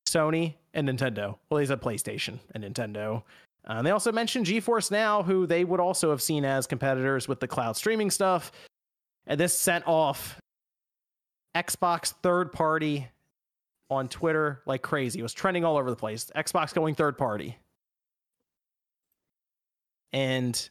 Sony 0.07 0.55
and 0.73 0.87
Nintendo. 0.87 1.37
Well, 1.49 1.59
he's 1.59 1.69
a 1.69 1.77
PlayStation 1.77 2.39
and 2.53 2.63
Nintendo. 2.63 3.23
Uh, 3.67 3.73
and 3.73 3.87
they 3.87 3.91
also 3.91 4.11
mentioned 4.11 4.45
GeForce 4.45 4.91
Now, 4.91 5.23
who 5.23 5.45
they 5.45 5.63
would 5.63 5.79
also 5.79 6.09
have 6.09 6.21
seen 6.21 6.43
as 6.43 6.67
competitors 6.67 7.27
with 7.27 7.39
the 7.39 7.47
cloud 7.47 7.77
streaming 7.77 8.11
stuff. 8.11 8.51
And 9.25 9.39
this 9.39 9.57
sent 9.57 9.87
off 9.87 10.37
Xbox 11.55 12.13
third 12.23 12.51
party 12.51 13.07
on 13.89 14.07
Twitter 14.07 14.61
like 14.65 14.81
crazy. 14.81 15.19
It 15.19 15.23
was 15.23 15.33
trending 15.33 15.63
all 15.63 15.77
over 15.77 15.89
the 15.89 15.95
place. 15.95 16.31
Xbox 16.35 16.73
going 16.73 16.95
third 16.95 17.17
party. 17.17 17.57
And 20.11 20.69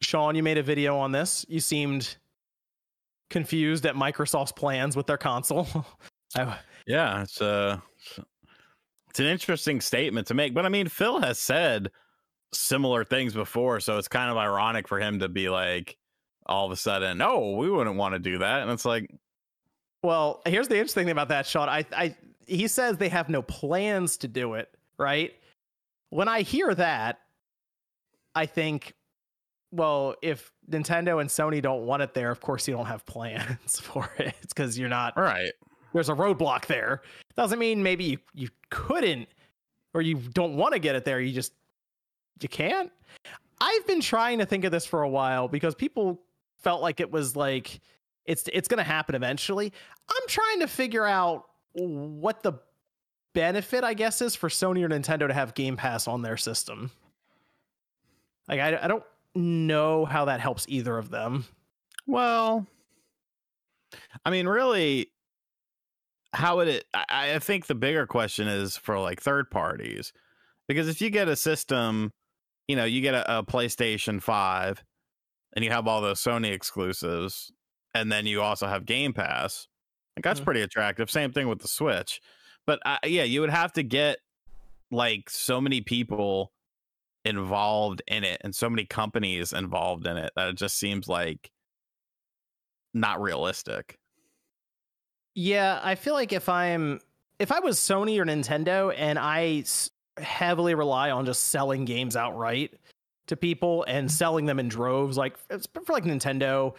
Sean, 0.00 0.34
you 0.34 0.42
made 0.42 0.58
a 0.58 0.62
video 0.62 0.96
on 0.96 1.12
this. 1.12 1.44
You 1.48 1.60
seemed 1.60 2.16
confused 3.30 3.86
at 3.86 3.94
Microsoft's 3.94 4.52
plans 4.52 4.96
with 4.96 5.06
their 5.06 5.16
console. 5.16 5.66
yeah, 6.86 7.22
it's 7.22 7.40
a 7.40 7.82
uh, 8.18 8.22
it's 9.10 9.20
an 9.20 9.26
interesting 9.26 9.80
statement 9.80 10.26
to 10.28 10.34
make. 10.34 10.54
But 10.54 10.66
I 10.66 10.68
mean, 10.68 10.88
Phil 10.88 11.20
has 11.20 11.38
said 11.38 11.90
similar 12.52 13.04
things 13.04 13.32
before, 13.32 13.80
so 13.80 13.96
it's 13.96 14.08
kind 14.08 14.30
of 14.30 14.36
ironic 14.36 14.88
for 14.88 14.98
him 14.98 15.20
to 15.20 15.28
be 15.28 15.48
like 15.48 15.96
all 16.46 16.66
of 16.66 16.72
a 16.72 16.76
sudden, 16.76 17.18
"No, 17.18 17.52
we 17.52 17.70
wouldn't 17.70 17.96
want 17.96 18.14
to 18.14 18.18
do 18.18 18.38
that." 18.38 18.62
And 18.62 18.70
it's 18.72 18.84
like, 18.84 19.08
well, 20.04 20.42
here's 20.44 20.68
the 20.68 20.76
interesting 20.76 21.04
thing 21.04 21.12
about 21.12 21.28
that, 21.28 21.46
Sean. 21.46 21.66
I, 21.66 21.86
I, 21.96 22.14
he 22.46 22.68
says 22.68 22.98
they 22.98 23.08
have 23.08 23.30
no 23.30 23.40
plans 23.40 24.18
to 24.18 24.28
do 24.28 24.52
it, 24.52 24.68
right? 24.98 25.32
When 26.10 26.28
I 26.28 26.42
hear 26.42 26.74
that, 26.74 27.20
I 28.34 28.44
think, 28.44 28.92
well, 29.72 30.14
if 30.20 30.52
Nintendo 30.70 31.22
and 31.22 31.30
Sony 31.30 31.62
don't 31.62 31.86
want 31.86 32.02
it 32.02 32.12
there, 32.12 32.30
of 32.30 32.40
course 32.40 32.68
you 32.68 32.74
don't 32.74 32.84
have 32.84 33.06
plans 33.06 33.80
for 33.82 34.10
it. 34.18 34.34
It's 34.42 34.52
because 34.52 34.78
you're 34.78 34.90
not 34.90 35.16
right. 35.16 35.52
There's 35.94 36.10
a 36.10 36.14
roadblock 36.14 36.66
there. 36.66 37.00
Doesn't 37.34 37.58
mean 37.58 37.82
maybe 37.82 38.04
you, 38.04 38.18
you 38.34 38.48
couldn't 38.68 39.26
or 39.94 40.02
you 40.02 40.16
don't 40.16 40.56
want 40.56 40.74
to 40.74 40.78
get 40.78 40.96
it 40.96 41.06
there. 41.06 41.18
You 41.18 41.32
just 41.32 41.54
you 42.42 42.48
can't. 42.48 42.92
I've 43.58 43.86
been 43.86 44.02
trying 44.02 44.38
to 44.40 44.44
think 44.44 44.64
of 44.64 44.72
this 44.72 44.84
for 44.84 45.02
a 45.02 45.08
while 45.08 45.48
because 45.48 45.74
people 45.74 46.20
felt 46.58 46.82
like 46.82 47.00
it 47.00 47.10
was 47.10 47.36
like 47.36 47.80
it's 48.26 48.44
it's 48.52 48.68
going 48.68 48.78
to 48.78 48.84
happen 48.84 49.14
eventually. 49.14 49.72
I'm 50.08 50.28
trying 50.28 50.60
to 50.60 50.66
figure 50.66 51.06
out 51.06 51.46
what 51.74 52.42
the 52.42 52.54
benefit, 53.34 53.84
I 53.84 53.94
guess, 53.94 54.22
is 54.22 54.34
for 54.34 54.48
Sony 54.48 54.82
or 54.82 54.88
Nintendo 54.88 55.28
to 55.28 55.34
have 55.34 55.54
Game 55.54 55.76
Pass 55.76 56.08
on 56.08 56.22
their 56.22 56.36
system. 56.36 56.90
Like, 58.48 58.60
I, 58.60 58.78
I 58.82 58.88
don't 58.88 59.04
know 59.34 60.04
how 60.04 60.26
that 60.26 60.40
helps 60.40 60.66
either 60.68 60.96
of 60.96 61.10
them. 61.10 61.44
Well, 62.06 62.66
I 64.24 64.30
mean, 64.30 64.46
really, 64.46 65.10
how 66.32 66.56
would 66.56 66.68
it? 66.68 66.84
I, 66.94 67.32
I 67.34 67.38
think 67.38 67.66
the 67.66 67.74
bigger 67.74 68.06
question 68.06 68.48
is 68.48 68.76
for 68.76 68.98
like 68.98 69.20
third 69.20 69.50
parties, 69.50 70.12
because 70.68 70.88
if 70.88 71.00
you 71.00 71.10
get 71.10 71.28
a 71.28 71.36
system, 71.36 72.12
you 72.68 72.76
know, 72.76 72.84
you 72.84 73.00
get 73.00 73.14
a, 73.14 73.38
a 73.38 73.42
PlayStation 73.42 74.22
5 74.22 74.84
and 75.54 75.64
you 75.64 75.70
have 75.70 75.86
all 75.86 76.00
those 76.00 76.20
Sony 76.20 76.52
exclusives, 76.52 77.52
and 77.94 78.10
then 78.10 78.26
you 78.26 78.42
also 78.42 78.66
have 78.66 78.84
Game 78.84 79.12
Pass. 79.12 79.68
Like 80.16 80.24
that's 80.24 80.40
mm-hmm. 80.40 80.44
pretty 80.44 80.62
attractive. 80.62 81.10
Same 81.10 81.32
thing 81.32 81.48
with 81.48 81.60
the 81.60 81.68
Switch. 81.68 82.20
But 82.66 82.80
uh, 82.84 82.98
yeah, 83.04 83.24
you 83.24 83.40
would 83.40 83.50
have 83.50 83.72
to 83.74 83.82
get 83.82 84.18
like 84.90 85.28
so 85.28 85.60
many 85.60 85.80
people 85.80 86.52
involved 87.24 88.02
in 88.06 88.22
it 88.22 88.40
and 88.44 88.54
so 88.54 88.68
many 88.68 88.84
companies 88.84 89.52
involved 89.52 90.06
in 90.06 90.16
it 90.16 90.32
that 90.36 90.48
it 90.48 90.56
just 90.56 90.78
seems 90.78 91.08
like 91.08 91.50
not 92.92 93.20
realistic. 93.20 93.98
Yeah, 95.34 95.80
I 95.82 95.94
feel 95.96 96.14
like 96.14 96.32
if 96.32 96.48
I'm 96.48 97.00
if 97.38 97.50
I 97.50 97.60
was 97.60 97.78
Sony 97.78 98.18
or 98.18 98.24
Nintendo 98.24 98.94
and 98.96 99.18
I 99.18 99.64
heavily 100.18 100.74
rely 100.74 101.10
on 101.10 101.26
just 101.26 101.48
selling 101.48 101.84
games 101.84 102.14
outright 102.14 102.74
to 103.26 103.36
people 103.36 103.84
and 103.88 104.10
selling 104.10 104.46
them 104.46 104.60
in 104.60 104.68
droves 104.68 105.16
like 105.16 105.36
for 105.48 105.92
like 105.92 106.04
Nintendo, 106.04 106.74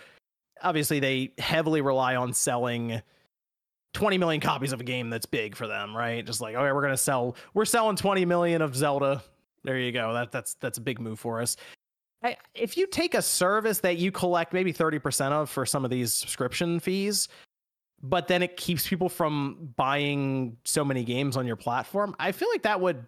obviously 0.62 1.00
they 1.00 1.34
heavily 1.38 1.82
rely 1.82 2.16
on 2.16 2.34
selling 2.34 3.02
20 3.94 4.18
million 4.18 4.42
copies 4.42 4.74
of 4.74 4.82
a 4.82 4.84
game 4.84 5.10
that's 5.10 5.26
big 5.26 5.56
for 5.56 5.68
them, 5.68 5.96
right? 5.96 6.26
Just 6.26 6.42
like, 6.42 6.56
okay, 6.56 6.72
we're 6.72 6.82
gonna 6.82 6.98
sell, 6.98 7.36
we're 7.54 7.66
selling 7.66 7.96
20 7.96 8.26
million 8.26 8.62
of 8.62 8.76
Zelda. 8.76 9.24
There 9.64 9.80
you 9.80 9.92
go. 9.92 10.14
That 10.14 10.32
that's 10.32 10.56
that's 10.56 10.78
a 10.78 10.82
big 10.82 11.00
move 11.00 11.20
for 11.20 11.42
us. 11.42 11.58
I, 12.24 12.38
if 12.54 12.78
you 12.78 12.88
take 12.88 13.14
a 13.14 13.22
service 13.22 13.80
that 13.80 13.98
you 13.98 14.12
collect 14.12 14.52
maybe 14.52 14.74
30% 14.74 15.32
of 15.32 15.50
for 15.50 15.66
some 15.66 15.86
of 15.86 15.92
these 15.92 16.12
subscription 16.12 16.80
fees, 16.80 17.28
but 18.02 18.28
then 18.28 18.42
it 18.42 18.58
keeps 18.58 18.88
people 18.88 19.10
from 19.10 19.74
buying 19.76 20.58
so 20.66 20.84
many 20.84 21.04
games 21.04 21.38
on 21.38 21.46
your 21.46 21.56
platform, 21.56 22.16
I 22.20 22.32
feel 22.32 22.50
like 22.50 22.64
that 22.64 22.82
would 22.82 23.06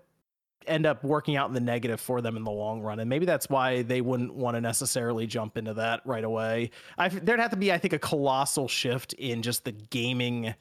end 0.65 0.85
up 0.85 1.03
working 1.03 1.35
out 1.35 1.47
in 1.47 1.53
the 1.53 1.61
negative 1.61 1.99
for 1.99 2.21
them 2.21 2.35
in 2.35 2.43
the 2.43 2.51
long 2.51 2.81
run. 2.81 2.99
And 2.99 3.09
maybe 3.09 3.25
that's 3.25 3.49
why 3.49 3.83
they 3.83 4.01
wouldn't 4.01 4.33
want 4.33 4.55
to 4.55 4.61
necessarily 4.61 5.27
jump 5.27 5.57
into 5.57 5.73
that 5.75 6.01
right 6.05 6.23
away. 6.23 6.71
I, 6.97 7.09
there'd 7.09 7.39
have 7.39 7.51
to 7.51 7.57
be, 7.57 7.71
I 7.71 7.77
think, 7.77 7.93
a 7.93 7.99
colossal 7.99 8.67
shift 8.67 9.13
in 9.13 9.41
just 9.41 9.63
the 9.63 9.71
gaming 9.71 10.53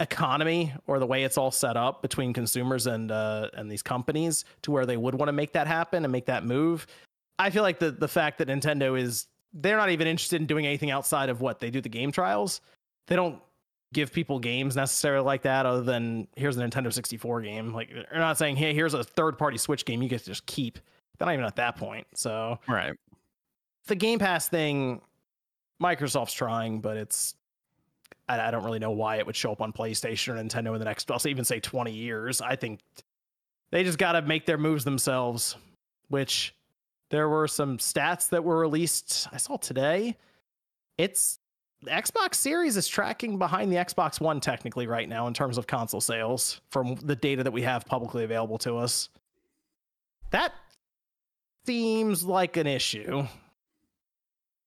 economy 0.00 0.72
or 0.86 0.98
the 0.98 1.06
way 1.06 1.24
it's 1.24 1.36
all 1.36 1.50
set 1.50 1.76
up 1.76 2.02
between 2.02 2.32
consumers 2.32 2.86
and 2.86 3.10
uh, 3.10 3.48
and 3.54 3.70
these 3.70 3.82
companies 3.82 4.44
to 4.62 4.70
where 4.70 4.86
they 4.86 4.96
would 4.96 5.14
want 5.14 5.28
to 5.28 5.32
make 5.32 5.52
that 5.52 5.66
happen 5.66 6.04
and 6.04 6.12
make 6.12 6.26
that 6.26 6.44
move. 6.44 6.86
I 7.38 7.50
feel 7.50 7.62
like 7.62 7.78
the 7.78 7.90
the 7.90 8.08
fact 8.08 8.38
that 8.38 8.48
Nintendo 8.48 8.98
is 9.00 9.26
they're 9.52 9.76
not 9.76 9.90
even 9.90 10.06
interested 10.06 10.40
in 10.40 10.46
doing 10.46 10.66
anything 10.66 10.90
outside 10.90 11.28
of 11.28 11.40
what 11.40 11.60
they 11.60 11.70
do 11.70 11.80
the 11.80 11.88
game 11.88 12.12
trials. 12.12 12.60
They 13.06 13.16
don't 13.16 13.40
give 13.92 14.12
people 14.12 14.38
games 14.38 14.76
necessarily 14.76 15.24
like 15.24 15.42
that 15.42 15.66
other 15.66 15.82
than 15.82 16.28
here's 16.36 16.56
a 16.56 16.60
Nintendo 16.60 16.92
64 16.92 17.42
game. 17.42 17.72
Like 17.72 17.90
they're 17.90 18.20
not 18.20 18.36
saying, 18.38 18.56
hey, 18.56 18.74
here's 18.74 18.94
a 18.94 19.02
third 19.02 19.38
party 19.38 19.58
Switch 19.58 19.84
game 19.84 20.02
you 20.02 20.08
get 20.08 20.20
to 20.20 20.26
just 20.26 20.46
keep. 20.46 20.78
They're 21.18 21.26
not 21.26 21.32
even 21.32 21.44
at 21.44 21.56
that 21.56 21.76
point. 21.76 22.06
So 22.14 22.58
right. 22.68 22.92
The 23.86 23.94
Game 23.94 24.18
Pass 24.18 24.48
thing, 24.48 25.00
Microsoft's 25.82 26.34
trying, 26.34 26.80
but 26.80 26.96
it's 26.96 27.34
I, 28.28 28.48
I 28.48 28.50
don't 28.50 28.64
really 28.64 28.78
know 28.78 28.90
why 28.90 29.16
it 29.16 29.26
would 29.26 29.36
show 29.36 29.52
up 29.52 29.62
on 29.62 29.72
PlayStation 29.72 30.28
or 30.28 30.42
Nintendo 30.42 30.74
in 30.74 30.78
the 30.78 30.84
next, 30.84 31.10
I'll 31.10 31.20
even 31.26 31.44
say 31.44 31.60
20 31.60 31.90
years. 31.92 32.40
I 32.40 32.56
think 32.56 32.80
they 33.70 33.84
just 33.84 33.98
got 33.98 34.12
to 34.12 34.22
make 34.22 34.46
their 34.46 34.58
moves 34.58 34.84
themselves, 34.84 35.56
which 36.08 36.54
there 37.10 37.28
were 37.28 37.48
some 37.48 37.78
stats 37.78 38.28
that 38.30 38.44
were 38.44 38.58
released. 38.58 39.28
I 39.32 39.38
saw 39.38 39.56
today. 39.56 40.16
It's 40.98 41.38
the 41.82 41.90
Xbox 41.90 42.34
Series 42.34 42.76
is 42.76 42.88
tracking 42.88 43.38
behind 43.38 43.70
the 43.70 43.76
Xbox 43.76 44.20
One 44.20 44.40
technically 44.40 44.86
right 44.86 45.08
now 45.08 45.26
in 45.26 45.34
terms 45.34 45.58
of 45.58 45.66
console 45.66 46.00
sales 46.00 46.60
from 46.70 46.96
the 47.04 47.14
data 47.14 47.44
that 47.44 47.52
we 47.52 47.62
have 47.62 47.86
publicly 47.86 48.24
available 48.24 48.58
to 48.58 48.76
us. 48.76 49.08
That 50.30 50.52
seems 51.66 52.24
like 52.24 52.56
an 52.56 52.66
issue. 52.66 53.26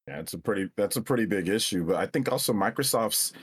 Yeah, 0.08 0.20
it's 0.20 0.34
a 0.34 0.38
pretty 0.38 0.70
that's 0.78 0.96
a 0.96 1.02
pretty 1.02 1.26
big 1.26 1.50
issue. 1.50 1.84
But 1.84 1.98
I 1.98 2.06
think 2.06 2.32
also 2.32 2.54
Microsoft's 2.54 3.34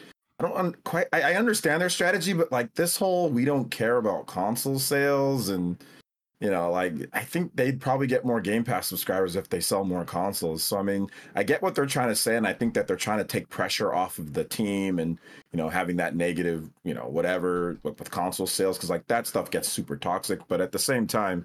I 0.40 0.44
don't 0.44 0.56
un- 0.56 0.76
quite 0.84 1.06
I, 1.12 1.22
I 1.22 1.34
understand 1.34 1.82
their 1.82 1.90
strategy, 1.90 2.32
but 2.32 2.50
like 2.50 2.72
this 2.74 2.96
whole 2.96 3.28
we 3.28 3.44
don't 3.44 3.70
care 3.70 3.98
about 3.98 4.26
console 4.26 4.78
sales 4.78 5.50
and 5.50 5.76
you 6.40 6.50
know, 6.50 6.70
like 6.70 6.94
I 7.12 7.22
think 7.22 7.56
they'd 7.56 7.80
probably 7.80 8.06
get 8.06 8.24
more 8.24 8.40
Game 8.40 8.62
Pass 8.62 8.86
subscribers 8.86 9.34
if 9.34 9.48
they 9.48 9.60
sell 9.60 9.84
more 9.84 10.04
consoles. 10.04 10.62
So 10.62 10.78
I 10.78 10.82
mean, 10.82 11.08
I 11.34 11.42
get 11.42 11.62
what 11.62 11.74
they're 11.74 11.86
trying 11.86 12.10
to 12.10 12.16
say, 12.16 12.36
and 12.36 12.46
I 12.46 12.52
think 12.52 12.74
that 12.74 12.86
they're 12.86 12.96
trying 12.96 13.18
to 13.18 13.24
take 13.24 13.48
pressure 13.48 13.92
off 13.92 14.18
of 14.18 14.34
the 14.34 14.44
team 14.44 15.00
and 15.00 15.18
you 15.52 15.56
know 15.56 15.68
having 15.68 15.96
that 15.96 16.14
negative, 16.14 16.70
you 16.84 16.94
know, 16.94 17.08
whatever 17.08 17.78
with, 17.82 17.98
with 17.98 18.10
console 18.10 18.46
sales 18.46 18.76
because 18.76 18.90
like 18.90 19.06
that 19.08 19.26
stuff 19.26 19.50
gets 19.50 19.68
super 19.68 19.96
toxic. 19.96 20.40
But 20.46 20.60
at 20.60 20.70
the 20.70 20.78
same 20.78 21.08
time, 21.08 21.44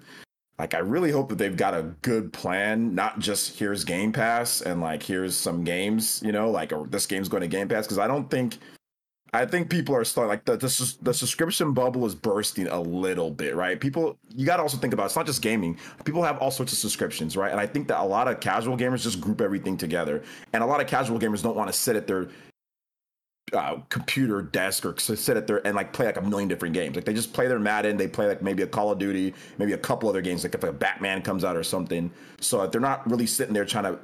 like 0.60 0.74
I 0.74 0.78
really 0.78 1.10
hope 1.10 1.28
that 1.30 1.38
they've 1.38 1.56
got 1.56 1.74
a 1.74 1.82
good 2.02 2.32
plan, 2.32 2.94
not 2.94 3.18
just 3.18 3.58
here's 3.58 3.82
Game 3.82 4.12
Pass 4.12 4.60
and 4.60 4.80
like 4.80 5.02
here's 5.02 5.34
some 5.36 5.64
games, 5.64 6.22
you 6.24 6.30
know, 6.30 6.50
like 6.50 6.72
or 6.72 6.86
this 6.86 7.06
game's 7.06 7.28
going 7.28 7.40
to 7.40 7.48
Game 7.48 7.66
Pass 7.66 7.84
because 7.84 7.98
I 7.98 8.06
don't 8.06 8.30
think 8.30 8.58
I 9.34 9.44
think 9.46 9.68
people 9.68 9.96
are 9.96 10.04
starting 10.04 10.28
like 10.28 10.44
the, 10.44 10.56
the 10.56 10.96
the 11.02 11.12
subscription 11.12 11.72
bubble 11.72 12.06
is 12.06 12.14
bursting 12.14 12.68
a 12.68 12.80
little 12.80 13.32
bit, 13.32 13.56
right? 13.56 13.80
People, 13.80 14.16
you 14.32 14.46
got 14.46 14.58
to 14.58 14.62
also 14.62 14.76
think 14.76 14.94
about 14.94 15.06
it's 15.06 15.16
not 15.16 15.26
just 15.26 15.42
gaming. 15.42 15.76
People 16.04 16.22
have 16.22 16.38
all 16.38 16.52
sorts 16.52 16.72
of 16.72 16.78
subscriptions, 16.78 17.36
right? 17.36 17.50
And 17.50 17.58
I 17.58 17.66
think 17.66 17.88
that 17.88 18.00
a 18.00 18.04
lot 18.06 18.28
of 18.28 18.38
casual 18.38 18.76
gamers 18.76 19.02
just 19.02 19.20
group 19.20 19.40
everything 19.40 19.76
together, 19.76 20.22
and 20.52 20.62
a 20.62 20.66
lot 20.66 20.80
of 20.80 20.86
casual 20.86 21.18
gamers 21.18 21.42
don't 21.42 21.56
want 21.56 21.68
to 21.68 21.72
sit 21.72 21.96
at 21.96 22.06
their 22.06 22.28
uh, 23.52 23.78
computer 23.88 24.40
desk 24.40 24.86
or 24.86 24.96
sit 24.98 25.36
at 25.36 25.48
their 25.48 25.66
and 25.66 25.74
like 25.74 25.92
play 25.92 26.06
like 26.06 26.16
a 26.16 26.22
million 26.22 26.48
different 26.48 26.72
games. 26.72 26.94
Like 26.94 27.04
they 27.04 27.12
just 27.12 27.32
play 27.32 27.48
their 27.48 27.58
Madden, 27.58 27.96
they 27.96 28.06
play 28.06 28.28
like 28.28 28.40
maybe 28.40 28.62
a 28.62 28.68
Call 28.68 28.92
of 28.92 29.00
Duty, 29.00 29.34
maybe 29.58 29.72
a 29.72 29.78
couple 29.78 30.08
other 30.08 30.22
games, 30.22 30.44
like 30.44 30.54
if 30.54 30.62
a 30.62 30.72
Batman 30.72 31.22
comes 31.22 31.42
out 31.42 31.56
or 31.56 31.64
something. 31.64 32.08
So 32.38 32.64
they're 32.68 32.80
not 32.80 33.10
really 33.10 33.26
sitting 33.26 33.52
there 33.52 33.64
trying 33.64 33.84
to, 33.84 33.98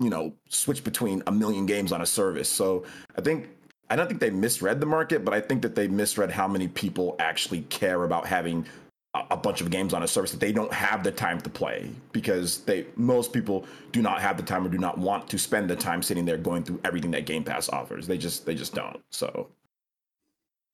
you 0.00 0.10
know, 0.10 0.34
switch 0.50 0.84
between 0.84 1.22
a 1.26 1.32
million 1.32 1.64
games 1.64 1.92
on 1.92 2.02
a 2.02 2.06
service. 2.06 2.50
So 2.50 2.84
I 3.16 3.22
think 3.22 3.48
I 3.90 3.96
don't 3.96 4.06
think 4.06 4.20
they 4.20 4.30
misread 4.30 4.80
the 4.80 4.86
market, 4.86 5.24
but 5.24 5.34
I 5.34 5.40
think 5.40 5.62
that 5.62 5.74
they 5.74 5.88
misread 5.88 6.30
how 6.30 6.46
many 6.46 6.68
people 6.68 7.16
actually 7.18 7.62
care 7.62 8.04
about 8.04 8.24
having 8.26 8.64
a, 9.14 9.36
bunch 9.36 9.60
of 9.60 9.70
games 9.70 9.92
on 9.92 10.04
a 10.04 10.08
service 10.08 10.30
that 10.30 10.38
they 10.38 10.52
don't 10.52 10.72
have 10.72 11.02
the 11.02 11.10
time 11.10 11.40
to 11.40 11.50
play 11.50 11.90
because 12.12 12.60
they 12.60 12.86
most 12.94 13.32
people 13.32 13.66
do 13.90 14.00
not 14.00 14.20
have 14.20 14.36
the 14.36 14.42
time 14.42 14.64
or 14.64 14.68
do 14.68 14.78
not 14.78 14.98
want 14.98 15.28
to 15.28 15.38
spend 15.38 15.68
the 15.68 15.74
time 15.74 16.00
sitting 16.02 16.24
there 16.24 16.36
going 16.36 16.62
through 16.62 16.78
everything 16.84 17.10
that 17.10 17.26
Game 17.26 17.42
Pass 17.42 17.68
offers. 17.68 18.06
They 18.06 18.16
just 18.16 18.46
they 18.46 18.54
just 18.54 18.72
don't. 18.72 19.00
So 19.10 19.48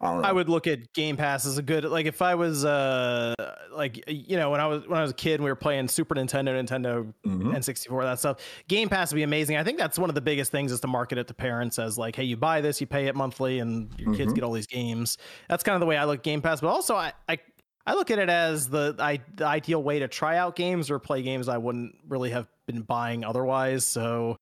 I, 0.01 0.09
I, 0.09 0.33
would 0.33 0.51
look 0.51 0.67
at 0.67 0.93
Game 0.93 1.17
Pass 1.17 1.47
as 1.47 1.57
a 1.57 1.63
good 1.63 1.85
like 1.85 2.05
if 2.05 2.21
I 2.21 2.35
was 2.35 2.67
uh 2.67 3.35
like 3.73 4.05
you 4.07 4.37
know 4.37 4.51
when 4.51 4.61
I 4.61 4.67
was 4.67 4.87
when 4.87 4.99
I 4.99 5.03
was 5.03 5.11
a 5.11 5.15
kid 5.15 5.35
and 5.35 5.45
we 5.45 5.51
were 5.51 5.57
playing 5.57 5.89
Super 5.89 6.15
Nintendo, 6.15 6.49
Nintendo 6.49 7.13
mm-hmm. 7.25 7.53
N64, 7.53 8.03
that 8.03 8.19
stuff. 8.19 8.41
Game 8.69 8.91
Pass 8.91 9.11
would 9.11 9.17
be 9.17 9.23
amazing. 9.23 9.57
I 9.57 9.65
think 9.65 9.79
that's 9.79 9.99
one 9.99 10.11
of 10.11 10.15
the 10.15 10.21
biggest 10.21 10.53
things 10.53 10.71
is 10.71 10.81
to 10.81 10.87
market 10.87 11.17
it 11.17 11.29
to 11.29 11.35
parents 11.35 11.79
as 11.79 11.97
like, 11.97 12.15
hey, 12.15 12.25
you 12.25 12.37
buy 12.37 12.61
this, 12.61 12.79
you 12.81 12.87
pay 12.87 13.07
it 13.07 13.15
monthly, 13.15 13.61
and 13.61 13.91
your 13.99 14.09
mm-hmm. 14.11 14.19
kids 14.19 14.33
get 14.35 14.45
all 14.45 14.53
these 14.53 14.67
games. 14.67 15.17
That's 15.49 15.63
kind 15.63 15.75
of 15.75 15.81
the 15.81 15.87
way 15.87 15.97
I 15.97 16.05
look 16.05 16.19
at 16.19 16.25
Game 16.25 16.43
Pass. 16.43 16.61
But 16.61 16.69
also, 16.69 16.95
I 16.95 17.15
I, 17.27 17.39
I 17.87 17.95
look 17.95 18.11
at 18.11 18.19
it 18.19 18.29
as 18.29 18.69
the, 18.69 18.97
I, 18.99 19.21
the 19.37 19.47
ideal 19.47 19.83
way 19.83 20.01
to 20.01 20.09
try 20.09 20.37
out 20.37 20.57
games 20.57 20.91
or 20.91 20.99
play 20.99 21.23
games 21.23 21.49
I 21.49 21.57
wouldn't 21.57 21.95
really 22.09 22.31
have 22.31 22.49
been 22.67 22.83
buying 22.83 23.25
otherwise. 23.25 23.87
So 23.87 24.37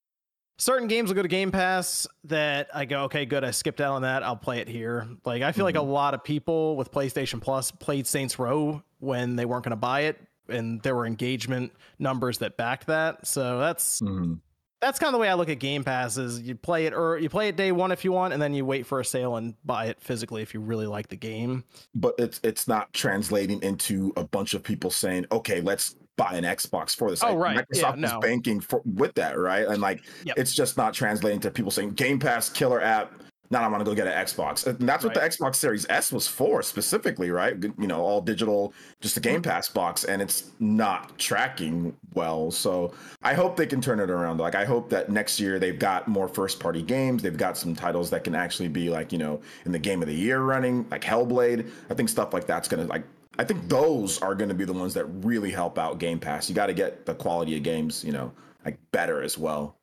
certain 0.57 0.89
games 0.89 1.09
will 1.09 1.17
go 1.17 1.23
to 1.23 1.29
Game 1.29 1.51
Pass 1.51 2.07
that 2.25 2.69
I 2.75 2.85
go, 2.85 3.05
okay, 3.05 3.27
good. 3.27 3.45
I 3.45 3.51
skipped 3.51 3.81
out 3.81 3.95
on 3.95 4.03
that. 4.03 4.23
I'll 4.23 4.37
play 4.37 4.59
it 4.61 4.69
here. 4.69 5.09
Like 5.25 5.43
I 5.43 5.53
feel 5.53 5.61
mm-hmm. 5.61 5.65
like 5.65 5.75
a 5.77 5.79
mm-hmm. 5.79 5.91
lot 5.91 6.15
of 6.15 6.25
people 6.25 6.77
with 6.77 6.93
PlayStation 6.93 7.41
Plus 7.41 7.71
played 7.71 8.07
Saints 8.07 8.39
Row 8.39 8.83
when 8.99 9.37
they 9.37 9.45
weren't 9.45 9.65
going 9.65 9.71
to 9.71 9.77
buy 9.77 10.03
it, 10.03 10.19
and 10.49 10.81
there 10.83 10.95
were 10.95 11.07
engagement 11.07 11.73
numbers 11.99 12.39
that 12.39 12.57
backed 12.57 12.87
that. 12.87 13.27
So 13.27 13.59
that's 13.59 14.01
mm-hmm. 14.01 14.35
that's 14.81 14.99
kind 14.99 15.09
of 15.09 15.13
the 15.13 15.19
way 15.19 15.29
I 15.29 15.35
look 15.35 15.49
at 15.49 15.59
Game 15.59 15.85
Pass. 15.85 16.17
Is 16.17 16.41
you 16.41 16.55
play 16.55 16.87
it 16.87 16.95
or 16.95 17.19
you 17.19 17.29
play 17.29 17.49
it 17.49 17.57
day 17.57 17.73
one 17.73 17.93
if 17.93 18.05
you 18.05 18.13
want, 18.13 18.33
and 18.33 18.41
then 18.41 18.55
you 18.55 18.65
wait 18.65 18.87
for 18.87 19.01
a 19.01 19.05
sale 19.05 19.37
and 19.37 19.55
buy 19.65 19.87
it 19.87 20.01
physically 20.01 20.43
if 20.43 20.55
you 20.55 20.61
really 20.61 20.87
like 20.87 21.09
the 21.09 21.17
game. 21.17 21.65
But 21.95 22.15
it's 22.19 22.41
it's 22.43 22.69
not 22.69 22.93
translating 22.93 23.63
into 23.63 24.13
a 24.17 24.25
bunch 24.25 24.55
of 24.55 24.63
people 24.63 24.91
saying, 24.91 25.27
okay, 25.33 25.61
let's 25.61 25.97
buy 26.16 26.35
an 26.35 26.45
Xbox 26.45 26.95
for 26.95 27.11
this. 27.11 27.23
Oh, 27.23 27.35
like, 27.35 27.39
right. 27.39 27.69
Microsoft 27.69 27.97
yeah, 27.97 28.09
no. 28.09 28.09
is 28.09 28.15
banking 28.20 28.61
for 28.61 28.82
with 28.85 29.15
that, 29.15 29.39
right? 29.39 29.66
And 29.66 29.81
like 29.81 30.05
yep. 30.24 30.39
it's 30.39 30.55
just 30.55 30.77
not 30.77 30.95
translating 30.95 31.41
to 31.41 31.51
people 31.51 31.70
saying 31.70 31.91
Game 31.91 32.19
Pass 32.19 32.49
killer 32.49 32.81
app. 32.81 33.12
now 33.51 33.62
I 33.62 33.69
want 33.69 33.81
to 33.81 33.85
go 33.85 33.95
get 33.95 34.07
an 34.07 34.12
Xbox. 34.12 34.66
And 34.66 34.89
that's 34.89 35.05
what 35.05 35.16
right. 35.16 35.31
the 35.31 35.36
Xbox 35.36 35.57
Series 35.57 35.86
S 35.89 36.12
was 36.12 36.27
for 36.27 36.62
specifically, 36.62 37.31
right? 37.31 37.57
You 37.62 37.86
know, 37.86 38.01
all 38.01 38.20
digital, 38.20 38.73
just 39.01 39.16
a 39.16 39.20
Game 39.20 39.43
mm-hmm. 39.43 39.51
Pass 39.51 39.69
box, 39.69 40.05
and 40.05 40.23
it's 40.23 40.51
not 40.61 41.16
tracking 41.19 41.97
well. 42.15 42.51
So 42.51 42.93
I 43.23 43.35
hope 43.35 43.57
they 43.57 43.66
can 43.66 43.81
turn 43.81 44.01
it 44.01 44.11
around. 44.11 44.39
Like 44.39 44.55
I 44.55 44.65
hope 44.65 44.91
that 44.91 45.11
next 45.11 45.41
year 45.41 45.59
they've 45.59 45.78
got 45.78 46.09
more 46.09 46.28
first 46.28 46.61
party 46.61 46.82
games. 46.82 47.23
They've 47.23 47.36
got 47.36 47.57
some 47.57 47.74
titles 47.74 48.11
that 48.11 48.24
can 48.24 48.35
actually 48.35 48.69
be 48.69 48.89
like, 48.89 49.12
you 49.12 49.19
know, 49.19 49.41
in 49.65 49.73
the 49.73 49.78
game 49.78 50.01
of 50.01 50.09
the 50.09 50.15
year 50.15 50.41
running, 50.41 50.86
like 50.91 51.03
Hellblade. 51.03 51.69
I 51.91 51.95
think 51.95 52.09
stuff 52.09 52.32
like 52.32 52.47
that's 52.47 52.69
gonna 52.69 52.85
like 52.85 53.05
I 53.39 53.44
think 53.44 53.69
those 53.69 54.20
are 54.23 54.35
going 54.35 54.48
to 54.48 54.55
be 54.55 54.65
the 54.65 54.73
ones 54.73 54.94
that 54.94 55.06
really 55.06 55.51
help 55.51 55.78
out 55.78 55.98
Game 55.98 56.19
Pass. 56.19 56.48
You 56.48 56.55
got 56.55 56.66
to 56.66 56.74
get 56.74 57.06
the 57.06 57.15
quality 57.15 57.56
of 57.56 57.62
games, 57.62 58.05
you 58.05 58.12
know, 58.12 58.32
like 58.65 58.78
better 58.93 59.23
as 59.23 59.36
well. 59.36 59.77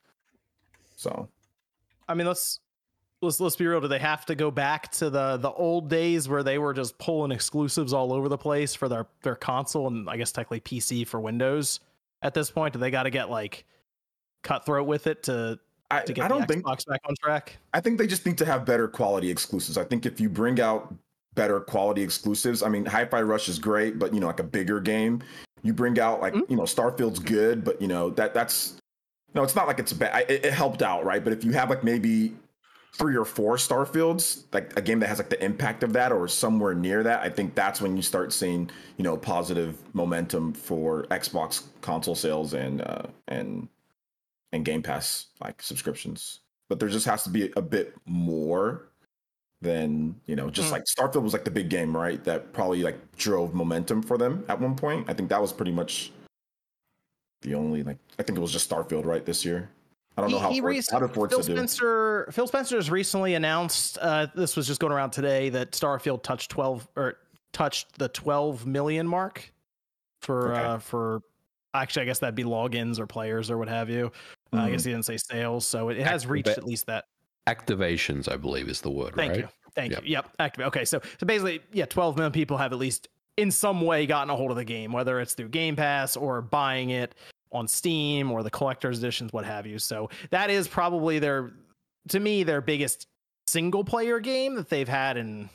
So, 0.96 1.28
I 2.08 2.14
mean, 2.14 2.28
let's 2.28 2.60
let's 3.22 3.40
let's 3.40 3.56
be 3.56 3.68
real. 3.68 3.82
Do 3.82 3.88
they 3.88 4.00
have 4.00 4.26
to 4.28 4.36
go 4.36 4.52
back 4.52 4.92
to 4.94 5.10
the 5.10 5.38
the 5.38 5.52
old 5.52 5.90
days 5.90 6.30
where 6.30 6.44
they 6.44 6.58
were 6.58 6.74
just 6.74 6.98
pulling 6.98 7.32
exclusives 7.32 7.94
all 7.94 8.14
over 8.14 8.30
the 8.30 8.38
place 8.38 8.74
for 8.74 8.88
their 8.88 9.08
their 9.24 9.36
console 9.36 9.88
and 9.88 10.10
I 10.10 10.18
guess 10.18 10.32
technically 10.32 10.62
PC 10.62 11.08
for 11.08 11.20
Windows? 11.20 11.80
At 12.22 12.34
this 12.34 12.52
point, 12.52 12.74
do 12.74 12.80
they 12.80 12.92
got 12.92 13.04
to 13.04 13.10
get 13.10 13.30
like 13.30 13.66
cutthroat 14.44 14.88
with 14.88 15.08
it 15.08 15.24
to 15.24 15.60
I, 15.90 16.02
to 16.02 16.14
get 16.14 16.26
I 16.26 16.28
don't 16.28 16.48
the 16.48 16.56
Xbox 16.56 16.86
back 16.86 17.02
on 17.06 17.16
track? 17.22 17.58
I 17.74 17.82
think 17.82 17.98
they 17.98 18.08
just 18.08 18.26
need 18.26 18.38
to 18.38 18.46
have 18.46 18.66
better 18.66 18.88
quality 18.88 19.30
exclusives. 19.30 19.78
I 19.78 19.84
think 19.84 20.06
if 20.06 20.20
you 20.20 20.30
bring 20.30 20.62
out 20.62 20.94
better 21.34 21.60
quality 21.60 22.02
exclusives, 22.02 22.62
I 22.64 22.70
mean, 22.70 22.86
Hi-Fi 22.86 23.22
Rush 23.22 23.48
is 23.48 23.60
great, 23.60 24.00
but 24.00 24.14
you 24.14 24.20
know, 24.20 24.28
like 24.28 24.40
a 24.40 24.44
bigger 24.44 24.80
game, 24.80 25.22
you 25.64 25.74
bring 25.74 26.00
out 26.00 26.22
like 26.22 26.34
mm-hmm. 26.34 26.52
you 26.52 26.58
know, 26.58 26.64
Starfield's 26.64 27.20
good, 27.20 27.64
but 27.64 27.82
you 27.82 27.88
know 27.88 28.10
that 28.12 28.34
that's 28.34 28.78
no, 29.34 29.44
it's 29.44 29.56
not 29.56 29.68
like 29.68 29.80
it's 29.80 29.94
bad. 29.94 30.30
It, 30.30 30.46
it 30.46 30.54
helped 30.54 30.82
out, 30.82 31.06
right? 31.06 31.24
But 31.24 31.34
if 31.34 31.44
you 31.44 31.52
have 31.54 31.70
like 31.70 31.84
maybe 31.84 32.36
three 32.94 33.16
or 33.16 33.24
four 33.24 33.56
Starfields, 33.56 34.44
like 34.52 34.78
a 34.78 34.82
game 34.82 35.00
that 35.00 35.08
has 35.08 35.20
like 35.20 35.30
the 35.30 35.44
impact 35.44 35.84
of 35.84 35.94
that 35.94 36.12
or 36.12 36.28
somewhere 36.28 36.74
near 36.74 37.04
that, 37.04 37.22
I 37.22 37.30
think 37.30 37.56
that's 37.56 37.80
when 37.80 37.96
you 37.96 38.02
start 38.02 38.34
seeing, 38.34 38.70
you 38.98 39.04
know, 39.04 39.16
positive 39.16 39.78
momentum 39.94 40.54
for 40.54 41.04
Xbox 41.04 41.64
console 41.82 42.16
sales 42.16 42.54
and 42.54 42.82
uh 42.82 43.04
and 43.28 43.70
and 44.52 44.66
Game 44.66 44.84
Pass 44.84 45.28
like 45.42 45.62
subscriptions. 45.62 46.42
But 46.68 46.80
there 46.80 46.90
just 46.90 47.06
has 47.06 47.24
to 47.24 47.30
be 47.30 47.52
a 47.56 47.62
bit 47.62 47.96
more 48.06 48.91
than, 49.62 50.16
you 50.26 50.36
know, 50.36 50.50
just 50.50 50.70
mm. 50.70 50.72
like 50.72 50.84
Starfield 50.86 51.22
was 51.22 51.34
like 51.34 51.44
the 51.44 51.52
big 51.52 51.70
game, 51.70 51.96
right? 51.96 52.24
That 52.24 52.52
probably 52.54 52.84
like 52.84 52.98
drove 53.16 53.54
momentum 53.54 54.02
for 54.02 54.18
them 54.18 54.44
at 54.50 54.60
one 54.60 54.76
point. 54.76 55.10
I 55.10 55.14
think 55.14 55.30
that 55.30 55.42
was 55.42 55.54
pretty 55.54 55.72
much 55.72 56.12
the 57.42 57.56
only 57.56 57.84
like 57.84 57.98
I 58.20 58.24
think 58.24 58.38
it 58.38 58.42
was 58.42 58.52
just 58.52 58.70
Starfield 58.70 59.06
right 59.06 59.26
this 59.26 59.46
year. 59.46 59.70
I 60.18 60.22
don't 60.22 60.30
he, 60.30 60.36
know 60.36 60.42
how, 60.42 60.52
he 60.52 60.60
Ford, 60.60 60.86
how 60.92 61.00
did 61.00 61.14
Phil 61.14 61.44
Spencer 61.44 62.26
do. 62.26 62.32
Phil 62.32 62.48
Spencer's 62.48 62.92
recently 62.92 63.36
announced 63.36 63.98
uh, 64.02 64.28
this 64.36 64.58
was 64.58 64.68
just 64.68 64.82
going 64.82 64.92
around 64.92 65.12
today 65.12 65.50
that 65.50 65.72
Starfield 65.72 66.24
touched 66.24 66.52
12 66.52 66.88
or 66.96 67.18
touched 67.54 67.98
the 67.98 68.10
12 68.10 68.66
million 68.66 69.08
mark 69.08 69.52
for 70.22 70.54
okay. 70.54 70.62
uh, 70.62 70.78
for 70.80 71.22
actually 71.74 72.04
I 72.04 72.06
guess 72.06 72.20
that'd 72.20 72.36
be 72.36 72.44
logins 72.44 73.00
or 73.00 73.08
players 73.08 73.50
or 73.50 73.58
what 73.58 73.70
have 73.70 73.90
you. 73.90 74.08
Mm-hmm. 74.08 74.60
Uh, 74.60 74.64
I 74.64 74.72
guess 74.72 74.82
mm-hmm. 74.82 74.90
he 74.90 74.94
didn't 74.96 75.06
say 75.06 75.18
sales, 75.18 75.66
so 75.66 75.90
it 75.90 75.98
has 75.98 76.28
reached 76.28 76.50
at 76.50 76.66
least 76.66 76.88
that 76.88 77.06
activations, 77.48 78.32
I 78.32 78.38
believe 78.38 78.70
is 78.70 78.82
the 78.82 78.92
word, 78.92 79.16
Thank 79.16 79.32
right? 79.32 79.40
you. 79.42 79.48
Thank 79.76 79.92
yep. 79.94 80.04
you. 80.04 80.12
Yep. 80.12 80.30
Activate. 80.40 80.68
Okay, 80.68 80.86
so 80.86 81.02
so 81.20 81.26
basically, 81.26 81.62
yeah, 81.72 81.86
12 81.86 82.18
million 82.18 82.32
people 82.32 82.58
have 82.58 82.74
at 82.74 82.80
least 82.80 83.08
in 83.38 83.52
some 83.52 83.82
way 83.82 84.06
gotten 84.06 84.30
a 84.30 84.36
hold 84.36 84.52
of 84.52 84.58
the 84.58 84.66
game, 84.66 84.92
whether 84.92 85.20
it's 85.20 85.34
through 85.34 85.50
Game 85.50 85.76
Pass 85.76 86.16
or 86.16 86.42
buying 86.42 86.90
it 86.90 87.16
on 87.52 87.68
Steam 87.68 88.32
or 88.32 88.44
the 88.44 88.50
collector's 88.50 89.00
editions, 89.00 89.34
what 89.34 89.46
have 89.46 89.66
you. 89.66 89.80
So 89.80 90.10
that 90.30 90.50
is 90.50 90.68
probably 90.68 91.20
their, 91.20 91.52
to 92.10 92.20
me, 92.20 92.44
their 92.44 92.62
biggest 92.62 93.08
single 93.48 93.84
player 93.84 94.20
game 94.20 94.56
that 94.56 94.70
they've 94.70 94.88
had 94.88 95.18
in, 95.18 95.50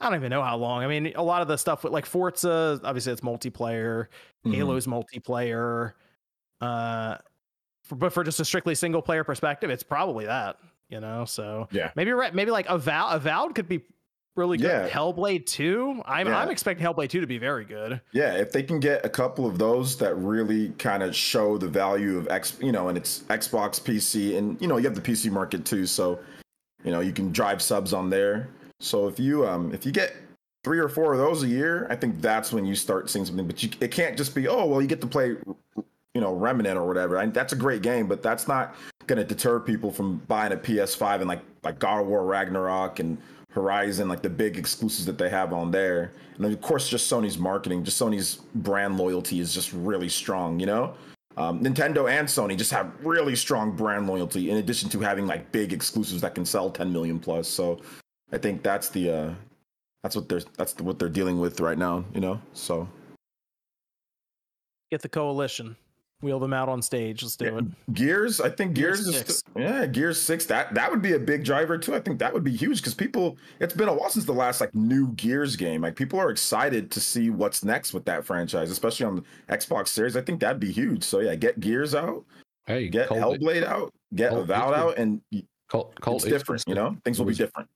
I 0.00 0.08
don't 0.08 0.18
even 0.18 0.30
know 0.30 0.42
how 0.42 0.56
long. 0.56 0.82
I 0.82 0.86
mean, 0.86 1.12
a 1.16 1.22
lot 1.22 1.42
of 1.42 1.48
the 1.48 1.56
stuff 1.56 1.84
with 1.84 1.92
like 1.92 2.06
Forza, 2.06 2.80
obviously 2.84 3.12
it's 3.12 3.22
multiplayer, 3.22 4.06
mm-hmm. 4.44 4.52
Halo's 4.52 4.86
multiplayer. 4.86 5.92
Uh, 6.60 7.16
for, 7.84 7.96
but 7.96 8.12
for 8.12 8.22
just 8.22 8.40
a 8.40 8.44
strictly 8.44 8.74
single 8.74 9.02
player 9.02 9.24
perspective, 9.24 9.70
it's 9.70 9.82
probably 9.82 10.26
that, 10.26 10.58
you 10.90 11.00
know? 11.00 11.24
So 11.24 11.68
yeah, 11.70 11.90
maybe, 11.96 12.12
maybe 12.32 12.50
like 12.50 12.68
Avowed, 12.68 13.14
Avowed 13.14 13.54
could 13.54 13.68
be 13.68 13.82
really 14.36 14.58
good. 14.58 14.66
Yeah. 14.66 14.88
Hellblade 14.88 15.46
2. 15.46 16.02
I'm 16.04 16.26
yeah. 16.26 16.38
I'm 16.38 16.50
expecting 16.50 16.86
Hellblade 16.86 17.08
2 17.08 17.20
to 17.20 17.26
be 17.26 17.38
very 17.38 17.64
good. 17.64 18.00
Yeah, 18.12 18.34
if 18.34 18.52
they 18.52 18.62
can 18.62 18.80
get 18.80 19.04
a 19.04 19.08
couple 19.08 19.46
of 19.46 19.58
those 19.58 19.96
that 19.98 20.14
really 20.16 20.70
kind 20.78 21.02
of 21.02 21.14
show 21.14 21.58
the 21.58 21.68
value 21.68 22.18
of 22.18 22.28
X, 22.28 22.56
you 22.60 22.72
know, 22.72 22.88
and 22.88 22.98
it's 22.98 23.20
Xbox, 23.24 23.80
PC, 23.80 24.36
and 24.36 24.60
you 24.60 24.68
know, 24.68 24.76
you 24.76 24.84
have 24.84 24.94
the 24.94 25.00
PC 25.00 25.30
market 25.30 25.64
too, 25.64 25.86
so 25.86 26.18
you 26.84 26.90
know, 26.90 27.00
you 27.00 27.12
can 27.12 27.32
drive 27.32 27.60
subs 27.60 27.92
on 27.92 28.10
there. 28.10 28.48
So 28.80 29.06
if 29.08 29.18
you 29.20 29.46
um 29.46 29.72
if 29.74 29.84
you 29.84 29.92
get 29.92 30.14
three 30.64 30.78
or 30.78 30.88
four 30.88 31.12
of 31.12 31.18
those 31.18 31.42
a 31.42 31.46
year, 31.46 31.86
I 31.90 31.96
think 31.96 32.20
that's 32.20 32.52
when 32.52 32.64
you 32.64 32.74
start 32.74 33.10
seeing 33.10 33.24
something. 33.24 33.46
But 33.46 33.62
you, 33.62 33.70
it 33.80 33.90
can't 33.90 34.16
just 34.16 34.34
be, 34.34 34.48
oh, 34.48 34.66
well, 34.66 34.82
you 34.82 34.88
get 34.88 35.00
to 35.00 35.06
play, 35.06 35.36
you 36.14 36.20
know, 36.20 36.34
Remnant 36.34 36.76
or 36.76 36.86
whatever. 36.86 37.18
I, 37.18 37.26
that's 37.26 37.52
a 37.52 37.56
great 37.56 37.82
game, 37.82 38.06
but 38.06 38.22
that's 38.22 38.48
not 38.48 38.74
going 39.06 39.18
to 39.18 39.24
deter 39.24 39.60
people 39.60 39.90
from 39.90 40.18
buying 40.28 40.52
a 40.52 40.56
PS5 40.56 41.16
and 41.16 41.28
like 41.28 41.40
like 41.62 41.78
God 41.78 42.02
of 42.02 42.06
War 42.06 42.24
Ragnarok 42.24 43.00
and 43.00 43.18
Horizon, 43.50 44.08
like 44.08 44.22
the 44.22 44.30
big 44.30 44.56
exclusives 44.56 45.04
that 45.06 45.18
they 45.18 45.28
have 45.28 45.52
on 45.52 45.70
there. 45.70 46.12
And 46.36 46.46
of 46.46 46.60
course, 46.60 46.88
just 46.88 47.10
Sony's 47.10 47.38
marketing, 47.38 47.84
just 47.84 48.00
Sony's 48.00 48.36
brand 48.54 48.96
loyalty 48.96 49.40
is 49.40 49.52
just 49.52 49.72
really 49.72 50.08
strong, 50.08 50.58
you 50.60 50.66
know? 50.66 50.94
Um, 51.36 51.62
Nintendo 51.62 52.10
and 52.10 52.26
Sony 52.26 52.56
just 52.56 52.70
have 52.70 52.92
really 53.04 53.36
strong 53.36 53.72
brand 53.72 54.06
loyalty 54.06 54.50
in 54.50 54.56
addition 54.56 54.88
to 54.90 55.00
having 55.00 55.26
like 55.26 55.50
big 55.52 55.72
exclusives 55.72 56.20
that 56.22 56.34
can 56.34 56.44
sell 56.44 56.70
10 56.70 56.92
million 56.92 57.18
plus. 57.18 57.48
So 57.48 57.80
I 58.32 58.38
think 58.38 58.62
that's 58.62 58.88
the, 58.88 59.10
uh, 59.10 59.34
that's 60.02 60.16
what 60.16 60.28
they're, 60.28 60.42
that's 60.56 60.78
what 60.80 60.98
they're 60.98 61.08
dealing 61.08 61.40
with 61.40 61.60
right 61.60 61.78
now, 61.78 62.04
you 62.14 62.20
know? 62.20 62.40
So 62.52 62.88
get 64.90 65.02
the 65.02 65.08
coalition 65.08 65.76
wheel 66.22 66.38
them 66.38 66.52
out 66.52 66.68
on 66.68 66.82
stage. 66.82 67.22
Let's 67.22 67.36
do 67.36 67.46
yeah. 67.46 67.58
it. 67.58 67.94
Gears, 67.94 68.40
I 68.40 68.50
think 68.50 68.74
Gears, 68.74 69.04
Gears 69.08 69.28
is 69.28 69.44
yeah, 69.56 69.86
Gears 69.86 70.20
six. 70.20 70.46
That 70.46 70.74
that 70.74 70.90
would 70.90 71.02
be 71.02 71.14
a 71.14 71.18
big 71.18 71.44
driver 71.44 71.78
too. 71.78 71.94
I 71.94 72.00
think 72.00 72.18
that 72.18 72.32
would 72.32 72.44
be 72.44 72.54
huge 72.54 72.78
because 72.78 72.94
people. 72.94 73.38
It's 73.58 73.74
been 73.74 73.88
a 73.88 73.94
while 73.94 74.10
since 74.10 74.24
the 74.24 74.32
last 74.32 74.60
like 74.60 74.74
new 74.74 75.08
Gears 75.12 75.56
game. 75.56 75.82
Like 75.82 75.96
people 75.96 76.18
are 76.18 76.30
excited 76.30 76.90
to 76.90 77.00
see 77.00 77.30
what's 77.30 77.64
next 77.64 77.92
with 77.92 78.04
that 78.06 78.24
franchise, 78.24 78.70
especially 78.70 79.06
on 79.06 79.16
the 79.16 79.24
Xbox 79.54 79.88
Series. 79.88 80.16
I 80.16 80.22
think 80.22 80.40
that'd 80.40 80.60
be 80.60 80.72
huge. 80.72 81.02
So 81.02 81.20
yeah, 81.20 81.34
get 81.34 81.60
Gears 81.60 81.94
out. 81.94 82.24
Hey, 82.66 82.88
get 82.88 83.08
Colt, 83.08 83.40
Hellblade 83.40 83.64
out. 83.64 83.92
Get 84.14 84.30
Colt 84.30 84.42
Avowed 84.42 84.74
out, 84.74 84.98
and 84.98 85.20
Colt, 85.68 85.98
Colt 86.00 86.22
it's 86.22 86.30
different. 86.30 86.64
You 86.66 86.74
know, 86.74 86.96
things 87.04 87.18
will 87.18 87.26
be 87.26 87.34
different. 87.34 87.68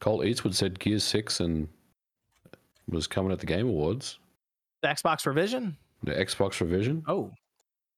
Colt 0.00 0.24
Eastwood 0.24 0.54
said 0.54 0.78
Gears 0.78 1.04
six 1.04 1.40
and 1.40 1.68
was 2.88 3.06
coming 3.06 3.32
at 3.32 3.38
the 3.38 3.46
Game 3.46 3.68
Awards. 3.68 4.18
The 4.82 4.88
Xbox 4.88 5.26
Revision. 5.26 5.76
The 6.02 6.12
Xbox 6.12 6.60
Revision. 6.60 7.04
Oh, 7.06 7.30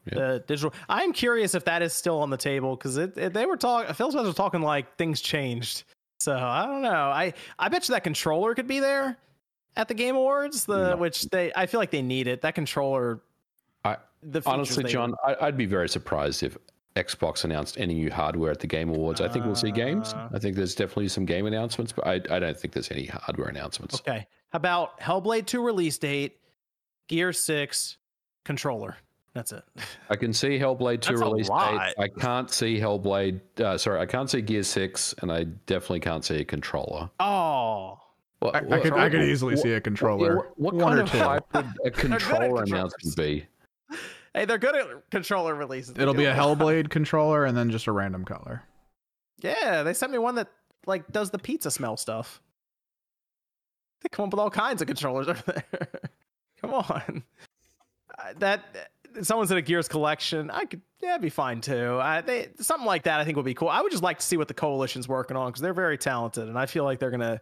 the 0.04 0.44
digital. 0.46 0.74
I'm 0.88 1.12
curious 1.12 1.54
if 1.54 1.64
that 1.64 1.82
is 1.82 1.92
still 1.92 2.20
on 2.20 2.30
the 2.30 2.36
table 2.36 2.76
because 2.76 2.96
they 2.96 3.46
were 3.46 3.56
talking. 3.56 3.94
Phil 3.94 4.10
Spencer 4.10 4.26
was 4.26 4.36
talking 4.36 4.62
like 4.62 4.96
things 4.96 5.20
changed. 5.20 5.84
So 6.20 6.36
I 6.36 6.66
don't 6.66 6.82
know. 6.82 6.88
I 6.90 7.34
I 7.58 7.68
bet 7.68 7.88
you 7.88 7.94
that 7.94 8.04
controller 8.04 8.54
could 8.54 8.66
be 8.66 8.80
there 8.80 9.16
at 9.76 9.88
the 9.88 9.94
Game 9.94 10.16
Awards. 10.16 10.64
The 10.64 10.90
no. 10.90 10.96
which 10.96 11.24
they 11.24 11.52
I 11.54 11.66
feel 11.66 11.80
like 11.80 11.90
they 11.90 12.02
need 12.02 12.26
it. 12.26 12.42
That 12.42 12.54
controller. 12.54 13.20
I 13.84 13.96
the 14.22 14.42
honestly, 14.46 14.84
John, 14.84 15.14
I, 15.24 15.46
would 15.46 15.56
be 15.56 15.66
very 15.66 15.88
surprised 15.88 16.42
if 16.42 16.56
Xbox 16.96 17.44
announced 17.44 17.78
any 17.78 17.94
new 17.94 18.10
hardware 18.10 18.52
at 18.52 18.60
the 18.60 18.66
Game 18.66 18.88
Awards. 18.88 19.20
I 19.20 19.28
think 19.28 19.44
we'll 19.44 19.54
see 19.54 19.70
games. 19.70 20.14
Uh. 20.14 20.28
I 20.32 20.38
think 20.38 20.56
there's 20.56 20.74
definitely 20.74 21.08
some 21.08 21.26
game 21.26 21.46
announcements, 21.46 21.92
but 21.92 22.06
I 22.06 22.14
I 22.30 22.38
don't 22.38 22.58
think 22.58 22.72
there's 22.72 22.90
any 22.90 23.06
hardware 23.06 23.48
announcements. 23.48 23.96
Okay. 23.96 24.26
How 24.50 24.56
about 24.56 25.00
Hellblade 25.00 25.46
2 25.46 25.62
release 25.64 25.98
date, 25.98 26.38
Gear 27.08 27.32
6 27.32 27.98
controller? 28.44 28.96
That's 29.34 29.52
it. 29.52 29.64
I 30.10 30.16
can 30.16 30.32
see 30.32 30.58
Hellblade 30.58 31.00
2 31.00 31.16
release 31.16 31.48
date. 31.48 31.94
I 31.98 32.08
can't 32.18 32.50
see 32.50 32.78
Hellblade. 32.78 33.40
Uh, 33.60 33.76
sorry, 33.76 34.00
I 34.00 34.06
can't 34.06 34.30
see 34.30 34.40
Gear 34.40 34.62
6, 34.62 35.14
and 35.20 35.30
I 35.30 35.44
definitely 35.66 36.00
can't 36.00 36.24
see 36.24 36.36
a 36.40 36.44
controller. 36.44 37.10
Oh. 37.20 37.98
What, 38.38 38.54
I, 38.54 38.58
I, 38.58 38.80
could, 38.80 38.92
I 38.92 39.08
could 39.08 39.22
easily 39.22 39.54
what, 39.54 39.62
see 39.62 39.72
a 39.72 39.80
controller. 39.80 40.36
What, 40.36 40.58
what, 40.58 40.74
what 40.74 40.88
kind 40.88 41.00
of 41.00 41.08
hype 41.08 41.44
would 41.54 41.66
a 41.84 41.90
controller 41.90 42.62
announcement 42.62 43.16
be? 43.16 43.46
Hey, 44.36 44.46
they're 44.46 44.58
good 44.58 44.74
at 44.74 45.10
controller 45.12 45.54
releases. 45.54 45.96
It'll 45.96 46.12
be 46.12 46.24
a 46.24 46.34
Hellblade 46.34 46.90
controller 46.90 47.44
and 47.44 47.56
then 47.56 47.70
just 47.70 47.86
a 47.86 47.92
random 47.92 48.24
color. 48.24 48.64
Yeah, 49.40 49.84
they 49.84 49.94
sent 49.94 50.10
me 50.10 50.18
one 50.18 50.34
that 50.34 50.48
like 50.86 51.06
does 51.12 51.30
the 51.30 51.38
pizza 51.38 51.70
smell 51.70 51.96
stuff. 51.96 52.42
They 54.02 54.08
come 54.08 54.24
up 54.24 54.32
with 54.32 54.40
all 54.40 54.50
kinds 54.50 54.82
of 54.82 54.88
controllers 54.88 55.28
over 55.28 55.40
there. 55.46 55.88
come 56.60 56.74
on, 56.74 57.22
uh, 58.18 58.32
that 58.38 58.90
someone 59.22 59.46
said 59.46 59.56
a 59.56 59.62
Gears 59.62 59.88
collection. 59.88 60.50
I 60.50 60.64
could, 60.64 60.80
yeah, 61.02 61.18
be 61.18 61.30
fine 61.30 61.60
too. 61.60 61.98
I, 62.00 62.20
they, 62.20 62.48
something 62.58 62.86
like 62.86 63.04
that, 63.04 63.20
I 63.20 63.24
think 63.24 63.36
would 63.36 63.44
be 63.44 63.54
cool. 63.54 63.68
I 63.68 63.80
would 63.80 63.92
just 63.92 64.02
like 64.02 64.18
to 64.18 64.24
see 64.24 64.36
what 64.36 64.48
the 64.48 64.54
coalition's 64.54 65.08
working 65.08 65.36
on 65.36 65.50
because 65.50 65.60
they're 65.60 65.74
very 65.74 65.98
talented, 65.98 66.48
and 66.48 66.58
I 66.58 66.66
feel 66.66 66.84
like 66.84 66.98
they're 66.98 67.10
gonna 67.10 67.40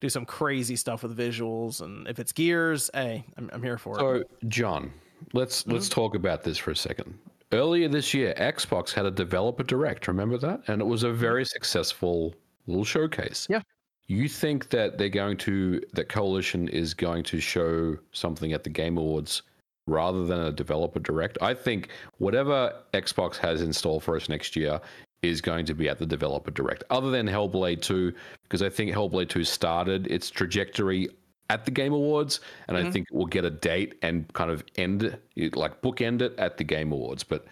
do 0.00 0.08
some 0.08 0.24
crazy 0.24 0.76
stuff 0.76 1.02
with 1.02 1.16
visuals. 1.16 1.82
And 1.82 2.08
if 2.08 2.18
it's 2.18 2.32
Gears, 2.32 2.90
hey, 2.94 3.24
I'm, 3.36 3.50
I'm 3.52 3.62
here 3.62 3.78
for 3.78 3.96
so, 3.96 4.10
it. 4.10 4.30
So, 4.30 4.48
John, 4.48 4.92
let's 5.32 5.62
mm-hmm. 5.62 5.72
let's 5.72 5.88
talk 5.88 6.14
about 6.14 6.42
this 6.42 6.58
for 6.58 6.70
a 6.70 6.76
second. 6.76 7.16
Earlier 7.52 7.88
this 7.88 8.14
year, 8.14 8.32
Xbox 8.38 8.92
had 8.92 9.06
a 9.06 9.10
developer 9.10 9.64
direct. 9.64 10.06
Remember 10.06 10.38
that? 10.38 10.62
And 10.68 10.80
it 10.80 10.84
was 10.84 11.02
a 11.02 11.12
very 11.12 11.44
successful 11.44 12.34
little 12.66 12.84
showcase. 12.84 13.46
Yeah. 13.50 13.62
You 14.06 14.28
think 14.28 14.70
that 14.70 14.98
they're 14.98 15.08
going 15.08 15.36
to 15.38 15.80
that 15.92 16.08
Coalition 16.08 16.68
is 16.68 16.94
going 16.94 17.24
to 17.24 17.40
show 17.40 17.96
something 18.12 18.52
at 18.52 18.64
the 18.64 18.70
Game 18.70 18.98
Awards 18.98 19.42
rather 19.86 20.26
than 20.26 20.40
a 20.40 20.52
developer 20.52 21.00
direct? 21.00 21.38
I 21.40 21.54
think 21.54 21.88
whatever 22.18 22.74
Xbox 22.94 23.36
has 23.36 23.62
in 23.62 23.72
store 23.72 24.00
for 24.00 24.16
us 24.16 24.28
next 24.28 24.56
year 24.56 24.80
is 25.22 25.40
going 25.40 25.66
to 25.66 25.74
be 25.74 25.88
at 25.88 25.98
the 25.98 26.06
developer 26.06 26.50
direct, 26.50 26.82
other 26.90 27.10
than 27.10 27.26
Hellblade 27.26 27.82
2, 27.82 28.12
because 28.42 28.62
I 28.62 28.70
think 28.70 28.92
Hellblade 28.92 29.28
2 29.28 29.44
started 29.44 30.06
its 30.06 30.30
trajectory 30.30 31.08
at 31.50 31.64
the 31.64 31.70
Game 31.70 31.92
Awards, 31.92 32.40
and 32.68 32.76
mm-hmm. 32.76 32.86
I 32.86 32.90
think 32.90 33.08
we'll 33.10 33.26
get 33.26 33.44
a 33.44 33.50
date 33.50 33.96
and 34.02 34.32
kind 34.32 34.50
of 34.50 34.64
end 34.76 35.18
like 35.54 35.82
bookend 35.82 36.22
it 36.22 36.38
at 36.38 36.56
the 36.56 36.64
Game 36.64 36.92
Awards. 36.92 37.24
But 37.24 37.44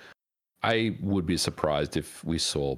I 0.62 0.96
would 1.02 1.26
be 1.26 1.36
surprised 1.36 1.96
if 1.96 2.24
we 2.24 2.38
saw 2.38 2.76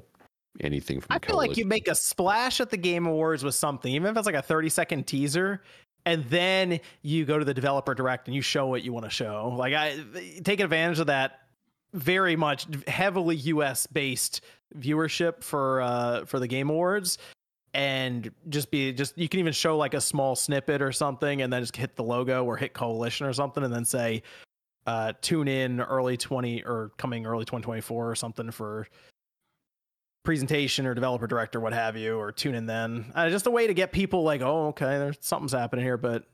anything 0.60 1.00
from. 1.00 1.08
I 1.10 1.18
feel 1.24 1.36
like 1.36 1.56
you 1.56 1.66
make 1.66 1.88
a 1.88 1.94
splash 1.94 2.60
at 2.60 2.70
the 2.70 2.76
Game 2.76 3.06
Awards 3.06 3.44
with 3.44 3.54
something, 3.54 3.92
even 3.92 4.10
if 4.10 4.16
it's 4.16 4.26
like 4.26 4.34
a 4.34 4.42
thirty 4.42 4.70
second 4.70 5.06
teaser, 5.06 5.62
and 6.06 6.24
then 6.24 6.80
you 7.02 7.24
go 7.24 7.38
to 7.38 7.44
the 7.44 7.54
developer 7.54 7.94
direct 7.94 8.26
and 8.28 8.34
you 8.34 8.42
show 8.42 8.66
what 8.66 8.82
you 8.82 8.92
want 8.92 9.04
to 9.04 9.10
show. 9.10 9.54
Like 9.56 9.74
I 9.74 9.98
take 10.44 10.60
advantage 10.60 10.98
of 10.98 11.06
that 11.08 11.40
very 11.92 12.36
much 12.36 12.66
heavily 12.86 13.36
US 13.36 13.86
based 13.86 14.42
viewership 14.78 15.42
for 15.42 15.82
uh 15.82 16.24
for 16.24 16.38
the 16.38 16.46
Game 16.46 16.70
Awards 16.70 17.18
and 17.74 18.30
just 18.48 18.70
be 18.70 18.92
just 18.92 19.16
you 19.16 19.28
can 19.28 19.40
even 19.40 19.52
show 19.52 19.76
like 19.76 19.94
a 19.94 20.00
small 20.00 20.34
snippet 20.34 20.82
or 20.82 20.92
something 20.92 21.42
and 21.42 21.52
then 21.52 21.62
just 21.62 21.76
hit 21.76 21.96
the 21.96 22.02
logo 22.02 22.44
or 22.44 22.56
hit 22.56 22.72
coalition 22.72 23.26
or 23.26 23.32
something 23.32 23.64
and 23.64 23.72
then 23.72 23.84
say 23.84 24.22
uh 24.86 25.12
tune 25.20 25.48
in 25.48 25.80
early 25.80 26.16
20 26.16 26.64
or 26.64 26.92
coming 26.96 27.26
early 27.26 27.44
2024 27.44 28.10
or 28.10 28.14
something 28.14 28.50
for 28.50 28.86
presentation 30.22 30.86
or 30.86 30.94
developer 30.94 31.26
director 31.26 31.60
what 31.60 31.72
have 31.72 31.96
you 31.96 32.18
or 32.18 32.30
tune 32.30 32.54
in 32.54 32.66
then 32.66 33.10
uh, 33.14 33.28
just 33.30 33.46
a 33.46 33.50
way 33.50 33.66
to 33.66 33.74
get 33.74 33.90
people 33.90 34.22
like 34.22 34.42
oh 34.42 34.68
okay 34.68 34.98
there's 34.98 35.16
something's 35.20 35.52
happening 35.52 35.84
here 35.84 35.96
but 35.96 36.24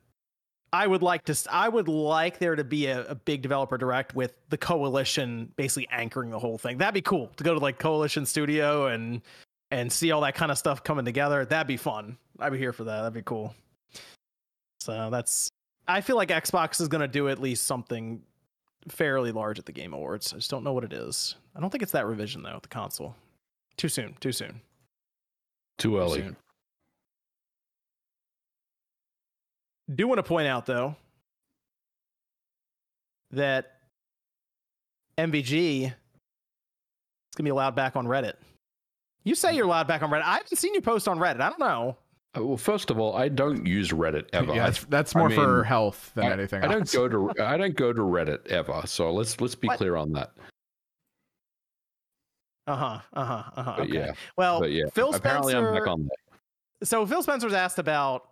i 0.73 0.85
would 0.87 1.03
like 1.03 1.25
to 1.25 1.37
i 1.51 1.69
would 1.69 1.87
like 1.87 2.39
there 2.41 2.57
to 2.57 2.65
be 2.65 2.87
a, 2.87 3.05
a 3.07 3.15
big 3.15 3.43
developer 3.43 3.79
direct 3.79 4.15
with 4.17 4.35
the 4.49 4.59
coalition 4.59 5.53
basically 5.57 5.87
anchoring 5.93 6.31
the 6.31 6.39
whole 6.39 6.59
thing 6.59 6.79
that'd 6.79 6.95
be 6.95 7.01
cool 7.01 7.29
to 7.37 7.45
go 7.45 7.55
to 7.55 7.61
like 7.61 7.79
coalition 7.79 8.27
studio 8.27 8.87
and 8.89 9.23
and 9.71 9.93
see 9.93 10.11
all 10.11 10.21
that 10.21 10.35
kind 10.35 10.53
of 10.53 10.59
stuff 10.59 10.83
coming 10.85 11.05
together. 11.05 11.45
That'd 11.45 11.67
be 11.67 11.77
fun. 11.77 12.19
I'd 12.39 12.53
be 12.53 12.59
here 12.59 12.73
for 12.73 12.85
that. 12.85 12.99
That'd 12.99 13.15
be 13.15 13.23
cool. 13.23 13.55
So 14.81 15.11
that's. 15.11 15.51
I 15.89 16.01
feel 16.01 16.17
like 16.17 16.29
Xbox 16.31 16.81
is 16.81 16.89
going 16.89 17.01
to 17.01 17.09
do 17.09 17.29
at 17.29 17.41
least 17.41 17.65
something 17.65 18.23
fairly 18.89 19.33
large 19.33 19.59
at 19.59 19.67
the 19.67 19.73
Game 19.73 19.93
Awards. 19.93 20.33
I 20.33 20.37
just 20.37 20.51
don't 20.51 20.65
know 20.65 20.73
what 20.73 20.85
it 20.85 20.93
is. 20.93 21.37
I 21.55 21.61
don't 21.61 21.71
think 21.71 21.83
it's 21.83 21.93
that 21.93 22.07
revision 22.07 22.43
though. 22.43 22.59
The 22.61 22.69
console. 22.69 23.15
Too 23.77 23.89
soon. 23.89 24.17
Too 24.21 24.33
soon. 24.33 24.61
Too 25.79 25.99
early. 25.99 26.23
Too 26.23 26.37
Do 29.95 30.09
want 30.09 30.19
to 30.19 30.23
point 30.23 30.49
out 30.49 30.67
though 30.67 30.97
that 33.33 33.73
MVG 35.19 35.85
is 35.85 35.91
going 35.91 35.93
to 37.37 37.43
be 37.43 37.51
allowed 37.51 37.75
back 37.75 37.97
on 37.97 38.07
Reddit. 38.07 38.35
You 39.25 39.35
say 39.35 39.55
you're 39.55 39.67
allowed 39.67 39.89
back 39.89 40.03
on 40.03 40.11
Reddit. 40.11 40.23
I 40.23 40.35
haven't 40.35 40.57
seen 40.57 40.75
you 40.75 40.81
post 40.81 41.09
on 41.09 41.19
Reddit. 41.19 41.41
I 41.41 41.51
don't 41.51 41.59
know. 41.59 41.97
Uh, 42.37 42.45
well, 42.45 42.57
first 42.57 42.91
of 42.91 42.99
all, 42.99 43.17
I 43.17 43.29
don't 43.29 43.67
use 43.67 43.91
Reddit 43.91 44.27
ever. 44.33 44.55
Yeah, 44.55 44.67
that's, 44.67 44.85
that's 44.85 45.15
more 45.15 45.27
I 45.27 45.29
mean, 45.29 45.39
for 45.39 45.65
health 45.65 46.13
than 46.15 46.27
I, 46.27 46.33
anything. 46.33 46.63
I 46.63 46.69
don't 46.69 46.91
go 46.93 47.09
to 47.09 47.33
I 47.43 47.57
don't 47.57 47.77
go 47.77 47.93
to 47.93 48.03
Reddit 48.03 48.47
ever. 48.49 48.83
So 48.87 49.13
let's 49.13 49.41
let's 49.41 49.55
be 49.55 49.69
what? 49.69 49.79
clear 49.79 49.97
on 49.97 50.13
that. 50.13 50.33
Uh 52.67 52.77
huh. 52.77 53.01
Uh 53.13 53.25
huh. 53.25 53.43
Uh 53.57 53.63
huh. 53.63 53.77
Okay. 53.81 53.95
Yeah. 53.95 54.13
Well, 54.37 54.61
but 54.61 54.73
yeah. 54.73 54.85
Phil 54.93 55.15
Apparently 55.15 55.53
Spencer. 55.53 55.69
I'm 55.69 55.75
back 55.75 55.89
on 55.89 56.01
there. 56.03 56.39
So 56.83 57.07
Phil 57.07 57.23
Spencer's 57.23 57.53
asked 57.53 57.79
about 57.79 58.29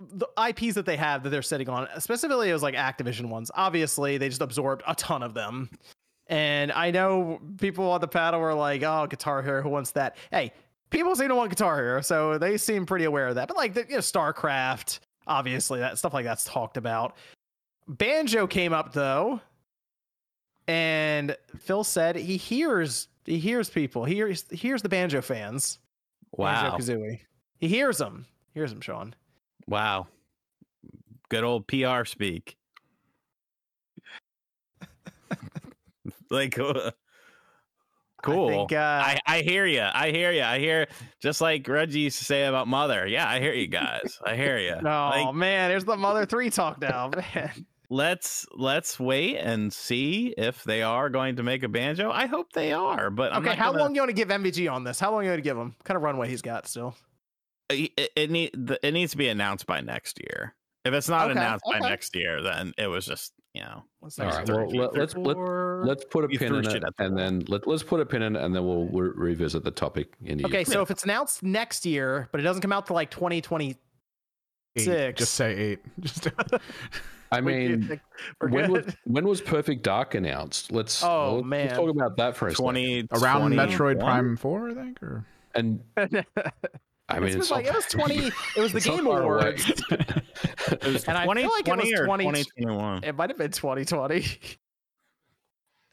the 0.00 0.26
IPs 0.48 0.74
that 0.74 0.86
they 0.86 0.96
have 0.96 1.22
that 1.22 1.30
they're 1.30 1.42
sitting 1.42 1.68
on. 1.68 1.86
Specifically, 1.98 2.50
it 2.50 2.52
was 2.52 2.62
like 2.62 2.74
Activision 2.74 3.28
ones. 3.28 3.50
Obviously, 3.54 4.18
they 4.18 4.28
just 4.28 4.40
absorbed 4.40 4.82
a 4.86 4.94
ton 4.94 5.22
of 5.22 5.34
them. 5.34 5.70
And 6.28 6.72
I 6.72 6.90
know 6.90 7.40
people 7.58 7.90
on 7.90 8.00
the 8.00 8.08
panel 8.08 8.40
were 8.40 8.54
like, 8.54 8.82
"Oh, 8.82 9.06
Guitar 9.06 9.42
Hero, 9.42 9.62
who 9.62 9.68
wants 9.68 9.90
that?" 9.92 10.16
Hey, 10.30 10.52
people 10.90 11.14
seem 11.16 11.28
to 11.28 11.34
want 11.34 11.50
Guitar 11.50 11.76
Hero, 11.76 12.00
so 12.00 12.38
they 12.38 12.56
seem 12.56 12.86
pretty 12.86 13.04
aware 13.04 13.28
of 13.28 13.34
that. 13.34 13.48
But 13.48 13.56
like, 13.56 13.74
the, 13.74 13.84
you 13.88 13.94
know, 13.94 13.98
StarCraft, 13.98 15.00
obviously, 15.26 15.80
that 15.80 15.98
stuff 15.98 16.14
like 16.14 16.24
that's 16.24 16.44
talked 16.44 16.76
about. 16.76 17.16
Banjo 17.88 18.46
came 18.46 18.72
up 18.72 18.92
though, 18.92 19.40
and 20.70 21.36
Phil 21.58 21.82
said 21.82 22.14
he 22.14 22.36
hears 22.36 23.08
he 23.24 23.40
hears 23.40 23.68
people. 23.68 24.04
He 24.04 24.14
hears 24.14 24.44
he 24.50 24.56
hears 24.56 24.82
the 24.82 24.88
Banjo 24.88 25.20
fans. 25.20 25.80
Wow, 26.30 26.76
Kazooie. 26.78 27.18
He 27.58 27.66
hears 27.66 27.98
them. 27.98 28.26
He 28.54 28.60
Hears 28.60 28.70
them, 28.70 28.80
Sean. 28.80 29.14
Wow, 29.66 30.06
good 31.28 31.42
old 31.42 31.66
PR 31.66 32.04
speak. 32.04 32.56
like 36.30 36.56
uh, 36.56 36.92
cool. 38.22 38.48
I, 38.48 38.52
think, 38.52 38.72
uh, 38.72 38.76
I, 38.76 39.20
I 39.26 39.40
hear 39.42 39.66
you. 39.66 39.82
I 39.92 40.12
hear 40.12 40.30
you. 40.30 40.42
I 40.42 40.60
hear 40.60 40.86
just 41.20 41.40
like 41.40 41.66
Reggie 41.66 42.00
used 42.00 42.18
to 42.18 42.24
say 42.24 42.44
about 42.44 42.68
Mother. 42.68 43.08
Yeah, 43.08 43.28
I 43.28 43.40
hear 43.40 43.54
you 43.54 43.66
guys. 43.66 44.20
I 44.24 44.36
hear 44.36 44.58
you. 44.58 44.74
oh 44.84 44.84
like, 44.84 45.34
man, 45.34 45.68
there's 45.68 45.84
the 45.84 45.96
Mother 45.96 46.26
Three 46.26 46.48
talk 46.48 46.80
now, 46.80 47.10
man. 47.34 47.66
Let's 47.92 48.46
let's 48.52 49.00
wait 49.00 49.36
and 49.38 49.72
see 49.72 50.32
if 50.38 50.62
they 50.62 50.82
are 50.82 51.10
going 51.10 51.36
to 51.36 51.42
make 51.42 51.64
a 51.64 51.68
banjo. 51.68 52.10
I 52.10 52.26
hope 52.26 52.52
they 52.52 52.72
are, 52.72 53.10
but 53.10 53.32
I'm 53.32 53.44
okay. 53.44 53.56
How 53.56 53.72
gonna... 53.72 53.82
long 53.82 53.94
you 53.96 54.00
want 54.00 54.10
to 54.10 54.14
give 54.14 54.28
MVG 54.28 54.70
on 54.70 54.84
this? 54.84 55.00
How 55.00 55.10
long 55.10 55.24
you 55.24 55.30
want 55.30 55.38
to 55.38 55.42
give 55.42 55.56
him? 55.56 55.74
What 55.76 55.84
kind 55.84 55.96
of 55.96 56.04
runway 56.04 56.28
he's 56.28 56.40
got 56.40 56.68
still? 56.68 56.94
It, 57.68 57.92
it, 57.96 58.10
it, 58.14 58.30
need, 58.30 58.78
it 58.82 58.92
needs 58.92 59.12
to 59.12 59.16
be 59.16 59.28
announced 59.28 59.66
by 59.66 59.80
next 59.80 60.20
year. 60.20 60.54
If 60.84 60.94
it's 60.94 61.08
not 61.08 61.30
okay, 61.30 61.32
announced 61.32 61.64
okay. 61.68 61.80
by 61.80 61.88
next 61.88 62.14
year, 62.14 62.42
then 62.42 62.72
it 62.78 62.86
was 62.86 63.06
just 63.06 63.32
you 63.54 63.62
know. 63.62 63.82
All 64.02 64.10
right. 64.18 64.48
Well, 64.48 64.68
let, 64.68 64.96
us 64.96 65.16
let, 65.16 65.36
let's 65.36 66.04
put 66.04 66.24
a 66.24 66.28
pin 66.28 66.54
in 66.54 66.66
it, 66.66 66.84
and 66.98 67.18
then 67.18 67.44
let, 67.48 67.66
let's 67.66 67.82
put 67.82 68.00
a 68.00 68.06
pin 68.06 68.22
in 68.22 68.36
it, 68.36 68.42
and 68.42 68.54
then 68.54 68.64
we'll, 68.64 68.86
we'll 68.86 69.12
revisit 69.14 69.64
the 69.64 69.70
topic 69.70 70.14
in. 70.24 70.44
Okay, 70.44 70.64
so 70.64 70.80
if 70.80 70.90
it's 70.90 71.04
announced 71.04 71.42
next 71.42 71.84
year, 71.84 72.28
but 72.32 72.40
it 72.40 72.44
doesn't 72.44 72.62
come 72.62 72.72
out 72.72 72.86
to 72.86 72.92
like 72.92 73.10
twenty 73.10 73.40
twenty 73.40 73.76
six, 74.78 75.18
just 75.18 75.34
say 75.34 75.56
eight. 75.56 75.80
Just. 76.00 76.28
I 77.32 77.40
mean, 77.40 78.00
when 78.40 78.72
was, 78.72 78.96
when 79.04 79.26
was 79.26 79.40
Perfect 79.40 79.82
Dark 79.82 80.14
announced? 80.14 80.72
Let's 80.72 81.02
oh 81.04 81.36
let's, 81.36 81.46
man, 81.46 81.66
let's 81.66 81.78
talk 81.78 81.90
about 81.90 82.16
that 82.16 82.36
for 82.36 82.48
a 82.48 82.54
20, 82.54 83.02
second. 83.02 83.22
Around 83.22 83.52
Metroid 83.52 84.00
Prime 84.00 84.36
Four, 84.36 84.70
I 84.70 84.74
think, 84.74 85.02
or 85.02 85.24
and 85.54 85.80
I 85.96 87.18
mean, 87.18 87.36
it's 87.36 87.50
like 87.50 87.66
it 87.66 87.74
was 87.74 87.86
twenty. 87.86 88.30
It 88.56 88.60
was 88.60 88.72
the 88.72 88.80
Game 88.80 89.06
Awards. 89.06 89.68
it 89.90 90.84
was 90.84 91.04
and 91.04 91.18
I 91.18 91.24
feel 91.24 91.50
like 91.50 91.68
it 91.68 91.76
was 91.76 92.04
20, 92.04 92.24
2021. 92.24 93.04
It 93.04 93.16
might 93.16 93.30
have 93.30 93.38
been 93.38 93.50
twenty 93.50 93.84
twenty. 93.84 94.24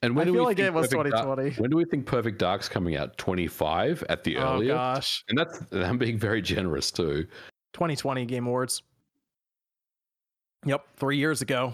And 0.03 0.15
when 0.15 0.23
I 0.23 0.25
do 0.25 0.33
feel 0.33 0.41
we 0.41 0.45
like 0.45 0.59
it 0.59 0.73
was 0.73 0.89
twenty 0.89 1.09
twenty. 1.09 1.51
When 1.51 1.71
do 1.71 1.77
we 1.77 1.85
think 1.85 2.05
Perfect 2.05 2.37
Dark's 2.37 2.69
coming 2.69 2.95
out? 2.95 3.17
Twenty 3.17 3.47
five 3.47 4.03
at 4.09 4.23
the 4.23 4.37
oh, 4.37 4.55
earliest. 4.55 4.75
gosh, 4.75 5.23
and 5.29 5.37
that's 5.37 5.59
I'm 5.71 5.97
being 5.97 6.19
very 6.19 6.41
generous 6.41 6.91
too. 6.91 7.25
Twenty 7.73 7.95
twenty 7.95 8.25
Game 8.25 8.45
Awards. 8.45 8.83
Yep, 10.67 10.85
three 10.97 11.17
years 11.17 11.41
ago. 11.41 11.73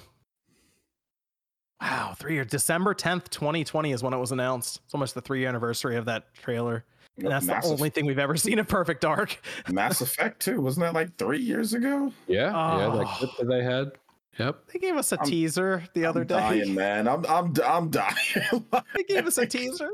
Wow, 1.82 2.14
three 2.16 2.36
years. 2.36 2.48
December 2.48 2.94
tenth, 2.94 3.30
twenty 3.32 3.64
twenty 3.64 3.92
is 3.92 4.04
when 4.04 4.14
it 4.14 4.18
was 4.18 4.32
announced. 4.32 4.82
It's 4.86 4.94
almost 4.94 5.16
the 5.16 5.22
three 5.22 5.40
year 5.40 5.50
anniversary 5.50 5.98
of 5.98 6.06
that 6.06 6.32
trailer. 6.36 6.86
And 7.18 7.28
that's 7.28 7.48
the 7.48 7.62
only 7.66 7.90
thing 7.90 8.06
we've 8.06 8.20
ever 8.20 8.38
seen 8.38 8.60
of 8.60 8.68
Perfect 8.68 9.02
Dark. 9.02 9.40
Mass 9.70 10.02
Effect 10.02 10.42
too, 10.42 10.62
wasn't 10.62 10.86
that 10.86 10.94
like 10.94 11.18
three 11.18 11.42
years 11.42 11.74
ago? 11.74 12.14
Yeah, 12.28 12.52
oh. 12.56 12.78
yeah, 12.78 12.96
that 12.98 13.06
ah. 13.06 13.16
clip 13.18 13.32
that 13.40 13.48
they 13.48 13.64
had. 13.64 13.92
Yep. 14.38 14.68
They 14.72 14.80
gave 14.80 14.96
us 14.96 15.12
a 15.12 15.20
I'm, 15.20 15.26
teaser 15.26 15.84
the 15.94 16.06
other 16.06 16.22
I'm 16.22 16.28
day. 16.28 16.36
Dying, 16.36 16.76
man. 16.76 17.08
I'm 17.08 17.26
I'm 17.26 17.54
I'm 17.66 17.90
dying. 17.90 18.16
they 18.96 19.04
gave 19.08 19.26
us 19.26 19.40
a 19.40 19.46
teaser. 19.48 19.90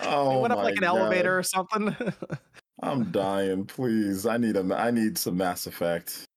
Oh, 0.00 0.34
they 0.34 0.40
went 0.40 0.52
up 0.52 0.58
like 0.58 0.76
an 0.76 0.82
God. 0.82 0.98
elevator 0.98 1.38
or 1.38 1.42
something. 1.42 1.96
I'm 2.82 3.10
dying. 3.10 3.64
Please, 3.64 4.26
I 4.26 4.36
need 4.36 4.56
a 4.56 4.76
I 4.76 4.90
need 4.90 5.16
some 5.16 5.38
Mass 5.38 5.66
Effect. 5.66 6.27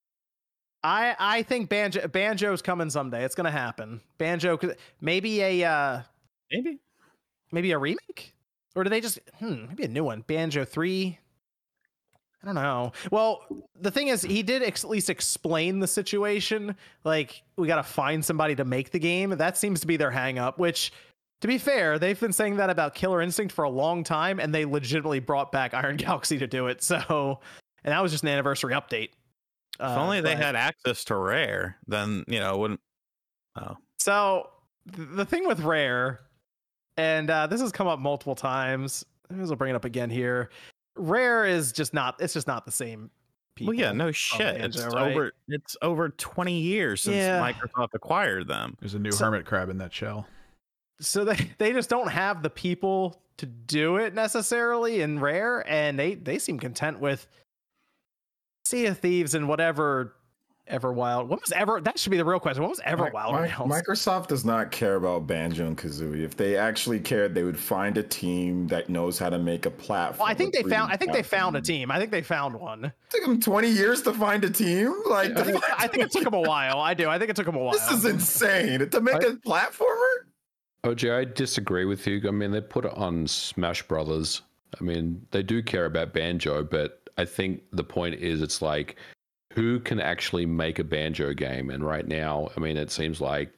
I 0.83 1.15
I 1.19 1.43
think 1.43 1.69
Banjo 1.69 2.07
Banjo's 2.07 2.61
coming 2.61 2.89
someday. 2.89 3.23
It's 3.23 3.35
gonna 3.35 3.51
happen. 3.51 4.01
Banjo, 4.17 4.59
maybe 4.99 5.41
a 5.41 5.63
uh, 5.63 6.01
maybe 6.51 6.79
maybe 7.51 7.71
a 7.71 7.77
remake. 7.77 8.33
Or 8.75 8.83
do 8.83 8.89
they 8.89 9.01
just 9.01 9.19
hmm, 9.39 9.65
maybe 9.67 9.83
a 9.83 9.87
new 9.87 10.03
one? 10.03 10.21
Banjo 10.21 10.63
3? 10.65 11.19
I 12.41 12.45
don't 12.45 12.55
know. 12.55 12.91
Well, 13.11 13.45
the 13.79 13.91
thing 13.91 14.07
is, 14.07 14.23
he 14.23 14.41
did 14.41 14.63
ex- 14.63 14.83
at 14.83 14.89
least 14.89 15.09
explain 15.09 15.79
the 15.79 15.87
situation. 15.87 16.75
Like, 17.03 17.43
we 17.55 17.67
got 17.67 17.75
to 17.75 17.83
find 17.83 18.25
somebody 18.25 18.55
to 18.55 18.65
make 18.65 18.91
the 18.91 18.97
game. 18.97 19.29
That 19.31 19.57
seems 19.57 19.79
to 19.81 19.87
be 19.87 19.95
their 19.95 20.09
hangup, 20.09 20.57
which, 20.57 20.91
to 21.41 21.47
be 21.47 21.59
fair, 21.59 21.99
they've 21.99 22.19
been 22.19 22.33
saying 22.33 22.57
that 22.57 22.71
about 22.71 22.95
Killer 22.95 23.21
Instinct 23.21 23.53
for 23.53 23.63
a 23.63 23.69
long 23.69 24.03
time, 24.03 24.39
and 24.39 24.55
they 24.55 24.65
legitimately 24.65 25.19
brought 25.19 25.51
back 25.51 25.75
Iron 25.75 25.97
Galaxy 25.97 26.39
to 26.39 26.47
do 26.47 26.65
it. 26.65 26.81
So, 26.81 27.39
and 27.83 27.91
that 27.91 28.01
was 28.01 28.11
just 28.11 28.23
an 28.23 28.29
anniversary 28.29 28.73
update. 28.73 29.09
If 29.79 29.85
uh, 29.85 30.01
only 30.01 30.21
they 30.21 30.35
had 30.35 30.55
access 30.55 31.03
to 31.05 31.15
Rare, 31.15 31.77
then, 31.87 32.23
you 32.27 32.39
know, 32.39 32.57
wouldn't. 32.57 32.81
Oh. 33.55 33.77
So, 33.99 34.49
the 34.85 35.25
thing 35.25 35.47
with 35.47 35.59
Rare 35.61 36.21
and 36.97 37.29
uh, 37.29 37.47
this 37.47 37.61
has 37.61 37.71
come 37.71 37.87
up 37.87 37.99
multiple 37.99 38.35
times. 38.35 39.05
I 39.31 39.41
will 39.41 39.55
bring 39.55 39.71
it 39.71 39.75
up 39.75 39.85
again 39.85 40.09
here. 40.09 40.49
Rare 40.95 41.45
is 41.45 41.71
just 41.71 41.93
not. 41.93 42.21
It's 42.21 42.33
just 42.33 42.47
not 42.47 42.65
the 42.65 42.71
same. 42.71 43.09
People 43.55 43.73
well, 43.73 43.79
yeah, 43.79 43.91
no 43.91 44.11
shit. 44.11 44.59
Banjo, 44.59 44.65
it's 44.65 44.93
right? 44.93 45.11
over. 45.11 45.31
It's 45.47 45.75
over 45.81 46.09
twenty 46.09 46.59
years 46.59 47.01
since 47.01 47.15
yeah. 47.15 47.41
Microsoft 47.41 47.89
acquired 47.93 48.47
them. 48.47 48.75
There's 48.79 48.93
a 48.93 48.99
new 48.99 49.11
so, 49.11 49.25
hermit 49.25 49.45
crab 49.45 49.69
in 49.69 49.77
that 49.79 49.93
shell. 49.93 50.27
So 50.99 51.23
they 51.23 51.49
they 51.57 51.73
just 51.73 51.89
don't 51.89 52.09
have 52.09 52.43
the 52.43 52.49
people 52.49 53.21
to 53.37 53.45
do 53.45 53.95
it 53.95 54.13
necessarily 54.13 55.01
in 55.01 55.19
Rare, 55.19 55.67
and 55.67 55.97
they 55.97 56.15
they 56.15 56.39
seem 56.39 56.59
content 56.59 56.99
with 56.99 57.27
Sea 58.71 58.85
of 58.85 58.99
Thieves 58.99 59.35
and 59.35 59.47
whatever 59.47 60.15
Everwild. 60.69 61.27
What 61.27 61.41
was 61.41 61.51
ever? 61.51 61.81
That 61.81 61.99
should 61.99 62.11
be 62.11 62.17
the 62.17 62.23
real 62.23 62.39
question. 62.39 62.63
What 62.63 62.69
was 62.69 62.79
Everwild? 62.79 63.33
My, 63.67 63.81
Microsoft 63.81 64.27
does 64.27 64.45
not 64.45 64.71
care 64.71 64.95
about 64.95 65.27
Banjo 65.27 65.67
and 65.67 65.77
Kazooie. 65.77 66.21
If 66.21 66.37
they 66.37 66.55
actually 66.55 67.01
cared, 67.01 67.35
they 67.35 67.43
would 67.43 67.59
find 67.59 67.97
a 67.97 68.03
team 68.03 68.67
that 68.67 68.89
knows 68.89 69.19
how 69.19 69.29
to 69.29 69.37
make 69.37 69.65
a 69.65 69.69
platform. 69.69 70.19
Well, 70.19 70.29
I 70.29 70.33
think 70.33 70.53
they 70.53 70.63
found. 70.63 70.91
I 70.91 70.95
think 70.95 71.11
they 71.11 71.23
found 71.23 71.57
a 71.57 71.61
team. 71.61 71.91
I 71.91 71.99
think 71.99 72.11
they 72.11 72.21
found 72.21 72.55
one. 72.55 72.85
It 72.85 72.93
took 73.09 73.23
them 73.23 73.41
twenty 73.41 73.69
years 73.69 74.01
to 74.03 74.13
find 74.13 74.43
a 74.45 74.49
team. 74.49 74.93
Like 75.09 75.37
I 75.37 75.43
think, 75.43 75.63
I 75.77 75.87
think 75.87 76.03
it 76.05 76.11
took 76.11 76.23
them 76.23 76.33
a 76.33 76.41
while. 76.49 76.79
I 76.79 76.93
do. 76.93 77.09
I 77.09 77.19
think 77.19 77.29
it 77.29 77.35
took 77.35 77.47
them 77.47 77.55
a 77.55 77.59
while. 77.59 77.73
This 77.73 77.91
is 77.91 78.05
insane 78.05 78.89
to 78.89 79.01
make 79.01 79.15
I, 79.15 79.27
a 79.27 79.31
platformer. 79.33 80.25
OJ, 80.85 81.13
I 81.13 81.25
disagree 81.25 81.85
with 81.85 82.07
you. 82.07 82.21
I 82.25 82.31
mean, 82.31 82.51
they 82.51 82.61
put 82.61 82.85
it 82.85 82.93
on 82.93 83.27
Smash 83.27 83.83
Brothers. 83.83 84.41
I 84.79 84.83
mean, 84.83 85.27
they 85.31 85.43
do 85.43 85.61
care 85.61 85.85
about 85.85 86.13
Banjo, 86.13 86.63
but 86.63 87.00
I 87.21 87.25
think 87.25 87.61
the 87.71 87.83
point 87.83 88.15
is 88.15 88.41
it's 88.41 88.61
like 88.61 88.97
who 89.53 89.79
can 89.79 89.99
actually 89.99 90.45
make 90.45 90.79
a 90.79 90.83
banjo 90.83 91.33
game? 91.33 91.69
And 91.69 91.85
right 91.85 92.07
now, 92.07 92.49
I 92.57 92.59
mean, 92.59 92.77
it 92.77 92.91
seems 92.91 93.21
like 93.21 93.51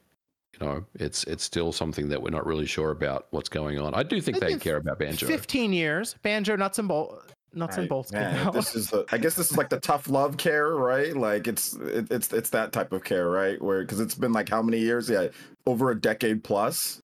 you 0.59 0.65
know 0.65 0.85
it's 0.95 1.23
it's 1.23 1.43
still 1.43 1.71
something 1.71 2.09
that 2.09 2.21
we're 2.21 2.29
not 2.29 2.45
really 2.45 2.65
sure 2.65 2.91
about 2.91 3.27
what's 3.31 3.49
going 3.49 3.79
on. 3.79 3.93
I 3.93 4.03
do 4.03 4.19
think 4.19 4.39
they 4.39 4.57
care 4.57 4.77
about 4.77 4.99
banjo. 4.99 5.25
Fifteen 5.27 5.71
years, 5.71 6.15
banjo 6.21 6.55
nuts 6.55 6.79
and 6.79 6.87
bolts. 6.87 7.31
Nuts 7.55 7.77
and 7.77 7.87
bolts. 7.87 8.11
Man, 8.11 8.51
this 8.51 8.75
is 8.75 8.89
the. 8.89 9.05
I 9.11 9.19
guess 9.19 9.35
this 9.35 9.51
is 9.51 9.57
like 9.57 9.69
the 9.69 9.79
tough 9.91 10.09
love 10.09 10.37
care, 10.37 10.75
right? 10.75 11.15
Like 11.15 11.47
it's 11.47 11.73
it, 11.73 12.11
it's 12.11 12.33
it's 12.33 12.49
that 12.49 12.71
type 12.71 12.91
of 12.91 13.03
care, 13.03 13.29
right? 13.29 13.61
Where 13.61 13.81
because 13.81 13.99
it's 13.99 14.15
been 14.15 14.33
like 14.33 14.49
how 14.49 14.61
many 14.61 14.79
years? 14.79 15.09
Yeah, 15.09 15.27
over 15.65 15.91
a 15.91 15.99
decade 15.99 16.43
plus. 16.43 16.99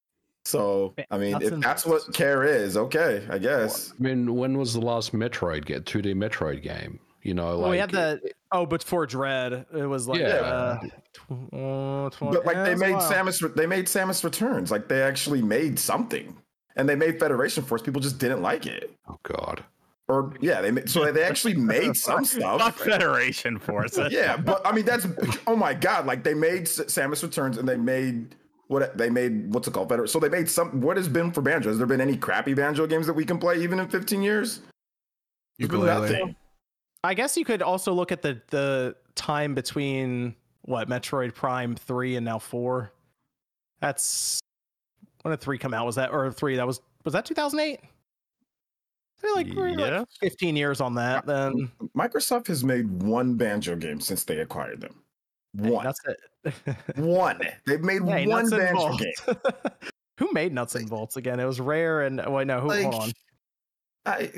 So 0.50 0.94
I 1.10 1.18
mean, 1.18 1.40
if 1.40 1.60
that's 1.60 1.86
what 1.86 2.12
care 2.12 2.44
is, 2.44 2.76
okay, 2.76 3.26
I 3.30 3.38
guess. 3.38 3.92
I 3.98 4.02
mean, 4.02 4.34
when 4.34 4.58
was 4.58 4.74
the 4.74 4.80
last 4.80 5.12
Metroid 5.12 5.64
get 5.64 5.84
2D 5.84 6.14
Metroid 6.14 6.62
game? 6.62 6.98
You 7.22 7.34
know, 7.34 7.48
well, 7.48 7.58
like 7.58 7.70
we 7.72 7.78
had 7.78 7.90
the 7.90 8.20
oh, 8.50 8.64
but 8.64 8.82
for 8.82 9.06
Dread, 9.06 9.66
it 9.74 9.86
was 9.86 10.08
like 10.08 10.20
yeah. 10.20 10.26
Uh, 10.26 10.80
tw- 11.12 11.54
uh, 11.54 12.10
but 12.18 12.46
like 12.46 12.64
they 12.64 12.74
made 12.74 12.96
Samus, 12.96 13.54
they 13.54 13.66
made 13.66 13.86
Samus 13.86 14.24
Returns. 14.24 14.70
Like 14.70 14.88
they 14.88 15.02
actually 15.02 15.42
made 15.42 15.78
something, 15.78 16.34
and 16.76 16.88
they 16.88 16.96
made 16.96 17.20
Federation 17.20 17.62
Force. 17.62 17.82
People 17.82 18.00
just 18.00 18.18
didn't 18.18 18.42
like 18.42 18.66
it. 18.66 18.96
Oh 19.08 19.18
God. 19.22 19.62
Or 20.08 20.32
yeah, 20.40 20.60
they 20.60 20.72
made, 20.72 20.90
so 20.90 21.12
they 21.12 21.22
actually 21.22 21.54
made 21.54 21.94
some 21.94 22.24
stuff. 22.24 22.60
Fuck 22.60 22.74
Federation 22.76 23.58
Force. 23.58 23.98
yeah, 24.10 24.36
but 24.36 24.66
I 24.66 24.72
mean 24.72 24.86
that's 24.86 25.06
oh 25.46 25.54
my 25.54 25.74
God! 25.74 26.06
Like 26.06 26.24
they 26.24 26.34
made 26.34 26.64
Samus 26.64 27.22
Returns, 27.22 27.58
and 27.58 27.68
they 27.68 27.76
made 27.76 28.34
what 28.70 28.96
they 28.96 29.10
made 29.10 29.52
what's 29.52 29.66
it 29.66 29.74
called 29.74 29.88
better 29.88 30.06
so 30.06 30.20
they 30.20 30.28
made 30.28 30.48
some 30.48 30.80
what 30.80 30.96
has 30.96 31.08
been 31.08 31.32
for 31.32 31.42
banjo 31.42 31.68
has 31.68 31.78
there 31.78 31.86
been 31.86 32.00
any 32.00 32.16
crappy 32.16 32.54
banjo 32.54 32.86
games 32.86 33.06
that 33.06 33.12
we 33.12 33.24
can 33.24 33.38
play 33.38 33.60
even 33.60 33.80
in 33.80 33.88
15 33.88 34.22
years 34.22 34.60
Yooka-Laylee. 35.60 36.34
I 37.04 37.14
guess 37.14 37.36
you 37.36 37.44
could 37.44 37.62
also 37.62 37.92
look 37.92 38.12
at 38.12 38.22
the 38.22 38.40
the 38.48 38.96
time 39.14 39.54
between 39.54 40.34
what 40.62 40.88
Metroid 40.88 41.34
Prime 41.34 41.74
three 41.74 42.16
and 42.16 42.24
now 42.24 42.38
four. 42.38 42.92
That's 43.80 44.40
when 45.22 45.30
did 45.30 45.40
three 45.40 45.58
come 45.58 45.74
out? 45.74 45.86
Was 45.86 45.96
that 45.96 46.12
or 46.12 46.30
three? 46.30 46.56
That 46.56 46.66
was 46.66 46.80
was 47.04 47.12
that 47.12 47.24
two 47.24 47.34
thousand 47.34 47.60
eight? 47.60 47.80
Like, 49.34 49.48
yeah. 49.52 49.98
like 49.98 50.08
15 50.20 50.56
years 50.56 50.80
on 50.80 50.94
that 50.94 51.26
then 51.26 51.70
microsoft 51.94 52.46
has 52.46 52.64
made 52.64 53.02
one 53.02 53.34
banjo 53.34 53.76
game 53.76 54.00
since 54.00 54.24
they 54.24 54.38
acquired 54.38 54.80
them 54.80 54.94
one 55.54 55.72
hey, 55.72 55.80
that's 55.82 56.00
it 56.06 56.96
one 56.96 57.40
they've 57.66 57.80
made 57.80 58.02
hey, 58.02 58.26
one 58.26 58.48
banjo 58.48 58.96
game 58.96 59.12
who 60.18 60.32
made 60.32 60.52
nuts 60.52 60.74
and 60.74 60.88
bolts 60.88 61.16
again 61.16 61.40
it 61.40 61.44
was 61.44 61.60
rare 61.60 62.02
and 62.02 62.22
wait 62.28 62.46
no 62.46 62.60
who 62.60 62.68
like, 62.68 62.82
hold 62.82 62.94
on 62.94 63.12
I 64.06 64.30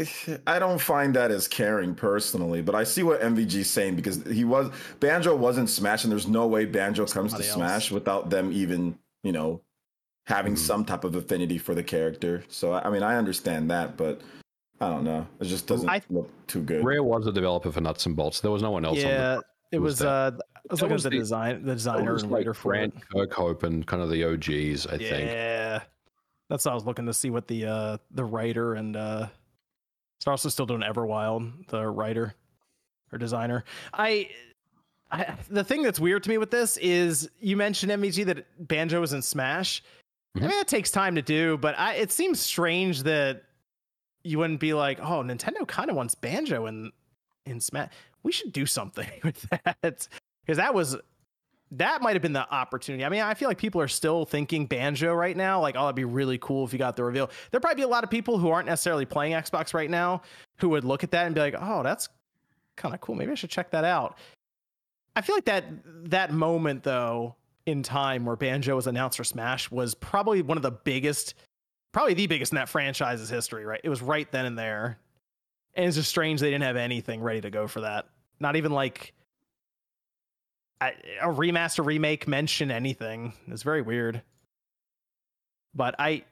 I 0.47 0.59
don't 0.59 0.81
find 0.81 1.15
that 1.15 1.31
as 1.31 1.47
caring 1.47 1.95
personally, 1.95 2.63
but 2.63 2.75
I 2.75 2.83
see 2.83 3.05
what 3.05 3.21
MVG's 3.21 3.71
saying 3.71 3.95
because 3.95 4.21
he 4.27 4.45
was 4.45 4.71
Banjo 4.99 5.37
wasn't 5.37 5.71
Smash, 5.71 6.03
and 6.03 6.11
there's 6.11 6.27
no 6.27 6.49
way 6.49 6.65
Banjo 6.65 7.07
comes 7.07 7.31
Somebody 7.31 7.45
to 7.45 7.49
else. 7.49 7.55
Smash 7.55 7.91
without 7.93 8.29
them 8.29 8.51
even 8.53 8.99
you 9.23 9.31
know 9.31 9.61
having 10.27 10.55
mm. 10.55 10.59
some 10.59 10.85
type 10.85 11.05
of 11.05 11.15
affinity 11.15 11.59
for 11.59 11.75
the 11.77 11.83
character. 11.83 12.43
So 12.49 12.73
I 12.73 12.91
mean, 12.91 13.05
I 13.05 13.17
understand 13.17 13.71
that, 13.71 13.97
but 13.97 14.21
I 14.81 14.89
don't 14.89 15.05
know. 15.05 15.27
It 15.39 15.45
just 15.45 15.69
doesn't 15.69 15.89
I, 15.89 16.03
look 16.11 16.29
too 16.49 16.63
good. 16.63 16.85
Rare 16.85 17.05
was 17.05 17.27
a 17.29 17.33
developer 17.33 17.71
for 17.71 17.81
Nuts 17.81 18.07
and 18.07 18.17
Bolts. 18.17 18.41
There 18.41 18.51
was 18.51 18.63
no 18.63 18.73
one 18.73 18.85
else. 18.85 18.99
Yeah, 18.99 19.35
on 19.35 19.37
the, 19.37 19.43
it 19.73 19.79
was. 19.79 20.01
was 20.01 20.03
uh, 20.03 20.31
I 20.57 20.73
was 20.73 20.81
looking 20.81 20.97
at 20.97 21.03
the, 21.03 21.11
the 21.11 21.19
design, 21.19 21.65
the 21.65 21.75
designer 21.75 22.15
and 22.15 22.31
writer 22.31 22.55
for 22.55 22.73
Grant 22.73 22.95
it. 22.95 23.03
Kirkhope 23.13 23.65
and 23.65 23.87
kind 23.87 24.03
of 24.03 24.11
the 24.11 24.25
OGs. 24.25 24.87
I 24.87 24.95
yeah. 24.95 25.11
think. 25.11 25.31
Yeah, 25.31 25.83
that's 26.49 26.65
what 26.65 26.73
I 26.73 26.75
was 26.75 26.85
looking 26.85 27.07
to 27.07 27.15
see 27.15 27.31
what 27.31 27.49
the 27.49 27.67
uh 27.67 27.99
the 28.13 28.25
writer 28.25 28.75
and 28.75 28.97
uh 28.97 29.27
He's 30.23 30.29
also 30.29 30.49
still 30.51 30.67
doing 30.67 30.83
Everwild, 30.83 31.67
the 31.67 31.89
writer 31.89 32.37
or 33.11 33.19
designer. 33.19 33.65
I, 33.93 34.29
I, 35.11 35.35
the 35.51 35.65
thing 35.65 35.83
that's 35.83 35.99
weird 35.99 36.23
to 36.23 36.31
me 36.31 36.39
with 36.39 36.53
this 36.53 36.77
is 36.77 37.29
you 37.41 37.57
mentioned 37.57 37.91
MVG 37.91 38.27
that 38.27 38.69
Banjo 38.69 39.03
is 39.03 39.15
in 39.15 39.21
Smash. 39.21 39.83
Mm-hmm. 40.37 40.45
I 40.45 40.49
mean, 40.49 40.61
it 40.61 40.69
takes 40.69 40.93
time 40.93 41.17
to 41.17 41.23
do, 41.23 41.59
but 41.59 41.77
I, 41.77 41.95
it 41.95 42.13
seems 42.13 42.39
strange 42.39 43.03
that 43.03 43.43
you 44.23 44.39
wouldn't 44.39 44.61
be 44.61 44.75
like, 44.75 45.01
oh, 45.01 45.25
Nintendo 45.25 45.67
kind 45.67 45.91
of 45.91 45.97
wants 45.97 46.15
Banjo 46.15 46.67
in 46.67 46.93
in 47.47 47.61
Smash. 47.61 47.91
We 48.23 48.33
should 48.33 48.53
do 48.53 48.67
something 48.67 49.09
with 49.25 49.49
that 49.51 50.09
because 50.45 50.57
that 50.57 50.75
was 50.75 50.97
that 51.73 52.03
might 52.03 52.13
have 52.13 52.23
been 52.23 52.35
the 52.35 52.49
opportunity. 52.53 53.05
I 53.05 53.09
mean, 53.09 53.23
I 53.23 53.33
feel 53.33 53.49
like 53.49 53.57
people 53.57 53.81
are 53.81 53.89
still 53.89 54.27
thinking 54.27 54.67
banjo 54.67 55.15
right 55.15 55.37
now. 55.37 55.61
Like, 55.61 55.75
oh, 55.77 55.83
that'd 55.83 55.97
be 55.97 56.05
really 56.05 56.37
cool 56.39 56.67
if 56.67 56.73
you 56.73 56.79
got 56.79 56.97
the 56.97 57.05
reveal. 57.05 57.31
There'd 57.51 57.63
probably 57.63 57.81
be 57.81 57.85
a 57.85 57.89
lot 57.89 58.05
of 58.05 58.11
people 58.11 58.39
who 58.39 58.51
aren't 58.51 58.67
necessarily 58.67 59.07
playing 59.07 59.33
Xbox 59.33 59.73
right 59.73 59.89
now 59.89 60.21
who 60.59 60.69
would 60.71 60.85
look 60.85 61.03
at 61.03 61.11
that 61.13 61.25
and 61.25 61.35
be 61.35 61.41
like, 61.41 61.55
oh, 61.59 61.83
that's 61.83 62.11
kind 62.77 62.95
of 62.95 63.01
cool. 63.01 63.15
Maybe 63.15 63.33
I 63.33 63.35
should 63.35 63.51
check 63.51 63.71
that 63.71 63.85
out. 63.85 64.19
I 65.17 65.23
feel 65.23 65.35
like 65.35 65.47
that 65.47 65.65
that 66.11 66.33
moment 66.33 66.83
though 66.83 67.37
in 67.65 67.83
time 67.83 68.25
where 68.25 68.37
Banjo 68.37 68.77
was 68.77 68.87
announced 68.87 69.17
for 69.17 69.25
Smash 69.25 69.71
was 69.71 69.95
probably 69.95 70.43
one 70.43 70.59
of 70.59 70.63
the 70.63 70.71
biggest, 70.71 71.35
probably 71.93 72.15
the 72.15 72.27
biggest 72.27 72.53
in 72.53 72.57
that 72.57 72.69
franchise's 72.69 73.31
history. 73.31 73.65
Right? 73.65 73.81
It 73.83 73.89
was 73.89 74.03
right 74.03 74.31
then 74.31 74.45
and 74.45 74.59
there, 74.59 74.99
and 75.75 75.87
it's 75.87 75.97
just 75.97 76.09
strange 76.09 76.41
they 76.41 76.51
didn't 76.51 76.65
have 76.65 76.77
anything 76.77 77.23
ready 77.23 77.41
to 77.41 77.51
go 77.51 77.67
for 77.67 77.83
that. 77.83 78.07
Not 78.41 78.57
even 78.57 78.73
like 78.73 79.15
a 80.81 81.29
remaster 81.29 81.85
remake 81.85 82.27
mention 82.27 82.71
anything. 82.71 83.33
It's 83.47 83.63
very 83.63 83.83
weird. 83.83 84.23
But 85.75 85.95
I 85.99 86.25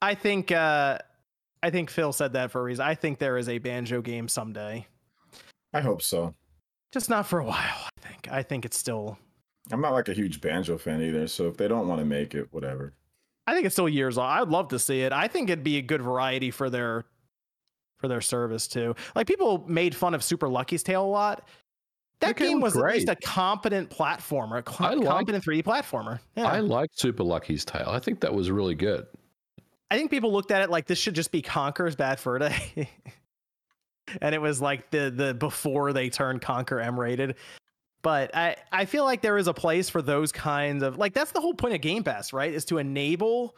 I 0.00 0.14
think 0.14 0.50
uh 0.50 0.98
I 1.62 1.70
think 1.70 1.90
Phil 1.90 2.12
said 2.12 2.32
that 2.34 2.50
for 2.50 2.60
a 2.60 2.64
reason. 2.64 2.84
I 2.84 2.94
think 2.94 3.18
there 3.18 3.38
is 3.38 3.48
a 3.48 3.58
banjo 3.58 4.00
game 4.00 4.28
someday. 4.28 4.86
I 5.74 5.80
hope 5.80 6.02
so. 6.02 6.34
Just 6.92 7.10
not 7.10 7.26
for 7.26 7.38
a 7.40 7.44
while, 7.44 7.88
I 7.98 8.00
think. 8.00 8.28
I 8.30 8.42
think 8.42 8.64
it's 8.64 8.78
still 8.78 9.18
I'm 9.70 9.80
not 9.80 9.92
like 9.92 10.08
a 10.08 10.14
huge 10.14 10.40
banjo 10.40 10.78
fan 10.78 11.02
either, 11.02 11.26
so 11.26 11.48
if 11.48 11.56
they 11.56 11.68
don't 11.68 11.88
want 11.88 11.98
to 11.98 12.04
make 12.04 12.34
it, 12.34 12.48
whatever. 12.52 12.94
I 13.48 13.54
think 13.54 13.66
it's 13.66 13.74
still 13.74 13.88
years 13.88 14.16
off. 14.16 14.40
I'd 14.40 14.48
love 14.48 14.68
to 14.68 14.78
see 14.78 15.02
it. 15.02 15.12
I 15.12 15.28
think 15.28 15.50
it'd 15.50 15.64
be 15.64 15.76
a 15.76 15.82
good 15.82 16.02
variety 16.02 16.50
for 16.50 16.70
their 16.70 17.04
for 18.06 18.08
their 18.08 18.20
service 18.20 18.68
too. 18.68 18.94
Like 19.14 19.26
people 19.26 19.64
made 19.66 19.94
fun 19.94 20.14
of 20.14 20.22
Super 20.22 20.48
Lucky's 20.48 20.82
Tale 20.82 21.04
a 21.04 21.06
lot, 21.06 21.48
that 22.20 22.36
game 22.36 22.60
was 22.60 22.74
great. 22.74 22.90
at 22.90 22.94
least 22.94 23.08
a 23.08 23.16
competent 23.16 23.90
platformer, 23.90 24.58
a 24.58 24.62
competent 24.62 25.44
3D 25.44 25.64
platformer. 25.64 26.20
Yeah. 26.36 26.46
I 26.46 26.60
liked 26.60 26.98
Super 26.98 27.22
Lucky's 27.22 27.64
Tale. 27.64 27.88
I 27.88 27.98
think 27.98 28.20
that 28.20 28.32
was 28.32 28.50
really 28.50 28.74
good. 28.74 29.06
I 29.90 29.96
think 29.96 30.10
people 30.10 30.32
looked 30.32 30.50
at 30.50 30.62
it 30.62 30.70
like 30.70 30.86
this 30.86 30.98
should 30.98 31.14
just 31.14 31.30
be 31.30 31.42
Conker's 31.42 31.94
Bad 31.94 32.18
Fur 32.18 32.38
Day. 32.38 32.88
and 34.22 34.34
it 34.34 34.40
was 34.40 34.60
like 34.60 34.90
the 34.90 35.12
the 35.14 35.34
before 35.34 35.92
they 35.92 36.08
turned 36.08 36.40
Conker 36.40 36.84
M 36.84 36.98
rated. 36.98 37.36
But 38.02 38.34
I, 38.36 38.56
I 38.72 38.84
feel 38.84 39.04
like 39.04 39.20
there 39.20 39.36
is 39.36 39.48
a 39.48 39.54
place 39.54 39.88
for 39.88 40.00
those 40.00 40.32
kinds 40.32 40.82
of 40.82 40.96
like 40.96 41.12
that's 41.12 41.32
the 41.32 41.40
whole 41.40 41.54
point 41.54 41.74
of 41.74 41.80
Game 41.80 42.02
Pass, 42.02 42.32
right? 42.32 42.52
Is 42.52 42.64
to 42.66 42.78
enable 42.78 43.56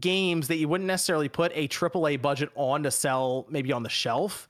games 0.00 0.48
that 0.48 0.56
you 0.56 0.68
wouldn't 0.68 0.86
necessarily 0.86 1.28
put 1.28 1.52
a 1.54 1.68
AAA 1.68 2.20
budget 2.20 2.50
on 2.54 2.82
to 2.82 2.90
sell 2.90 3.46
maybe 3.48 3.72
on 3.72 3.82
the 3.82 3.88
shelf 3.88 4.48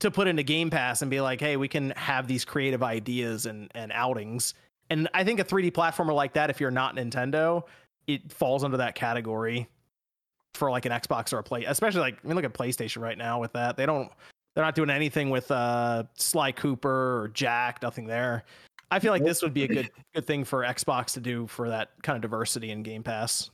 to 0.00 0.10
put 0.10 0.26
into 0.26 0.42
Game 0.42 0.70
Pass 0.70 1.02
and 1.02 1.10
be 1.10 1.20
like, 1.20 1.40
hey, 1.40 1.56
we 1.56 1.68
can 1.68 1.90
have 1.90 2.26
these 2.26 2.44
creative 2.44 2.82
ideas 2.82 3.46
and, 3.46 3.70
and 3.74 3.92
outings. 3.92 4.54
And 4.88 5.08
I 5.14 5.24
think 5.24 5.40
a 5.40 5.44
3D 5.44 5.72
platformer 5.72 6.14
like 6.14 6.32
that, 6.32 6.50
if 6.50 6.60
you're 6.60 6.70
not 6.70 6.96
Nintendo, 6.96 7.62
it 8.06 8.32
falls 8.32 8.64
under 8.64 8.78
that 8.78 8.94
category 8.94 9.68
for 10.54 10.70
like 10.70 10.86
an 10.86 10.92
Xbox 10.92 11.32
or 11.32 11.38
a 11.38 11.42
play, 11.42 11.64
especially 11.64 12.00
like 12.00 12.18
I 12.24 12.26
mean, 12.26 12.34
look 12.34 12.44
at 12.44 12.54
PlayStation 12.54 13.02
right 13.02 13.16
now 13.16 13.38
with 13.40 13.52
that. 13.52 13.76
They 13.76 13.86
don't, 13.86 14.10
they're 14.54 14.64
not 14.64 14.74
doing 14.74 14.90
anything 14.90 15.30
with 15.30 15.50
uh, 15.50 16.04
Sly 16.14 16.52
Cooper 16.52 17.22
or 17.22 17.28
Jak, 17.28 17.80
nothing 17.82 18.06
there. 18.06 18.44
I 18.90 18.98
feel 18.98 19.12
like 19.12 19.22
this 19.22 19.42
would 19.42 19.54
be 19.54 19.62
a 19.62 19.68
good 19.68 19.90
good 20.14 20.26
thing 20.26 20.44
for 20.44 20.62
Xbox 20.62 21.12
to 21.14 21.20
do 21.20 21.46
for 21.46 21.68
that 21.68 21.90
kind 22.02 22.16
of 22.16 22.22
diversity 22.22 22.72
in 22.72 22.82
Game 22.82 23.04
Pass. 23.04 23.50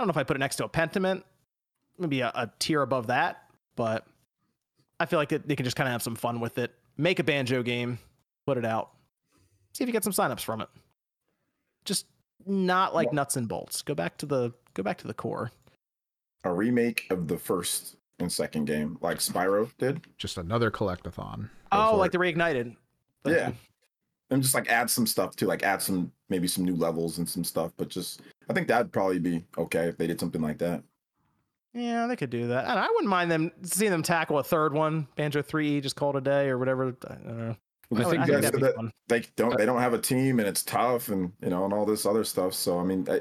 I 0.00 0.02
don't 0.02 0.08
know 0.08 0.12
if 0.12 0.16
I 0.16 0.24
put 0.24 0.38
it 0.38 0.40
next 0.40 0.56
to 0.56 0.64
a 0.64 0.68
Pentiment, 0.68 1.24
maybe 1.98 2.22
a, 2.22 2.32
a 2.34 2.50
tier 2.58 2.80
above 2.80 3.08
that, 3.08 3.42
but 3.76 4.06
I 4.98 5.04
feel 5.04 5.18
like 5.18 5.28
they 5.28 5.54
can 5.54 5.64
just 5.64 5.76
kind 5.76 5.86
of 5.86 5.92
have 5.92 6.02
some 6.02 6.16
fun 6.16 6.40
with 6.40 6.56
it. 6.56 6.74
Make 6.96 7.18
a 7.18 7.22
banjo 7.22 7.62
game, 7.62 7.98
put 8.46 8.56
it 8.56 8.64
out, 8.64 8.92
see 9.74 9.84
if 9.84 9.88
you 9.88 9.92
get 9.92 10.02
some 10.02 10.14
signups 10.14 10.40
from 10.40 10.62
it. 10.62 10.70
Just 11.84 12.06
not 12.46 12.94
like 12.94 13.12
nuts 13.12 13.36
and 13.36 13.46
bolts. 13.46 13.82
Go 13.82 13.94
back 13.94 14.16
to 14.18 14.26
the 14.26 14.54
go 14.72 14.82
back 14.82 14.96
to 14.98 15.06
the 15.06 15.12
core. 15.12 15.52
A 16.44 16.50
remake 16.50 17.06
of 17.10 17.28
the 17.28 17.36
first 17.36 17.96
and 18.20 18.32
second 18.32 18.64
game, 18.64 18.96
like 19.02 19.18
Spyro 19.18 19.70
did. 19.76 20.00
Just 20.16 20.38
another 20.38 20.70
collectathon. 20.70 21.50
Go 21.72 21.90
oh, 21.90 21.96
like 21.98 22.08
it. 22.08 22.12
the 22.12 22.24
reignited. 22.24 22.74
yeah. 23.26 23.52
And 24.30 24.42
just 24.42 24.54
like 24.54 24.70
add 24.70 24.88
some 24.88 25.06
stuff 25.06 25.36
to 25.36 25.46
like 25.46 25.62
add 25.62 25.82
some 25.82 26.10
maybe 26.30 26.48
some 26.48 26.64
new 26.64 26.76
levels 26.76 27.18
and 27.18 27.28
some 27.28 27.44
stuff, 27.44 27.72
but 27.76 27.88
just 27.88 28.22
I 28.50 28.52
think 28.52 28.68
that'd 28.68 28.92
probably 28.92 29.20
be 29.20 29.44
okay 29.56 29.86
if 29.86 29.96
they 29.96 30.06
did 30.06 30.18
something 30.18 30.42
like 30.42 30.58
that. 30.58 30.82
Yeah, 31.72 32.08
they 32.08 32.16
could 32.16 32.30
do 32.30 32.48
that. 32.48 32.66
And 32.66 32.78
I 32.78 32.88
wouldn't 32.88 33.08
mind 33.08 33.30
them 33.30 33.52
seeing 33.62 33.92
them 33.92 34.02
tackle 34.02 34.40
a 34.40 34.44
third 34.44 34.72
one, 34.72 35.06
Banjo 35.14 35.40
3E, 35.40 35.82
just 35.82 35.94
call 35.94 36.10
it 36.10 36.16
a 36.16 36.20
day 36.20 36.48
or 36.48 36.58
whatever. 36.58 36.96
I 37.08 37.14
don't 37.14 37.38
know. 37.38 37.56
I, 37.92 38.04
think, 38.04 38.22
I 38.22 38.40
think 38.40 38.60
that 38.60 38.92
they 39.08 39.24
don't 39.34 39.56
they 39.56 39.66
don't 39.66 39.80
have 39.80 39.94
a 39.94 39.98
team 39.98 40.38
and 40.38 40.48
it's 40.48 40.62
tough 40.62 41.08
and 41.08 41.32
you 41.42 41.50
know 41.50 41.64
and 41.64 41.72
all 41.72 41.84
this 41.84 42.06
other 42.06 42.22
stuff. 42.22 42.54
So 42.54 42.78
I 42.78 42.84
mean, 42.84 43.06
I, 43.10 43.20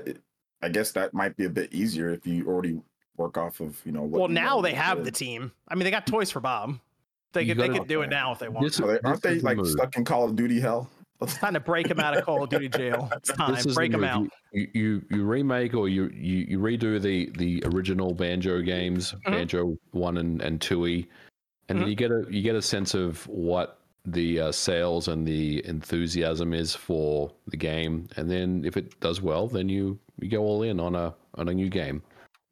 I 0.61 0.69
guess 0.69 0.91
that 0.91 1.13
might 1.13 1.35
be 1.37 1.45
a 1.45 1.49
bit 1.49 1.73
easier 1.73 2.09
if 2.09 2.27
you 2.27 2.47
already 2.47 2.79
work 3.17 3.37
off 3.37 3.61
of 3.61 3.79
you 3.85 3.91
know. 3.91 4.03
well, 4.03 4.27
now 4.27 4.61
they 4.61 4.73
have 4.73 5.03
the 5.03 5.11
team. 5.11 5.51
I 5.67 5.75
mean, 5.75 5.85
they 5.85 5.91
got 5.91 6.05
toys 6.05 6.29
for 6.29 6.39
Bob. 6.39 6.79
They 7.33 7.45
could 7.45 7.57
they 7.57 7.69
could 7.69 7.87
do 7.87 8.01
it 8.01 8.09
now 8.09 8.31
if 8.31 8.39
they 8.39 8.49
want. 8.49 8.65
This, 8.65 8.77
they, 8.77 8.99
aren't 9.03 9.21
they 9.21 9.39
like 9.39 9.57
stuck 9.65 9.95
in 9.97 10.05
Call 10.05 10.25
of 10.25 10.35
Duty 10.35 10.59
hell? 10.59 10.89
It's 11.21 11.37
time 11.37 11.53
to 11.53 11.59
break 11.59 11.87
him 11.87 11.99
out 11.99 12.17
of 12.17 12.23
Call 12.23 12.43
of 12.43 12.49
Duty 12.49 12.69
jail. 12.69 13.09
It's 13.13 13.31
time 13.33 13.61
break 13.73 13.93
him 13.93 14.05
out. 14.05 14.29
You, 14.53 14.67
you 14.73 15.05
you 15.09 15.23
remake 15.25 15.73
or 15.73 15.89
you, 15.89 16.09
you 16.13 16.45
you 16.49 16.59
redo 16.59 17.01
the 17.01 17.29
the 17.37 17.61
original 17.65 18.13
Banjo 18.13 18.61
games, 18.61 19.11
mm-hmm. 19.11 19.31
Banjo 19.31 19.77
one 19.91 20.17
and 20.17 20.41
and 20.41 20.61
two 20.61 20.85
and 20.85 20.95
mm-hmm. 20.97 21.79
then 21.79 21.87
you 21.89 21.95
get 21.95 22.11
a 22.11 22.25
you 22.29 22.41
get 22.41 22.55
a 22.55 22.61
sense 22.61 22.93
of 22.93 23.27
what 23.27 23.79
the 24.05 24.39
uh, 24.39 24.51
sales 24.51 25.07
and 25.07 25.27
the 25.27 25.65
enthusiasm 25.65 26.53
is 26.53 26.73
for 26.73 27.31
the 27.47 27.57
game, 27.57 28.07
and 28.15 28.29
then 28.29 28.63
if 28.65 28.77
it 28.77 28.99
does 29.01 29.21
well, 29.21 29.47
then 29.47 29.67
you 29.67 29.99
you 30.19 30.29
go 30.29 30.41
all 30.41 30.63
in 30.63 30.79
on 30.79 30.95
a 30.95 31.13
on 31.35 31.49
a 31.49 31.53
new 31.53 31.69
game. 31.69 32.01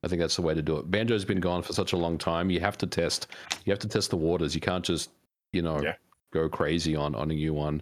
I 0.04 0.08
think 0.08 0.22
that's 0.22 0.36
the 0.36 0.42
way 0.42 0.54
to 0.54 0.62
do 0.62 0.78
it. 0.78 0.92
Banjo's 0.92 1.26
been 1.26 1.40
gone 1.40 1.64
for 1.64 1.74
such 1.74 1.94
a 1.94 1.98
long 1.98 2.18
time. 2.18 2.50
You 2.50 2.60
have 2.60 2.78
to 2.80 2.88
test. 2.88 3.28
You 3.66 3.72
have 3.72 3.80
to 3.80 3.88
test 3.88 4.10
the 4.10 4.18
waters. 4.18 4.54
You 4.54 4.62
can't 4.62 4.84
just 4.84 5.10
you 5.54 5.62
know 5.62 5.82
yeah. 5.82 5.94
go 6.32 6.50
crazy 6.50 6.96
on 6.96 7.16
on 7.16 7.32
a 7.32 7.34
new 7.34 7.54
one. 7.54 7.82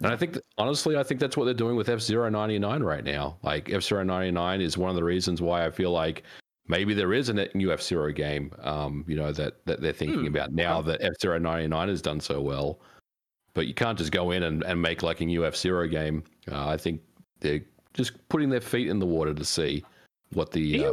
And 0.00 0.12
I 0.12 0.16
think, 0.16 0.38
honestly, 0.58 0.96
I 0.96 1.02
think 1.02 1.20
that's 1.20 1.36
what 1.36 1.44
they're 1.44 1.54
doing 1.54 1.76
with 1.76 1.88
F 1.88 2.00
Zero 2.00 2.28
ninety 2.28 2.58
nine 2.58 2.82
right 2.82 3.04
now. 3.04 3.38
Like 3.42 3.70
F 3.70 3.82
Zero 3.82 4.02
ninety 4.04 4.30
nine 4.30 4.60
is 4.60 4.78
one 4.78 4.90
of 4.90 4.96
the 4.96 5.04
reasons 5.04 5.42
why 5.42 5.66
I 5.66 5.70
feel 5.70 5.90
like 5.90 6.22
maybe 6.68 6.94
there 6.94 7.12
is 7.12 7.28
a 7.28 7.48
new 7.54 7.72
F 7.72 7.82
Zero 7.82 8.12
game. 8.12 8.52
Um, 8.62 9.04
you 9.08 9.16
know 9.16 9.32
that 9.32 9.64
that 9.66 9.80
they're 9.80 9.92
thinking 9.92 10.20
hmm. 10.20 10.26
about 10.26 10.52
now 10.52 10.80
that 10.82 11.02
F 11.02 11.14
Zero 11.20 11.38
ninety 11.38 11.66
nine 11.66 11.88
has 11.88 12.00
done 12.00 12.20
so 12.20 12.40
well. 12.40 12.80
But 13.54 13.66
you 13.66 13.74
can't 13.74 13.98
just 13.98 14.12
go 14.12 14.30
in 14.30 14.44
and, 14.44 14.62
and 14.62 14.80
make 14.80 15.02
like 15.02 15.20
a 15.20 15.24
new 15.24 15.44
F 15.44 15.56
Zero 15.56 15.88
game. 15.88 16.22
Uh, 16.50 16.68
I 16.68 16.76
think 16.76 17.00
they're 17.40 17.62
just 17.94 18.12
putting 18.28 18.48
their 18.50 18.60
feet 18.60 18.88
in 18.88 19.00
the 19.00 19.06
water 19.06 19.34
to 19.34 19.44
see 19.44 19.84
what 20.32 20.52
the 20.52 20.84
uh, 20.84 20.92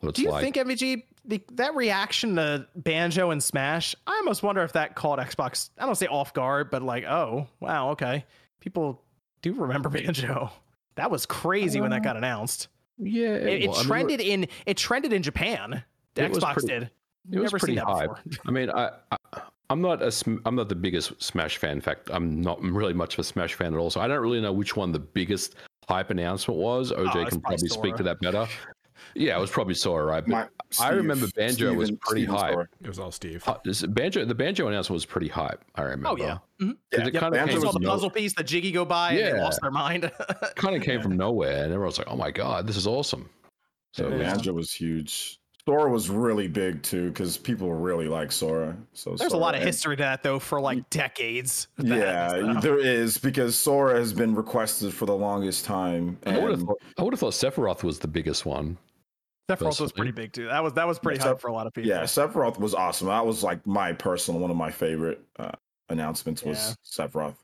what 0.00 0.10
it's 0.10 0.18
do 0.18 0.22
you 0.22 0.30
like. 0.30 0.42
think 0.44 0.56
MVG 0.56 1.02
the, 1.26 1.42
that 1.52 1.74
reaction 1.74 2.36
to 2.36 2.66
Banjo 2.76 3.30
and 3.30 3.42
Smash, 3.42 3.94
I 4.06 4.12
almost 4.12 4.42
wonder 4.42 4.62
if 4.62 4.72
that 4.72 4.94
caught 4.94 5.18
Xbox. 5.18 5.70
I 5.78 5.86
don't 5.86 5.94
say 5.94 6.06
off 6.06 6.32
guard, 6.32 6.70
but 6.70 6.82
like, 6.82 7.04
oh 7.04 7.46
wow, 7.60 7.90
okay, 7.90 8.24
people 8.60 9.02
do 9.42 9.52
remember 9.52 9.88
Banjo. 9.90 10.50
That 10.94 11.10
was 11.10 11.26
crazy 11.26 11.78
uh, 11.78 11.82
when 11.82 11.90
that 11.90 12.00
uh, 12.00 12.04
got 12.04 12.16
announced. 12.16 12.68
Yeah, 12.98 13.34
it, 13.34 13.64
it 13.64 13.70
well, 13.70 13.82
trended 13.82 14.20
I 14.20 14.24
mean, 14.24 14.44
in 14.44 14.48
it 14.64 14.76
trended 14.76 15.12
in 15.12 15.22
Japan. 15.22 15.82
The 16.14 16.22
Xbox 16.22 16.54
pretty, 16.54 16.68
did. 16.68 16.90
It 17.30 17.40
was 17.40 17.52
pretty 17.52 17.76
high. 17.76 18.08
I 18.46 18.50
mean, 18.50 18.70
I, 18.70 18.90
I 19.10 19.16
I'm 19.68 19.80
not 19.80 20.02
a 20.02 20.12
I'm 20.44 20.54
not 20.54 20.68
the 20.68 20.74
biggest 20.74 21.20
Smash 21.22 21.58
fan. 21.58 21.72
In 21.72 21.80
fact, 21.80 22.10
I'm 22.12 22.40
not 22.40 22.62
really 22.62 22.94
much 22.94 23.14
of 23.14 23.20
a 23.20 23.24
Smash 23.24 23.54
fan 23.54 23.74
at 23.74 23.78
all. 23.78 23.90
So 23.90 24.00
I 24.00 24.08
don't 24.08 24.20
really 24.20 24.40
know 24.40 24.52
which 24.52 24.76
one 24.76 24.92
the 24.92 24.98
biggest 24.98 25.56
hype 25.88 26.10
announcement 26.10 26.58
was. 26.58 26.92
OJ 26.92 27.26
oh, 27.26 27.26
can 27.26 27.40
probably 27.40 27.68
Sora. 27.68 27.80
speak 27.80 27.96
to 27.96 28.02
that 28.04 28.20
better. 28.20 28.46
Yeah, 29.14 29.36
it 29.36 29.40
was 29.40 29.50
probably 29.50 29.74
Sora, 29.74 30.04
right? 30.04 30.24
But 30.24 30.30
My, 30.30 30.46
Steve, 30.70 30.86
I 30.86 30.90
remember 30.90 31.26
Banjo 31.36 31.54
Steven, 31.54 31.76
was 31.76 31.90
pretty 31.92 32.24
high. 32.24 32.52
It 32.82 32.88
was 32.88 32.98
all 32.98 33.12
Steve. 33.12 33.42
Uh, 33.46 33.56
Banjo, 33.88 34.24
the 34.24 34.34
Banjo 34.34 34.68
announcement 34.68 34.94
was 34.94 35.06
pretty 35.06 35.28
hype. 35.28 35.64
I 35.74 35.82
remember. 35.82 36.08
Oh 36.08 36.16
yeah, 36.16 36.38
mm-hmm. 36.60 36.70
yeah. 36.92 37.06
It 37.06 37.14
yep. 37.14 37.20
kind 37.20 37.34
of 37.34 37.62
saw 37.62 37.72
the 37.72 37.80
puzzle 37.80 38.10
piece, 38.10 38.34
the 38.34 38.44
Jiggy 38.44 38.72
go 38.72 38.84
by, 38.84 39.12
yeah. 39.12 39.26
and 39.26 39.38
they 39.38 39.42
lost 39.42 39.60
their 39.62 39.70
mind. 39.70 40.10
kind 40.56 40.76
of 40.76 40.82
came 40.82 41.00
from 41.02 41.16
nowhere, 41.16 41.64
and 41.64 41.72
everyone 41.72 41.86
was 41.86 41.98
like, 41.98 42.08
"Oh 42.10 42.16
my 42.16 42.30
god, 42.30 42.66
this 42.66 42.76
is 42.76 42.86
awesome." 42.86 43.28
So 43.92 44.08
yeah, 44.08 44.18
Banjo 44.18 44.52
was 44.52 44.72
huge. 44.72 45.40
Sora 45.68 45.90
was 45.90 46.08
really 46.08 46.46
big 46.46 46.80
too 46.84 47.08
because 47.08 47.36
people 47.36 47.72
really 47.72 48.06
like 48.06 48.30
Sora. 48.30 48.76
So 48.92 49.10
there's 49.10 49.32
Sora, 49.32 49.40
a 49.40 49.42
lot 49.42 49.56
of 49.56 49.62
history 49.62 49.96
to 49.96 50.02
that 50.04 50.22
though 50.22 50.38
for 50.38 50.60
like 50.60 50.88
decades. 50.90 51.66
Yeah, 51.82 52.60
there 52.60 52.78
is 52.78 53.18
because 53.18 53.56
Sora 53.56 53.98
has 53.98 54.12
been 54.12 54.34
requested 54.34 54.94
for 54.94 55.06
the 55.06 55.14
longest 55.16 55.64
time. 55.64 56.18
And... 56.22 56.36
I, 56.36 56.44
would 56.44 56.60
thought, 56.60 56.80
I 56.98 57.02
would 57.02 57.12
have 57.12 57.20
thought 57.20 57.32
Sephiroth 57.32 57.82
was 57.82 57.98
the 57.98 58.08
biggest 58.08 58.46
one. 58.46 58.78
Sephiroth 59.48 59.80
was 59.80 59.92
pretty 59.92 60.10
big 60.10 60.32
too. 60.32 60.46
That 60.46 60.62
was 60.62 60.72
that 60.72 60.88
was 60.88 60.98
pretty 60.98 61.20
yeah, 61.20 61.28
hot 61.28 61.40
for 61.40 61.48
a 61.48 61.52
lot 61.52 61.66
of 61.66 61.72
people. 61.72 61.88
Yeah, 61.88 62.02
Sephiroth 62.02 62.58
was 62.58 62.74
awesome. 62.74 63.06
That 63.06 63.24
was 63.24 63.44
like 63.44 63.64
my 63.66 63.92
personal 63.92 64.40
one 64.40 64.50
of 64.50 64.56
my 64.56 64.70
favorite 64.70 65.20
uh, 65.38 65.52
announcements 65.88 66.42
was 66.42 66.76
yeah. 66.98 67.06
Sephiroth. 67.06 67.36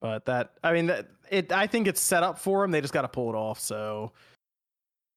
But 0.00 0.24
that 0.26 0.52
I 0.62 0.72
mean 0.72 0.86
that 0.86 1.08
it 1.30 1.52
I 1.52 1.66
think 1.66 1.88
it's 1.88 2.00
set 2.00 2.22
up 2.22 2.38
for 2.38 2.62
them. 2.62 2.70
They 2.70 2.80
just 2.80 2.94
got 2.94 3.02
to 3.02 3.08
pull 3.08 3.28
it 3.28 3.36
off. 3.36 3.58
So 3.58 4.12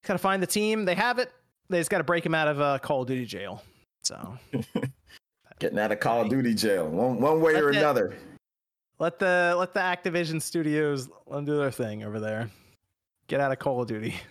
got 0.03 0.13
to 0.13 0.19
find 0.19 0.41
the 0.41 0.47
team. 0.47 0.83
They 0.83 0.95
have 0.95 1.19
it. 1.19 1.31
They 1.69 1.79
just 1.79 1.91
got 1.91 1.99
to 1.99 2.03
break 2.03 2.23
them 2.23 2.33
out 2.33 2.47
of 2.47 2.59
uh, 2.59 2.79
Call 2.79 3.03
of 3.03 3.07
Duty 3.07 3.25
jail. 3.25 3.63
So 4.01 4.37
getting 5.59 5.77
out 5.77 5.91
of 5.91 5.99
Call 5.99 6.23
of 6.23 6.29
Duty 6.29 6.55
jail 6.55 6.89
one 6.89 7.21
one 7.21 7.39
way 7.39 7.53
let 7.53 7.63
or 7.63 7.71
the, 7.71 7.77
another. 7.77 8.17
Let 8.97 9.19
the 9.19 9.55
let 9.59 9.75
the 9.75 9.79
Activision 9.79 10.41
studios 10.41 11.07
let 11.27 11.35
them 11.35 11.45
do 11.45 11.57
their 11.57 11.71
thing 11.71 12.03
over 12.03 12.19
there. 12.19 12.49
Get 13.27 13.39
out 13.39 13.51
of 13.51 13.59
Call 13.59 13.79
of 13.79 13.87
Duty. 13.87 14.15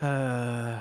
Uh, 0.00 0.80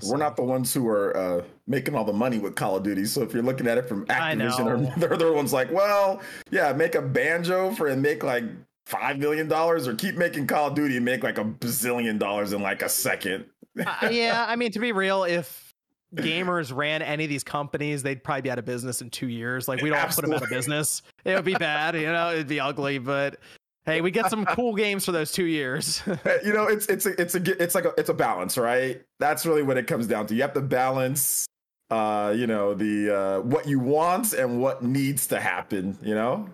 we'll 0.00 0.12
We're 0.12 0.16
not 0.18 0.36
the 0.36 0.42
ones 0.42 0.72
who 0.72 0.88
are 0.88 1.16
uh, 1.16 1.44
making 1.66 1.94
all 1.94 2.04
the 2.04 2.12
money 2.12 2.38
with 2.38 2.54
Call 2.54 2.76
of 2.76 2.82
Duty. 2.82 3.04
So 3.04 3.22
if 3.22 3.32
you're 3.32 3.42
looking 3.42 3.66
at 3.66 3.78
it 3.78 3.88
from 3.88 4.06
Activision, 4.06 4.66
or 4.66 5.00
the 5.00 5.10
other 5.14 5.32
one's 5.32 5.52
like, 5.52 5.70
well, 5.70 6.20
yeah, 6.50 6.72
make 6.72 6.94
a 6.94 7.02
banjo 7.02 7.72
for 7.72 7.88
and 7.88 8.00
make 8.00 8.22
like 8.22 8.44
five 8.86 9.18
million 9.18 9.48
dollars, 9.48 9.88
or 9.88 9.94
keep 9.94 10.16
making 10.16 10.46
Call 10.46 10.68
of 10.68 10.74
Duty 10.74 10.96
and 10.96 11.04
make 11.04 11.22
like 11.22 11.38
a 11.38 11.44
bazillion 11.44 12.18
dollars 12.18 12.52
in 12.52 12.62
like 12.62 12.82
a 12.82 12.88
second. 12.88 13.44
uh, 13.84 14.08
yeah, 14.10 14.44
I 14.48 14.56
mean, 14.56 14.72
to 14.72 14.78
be 14.78 14.92
real, 14.92 15.24
if 15.24 15.74
gamers 16.14 16.74
ran 16.74 17.02
any 17.02 17.24
of 17.24 17.30
these 17.30 17.44
companies, 17.44 18.02
they'd 18.02 18.22
probably 18.22 18.42
be 18.42 18.50
out 18.50 18.58
of 18.58 18.64
business 18.64 19.00
in 19.00 19.10
two 19.10 19.28
years. 19.28 19.68
Like 19.68 19.82
we 19.82 19.90
don't 19.90 20.10
put 20.10 20.22
them 20.22 20.32
out 20.32 20.42
of 20.42 20.48
business. 20.48 21.02
It 21.24 21.34
would 21.34 21.44
be 21.44 21.54
bad, 21.54 21.94
you 21.96 22.04
know, 22.04 22.32
it'd 22.32 22.46
be 22.46 22.60
ugly. 22.60 22.98
But 22.98 23.38
Hey, 23.86 24.00
we 24.00 24.10
get 24.10 24.30
some 24.30 24.44
cool 24.46 24.74
games 24.74 25.04
for 25.04 25.12
those 25.12 25.30
two 25.30 25.44
years. 25.44 26.02
you 26.44 26.52
know, 26.52 26.64
it's 26.66 26.86
it's 26.86 27.06
a, 27.06 27.20
it's 27.20 27.34
a 27.34 27.62
it's 27.62 27.74
like 27.74 27.84
a 27.84 27.92
it's 27.98 28.08
a 28.08 28.14
balance, 28.14 28.56
right? 28.56 29.02
That's 29.20 29.44
really 29.44 29.62
what 29.62 29.76
it 29.76 29.86
comes 29.86 30.06
down 30.06 30.26
to. 30.26 30.34
You 30.34 30.42
have 30.42 30.54
to 30.54 30.62
balance, 30.62 31.46
uh, 31.90 32.34
you 32.36 32.46
know, 32.46 32.74
the 32.74 33.16
uh, 33.16 33.40
what 33.40 33.66
you 33.66 33.78
want 33.78 34.32
and 34.32 34.60
what 34.60 34.82
needs 34.82 35.26
to 35.28 35.40
happen. 35.40 35.98
You 36.02 36.14
know. 36.14 36.48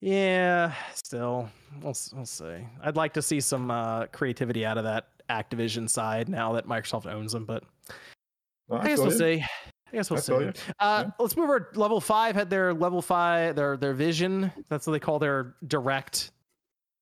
Yeah, 0.00 0.72
still, 0.94 1.50
we'll 1.82 1.94
we'll 2.14 2.26
see. 2.26 2.66
I'd 2.82 2.96
like 2.96 3.12
to 3.14 3.22
see 3.22 3.40
some 3.40 3.70
uh, 3.70 4.06
creativity 4.06 4.64
out 4.64 4.78
of 4.78 4.84
that 4.84 5.08
Activision 5.28 5.88
side 5.88 6.28
now 6.28 6.52
that 6.54 6.66
Microsoft 6.66 7.06
owns 7.06 7.32
them, 7.32 7.44
but 7.44 7.62
well, 8.68 8.80
I 8.80 8.88
guess 8.88 8.98
we'll 8.98 9.10
see. 9.10 9.44
I 9.92 9.96
guess 9.96 10.10
we'll 10.10 10.20
see. 10.20 10.32
Uh, 10.32 10.52
yeah. 10.80 11.10
Let's 11.18 11.36
move 11.36 11.44
over. 11.44 11.70
Level 11.74 12.00
five 12.00 12.34
had 12.34 12.50
their 12.50 12.72
level 12.72 13.02
five, 13.02 13.56
their 13.56 13.76
their 13.76 13.94
vision. 13.94 14.52
That's 14.68 14.86
what 14.86 14.92
they 14.92 15.00
call 15.00 15.18
their 15.18 15.54
direct 15.66 16.30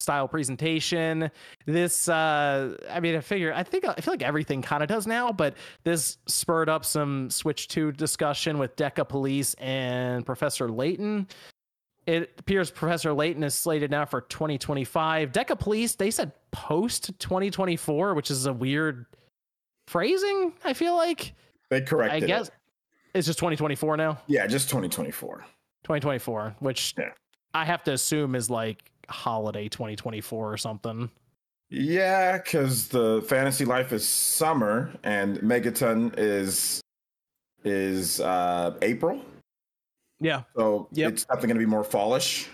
style 0.01 0.28
presentation. 0.28 1.31
This, 1.66 2.09
uh, 2.09 2.77
I 2.90 3.01
mean, 3.01 3.16
I 3.16 3.20
figure, 3.20 3.52
I 3.52 3.62
think, 3.62 3.85
I 3.85 3.94
feel 3.94 4.12
like 4.12 4.23
everything 4.23 4.62
kind 4.62 4.82
of 4.82 4.89
does 4.89 5.06
now, 5.06 5.32
but 5.32 5.55
this 5.85 6.19
spurred 6.27 6.69
up 6.69 6.85
some 6.85 7.31
Switch 7.31 7.69
2 7.69 7.93
discussion 7.93 8.59
with 8.59 8.77
Decapolice 8.77 9.55
and 9.59 10.24
Professor 10.24 10.70
Layton. 10.70 11.27
It 12.06 12.32
appears 12.39 12.70
Professor 12.70 13.12
Layton 13.12 13.43
is 13.43 13.55
slated 13.55 13.90
now 13.90 14.06
for 14.06 14.23
2025. 14.23 15.31
Decapolice, 15.31 15.97
they 15.97 16.10
said 16.10 16.32
post 16.52 17.10
2024, 17.19 18.15
which 18.15 18.31
is 18.31 18.47
a 18.47 18.52
weird 18.52 19.05
phrasing, 19.89 20.55
I 20.65 20.73
feel 20.73 20.97
like. 20.97 21.35
They 21.70 21.82
corrected 21.82 22.24
I 22.24 22.27
guess, 22.27 22.48
it. 22.48 22.55
It's 23.14 23.26
just 23.26 23.39
2024 23.39 23.97
now? 23.97 24.18
Yeah, 24.26 24.47
just 24.47 24.68
2024. 24.68 25.44
2024, 25.85 26.56
which 26.60 26.94
yeah. 26.98 27.10
I 27.55 27.64
have 27.64 27.82
to 27.85 27.93
assume 27.93 28.35
is 28.35 28.51
like 28.51 28.90
holiday 29.09 29.68
2024 29.68 30.52
or 30.52 30.56
something. 30.56 31.10
Yeah, 31.70 32.39
because 32.39 32.89
the 32.89 33.24
fantasy 33.26 33.64
life 33.64 33.93
is 33.93 34.06
summer 34.06 34.90
and 35.02 35.39
Megaton 35.39 36.14
is 36.16 36.80
is 37.64 38.20
uh 38.20 38.76
April. 38.82 39.20
Yeah. 40.20 40.43
So 40.56 40.89
yep. 40.93 41.12
it's 41.12 41.24
definitely 41.24 41.48
going 41.48 41.60
to 41.60 41.66
be 41.66 41.70
more 41.70 41.85
fallish. 41.85 42.48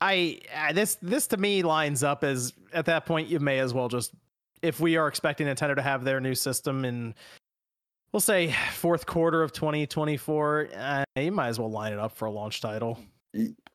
I 0.00 0.40
uh, 0.54 0.72
this 0.72 0.96
this 1.00 1.26
to 1.28 1.36
me 1.36 1.62
lines 1.62 2.02
up 2.02 2.22
as 2.22 2.52
at 2.72 2.84
that 2.86 3.06
point 3.06 3.28
you 3.28 3.40
may 3.40 3.58
as 3.58 3.72
well 3.72 3.88
just 3.88 4.12
if 4.62 4.78
we 4.78 4.96
are 4.96 5.08
expecting 5.08 5.46
Nintendo 5.46 5.74
to 5.74 5.82
have 5.82 6.04
their 6.04 6.20
new 6.20 6.34
system 6.34 6.84
in 6.84 7.14
we'll 8.16 8.20
say 8.22 8.50
fourth 8.72 9.04
quarter 9.04 9.42
of 9.42 9.52
2024. 9.52 10.70
Uh, 10.74 11.04
you 11.16 11.30
might 11.30 11.48
as 11.48 11.58
well 11.58 11.70
line 11.70 11.92
it 11.92 11.98
up 11.98 12.16
for 12.16 12.24
a 12.24 12.30
launch 12.30 12.62
title. 12.62 12.98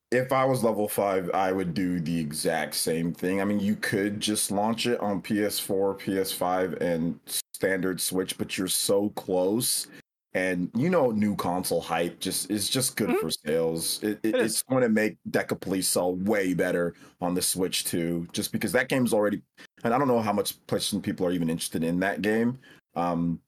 If 0.09 0.31
I 0.31 0.45
was 0.45 0.63
level 0.63 0.87
five, 0.87 1.29
I 1.31 1.51
would 1.51 1.75
do 1.75 1.99
the 1.99 2.19
exact 2.19 2.73
same 2.73 3.13
thing. 3.13 3.39
I 3.39 3.45
mean, 3.45 3.59
you 3.59 3.75
could 3.75 4.19
just 4.19 4.49
launch 4.49 4.87
it 4.87 4.99
on 4.99 5.21
PS4, 5.21 5.99
PS5, 5.99 6.81
and 6.81 7.19
standard 7.53 8.01
Switch, 8.01 8.35
but 8.35 8.57
you're 8.57 8.67
so 8.67 9.09
close. 9.09 9.85
And 10.33 10.71
you 10.75 10.89
know, 10.89 11.11
new 11.11 11.35
console 11.35 11.81
hype 11.81 12.19
just 12.19 12.49
is 12.49 12.67
just 12.67 12.95
good 12.95 13.09
mm-hmm. 13.09 13.19
for 13.19 13.29
sales. 13.29 14.01
It, 14.01 14.21
it, 14.23 14.33
it 14.33 14.41
it's 14.41 14.63
going 14.63 14.81
to 14.81 14.89
make 14.89 15.17
Decapolice 15.29 15.83
sell 15.83 16.15
way 16.15 16.55
better 16.55 16.95
on 17.21 17.35
the 17.35 17.43
Switch 17.43 17.83
too, 17.83 18.27
just 18.31 18.51
because 18.51 18.71
that 18.71 18.89
game's 18.89 19.13
already. 19.13 19.43
And 19.83 19.93
I 19.93 19.99
don't 19.99 20.07
know 20.07 20.19
how 20.19 20.33
much 20.33 20.59
PlayStation 20.65 21.03
people 21.03 21.27
are 21.27 21.31
even 21.31 21.47
interested 21.47 21.83
in 21.83 21.99
that 21.99 22.23
game 22.23 22.57
um, 22.95 23.39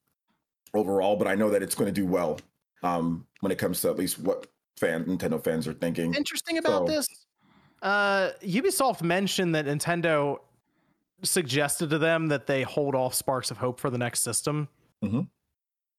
overall, 0.73 1.15
but 1.15 1.27
I 1.27 1.35
know 1.35 1.49
that 1.49 1.61
it's 1.61 1.75
going 1.75 1.93
to 1.93 2.01
do 2.01 2.05
well 2.05 2.39
um, 2.81 3.25
when 3.41 3.51
it 3.51 3.57
comes 3.57 3.81
to 3.81 3.89
at 3.89 3.97
least 3.97 4.19
what 4.19 4.47
fan 4.77 5.05
Nintendo 5.05 5.43
fans 5.43 5.67
are 5.67 5.73
thinking. 5.73 6.13
Interesting 6.13 6.57
about 6.57 6.87
so, 6.87 6.93
this, 6.93 7.07
uh, 7.81 8.31
Ubisoft 8.41 9.01
mentioned 9.01 9.53
that 9.55 9.65
Nintendo 9.65 10.39
suggested 11.21 11.89
to 11.89 11.97
them 11.97 12.27
that 12.27 12.47
they 12.47 12.63
hold 12.63 12.95
off 12.95 13.13
Sparks 13.13 13.51
of 13.51 13.57
Hope 13.57 13.79
for 13.79 13.89
the 13.89 13.97
next 13.97 14.21
system. 14.21 14.67
Mm-hmm. 15.03 15.21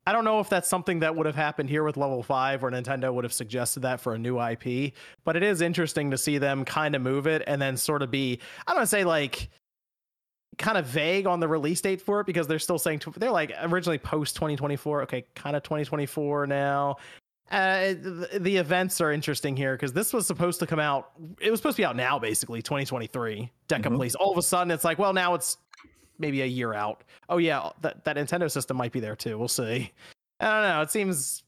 I 0.06 0.12
don't 0.12 0.24
know 0.24 0.40
if 0.40 0.50
that's 0.50 0.68
something 0.68 1.00
that 1.00 1.16
would 1.16 1.24
have 1.24 1.34
happened 1.34 1.70
here 1.70 1.82
with 1.82 1.96
level 1.96 2.22
five, 2.22 2.62
or 2.62 2.70
Nintendo 2.70 3.12
would 3.12 3.24
have 3.24 3.32
suggested 3.32 3.80
that 3.80 4.00
for 4.00 4.14
a 4.14 4.18
new 4.18 4.38
IP. 4.38 4.92
But 5.24 5.36
it 5.36 5.42
is 5.42 5.62
interesting 5.62 6.10
to 6.10 6.18
see 6.18 6.36
them 6.36 6.64
kind 6.64 6.94
of 6.94 7.00
move 7.00 7.26
it 7.26 7.42
and 7.46 7.60
then 7.60 7.76
sort 7.78 8.02
of 8.02 8.10
be, 8.10 8.38
I 8.66 8.72
don't 8.72 8.80
want 8.80 8.88
to 8.88 8.90
say 8.90 9.04
like 9.04 9.48
kind 10.58 10.78
of 10.78 10.86
vague 10.86 11.26
on 11.26 11.40
the 11.40 11.48
release 11.48 11.80
date 11.80 12.00
for 12.00 12.20
it 12.20 12.26
because 12.26 12.46
they're 12.46 12.58
still 12.58 12.78
saying 12.78 13.02
they're 13.16 13.30
like 13.30 13.52
originally 13.62 13.98
post 13.98 14.36
2024. 14.36 15.02
Okay, 15.02 15.24
kind 15.34 15.56
of 15.56 15.62
2024 15.62 16.46
now. 16.46 16.96
Uh, 17.50 17.88
the, 17.88 18.28
the, 18.40 18.56
events 18.56 19.02
are 19.02 19.12
interesting 19.12 19.54
here 19.54 19.74
because 19.74 19.92
this 19.92 20.14
was 20.14 20.26
supposed 20.26 20.58
to 20.60 20.66
come 20.66 20.80
out. 20.80 21.10
It 21.40 21.50
was 21.50 21.60
supposed 21.60 21.76
to 21.76 21.82
be 21.82 21.86
out 21.86 21.94
now, 21.94 22.18
basically 22.18 22.62
2023. 22.62 23.50
Deca 23.68 23.80
mm-hmm. 23.80 23.94
Police. 23.94 24.14
All 24.14 24.32
of 24.32 24.38
a 24.38 24.42
sudden, 24.42 24.70
it's 24.70 24.82
like, 24.82 24.98
well, 24.98 25.12
now 25.12 25.34
it's 25.34 25.58
maybe 26.18 26.40
a 26.42 26.46
year 26.46 26.72
out. 26.72 27.04
Oh 27.28 27.36
yeah, 27.36 27.68
that 27.82 28.04
that 28.04 28.16
Nintendo 28.16 28.50
system 28.50 28.76
might 28.76 28.92
be 28.92 29.00
there 29.00 29.14
too. 29.14 29.38
We'll 29.38 29.48
see. 29.48 29.92
I 30.40 30.46
don't 30.46 30.68
know. 30.68 30.80
It 30.80 30.90
seems 30.90 31.42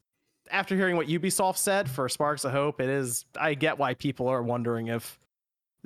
after 0.51 0.75
hearing 0.75 0.95
what 0.95 1.07
Ubisoft 1.07 1.57
said 1.57 1.89
for 1.89 2.07
Sparks 2.09 2.45
of 2.45 2.51
Hope, 2.51 2.79
it 2.79 2.89
is. 2.89 3.25
I 3.39 3.53
get 3.53 3.77
why 3.77 3.95
people 3.95 4.27
are 4.27 4.43
wondering 4.43 4.87
if 4.87 5.19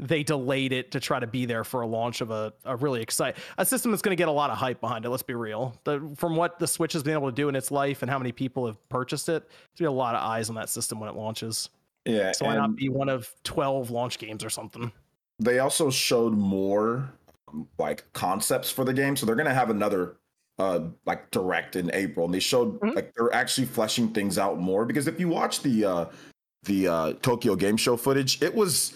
they 0.01 0.23
delayed 0.23 0.73
it 0.73 0.91
to 0.91 0.99
try 0.99 1.19
to 1.19 1.27
be 1.27 1.45
there 1.45 1.63
for 1.63 1.81
a 1.81 1.87
launch 1.87 2.21
of 2.21 2.31
a, 2.31 2.51
a 2.65 2.75
really 2.75 3.01
exciting 3.01 3.41
a 3.59 3.65
system 3.65 3.91
that's 3.91 4.01
going 4.01 4.11
to 4.11 4.19
get 4.19 4.27
a 4.27 4.31
lot 4.31 4.49
of 4.49 4.57
hype 4.57 4.81
behind 4.81 5.05
it. 5.05 5.09
Let's 5.09 5.21
be 5.23 5.35
real. 5.35 5.79
The, 5.83 6.11
from 6.17 6.35
what 6.35 6.57
the 6.57 6.67
Switch 6.67 6.93
has 6.93 7.03
been 7.03 7.13
able 7.13 7.29
to 7.29 7.35
do 7.35 7.47
in 7.49 7.55
its 7.55 7.69
life 7.69 8.01
and 8.01 8.09
how 8.09 8.17
many 8.17 8.31
people 8.31 8.65
have 8.65 8.89
purchased 8.89 9.29
it, 9.29 9.47
there's 9.47 9.49
going 9.49 9.77
to 9.77 9.83
be 9.83 9.85
a 9.85 9.91
lot 9.91 10.15
of 10.15 10.21
eyes 10.21 10.49
on 10.49 10.55
that 10.55 10.69
system 10.69 10.99
when 10.99 11.07
it 11.07 11.15
launches. 11.15 11.69
Yeah. 12.05 12.31
So 12.31 12.45
why 12.45 12.55
not 12.55 12.75
be 12.75 12.89
one 12.89 13.09
of 13.09 13.31
twelve 13.43 13.91
launch 13.91 14.17
games 14.17 14.43
or 14.43 14.49
something? 14.49 14.91
They 15.39 15.59
also 15.59 15.91
showed 15.91 16.33
more 16.33 17.11
like 17.77 18.11
concepts 18.13 18.71
for 18.71 18.83
the 18.83 18.93
game, 18.93 19.15
so 19.15 19.25
they're 19.25 19.35
going 19.35 19.47
to 19.47 19.53
have 19.53 19.69
another 19.69 20.17
uh 20.57 20.87
like 21.05 21.29
direct 21.29 21.75
in 21.75 21.91
April, 21.93 22.25
and 22.25 22.33
they 22.33 22.39
showed 22.39 22.79
mm-hmm. 22.79 22.95
like 22.95 23.13
they're 23.13 23.33
actually 23.33 23.67
fleshing 23.67 24.09
things 24.09 24.39
out 24.39 24.59
more 24.59 24.83
because 24.85 25.07
if 25.07 25.19
you 25.19 25.27
watch 25.27 25.61
the 25.61 25.85
uh 25.85 26.05
the 26.63 26.87
uh 26.87 27.13
Tokyo 27.21 27.55
Game 27.55 27.77
Show 27.77 27.97
footage, 27.97 28.41
it 28.41 28.55
was 28.55 28.93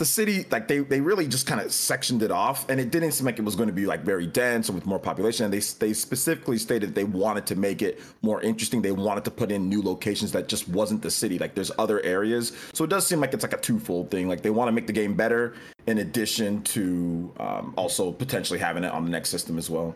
the 0.00 0.06
city 0.06 0.46
like 0.50 0.66
they 0.66 0.78
they 0.78 0.98
really 0.98 1.28
just 1.28 1.46
kind 1.46 1.60
of 1.60 1.70
sectioned 1.70 2.22
it 2.22 2.30
off 2.30 2.66
and 2.70 2.80
it 2.80 2.90
didn't 2.90 3.12
seem 3.12 3.26
like 3.26 3.38
it 3.38 3.44
was 3.44 3.54
going 3.54 3.68
to 3.68 3.72
be 3.72 3.84
like 3.84 4.00
very 4.00 4.26
dense 4.26 4.70
or 4.70 4.72
with 4.72 4.86
more 4.86 4.98
population 4.98 5.44
and 5.44 5.52
they 5.52 5.60
they 5.78 5.92
specifically 5.92 6.56
stated 6.56 6.94
they 6.94 7.04
wanted 7.04 7.44
to 7.44 7.54
make 7.54 7.82
it 7.82 8.00
more 8.22 8.40
interesting 8.40 8.80
they 8.80 8.92
wanted 8.92 9.26
to 9.26 9.30
put 9.30 9.52
in 9.52 9.68
new 9.68 9.82
locations 9.82 10.32
that 10.32 10.48
just 10.48 10.66
wasn't 10.70 11.02
the 11.02 11.10
city 11.10 11.38
like 11.38 11.54
there's 11.54 11.70
other 11.78 12.00
areas. 12.00 12.56
So 12.72 12.82
it 12.82 12.88
does 12.88 13.06
seem 13.06 13.20
like 13.20 13.34
it's 13.34 13.42
like 13.42 13.52
a 13.52 13.60
twofold 13.60 14.10
thing 14.10 14.26
like 14.26 14.40
they 14.40 14.48
want 14.48 14.68
to 14.68 14.72
make 14.72 14.86
the 14.86 14.94
game 14.94 15.12
better 15.14 15.54
in 15.86 15.98
addition 15.98 16.62
to 16.62 17.30
um, 17.38 17.74
also 17.76 18.10
potentially 18.10 18.58
having 18.58 18.84
it 18.84 18.92
on 18.92 19.04
the 19.04 19.10
next 19.10 19.28
system 19.28 19.58
as 19.58 19.68
well. 19.68 19.94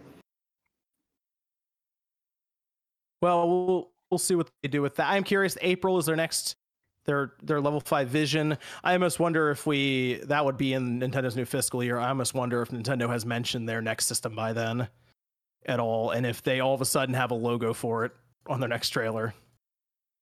Well 3.22 3.48
we'll 3.48 3.90
we'll 4.10 4.18
see 4.18 4.34
what 4.34 4.50
they 4.62 4.68
do 4.68 4.82
with 4.82 4.96
that. 4.96 5.08
I'm 5.08 5.24
curious 5.24 5.56
april 5.62 5.96
is 5.96 6.04
their 6.04 6.16
next 6.16 6.56
their 7.04 7.32
their 7.42 7.60
level 7.60 7.80
five 7.80 8.08
vision. 8.08 8.58
I 8.82 8.92
almost 8.94 9.20
wonder 9.20 9.50
if 9.50 9.66
we 9.66 10.20
that 10.24 10.44
would 10.44 10.56
be 10.56 10.72
in 10.72 11.00
Nintendo's 11.00 11.36
new 11.36 11.44
fiscal 11.44 11.82
year. 11.82 11.98
I 11.98 12.08
almost 12.08 12.34
wonder 12.34 12.62
if 12.62 12.70
Nintendo 12.70 13.08
has 13.08 13.24
mentioned 13.26 13.68
their 13.68 13.82
next 13.82 14.06
system 14.06 14.34
by 14.34 14.52
then 14.52 14.88
at 15.66 15.80
all, 15.80 16.10
and 16.10 16.26
if 16.26 16.42
they 16.42 16.60
all 16.60 16.74
of 16.74 16.80
a 16.80 16.86
sudden 16.86 17.14
have 17.14 17.30
a 17.30 17.34
logo 17.34 17.72
for 17.72 18.04
it 18.04 18.12
on 18.46 18.60
their 18.60 18.68
next 18.68 18.90
trailer 18.90 19.34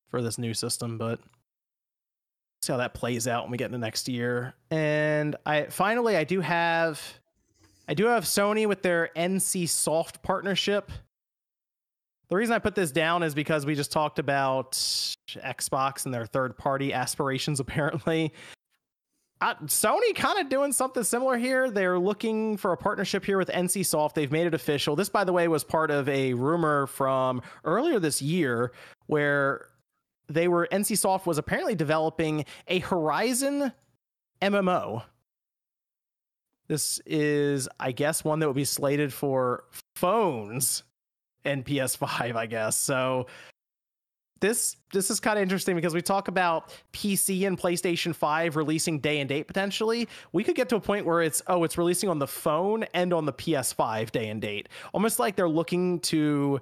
for 0.09 0.21
this 0.21 0.37
new 0.37 0.53
system. 0.53 0.97
But 0.97 1.19
see 2.61 2.71
how 2.71 2.77
that 2.77 2.93
plays 2.93 3.27
out 3.27 3.43
when 3.43 3.51
we 3.51 3.57
get 3.57 3.65
into 3.65 3.77
next 3.77 4.07
year. 4.07 4.53
And 4.71 5.35
I 5.45 5.63
finally 5.65 6.15
I 6.15 6.23
do 6.23 6.41
have 6.41 7.19
I 7.87 7.93
do 7.93 8.05
have 8.05 8.23
Sony 8.23 8.67
with 8.67 8.81
their 8.81 9.09
NCSoft 9.15 10.21
partnership. 10.23 10.91
The 12.29 12.35
reason 12.35 12.55
I 12.55 12.59
put 12.59 12.75
this 12.75 12.91
down 12.91 13.23
is 13.23 13.35
because 13.35 13.65
we 13.65 13.75
just 13.75 13.91
talked 13.91 14.17
about 14.17 14.71
Xbox 14.71 16.05
and 16.05 16.13
their 16.13 16.25
third 16.25 16.57
party 16.57 16.93
aspirations, 16.93 17.59
apparently. 17.61 18.33
Uh, 19.41 19.55
Sony 19.65 20.15
kind 20.15 20.39
of 20.39 20.47
doing 20.47 20.71
something 20.71 21.03
similar 21.03 21.37
here. 21.37 21.69
They're 21.69 21.99
looking 21.99 22.55
for 22.55 22.71
a 22.71 22.77
partnership 22.77 23.25
here 23.25 23.37
with 23.37 23.49
NCSoft. 23.49 24.13
They've 24.13 24.31
made 24.31 24.47
it 24.47 24.53
official. 24.53 24.95
This, 24.95 25.09
by 25.09 25.25
the 25.25 25.33
way, 25.33 25.49
was 25.49 25.65
part 25.65 25.91
of 25.91 26.07
a 26.07 26.33
rumor 26.33 26.87
from 26.87 27.41
earlier 27.65 27.99
this 27.99 28.21
year 28.21 28.71
where 29.07 29.67
they 30.29 30.47
were 30.47 30.69
NCSoft 30.71 31.25
was 31.25 31.37
apparently 31.37 31.75
developing 31.75 32.45
a 32.69 32.79
Horizon 32.79 33.73
MMO. 34.41 35.03
This 36.69 37.01
is, 37.05 37.67
I 37.81 37.91
guess, 37.91 38.23
one 38.23 38.39
that 38.39 38.47
would 38.47 38.55
be 38.55 38.63
slated 38.63 39.11
for 39.11 39.65
phones 39.95 40.83
and 41.45 41.65
PS5, 41.65 42.35
I 42.35 42.45
guess. 42.45 42.77
So 42.77 43.27
this 44.43 44.75
this 44.91 45.09
is 45.09 45.21
kind 45.21 45.39
of 45.39 45.43
interesting 45.43 45.73
because 45.73 45.93
we 45.93 46.01
talk 46.01 46.27
about 46.27 46.69
PC 46.91 47.47
and 47.47 47.57
PlayStation 47.57 48.13
5 48.13 48.57
releasing 48.57 48.99
day 48.99 49.21
and 49.21 49.29
date 49.29 49.47
potentially. 49.47 50.09
We 50.33 50.43
could 50.43 50.55
get 50.55 50.67
to 50.69 50.75
a 50.75 50.81
point 50.81 51.05
where 51.05 51.21
it's 51.21 51.41
oh, 51.47 51.63
it's 51.63 51.77
releasing 51.77 52.09
on 52.09 52.19
the 52.19 52.27
phone 52.27 52.83
and 52.93 53.13
on 53.13 53.25
the 53.25 53.31
PS5 53.31 54.11
day 54.11 54.27
and 54.27 54.41
date. 54.41 54.67
Almost 54.93 55.17
like 55.17 55.37
they're 55.37 55.47
looking 55.47 56.01
to 56.01 56.59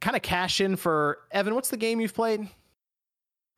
kind 0.00 0.14
of 0.14 0.22
cash 0.22 0.60
in 0.60 0.76
for 0.76 1.18
Evan, 1.32 1.56
what's 1.56 1.70
the 1.70 1.76
game 1.76 2.00
you've 2.00 2.14
played? 2.14 2.48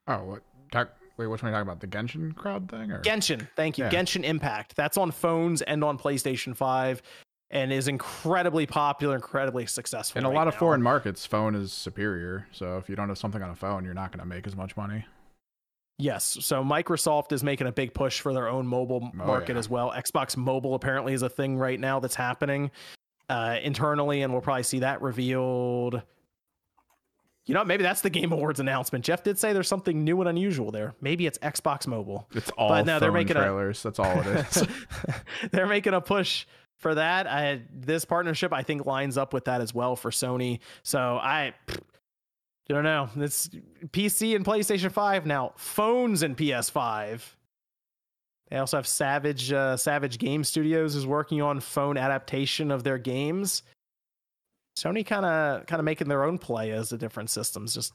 Oh, 0.08 0.24
what 0.24 0.42
talk 0.72 0.90
Wait, 1.18 1.26
which 1.28 1.42
one 1.42 1.48
are 1.48 1.58
you 1.58 1.64
talking 1.64 1.70
about? 1.70 1.80
The 1.80 1.86
Genshin 1.86 2.34
crowd 2.34 2.70
thing? 2.70 2.92
Or? 2.92 3.00
Genshin, 3.00 3.48
thank 3.56 3.78
you. 3.78 3.84
Yeah. 3.84 3.90
Genshin 3.90 4.22
Impact. 4.22 4.76
That's 4.76 4.98
on 4.98 5.10
phones 5.10 5.62
and 5.62 5.82
on 5.82 5.98
PlayStation 5.98 6.54
5 6.54 7.02
and 7.50 7.72
is 7.72 7.88
incredibly 7.88 8.66
popular, 8.66 9.14
incredibly 9.14 9.66
successful. 9.66 10.18
In 10.18 10.24
a 10.24 10.28
right 10.28 10.34
lot 10.34 10.48
of 10.48 10.54
foreign 10.56 10.82
markets, 10.82 11.24
phone 11.24 11.54
is 11.54 11.72
superior. 11.72 12.46
So 12.52 12.76
if 12.78 12.88
you 12.88 12.96
don't 12.96 13.08
have 13.08 13.18
something 13.18 13.42
on 13.42 13.50
a 13.50 13.54
phone, 13.54 13.84
you're 13.84 13.94
not 13.94 14.10
going 14.10 14.20
to 14.20 14.26
make 14.26 14.46
as 14.46 14.56
much 14.56 14.76
money. 14.76 15.06
Yes. 15.98 16.38
So 16.40 16.62
Microsoft 16.62 17.32
is 17.32 17.42
making 17.42 17.66
a 17.66 17.72
big 17.72 17.94
push 17.94 18.20
for 18.20 18.34
their 18.34 18.48
own 18.48 18.66
mobile 18.66 19.00
oh, 19.02 19.16
market 19.16 19.54
yeah. 19.54 19.58
as 19.58 19.70
well. 19.70 19.92
Xbox 19.92 20.36
Mobile 20.36 20.74
apparently 20.74 21.14
is 21.14 21.22
a 21.22 21.28
thing 21.28 21.56
right 21.56 21.80
now 21.80 22.00
that's 22.00 22.14
happening 22.14 22.70
uh, 23.28 23.56
internally, 23.62 24.22
and 24.22 24.32
we'll 24.32 24.42
probably 24.42 24.62
see 24.62 24.80
that 24.80 25.00
revealed. 25.00 26.02
You 27.46 27.54
know, 27.54 27.64
maybe 27.64 27.84
that's 27.84 28.00
the 28.00 28.10
Game 28.10 28.32
Awards 28.32 28.58
announcement. 28.58 29.04
Geoff 29.04 29.22
did 29.22 29.38
say 29.38 29.52
there's 29.52 29.68
something 29.68 30.02
new 30.02 30.20
and 30.20 30.28
unusual 30.28 30.72
there. 30.72 30.96
Maybe 31.00 31.26
it's 31.26 31.38
Xbox 31.38 31.86
Mobile. 31.86 32.28
It's 32.32 32.50
all 32.50 32.68
but 32.68 32.84
no, 32.84 32.98
they're 32.98 33.12
making 33.12 33.36
trailers. 33.36 33.84
A, 33.84 33.88
that's 33.88 33.98
all 34.00 34.20
it 34.20 34.26
is. 34.26 34.66
they're 35.52 35.68
making 35.68 35.94
a 35.94 36.00
push 36.00 36.44
for 36.78 36.94
that. 36.94 37.26
I, 37.26 37.62
this 37.72 38.04
partnership, 38.04 38.52
I 38.52 38.62
think, 38.62 38.86
lines 38.86 39.16
up 39.16 39.32
with 39.32 39.46
that 39.46 39.60
as 39.60 39.74
well 39.74 39.96
for 39.96 40.10
Sony. 40.10 40.60
So 40.82 41.18
I, 41.20 41.54
don't 42.68 42.84
know. 42.84 43.08
It's 43.16 43.48
PC 43.88 44.34
and 44.36 44.44
PlayStation 44.44 44.90
5 44.90 45.26
now, 45.26 45.52
phones 45.56 46.22
and 46.22 46.36
PS5. 46.36 47.20
They 48.50 48.58
also 48.58 48.76
have 48.76 48.86
Savage 48.86 49.52
uh, 49.52 49.76
Savage 49.76 50.18
Game 50.18 50.44
Studios 50.44 50.94
is 50.94 51.06
working 51.06 51.42
on 51.42 51.60
phone 51.60 51.96
adaptation 51.96 52.70
of 52.70 52.84
their 52.84 52.98
games. 52.98 53.62
Sony 54.78 55.04
kind 55.04 55.24
of 55.24 55.66
kind 55.66 55.80
of 55.80 55.84
making 55.84 56.08
their 56.08 56.22
own 56.22 56.38
play 56.38 56.70
as 56.70 56.90
the 56.90 56.98
different 56.98 57.30
systems, 57.30 57.74
just 57.74 57.92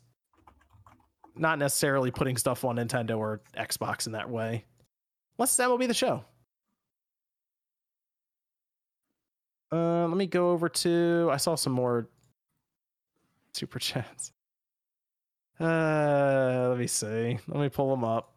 not 1.36 1.58
necessarily 1.58 2.12
putting 2.12 2.36
stuff 2.36 2.66
on 2.66 2.76
Nintendo 2.76 3.18
or 3.18 3.42
Xbox 3.58 4.08
in 4.08 4.14
that 4.14 4.30
way. 4.30 4.66
Unless 5.38 5.56
that 5.56 5.70
will 5.70 5.78
be 5.78 5.88
the 5.88 5.94
show. 5.94 6.26
Uh, 9.72 10.08
let 10.08 10.18
me 10.18 10.28
go 10.28 10.52
over 10.52 10.68
to. 10.68 11.30
I 11.32 11.38
saw 11.38 11.56
some 11.56 11.74
more 11.74 12.08
super 13.54 13.80
chats. 13.80 14.32
Uh, 15.60 16.68
let 16.70 16.78
me 16.78 16.88
see. 16.88 17.38
Let 17.48 17.62
me 17.62 17.70
pull 17.70 17.90
them 17.90 18.04
up. 18.04 18.34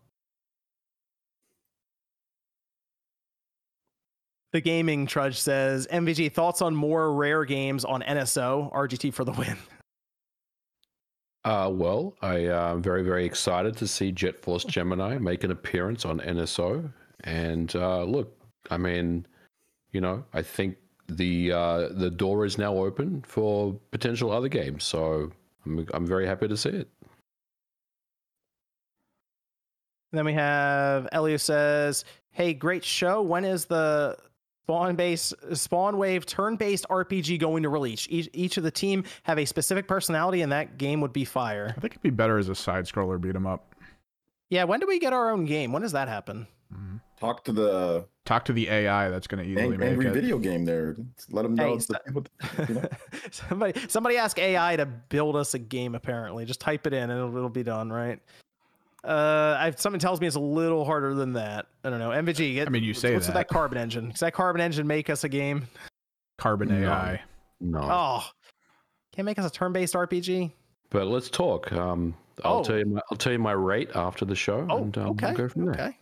The 4.53 4.61
gaming 4.61 5.07
trudge 5.07 5.41
says 5.41 5.89
MVG 5.91 6.33
thoughts 6.33 6.63
on 6.63 6.77
more 6.77 7.13
rare 7.13 7.45
games 7.45 7.85
on 7.85 8.03
NSO 8.03 8.73
RGT 8.73 9.13
for 9.13 9.25
the 9.25 9.33
win. 9.33 9.57
Uh, 11.45 11.69
well, 11.71 12.15
I 12.23 12.39
am 12.39 12.81
very, 12.81 13.03
very 13.03 13.27
excited 13.27 13.77
to 13.77 13.87
see 13.87 14.11
Jet 14.13 14.41
Force 14.41 14.65
Gemini 14.65 15.19
make 15.19 15.45
an 15.45 15.51
appearance 15.51 16.07
on 16.07 16.21
NSO. 16.21 16.91
And 17.25 17.75
uh, 17.77 18.05
look, 18.05 18.35
I 18.71 18.79
mean, 18.79 19.27
you 19.93 20.01
know, 20.01 20.25
I 20.33 20.41
think 20.41 20.79
the 21.09 21.53
uh, 21.53 21.89
the 21.91 22.11
door 22.11 22.45
is 22.45 22.59
now 22.59 22.75
open 22.77 23.23
for 23.27 23.79
potential 23.91 24.31
other 24.31 24.49
games. 24.49 24.85
So 24.85 25.31
I'm 25.67 25.87
I'm 25.93 26.07
very 26.07 26.27
happy 26.27 26.49
to 26.49 26.57
see 26.57 26.71
it. 26.71 26.89
then 30.13 30.25
we 30.25 30.33
have 30.33 31.09
Elio 31.13 31.37
says, 31.37 32.05
"Hey, 32.31 32.55
great 32.55 32.85
show. 32.85 33.21
When 33.23 33.45
is 33.45 33.65
the 33.67 34.17
Spawn 34.65 34.97
base 34.97 35.33
Spawn 35.53 35.99
Wave 35.99 36.25
turn-based 36.25 36.87
RPG 36.89 37.39
going 37.39 37.65
to 37.65 37.69
release? 37.69 38.07
Each, 38.09 38.29
each 38.33 38.57
of 38.57 38.63
the 38.63 38.71
team 38.71 39.05
have 39.25 39.39
a 39.39 39.45
specific 39.45 39.89
personality, 39.89 40.43
and 40.43 40.53
that 40.53 40.79
game 40.79 41.01
would 41.01 41.13
be 41.13 41.25
fire. 41.25 41.75
I 41.77 41.81
think 41.81 41.93
it'd 41.95 42.03
be 42.03 42.11
better 42.11 42.39
as 42.39 42.49
a 42.49 42.55
side 42.55 42.85
scroller 42.85 43.21
beat 43.21 43.35
'em 43.35 43.47
up. 43.47 43.75
Yeah, 44.51 44.65
when 44.65 44.81
do 44.81 44.87
we 44.87 44.99
get 44.99 45.13
our 45.13 45.31
own 45.31 45.47
game? 45.47 45.73
When 45.73 45.83
does 45.83 45.93
that 45.93 46.09
happen? 46.09 46.47
Mm-hmm. 46.73 46.97
Talk 47.19 47.45
to 47.45 47.53
the 47.53 48.07
talk 48.25 48.45
to 48.47 48.53
the 48.53 48.69
AI 48.69 49.09
that's 49.09 49.27
going 49.27 49.43
to 49.43 49.49
easily 49.49 49.75
ang- 49.75 49.79
make 49.79 49.91
angry 49.91 50.07
it. 50.07 50.13
video 50.13 50.39
game 50.39 50.65
there. 50.65 50.97
Let 51.31 51.43
them 51.43 51.55
know. 51.55 51.75
Hey, 51.75 51.79
so, 51.79 51.95
the 52.07 52.29
you 52.69 52.75
know? 52.75 52.89
somebody 53.31 53.81
somebody 53.89 54.17
ask 54.17 54.39
AI 54.39 54.77
to 54.77 54.87
build 54.87 55.37
us 55.37 55.55
a 55.55 55.59
game. 55.59 55.95
Apparently, 55.95 56.45
just 56.45 56.61
type 56.61 56.87
it 56.87 56.93
in 56.93 57.11
and 57.11 57.13
it'll, 57.13 57.37
it'll 57.37 57.49
be 57.49 57.63
done. 57.63 57.93
Right. 57.93 58.21
Uh, 59.05 59.57
I, 59.61 59.71
something 59.77 60.01
tells 60.01 60.21
me 60.21 60.27
it's 60.27 60.37
a 60.37 60.41
little 60.41 60.85
harder 60.85 61.15
than 61.15 61.35
that. 61.35 61.67
I 61.85 61.91
don't 61.91 61.99
know. 61.99 62.11
MVG. 62.11 62.55
Get, 62.55 62.69
I 62.69 62.71
mean, 62.71 62.83
you 62.83 62.95
say 62.95 63.09
that. 63.09 63.15
what's 63.15 63.27
that. 63.27 63.35
that 63.35 63.49
carbon 63.49 63.77
engine? 63.77 64.11
Does 64.11 64.21
that 64.21 64.33
carbon 64.33 64.63
engine 64.63 64.87
make 64.87 65.11
us 65.11 65.25
a 65.25 65.29
game? 65.29 65.69
Carbon 66.39 66.73
AI. 66.73 67.21
No. 67.61 67.81
Oh, 67.83 68.25
can't 69.15 69.27
make 69.27 69.39
us 69.39 69.47
a 69.47 69.51
turn-based 69.51 69.95
RPG. 69.95 70.51
But 70.91 71.07
let's 71.07 71.29
talk. 71.29 71.71
Um, 71.73 72.15
I'll 72.45 72.59
oh. 72.59 72.65
tell 72.65 72.79
you. 72.79 72.87
My, 72.87 73.01
I'll 73.11 73.19
tell 73.19 73.33
you 73.33 73.39
my 73.39 73.53
rate 73.53 73.91
after 73.95 74.25
the 74.25 74.35
show. 74.35 74.67
Oh, 74.71 74.79
and, 74.79 74.97
um, 74.99 75.09
okay. 75.11 75.27
We'll 75.27 75.37
go 75.37 75.49
from 75.49 75.65
there. 75.67 75.75
Okay. 75.75 75.99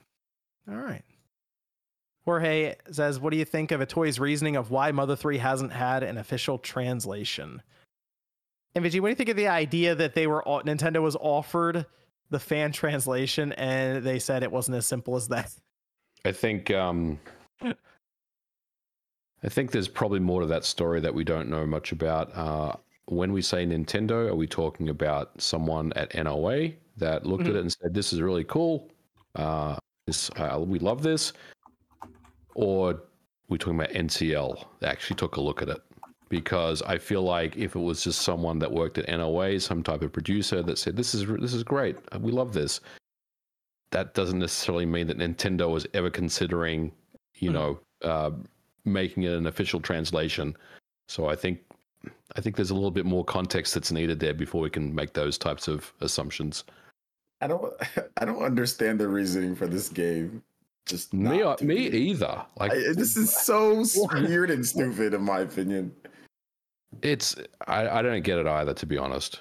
All 0.70 0.77
right. 0.77 1.03
Jorge 2.24 2.77
says, 2.90 3.19
"What 3.19 3.31
do 3.31 3.36
you 3.36 3.44
think 3.44 3.73
of 3.73 3.81
Itoi's 3.81 4.20
reasoning 4.20 4.57
of 4.57 4.70
why 4.70 4.93
Mother 4.93 5.16
Three 5.16 5.39
hasn't 5.39 5.73
had 5.73 6.03
an 6.03 6.19
official 6.19 6.59
translation?" 6.59 7.62
And 8.74 8.85
MVG, 8.85 9.01
what 9.01 9.09
do 9.09 9.11
you 9.11 9.16
think 9.16 9.28
of 9.28 9.36
the 9.36 9.49
idea 9.49 9.94
that 9.94 10.15
they 10.15 10.27
were 10.27 10.43
Nintendo 10.47 11.03
was 11.03 11.16
offered 11.16 11.86
the 12.32 12.40
fan 12.40 12.73
translation 12.73 13.53
and 13.53 14.03
they 14.03 14.19
said 14.19 14.43
it 14.43 14.51
wasn't 14.51 14.77
as 14.77 14.86
simple 14.86 15.15
as 15.15 15.28
that. 15.28 15.53
I 16.24 16.32
think 16.32 16.70
um 16.73 17.20
I 17.62 19.49
think 19.49 19.70
there's 19.70 19.89
probably 19.89 20.20
more 20.20 20.40
to 20.40 20.47
that 20.49 20.65
story 20.65 21.01
that 21.01 21.15
we 21.15 21.24
don't 21.24 21.49
know 21.49 21.66
much 21.66 21.90
about. 21.93 22.35
Uh, 22.36 22.74
when 23.07 23.32
we 23.32 23.43
say 23.43 23.66
Nintendo, 23.66 24.28
are 24.28 24.36
we 24.36 24.47
talking 24.47 24.89
about 24.89 25.32
someone 25.40 25.93
at 25.94 26.15
NOA 26.15 26.70
that 26.97 27.27
looked 27.27 27.43
mm-hmm. 27.43 27.51
at 27.51 27.57
it 27.57 27.61
and 27.61 27.73
said, 27.73 27.93
"This 27.93 28.12
is 28.12 28.23
really 28.23 28.44
cool. 28.44 28.89
Uh, 29.35 29.77
this 30.07 30.31
uh, 30.36 30.61
we 30.65 30.78
love 30.78 31.03
this," 31.03 31.32
or 32.55 33.03
we 33.49 33.59
talking 33.59 33.79
about 33.79 33.91
NCL 33.91 34.65
that 34.81 34.91
actually 34.91 35.16
took 35.16 35.37
a 35.37 35.41
look 35.41 35.62
at 35.62 35.69
it? 35.69 35.81
because 36.33 36.81
I 36.81 36.97
feel 36.97 37.20
like 37.20 37.59
if 37.59 37.77
it 37.77 37.79
was 37.79 38.03
just 38.03 38.23
someone 38.23 38.59
that 38.61 38.73
worked 38.73 38.97
at 38.97 39.07
NOA, 39.07 39.61
some 39.61 39.83
type 39.83 40.01
of 40.01 40.15
producer 40.15 40.62
that 40.62 40.79
said 40.79 40.97
this 40.97 41.15
is 41.15 41.27
this 41.27 41.53
is 41.53 41.62
great, 41.62 41.99
we 42.20 42.33
love 42.33 42.55
this, 42.55 42.81
that 43.91 44.15
doesn't 44.15 44.39
necessarily 44.39 44.87
mean 44.87 45.07
that 45.09 45.19
Nintendo 45.19 45.70
was 45.70 45.87
ever 45.95 46.11
considering, 46.11 46.91
you 47.35 47.51
mm. 47.51 47.53
know, 47.53 47.81
uh, 48.03 48.31
making 48.87 49.24
it 49.24 49.33
an 49.33 49.47
official 49.47 49.79
translation. 49.79 50.57
So 51.07 51.29
I 51.29 51.37
think 51.37 51.61
I 52.35 52.41
think 52.41 52.57
there's 52.57 52.70
a 52.70 52.74
little 52.74 52.91
bit 52.91 53.05
more 53.05 53.24
context 53.24 53.74
that's 53.74 53.93
needed 53.93 54.19
there 54.19 54.33
before 54.33 54.62
we 54.62 54.70
can 54.70 54.95
make 54.95 55.12
those 55.12 55.37
types 55.37 55.69
of 55.69 55.93
assumptions. 56.01 56.65
I 57.43 57.47
don't 57.47 57.74
I 58.16 58.24
don't 58.24 58.43
understand 58.43 58.99
the 58.99 59.09
reasoning 59.09 59.55
for 59.55 59.66
this 59.66 59.91
game. 59.91 60.43
Just 60.87 61.15
me, 61.15 61.43
uh, 61.43 61.57
me 61.61 61.87
either. 61.89 62.45
Like 62.59 62.73
I, 62.73 62.93
this 62.93 63.17
is 63.17 63.35
so 63.35 63.85
weird 64.13 64.51
and 64.51 64.67
stupid, 64.67 65.15
in 65.15 65.23
my 65.23 65.41
opinion. 65.41 65.93
It's 67.03 67.37
I, 67.67 67.89
I 67.89 68.03
don't 68.03 68.23
get 68.23 68.39
it 68.39 68.47
either, 68.47 68.75
to 68.75 68.87
be 68.87 68.99
honest. 68.99 69.41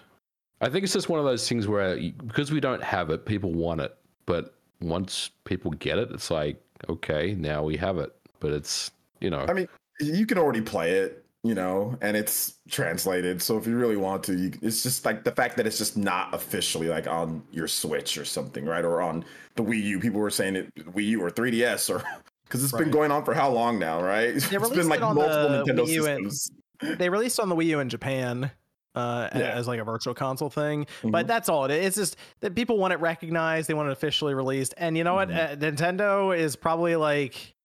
I 0.62 0.70
think 0.70 0.84
it's 0.84 0.94
just 0.94 1.10
one 1.10 1.20
of 1.20 1.26
those 1.26 1.48
things 1.50 1.68
where 1.68 1.96
because 2.28 2.52
we 2.52 2.60
don't 2.60 2.84
have 2.84 3.10
it, 3.10 3.26
people 3.26 3.52
want 3.52 3.82
it, 3.82 3.98
but 4.26 4.54
once 4.82 5.32
people 5.44 5.72
get 5.72 5.98
it, 5.98 6.12
it's 6.12 6.30
like 6.30 6.62
okay, 6.90 7.34
now 7.34 7.64
we 7.64 7.76
have 7.78 7.98
it. 7.98 8.16
But 8.40 8.52
it's 8.52 8.92
you 9.20 9.30
know, 9.30 9.46
I 9.50 9.54
mean, 9.54 9.68
you 10.00 10.26
can 10.26 10.38
already 10.38 10.62
play 10.62 10.92
it, 10.92 11.21
you 11.44 11.56
know, 11.56 11.98
and 12.02 12.16
it's 12.16 12.56
translated. 12.70 13.42
So 13.42 13.58
if 13.58 13.66
you 13.66 13.76
really 13.76 13.98
want 13.98 14.24
to, 14.26 14.36
you, 14.36 14.52
it's 14.62 14.84
just 14.84 15.06
like 15.06 15.24
the 15.24 15.32
fact 15.32 15.58
that 15.58 15.66
it's 15.66 15.78
just 15.78 15.98
not 15.98 16.34
officially 16.34 16.88
like 16.88 17.08
on 17.08 17.44
your 17.52 17.68
Switch 17.68 18.18
or 18.18 18.26
something, 18.26 18.66
right? 18.66 18.86
Or 18.86 19.02
on 19.02 19.26
the 19.56 19.64
Wii 19.64 19.84
U. 19.84 20.00
People 20.00 20.20
were 20.20 20.30
saying 20.30 20.56
it 20.56 20.76
Wii 20.76 21.06
U 21.06 21.24
or 21.24 21.32
3DS 21.32 21.90
or 21.90 22.04
because 22.46 22.64
it's 22.64 22.74
right. 22.74 22.80
been 22.80 22.92
going 22.92 23.12
on 23.12 23.26
for 23.26 23.34
how 23.34 23.50
long 23.50 23.80
now, 23.80 24.02
right? 24.04 24.30
It's 24.30 24.48
been 24.48 24.90
like 24.90 25.00
multiple 25.00 25.64
Nintendo 25.66 25.88
systems 25.88 26.52
they 26.82 27.10
released 27.10 27.40
on 27.40 27.50
the 27.50 27.56
Wii 27.56 27.66
U 27.68 27.80
in 27.80 27.90
Japan 27.90 28.52
uh, 28.96 29.30
yeah. 29.34 29.52
as 29.52 29.68
like 29.68 29.80
a 29.80 29.84
virtual 29.84 30.14
console 30.14 30.50
thing. 30.50 30.86
Mm-hmm. 30.86 31.12
But 31.12 31.28
that's 31.28 31.50
all 31.50 31.66
it 31.66 31.72
is. 31.72 31.86
It's 31.86 31.96
just 31.98 32.18
that 32.42 32.56
people 32.56 32.78
want 32.78 32.94
it 32.94 33.00
recognized. 33.00 33.70
They 33.70 33.74
want 33.74 33.90
it 33.90 33.94
officially 33.94 34.34
released. 34.34 34.74
And 34.78 34.98
you 34.98 35.04
know 35.04 35.16
mm-hmm. 35.16 35.32
what? 35.32 35.52
Uh, 35.52 35.56
Nintendo 35.56 36.38
is 36.38 36.56
probably 36.56 36.96
like, 36.96 37.56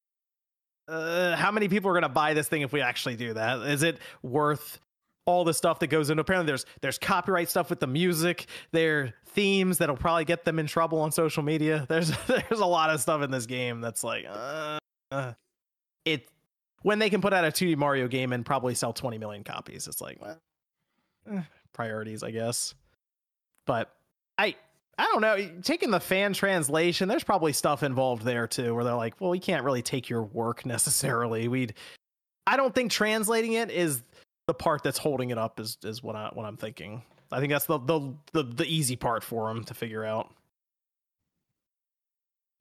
uh, 0.88 1.36
how 1.36 1.50
many 1.50 1.68
people 1.68 1.90
are 1.90 1.94
going 1.94 2.02
to 2.02 2.08
buy 2.08 2.34
this 2.34 2.48
thing 2.48 2.62
if 2.62 2.72
we 2.72 2.80
actually 2.80 3.16
do 3.16 3.34
that? 3.34 3.60
Is 3.62 3.82
it 3.82 3.98
worth 4.22 4.80
all 5.24 5.44
the 5.44 5.54
stuff 5.54 5.80
that 5.80 5.88
goes 5.88 6.10
into? 6.10 6.20
Apparently, 6.20 6.46
there's 6.46 6.66
there's 6.80 6.98
copyright 6.98 7.48
stuff 7.48 7.70
with 7.70 7.80
the 7.80 7.86
music. 7.86 8.46
There 8.72 9.14
themes 9.26 9.78
that'll 9.78 9.96
probably 9.96 10.24
get 10.24 10.44
them 10.44 10.58
in 10.58 10.66
trouble 10.66 11.00
on 11.00 11.12
social 11.12 11.42
media. 11.42 11.84
There's 11.90 12.10
there's 12.26 12.60
a 12.60 12.66
lot 12.66 12.88
of 12.88 13.00
stuff 13.00 13.22
in 13.22 13.30
this 13.30 13.44
game 13.44 13.82
that's 13.82 14.02
like, 14.02 14.24
uh, 14.26 14.78
uh 15.10 15.32
it 16.06 16.26
when 16.82 16.98
they 16.98 17.10
can 17.10 17.20
put 17.20 17.34
out 17.34 17.44
a 17.44 17.48
2D 17.48 17.76
Mario 17.76 18.08
game 18.08 18.32
and 18.32 18.46
probably 18.46 18.74
sell 18.74 18.92
20 18.92 19.18
million 19.18 19.44
copies. 19.44 19.88
It's 19.88 20.00
like 20.00 20.20
well, 20.20 20.38
eh, 21.30 21.42
priorities, 21.72 22.22
I 22.22 22.30
guess. 22.30 22.74
But 23.66 23.92
I 24.38 24.54
I 24.98 25.04
don't 25.12 25.20
know. 25.20 25.60
Taking 25.62 25.90
the 25.90 26.00
fan 26.00 26.32
translation, 26.32 27.08
there's 27.08 27.24
probably 27.24 27.52
stuff 27.52 27.82
involved 27.82 28.22
there 28.22 28.46
too, 28.46 28.74
where 28.74 28.82
they're 28.84 28.94
like, 28.94 29.20
well, 29.20 29.30
we 29.30 29.38
can't 29.38 29.64
really 29.64 29.82
take 29.82 30.08
your 30.08 30.22
work 30.22 30.64
necessarily. 30.66 31.48
We'd 31.48 31.74
I 32.46 32.56
don't 32.56 32.74
think 32.74 32.90
translating 32.90 33.54
it 33.54 33.70
is 33.70 34.02
the 34.46 34.54
part 34.54 34.82
that's 34.82 34.98
holding 34.98 35.30
it 35.30 35.38
up 35.38 35.60
is 35.60 35.76
is 35.84 36.02
what 36.02 36.16
I 36.16 36.30
what 36.32 36.46
I'm 36.46 36.56
thinking. 36.56 37.02
I 37.30 37.40
think 37.40 37.52
that's 37.52 37.66
the 37.66 37.78
the 37.78 38.14
the, 38.32 38.42
the 38.44 38.66
easy 38.66 38.96
part 38.96 39.22
for 39.22 39.48
them 39.48 39.64
to 39.64 39.74
figure 39.74 40.04
out. 40.04 40.32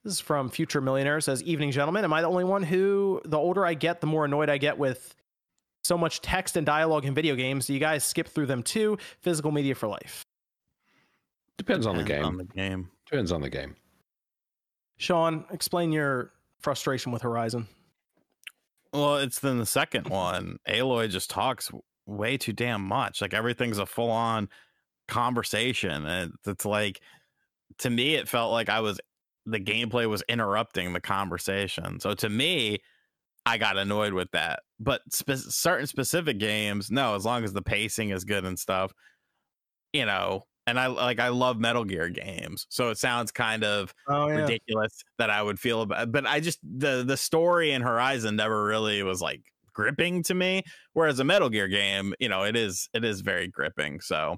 This 0.04 0.14
is 0.14 0.20
from 0.20 0.50
Future 0.50 0.82
Millionaire. 0.82 1.22
Says, 1.22 1.42
"Evening, 1.44 1.72
gentlemen. 1.72 2.04
Am 2.04 2.14
I 2.14 2.22
the 2.22 2.28
only 2.28 2.44
one 2.44 2.64
who, 2.64 3.22
the 3.26 3.38
older 3.38 3.66
I 3.66 3.74
get, 3.74 4.02
the 4.02 4.08
more 4.08 4.26
annoyed 4.26 4.50
I 4.50 4.58
get 4.58 4.78
with 4.78 5.16
so 5.84 5.98
much 5.98 6.22
text 6.22 6.58
and 6.58 6.66
dialogue 6.66 7.06
in 7.06 7.14
video 7.14 7.36
games? 7.36 7.68
Do 7.68 7.74
you 7.74 7.80
guys 7.80 8.04
skip 8.04 8.28
through 8.28 8.48
them 8.48 8.62
too? 8.62 8.98
Physical 9.22 9.52
media 9.52 9.74
for 9.74 9.88
life. 9.88 10.24
Depends, 11.58 11.86
Depends 11.86 11.88
on 11.88 11.98
the 11.98 12.04
game. 12.04 12.26
On 12.26 12.38
the 12.38 12.44
game. 12.44 12.90
Depends 13.06 13.32
on 13.32 13.42
the 13.42 13.50
game. 13.50 13.76
Sean, 14.98 15.46
explain 15.52 15.92
your 15.92 16.32
frustration 16.60 17.12
with 17.12 17.22
Horizon. 17.22 17.68
Well, 18.94 19.18
it's 19.18 19.40
then 19.40 19.58
the 19.58 19.66
second 19.66 20.10
one. 20.10 20.58
Aloy 20.68 21.10
just 21.10 21.30
talks 21.30 21.70
way 22.06 22.38
too 22.38 22.54
damn 22.54 22.82
much. 22.82 23.22
Like 23.22 23.34
everything's 23.34 23.78
a 23.78 23.86
full 23.86 24.10
on 24.10 24.50
conversation. 25.08 26.06
And 26.06 26.34
it's 26.46 26.66
like, 26.66 27.02
to 27.80 27.90
me, 27.90 28.16
it 28.16 28.30
felt 28.30 28.52
like 28.52 28.70
I 28.70 28.80
was 28.80 29.00
the 29.46 29.60
gameplay 29.60 30.10
was 30.10 30.24
interrupting 30.28 30.94
the 30.94 31.02
conversation. 31.02 32.00
So 32.00 32.14
to 32.16 32.30
me, 32.30 32.80
I 33.46 33.58
got 33.58 33.78
annoyed 33.78 34.14
with 34.14 34.32
that. 34.32 34.62
But 34.80 35.02
spe- 35.12 35.34
certain 35.36 35.88
specific 35.88 36.40
games, 36.40 36.90
no, 36.90 37.16
as 37.16 37.26
long 37.26 37.44
as 37.44 37.54
the 37.54 37.62
pacing 37.62 38.10
is 38.10 38.24
good 38.24 38.46
and 38.46 38.58
stuff, 38.58 38.92
you 39.94 40.06
know. 40.06 40.46
And 40.68 40.80
I 40.80 40.88
like 40.88 41.20
I 41.20 41.30
love 41.30 41.60
Metal 41.60 41.84
Gear 41.84 42.10
games, 42.10 42.66
so 42.70 42.90
it 42.90 42.98
sounds 42.98 43.32
kind 43.32 43.64
of 43.64 43.94
oh, 44.08 44.28
yeah. 44.28 44.42
ridiculous 44.42 45.04
that 45.20 45.30
I 45.30 45.44
would 45.44 45.60
feel 45.60 45.82
about. 45.82 46.12
But 46.12 46.26
I 46.26 46.40
just 46.40 46.60
the 46.64 47.04
the 47.06 47.18
story 47.18 47.72
in 47.72 47.84
Horizon 47.84 48.36
never 48.36 48.66
really 48.66 49.04
was 49.04 49.22
like 49.22 49.42
gripping 49.74 50.24
to 50.24 50.34
me. 50.34 50.64
Whereas 50.94 51.20
a 51.20 51.24
Metal 51.24 51.50
Gear 51.50 51.68
game, 51.68 52.16
you 52.20 52.30
know, 52.30 52.44
it 52.44 52.56
is 52.56 52.90
it 52.94 53.06
is 53.06 53.22
very 53.22 53.48
gripping. 53.48 54.02
So 54.02 54.38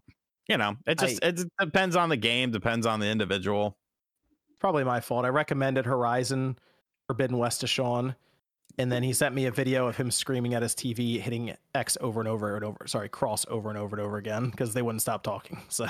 you 0.49 0.58
know, 0.58 0.76
it 0.86 0.99
just 0.99 1.24
I, 1.24 1.30
it 1.30 1.40
depends 1.60 1.95
on 1.95 2.10
the 2.10 2.18
game, 2.18 2.52
depends 2.52 2.86
on 2.86 2.99
the 2.99 3.08
individual 3.08 3.78
probably 4.60 4.84
my 4.84 4.99
fault. 4.99 5.26
I 5.26 5.30
recommended 5.30 5.86
Horizon 5.86 6.58
Forbidden 7.08 7.38
West 7.38 7.62
to 7.62 7.68
Sean, 7.68 8.16
and 8.78 8.91
then 8.91 9.02
he 9.02 9.12
sent 9.14 9.34
me 9.34 9.45
a 9.45 9.52
video 9.52 9.88
of 9.88 9.98
him 9.98 10.12
screaming 10.12 10.54
at 10.54 10.62
his 10.62 10.76
TV, 10.76 11.20
hitting 11.20 11.56
X 11.74 11.98
over 11.99 12.20
and 12.20 12.30
over 12.30 12.56
and 12.56 12.64
over. 12.64 12.86
Sorry, 12.86 13.10
cross 13.10 13.45
over 13.49 13.70
and 13.70 13.78
over 13.78 13.95
and 13.95 14.06
over 14.06 14.18
again 14.18 14.49
because 14.49 14.74
they 14.74 14.82
wouldn't 14.82 15.02
stop 15.02 15.24
talking. 15.24 15.62
So 15.70 15.88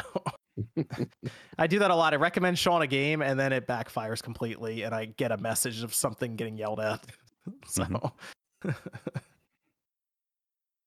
I 1.60 1.68
do 1.68 1.80
that 1.80 1.92
a 1.92 1.96
lot. 1.96 2.14
I 2.14 2.16
recommend 2.16 2.58
Sean 2.58 2.82
a 2.82 2.88
game, 2.88 3.22
and 3.22 3.40
then 3.40 3.54
it 3.54 3.68
backfires 3.68 4.24
completely, 4.24 4.84
and 4.84 4.96
I 4.96 5.06
get 5.06 5.32
a 5.32 5.38
message 5.38 5.84
of 5.84 5.94
something 5.94 6.36
getting 6.36 6.58
yelled 6.58 6.80
at. 6.80 7.06
so. 7.68 7.84
Mm-hmm. 7.84 8.70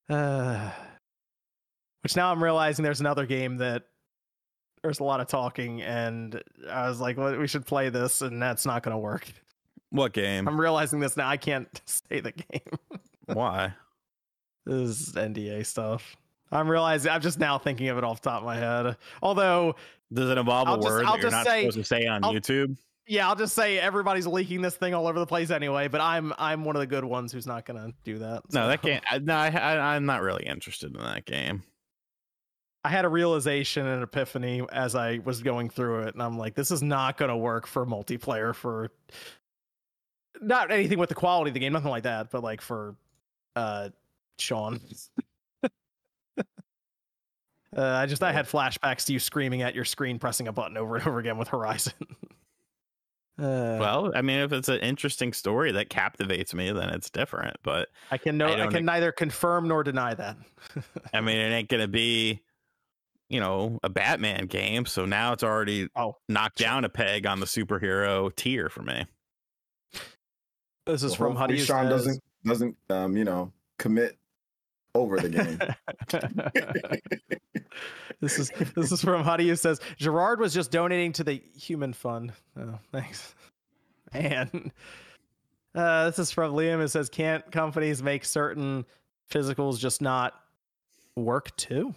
uh, 0.09 0.71
which 2.03 2.15
now 2.15 2.31
I'm 2.31 2.43
realizing 2.43 2.83
there's 2.83 2.99
another 2.99 3.25
game 3.25 3.57
that 3.57 3.83
there's 4.83 4.99
a 4.99 5.03
lot 5.03 5.19
of 5.21 5.27
talking, 5.27 5.81
and 5.83 6.41
I 6.69 6.89
was 6.89 6.99
like, 6.99 7.17
well, 7.17 7.37
we 7.37 7.47
should 7.47 7.65
play 7.65 7.89
this, 7.89 8.21
and 8.21 8.41
that's 8.41 8.65
not 8.65 8.83
going 8.83 8.93
to 8.93 8.97
work. 8.97 9.31
What 9.91 10.13
game? 10.13 10.47
I'm 10.47 10.59
realizing 10.59 10.99
this 10.99 11.15
now. 11.17 11.27
I 11.27 11.37
can't 11.37 11.67
say 11.85 12.21
the 12.21 12.31
game. 12.31 12.61
Why? 13.25 13.73
This 14.65 15.07
is 15.07 15.13
NDA 15.13 15.65
stuff. 15.65 16.15
I'm 16.51 16.69
realizing. 16.69 17.11
I'm 17.11 17.21
just 17.21 17.39
now 17.39 17.57
thinking 17.57 17.89
of 17.89 17.97
it 17.97 18.03
off 18.03 18.21
the 18.21 18.29
top 18.29 18.39
of 18.41 18.45
my 18.45 18.57
head. 18.57 18.97
Although, 19.21 19.75
does 20.11 20.29
it 20.29 20.37
involve 20.37 20.67
I'll 20.67 20.75
a 20.75 20.77
just, 20.77 20.87
word 20.87 21.05
I'll 21.05 21.13
that 21.13 21.21
you're 21.21 21.31
not 21.31 21.45
say, 21.45 21.61
supposed 21.61 21.77
to 21.77 21.83
say 21.83 22.07
on 22.07 22.23
I'll, 22.23 22.33
YouTube? 22.33 22.77
Yeah, 23.07 23.27
I'll 23.27 23.35
just 23.35 23.55
say 23.55 23.79
everybody's 23.79 24.27
leaking 24.27 24.61
this 24.61 24.75
thing 24.75 24.93
all 24.93 25.07
over 25.07 25.19
the 25.19 25.25
place 25.25 25.49
anyway. 25.49 25.87
But 25.87 26.01
I'm 26.01 26.33
I'm 26.37 26.63
one 26.63 26.75
of 26.75 26.81
the 26.81 26.87
good 26.87 27.05
ones 27.05 27.31
who's 27.31 27.47
not 27.47 27.65
gonna 27.65 27.91
do 28.03 28.19
that. 28.19 28.43
So. 28.49 28.61
No, 28.61 28.67
that 28.67 28.81
can't. 28.81 29.03
No, 29.23 29.35
I, 29.35 29.49
I, 29.49 29.95
I'm 29.95 30.05
not 30.05 30.21
really 30.21 30.45
interested 30.45 30.95
in 30.95 31.01
that 31.01 31.25
game. 31.25 31.63
I 32.83 32.89
had 32.89 33.05
a 33.05 33.09
realization 33.09 33.85
and 33.85 34.01
epiphany 34.01 34.63
as 34.71 34.95
I 34.95 35.19
was 35.23 35.43
going 35.43 35.69
through 35.69 36.01
it, 36.01 36.15
and 36.15 36.23
I'm 36.23 36.37
like, 36.37 36.55
this 36.55 36.71
is 36.71 36.81
not 36.81 37.17
going 37.17 37.29
to 37.29 37.37
work 37.37 37.67
for 37.67 37.85
multiplayer 37.85 38.55
for 38.55 38.89
not 40.39 40.71
anything 40.71 40.99
with 40.99 41.09
the 41.09 41.15
quality 41.15 41.49
of 41.49 41.53
the 41.53 41.59
game, 41.59 41.73
nothing 41.73 41.89
like 41.89 42.03
that, 42.03 42.31
but 42.31 42.43
like 42.43 42.61
for 42.61 42.95
uh 43.55 43.89
Sean. 44.39 44.79
uh, 45.63 46.43
I 47.75 48.05
just 48.05 48.23
I 48.23 48.31
had 48.31 48.47
flashbacks 48.47 49.05
to 49.05 49.13
you 49.13 49.19
screaming 49.19 49.61
at 49.61 49.75
your 49.75 49.85
screen, 49.85 50.19
pressing 50.19 50.47
a 50.47 50.51
button 50.51 50.77
over 50.77 50.95
and 50.95 51.07
over 51.07 51.19
again 51.19 51.37
with 51.37 51.49
Horizon. 51.49 51.93
uh, 53.39 53.77
well, 53.79 54.11
I 54.15 54.21
mean, 54.21 54.39
if 54.39 54.51
it's 54.51 54.69
an 54.69 54.79
interesting 54.79 55.33
story 55.33 55.71
that 55.73 55.89
captivates 55.89 56.53
me, 56.53 56.71
then 56.71 56.89
it's 56.89 57.09
different. 57.09 57.57
But 57.63 57.89
I 58.11 58.17
can 58.17 58.37
no, 58.37 58.47
I, 58.47 58.65
I 58.65 58.67
can 58.67 58.85
neither 58.85 59.11
confirm 59.11 59.67
nor 59.67 59.83
deny 59.83 60.13
that. 60.13 60.37
I 61.13 61.21
mean, 61.21 61.37
it 61.37 61.51
ain't 61.51 61.69
gonna 61.69 61.87
be 61.87 62.41
you 63.31 63.39
know, 63.39 63.79
a 63.81 63.89
Batman 63.89 64.45
game. 64.45 64.85
So 64.85 65.05
now 65.05 65.31
it's 65.31 65.41
already 65.41 65.87
oh. 65.95 66.17
knocked 66.27 66.57
down 66.57 66.83
a 66.83 66.89
peg 66.89 67.25
on 67.25 67.39
the 67.39 67.45
superhero 67.45 68.35
tier 68.35 68.67
for 68.67 68.83
me. 68.83 69.05
This 70.91 71.03
is 71.03 71.17
well, 71.17 71.29
from 71.29 71.37
Huddy. 71.37 71.57
Sean 71.57 71.85
says, 71.85 71.89
doesn't 71.89 72.23
doesn't 72.45 72.77
um, 72.89 73.15
you 73.15 73.23
know, 73.23 73.53
commit 73.77 74.17
over 74.93 75.17
the 75.17 75.29
game. 75.29 75.57
this 78.19 78.37
is 78.37 78.51
this 78.75 78.91
is 78.91 79.01
from 79.01 79.23
Huddy 79.23 79.47
who 79.47 79.55
says 79.55 79.79
Gerard 79.97 80.41
was 80.41 80.53
just 80.53 80.69
donating 80.69 81.13
to 81.13 81.23
the 81.23 81.41
human 81.55 81.93
fund. 81.93 82.33
Oh, 82.59 82.77
thanks. 82.91 83.33
And 84.11 84.71
uh, 85.73 86.07
this 86.07 86.19
is 86.19 86.31
from 86.31 86.53
Liam. 86.53 86.83
It 86.83 86.89
says, 86.89 87.09
"Can't 87.09 87.49
companies 87.51 88.03
make 88.03 88.25
certain 88.25 88.85
physicals 89.31 89.79
just 89.79 90.01
not 90.01 90.33
work 91.15 91.55
too?" 91.55 91.95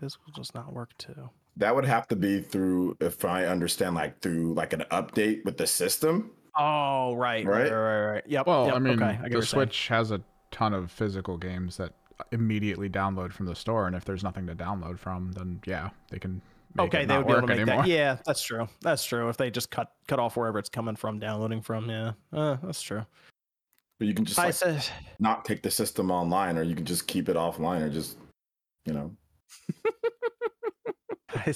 Physical 0.00 0.32
does 0.34 0.52
not 0.52 0.72
work 0.72 0.90
too. 0.98 1.30
That 1.56 1.74
would 1.74 1.84
have 1.84 2.06
to 2.08 2.16
be 2.16 2.40
through, 2.40 2.96
if 3.00 3.24
I 3.24 3.46
understand, 3.46 3.94
like 3.94 4.20
through 4.20 4.54
like 4.54 4.72
an 4.72 4.84
update 4.90 5.44
with 5.44 5.56
the 5.56 5.66
system. 5.66 6.32
Oh, 6.58 7.14
right, 7.14 7.46
right, 7.46 7.70
right, 7.70 7.72
right. 7.72 8.06
right. 8.12 8.24
Yep. 8.26 8.46
Well, 8.46 8.66
yep, 8.66 8.74
I 8.74 8.78
mean, 8.78 9.02
okay. 9.02 9.18
I 9.22 9.28
the 9.28 9.42
Switch 9.42 9.88
saying. 9.88 9.98
has 9.98 10.10
a 10.10 10.20
ton 10.50 10.74
of 10.74 10.90
physical 10.90 11.36
games 11.36 11.76
that 11.76 11.92
immediately 12.32 12.88
download 12.88 13.32
from 13.32 13.46
the 13.46 13.54
store, 13.54 13.86
and 13.86 13.94
if 13.94 14.04
there's 14.04 14.24
nothing 14.24 14.46
to 14.48 14.54
download 14.54 14.98
from, 14.98 15.32
then 15.32 15.60
yeah, 15.66 15.90
they 16.10 16.18
can. 16.18 16.42
okay, 16.78 17.04
they 17.04 17.16
would 17.16 17.26
be 17.26 17.32
able 17.32 17.42
to 17.42 17.46
make 17.46 17.60
anymore. 17.60 17.82
that. 17.82 17.88
Yeah, 17.88 18.16
that's 18.26 18.42
true. 18.42 18.68
That's 18.80 19.04
true. 19.04 19.28
If 19.28 19.36
they 19.36 19.50
just 19.50 19.70
cut 19.70 19.92
cut 20.08 20.18
off 20.18 20.36
wherever 20.36 20.58
it's 20.58 20.68
coming 20.68 20.96
from, 20.96 21.18
downloading 21.18 21.62
from, 21.62 21.88
yeah, 21.88 22.12
uh, 22.32 22.56
that's 22.62 22.82
true. 22.82 23.06
But 23.98 24.08
you 24.08 24.14
can 24.14 24.24
just 24.24 24.38
like, 24.38 24.54
said, 24.54 24.84
not 25.18 25.44
take 25.44 25.62
the 25.62 25.70
system 25.70 26.10
online, 26.10 26.58
or 26.58 26.62
you 26.62 26.74
can 26.74 26.84
just 26.84 27.06
keep 27.06 27.28
it 27.28 27.36
offline, 27.36 27.82
or 27.82 27.88
just 27.88 28.16
you 28.84 28.92
know 28.92 29.14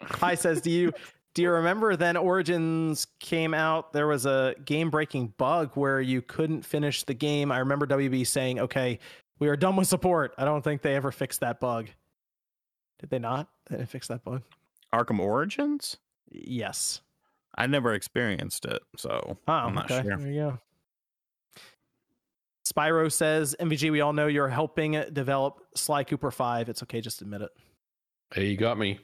Hi 0.00 0.34
says, 0.34 0.60
do 0.60 0.70
you 0.70 0.92
do 1.34 1.42
you 1.42 1.50
remember 1.50 1.96
then 1.96 2.16
Origins 2.16 3.06
came 3.18 3.54
out? 3.54 3.92
There 3.92 4.06
was 4.06 4.26
a 4.26 4.54
game 4.64 4.90
breaking 4.90 5.34
bug 5.38 5.70
where 5.74 6.00
you 6.00 6.22
couldn't 6.22 6.62
finish 6.62 7.04
the 7.04 7.14
game. 7.14 7.50
I 7.50 7.58
remember 7.58 7.86
WB 7.86 8.26
saying, 8.26 8.60
"Okay, 8.60 8.98
we 9.38 9.48
are 9.48 9.56
done 9.56 9.76
with 9.76 9.88
support." 9.88 10.34
I 10.36 10.44
don't 10.44 10.62
think 10.62 10.82
they 10.82 10.94
ever 10.94 11.10
fixed 11.10 11.40
that 11.40 11.60
bug. 11.60 11.88
Did 12.98 13.10
they 13.10 13.18
not? 13.18 13.48
They 13.68 13.76
didn't 13.76 13.90
fix 13.90 14.08
that 14.08 14.24
bug. 14.24 14.42
Arkham 14.92 15.18
Origins? 15.18 15.96
Yes. 16.30 17.00
I 17.54 17.66
never 17.66 17.92
experienced 17.94 18.64
it, 18.64 18.82
so 18.96 19.38
oh, 19.46 19.52
I'm 19.52 19.74
not 19.74 19.90
okay. 19.90 20.02
sure. 20.02 20.16
There 20.16 20.30
you 20.30 20.40
go. 20.40 20.58
Spyro 22.64 23.10
says, 23.10 23.56
MVG, 23.58 23.90
we 23.90 24.00
all 24.00 24.12
know 24.12 24.28
you're 24.28 24.48
helping 24.48 24.92
develop 25.12 25.60
Sly 25.74 26.04
Cooper 26.04 26.30
5. 26.30 26.68
It's 26.68 26.82
okay, 26.84 27.00
just 27.00 27.20
admit 27.20 27.42
it. 27.42 27.50
Hey, 28.32 28.46
you 28.46 28.56
got 28.56 28.78
me. 28.78 29.00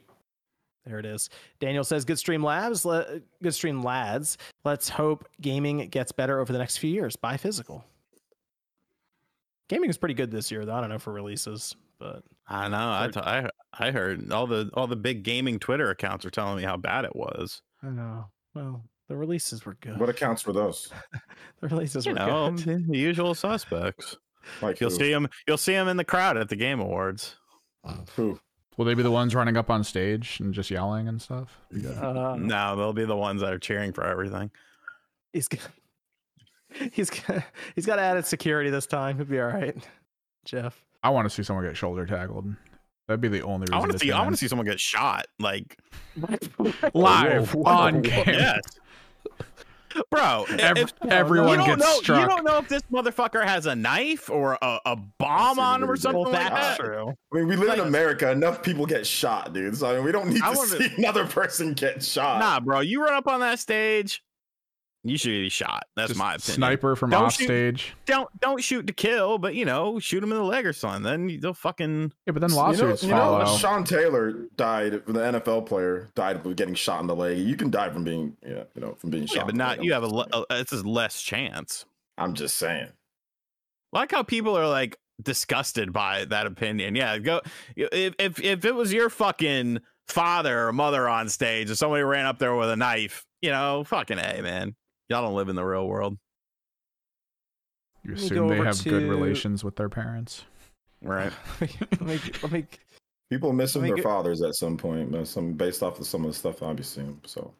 There 0.89 0.97
it 0.97 1.05
is. 1.05 1.29
Daniel 1.59 1.83
says, 1.83 2.03
"Good 2.03 2.17
stream, 2.17 2.43
labs. 2.43 2.83
Le- 2.83 3.21
good 3.43 3.53
stream, 3.53 3.83
lads. 3.83 4.39
Let's 4.65 4.89
hope 4.89 5.29
gaming 5.39 5.87
gets 5.89 6.11
better 6.11 6.39
over 6.39 6.51
the 6.51 6.57
next 6.57 6.77
few 6.77 6.89
years. 6.89 7.15
Buy 7.15 7.37
physical. 7.37 7.85
Gaming 9.67 9.91
is 9.91 9.99
pretty 9.99 10.15
good 10.15 10.31
this 10.31 10.49
year, 10.49 10.65
though. 10.65 10.73
I 10.73 10.81
don't 10.81 10.89
know 10.89 10.97
for 10.97 11.13
releases, 11.13 11.75
but 11.99 12.23
I 12.47 12.67
know. 12.69 12.91
I, 12.91 13.09
t- 13.13 13.19
I 13.19 13.49
I 13.71 13.91
heard 13.91 14.31
all 14.31 14.47
the 14.47 14.71
all 14.73 14.87
the 14.87 14.95
big 14.95 15.21
gaming 15.21 15.59
Twitter 15.59 15.91
accounts 15.91 16.25
are 16.25 16.31
telling 16.31 16.57
me 16.57 16.63
how 16.63 16.75
bad 16.75 17.05
it 17.05 17.15
was. 17.15 17.61
I 17.83 17.89
know. 17.89 18.25
Well, 18.55 18.83
the 19.09 19.15
releases 19.15 19.63
were 19.67 19.75
good. 19.75 19.99
What 19.99 20.09
accounts 20.09 20.47
were 20.47 20.53
those? 20.53 20.91
the 21.61 21.67
releases 21.67 22.07
you 22.07 22.13
were 22.13 22.19
know, 22.19 22.51
good. 22.57 22.87
The 22.89 22.97
usual 22.97 23.35
suspects. 23.35 24.17
Like 24.59 24.79
you'll 24.79 24.89
who? 24.89 24.95
see 24.95 25.11
them. 25.11 25.27
You'll 25.47 25.57
see 25.57 25.73
them 25.73 25.87
in 25.87 25.97
the 25.97 26.03
crowd 26.03 26.35
at 26.35 26.49
the 26.49 26.55
Game 26.55 26.79
Awards. 26.79 27.35
Who? 28.15 28.39
Will 28.79 28.85
they 28.85 28.93
be 28.93 29.03
the 29.03 29.11
ones 29.11 29.35
running 29.35 29.57
up 29.57 29.69
on 29.69 29.83
stage 29.83 30.39
and 30.39 30.53
just 30.53 30.71
yelling 30.71 31.09
and 31.09 31.21
stuff? 31.21 31.57
Uh, 31.75 32.37
no, 32.39 32.77
they'll 32.77 32.93
be 32.93 33.03
the 33.03 33.13
ones 33.13 33.41
that 33.41 33.51
are 33.51 33.59
cheering 33.59 33.91
for 33.91 34.05
everything. 34.05 34.51
He's 35.33 35.49
got, 35.49 35.67
he's 36.93 37.09
got, 37.09 37.43
he's 37.75 37.85
got 37.85 37.99
added 37.99 38.25
security 38.25 38.69
this 38.69 38.87
time. 38.87 39.17
He'll 39.17 39.25
be 39.25 39.37
all 39.37 39.47
right, 39.47 39.75
Geoff. 40.45 40.81
I 41.03 41.09
want 41.09 41.25
to 41.25 41.29
see 41.29 41.43
someone 41.43 41.65
get 41.65 41.75
shoulder 41.75 42.05
tackled. 42.05 42.55
That'd 43.09 43.19
be 43.19 43.27
the 43.27 43.41
only 43.41 43.65
reason. 43.65 43.73
I 43.73 43.79
want 43.79 43.91
to 43.91 43.99
see. 43.99 44.13
I 44.13 44.21
want 44.21 44.31
to 44.31 44.37
see 44.37 44.47
someone 44.47 44.65
get 44.65 44.79
shot, 44.79 45.27
like 45.39 45.77
live 46.93 47.53
on 47.65 48.01
camera. 48.01 48.33
Yes. 48.33 48.61
Bro, 50.11 50.45
Every, 50.57 50.83
if, 50.83 50.93
oh, 51.01 51.07
everyone 51.09 51.59
gets 51.59 51.81
know, 51.81 51.93
struck. 52.01 52.21
You 52.21 52.27
don't 52.27 52.43
know 52.43 52.57
if 52.57 52.67
this 52.67 52.81
motherfucker 52.91 53.43
has 53.43 53.65
a 53.65 53.75
knife 53.75 54.29
or 54.29 54.57
a, 54.61 54.79
a 54.85 54.95
bomb 54.95 55.59
on 55.59 55.83
him 55.83 55.89
or 55.89 55.95
something 55.95 56.21
well, 56.21 56.31
like 56.31 56.49
that. 56.49 56.79
True. 56.79 57.13
I 57.33 57.35
mean, 57.35 57.47
we 57.47 57.55
live 57.55 57.69
like, 57.69 57.79
in 57.79 57.87
America. 57.87 58.31
Enough 58.31 58.63
people 58.63 58.85
get 58.85 59.05
shot, 59.05 59.53
dude. 59.53 59.77
So 59.77 59.89
I 59.89 59.95
mean, 59.95 60.03
we 60.03 60.11
don't 60.11 60.29
need 60.29 60.41
I 60.41 60.51
to 60.51 60.57
wanna, 60.57 60.69
see 60.77 60.91
another 60.97 61.25
person 61.25 61.73
get 61.73 62.03
shot. 62.03 62.39
Nah, 62.39 62.59
bro. 62.59 62.79
You 62.81 63.03
run 63.03 63.13
up 63.13 63.27
on 63.27 63.39
that 63.41 63.59
stage, 63.59 64.23
you 65.03 65.17
should 65.17 65.29
be 65.29 65.49
shot. 65.49 65.85
That's 65.95 66.09
Just 66.09 66.19
my 66.19 66.35
opinion. 66.35 66.55
Sniper 66.55 66.95
from 66.95 67.11
don't 67.11 67.25
off 67.25 67.33
shoot, 67.33 67.45
stage. 67.45 67.93
Don't 68.05 68.27
don't 68.41 68.61
shoot 68.61 68.85
to 68.87 68.93
kill, 68.93 69.37
but 69.37 69.55
you 69.55 69.63
know, 69.63 69.99
shoot 69.99 70.21
him 70.21 70.31
in 70.31 70.37
the 70.37 70.43
leg 70.43 70.65
or 70.65 70.73
something. 70.73 71.03
Then 71.03 71.39
they'll 71.41 71.53
fucking 71.53 72.11
yeah. 72.25 72.33
But 72.33 72.41
then 72.41 72.51
lawsuits 72.51 73.03
you 73.03 73.09
know, 73.09 73.15
follow. 73.15 73.39
You 73.39 73.45
know, 73.45 73.57
Sean 73.57 73.83
Taylor 73.85 74.47
died. 74.57 74.91
The 74.91 75.01
NFL 75.01 75.65
player 75.67 76.09
died 76.15 76.45
of 76.45 76.55
getting 76.55 76.75
shot 76.75 76.99
in 76.99 77.07
the 77.07 77.15
leg. 77.15 77.37
You 77.37 77.55
can 77.55 77.69
die 77.69 77.89
from 77.89 78.03
being 78.03 78.35
yeah, 78.45 78.63
you 78.75 78.81
know, 78.81 78.95
from 78.95 79.09
being 79.09 79.25
shot. 79.25 79.37
Yeah, 79.37 79.43
but 79.45 79.55
not 79.55 79.83
you 79.83 79.93
have 79.93 80.03
a, 80.03 80.07
a 80.07 80.25
uh, 80.33 80.45
it's 80.51 80.73
a 80.73 80.87
less 80.87 81.21
chance. 81.21 81.85
I'm 82.17 82.33
just 82.33 82.57
saying. 82.57 82.89
Like 83.93 84.11
how 84.11 84.23
people 84.23 84.57
are 84.57 84.67
like 84.67 84.97
disgusted 85.21 85.93
by 85.93 86.25
that 86.25 86.45
opinion. 86.45 86.95
Yeah, 86.95 87.17
go 87.19 87.41
if 87.75 88.15
if 88.19 88.43
if 88.43 88.65
it 88.65 88.75
was 88.75 88.91
your 88.91 89.09
fucking 89.09 89.79
father 90.09 90.67
or 90.67 90.73
mother 90.73 91.07
on 91.07 91.29
stage, 91.29 91.69
and 91.69 91.77
somebody 91.77 92.03
ran 92.03 92.25
up 92.25 92.39
there 92.39 92.55
with 92.55 92.69
a 92.69 92.75
knife, 92.75 93.25
you 93.41 93.51
know, 93.51 93.83
fucking 93.85 94.19
a 94.19 94.41
man. 94.41 94.75
Y'all 95.09 95.23
don't 95.23 95.35
live 95.35 95.49
in 95.49 95.55
the 95.55 95.65
real 95.65 95.87
world. 95.87 96.17
You 98.03 98.13
assume 98.13 98.47
they 98.47 98.57
have 98.57 98.79
to... 98.81 98.89
good 98.89 99.09
relations 99.09 99.63
with 99.63 99.75
their 99.75 99.89
parents, 99.89 100.43
right? 101.01 101.33
let, 101.61 102.01
me, 102.01 102.19
let 102.43 102.51
me. 102.51 102.65
People 103.29 103.51
missing 103.51 103.81
their 103.81 103.95
go... 103.95 104.01
fathers 104.03 104.41
at 104.41 104.55
some 104.55 104.77
point, 104.77 105.27
some 105.27 105.53
based 105.53 105.83
off 105.83 105.99
of 105.99 106.07
some 106.07 106.23
of 106.23 106.31
the 106.31 106.37
stuff 106.37 106.63
I've 106.63 106.85
seen. 106.85 107.19
So 107.25 107.53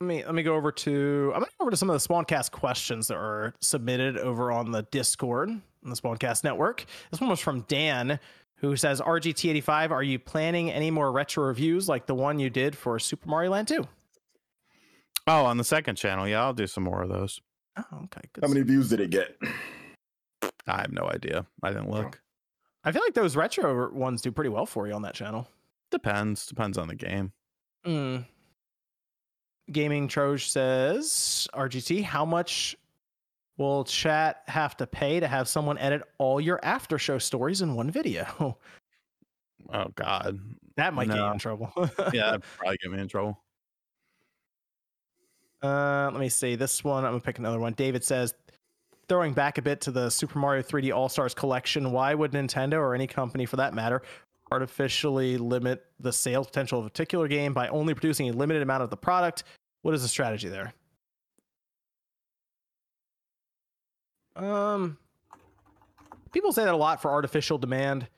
let 0.00 0.06
me 0.06 0.24
let 0.24 0.34
me 0.34 0.42
go 0.42 0.56
over 0.56 0.72
to 0.72 1.32
I'm 1.34 1.40
gonna 1.40 1.52
go 1.58 1.62
over 1.62 1.70
to 1.70 1.76
some 1.76 1.88
of 1.88 2.00
the 2.00 2.06
Spawncast 2.06 2.50
questions 2.50 3.06
that 3.08 3.16
are 3.16 3.54
submitted 3.60 4.18
over 4.18 4.50
on 4.50 4.72
the 4.72 4.82
Discord 4.90 5.50
on 5.50 5.62
the 5.84 5.96
Spawncast 5.96 6.42
network. 6.42 6.84
This 7.10 7.20
one 7.20 7.30
was 7.30 7.40
from 7.40 7.62
Dan, 7.68 8.18
who 8.56 8.76
says, 8.76 9.00
"RGT85, 9.00 9.90
are 9.90 10.02
you 10.02 10.18
planning 10.18 10.70
any 10.70 10.90
more 10.90 11.12
retro 11.12 11.44
reviews 11.44 11.88
like 11.88 12.06
the 12.06 12.14
one 12.14 12.38
you 12.38 12.50
did 12.50 12.76
for 12.76 12.98
Super 12.98 13.28
Mario 13.28 13.52
Land 13.52 13.68
2?" 13.68 13.86
Oh, 15.26 15.44
on 15.44 15.56
the 15.56 15.64
second 15.64 15.96
channel. 15.96 16.26
Yeah, 16.26 16.42
I'll 16.42 16.54
do 16.54 16.66
some 16.66 16.84
more 16.84 17.02
of 17.02 17.08
those. 17.08 17.40
Oh, 17.76 17.84
okay. 18.04 18.22
Good 18.32 18.44
How 18.44 18.48
many 18.48 18.62
views 18.62 18.88
did 18.88 19.00
it 19.00 19.10
get? 19.10 19.36
I 20.66 20.80
have 20.80 20.92
no 20.92 21.08
idea. 21.08 21.46
I 21.62 21.70
didn't 21.70 21.90
look. 21.90 22.20
I 22.84 22.92
feel 22.92 23.02
like 23.02 23.14
those 23.14 23.36
retro 23.36 23.92
ones 23.92 24.22
do 24.22 24.32
pretty 24.32 24.50
well 24.50 24.66
for 24.66 24.86
you 24.86 24.94
on 24.94 25.02
that 25.02 25.14
channel. 25.14 25.48
Depends. 25.90 26.46
Depends 26.46 26.78
on 26.78 26.88
the 26.88 26.94
game. 26.94 27.32
Mm. 27.86 28.24
Gaming 29.70 30.08
Troge 30.08 30.48
says, 30.48 31.48
RGT, 31.54 32.02
how 32.02 32.24
much 32.24 32.76
will 33.56 33.84
chat 33.84 34.42
have 34.48 34.76
to 34.78 34.86
pay 34.86 35.20
to 35.20 35.28
have 35.28 35.46
someone 35.46 35.78
edit 35.78 36.02
all 36.18 36.40
your 36.40 36.58
after 36.64 36.98
show 36.98 37.18
stories 37.18 37.62
in 37.62 37.74
one 37.74 37.90
video? 37.90 38.58
Oh 39.72 39.92
God, 39.94 40.40
that 40.76 40.94
might 40.94 41.06
no. 41.06 41.14
get 41.14 41.20
you 41.20 41.32
in 41.32 41.38
trouble. 41.38 41.70
yeah, 42.12 42.38
probably 42.56 42.78
get 42.78 42.90
me 42.90 42.98
in 42.98 43.06
trouble. 43.06 43.38
Uh, 45.62 46.08
let 46.10 46.20
me 46.20 46.28
see 46.28 46.56
this 46.56 46.82
one. 46.82 47.04
I'm 47.04 47.12
gonna 47.12 47.20
pick 47.20 47.38
another 47.38 47.58
one. 47.58 47.74
David 47.74 48.02
says, 48.04 48.34
throwing 49.08 49.32
back 49.32 49.58
a 49.58 49.62
bit 49.62 49.80
to 49.82 49.90
the 49.90 50.08
Super 50.08 50.38
Mario 50.38 50.62
3D 50.62 50.94
All 50.94 51.08
Stars 51.08 51.34
collection, 51.34 51.92
why 51.92 52.14
would 52.14 52.32
Nintendo 52.32 52.74
or 52.74 52.94
any 52.94 53.06
company 53.06 53.44
for 53.44 53.56
that 53.56 53.74
matter 53.74 54.02
artificially 54.52 55.38
limit 55.38 55.84
the 56.00 56.12
sales 56.12 56.46
potential 56.46 56.80
of 56.80 56.86
a 56.86 56.88
particular 56.88 57.28
game 57.28 57.52
by 57.54 57.68
only 57.68 57.94
producing 57.94 58.28
a 58.28 58.32
limited 58.32 58.62
amount 58.62 58.82
of 58.82 58.90
the 58.90 58.96
product? 58.96 59.44
What 59.82 59.94
is 59.94 60.02
the 60.02 60.08
strategy 60.08 60.48
there? 60.48 60.72
Um, 64.36 64.96
people 66.32 66.52
say 66.52 66.64
that 66.64 66.74
a 66.74 66.76
lot 66.76 67.02
for 67.02 67.10
artificial 67.10 67.58
demand, 67.58 68.08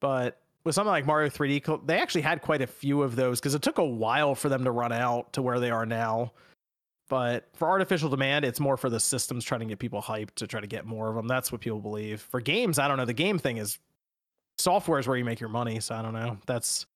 but 0.00 0.38
with 0.64 0.74
something 0.74 0.90
like 0.90 1.06
Mario 1.06 1.28
3D, 1.28 1.86
they 1.86 1.98
actually 1.98 2.22
had 2.22 2.42
quite 2.42 2.62
a 2.62 2.66
few 2.66 3.02
of 3.02 3.16
those 3.16 3.40
because 3.40 3.54
it 3.54 3.62
took 3.62 3.78
a 3.78 3.84
while 3.84 4.34
for 4.34 4.48
them 4.48 4.64
to 4.64 4.70
run 4.70 4.92
out 4.92 5.32
to 5.34 5.42
where 5.42 5.60
they 5.60 5.70
are 5.70 5.86
now. 5.86 6.32
But 7.10 7.48
for 7.54 7.68
artificial 7.68 8.08
demand, 8.08 8.44
it's 8.44 8.60
more 8.60 8.76
for 8.76 8.88
the 8.88 9.00
systems 9.00 9.44
trying 9.44 9.60
to 9.60 9.66
get 9.66 9.80
people 9.80 10.00
hyped 10.00 10.36
to 10.36 10.46
try 10.46 10.60
to 10.60 10.68
get 10.68 10.86
more 10.86 11.08
of 11.08 11.16
them. 11.16 11.26
That's 11.26 11.50
what 11.50 11.60
people 11.60 11.80
believe. 11.80 12.20
For 12.20 12.40
games, 12.40 12.78
I 12.78 12.86
don't 12.86 12.98
know. 12.98 13.04
The 13.04 13.12
game 13.12 13.36
thing 13.36 13.56
is 13.56 13.80
software 14.58 15.00
is 15.00 15.08
where 15.08 15.16
you 15.16 15.24
make 15.24 15.40
your 15.40 15.48
money. 15.48 15.80
So 15.80 15.96
I 15.96 16.02
don't 16.02 16.14
know. 16.14 16.38
That's 16.46 16.86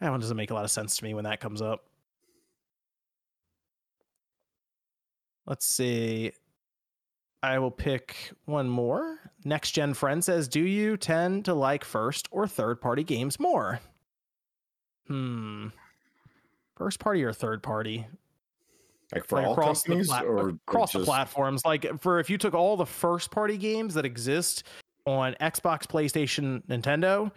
that 0.00 0.10
one 0.10 0.20
doesn't 0.20 0.38
make 0.38 0.50
a 0.50 0.54
lot 0.54 0.64
of 0.64 0.70
sense 0.70 0.96
to 0.96 1.04
me 1.04 1.12
when 1.12 1.24
that 1.24 1.38
comes 1.38 1.60
up. 1.60 1.84
Let's 5.46 5.66
see. 5.66 6.32
I 7.42 7.58
will 7.58 7.70
pick 7.70 8.32
one 8.46 8.70
more. 8.70 9.18
Next 9.44 9.72
Gen 9.72 9.92
Friend 9.92 10.24
says, 10.24 10.48
Do 10.48 10.60
you 10.60 10.96
tend 10.96 11.44
to 11.44 11.52
like 11.52 11.84
first 11.84 12.26
or 12.30 12.46
third 12.46 12.80
party 12.80 13.04
games 13.04 13.38
more? 13.38 13.80
Hmm. 15.08 15.68
First 16.76 17.00
party 17.00 17.22
or 17.22 17.34
third 17.34 17.62
party? 17.62 18.06
Like 19.12 19.26
for 19.26 19.36
like 19.36 19.46
all 19.46 19.52
across 19.52 19.82
companies 19.82 20.08
the 20.08 20.14
plat- 20.14 20.24
or 20.24 20.48
across 20.50 20.92
just... 20.92 21.02
the 21.02 21.06
platforms. 21.06 21.64
Like 21.64 22.00
for 22.00 22.20
if 22.20 22.30
you 22.30 22.38
took 22.38 22.54
all 22.54 22.76
the 22.76 22.86
first 22.86 23.30
party 23.30 23.56
games 23.56 23.94
that 23.94 24.04
exist 24.04 24.64
on 25.06 25.34
Xbox, 25.40 25.86
PlayStation, 25.86 26.64
Nintendo, 26.66 27.32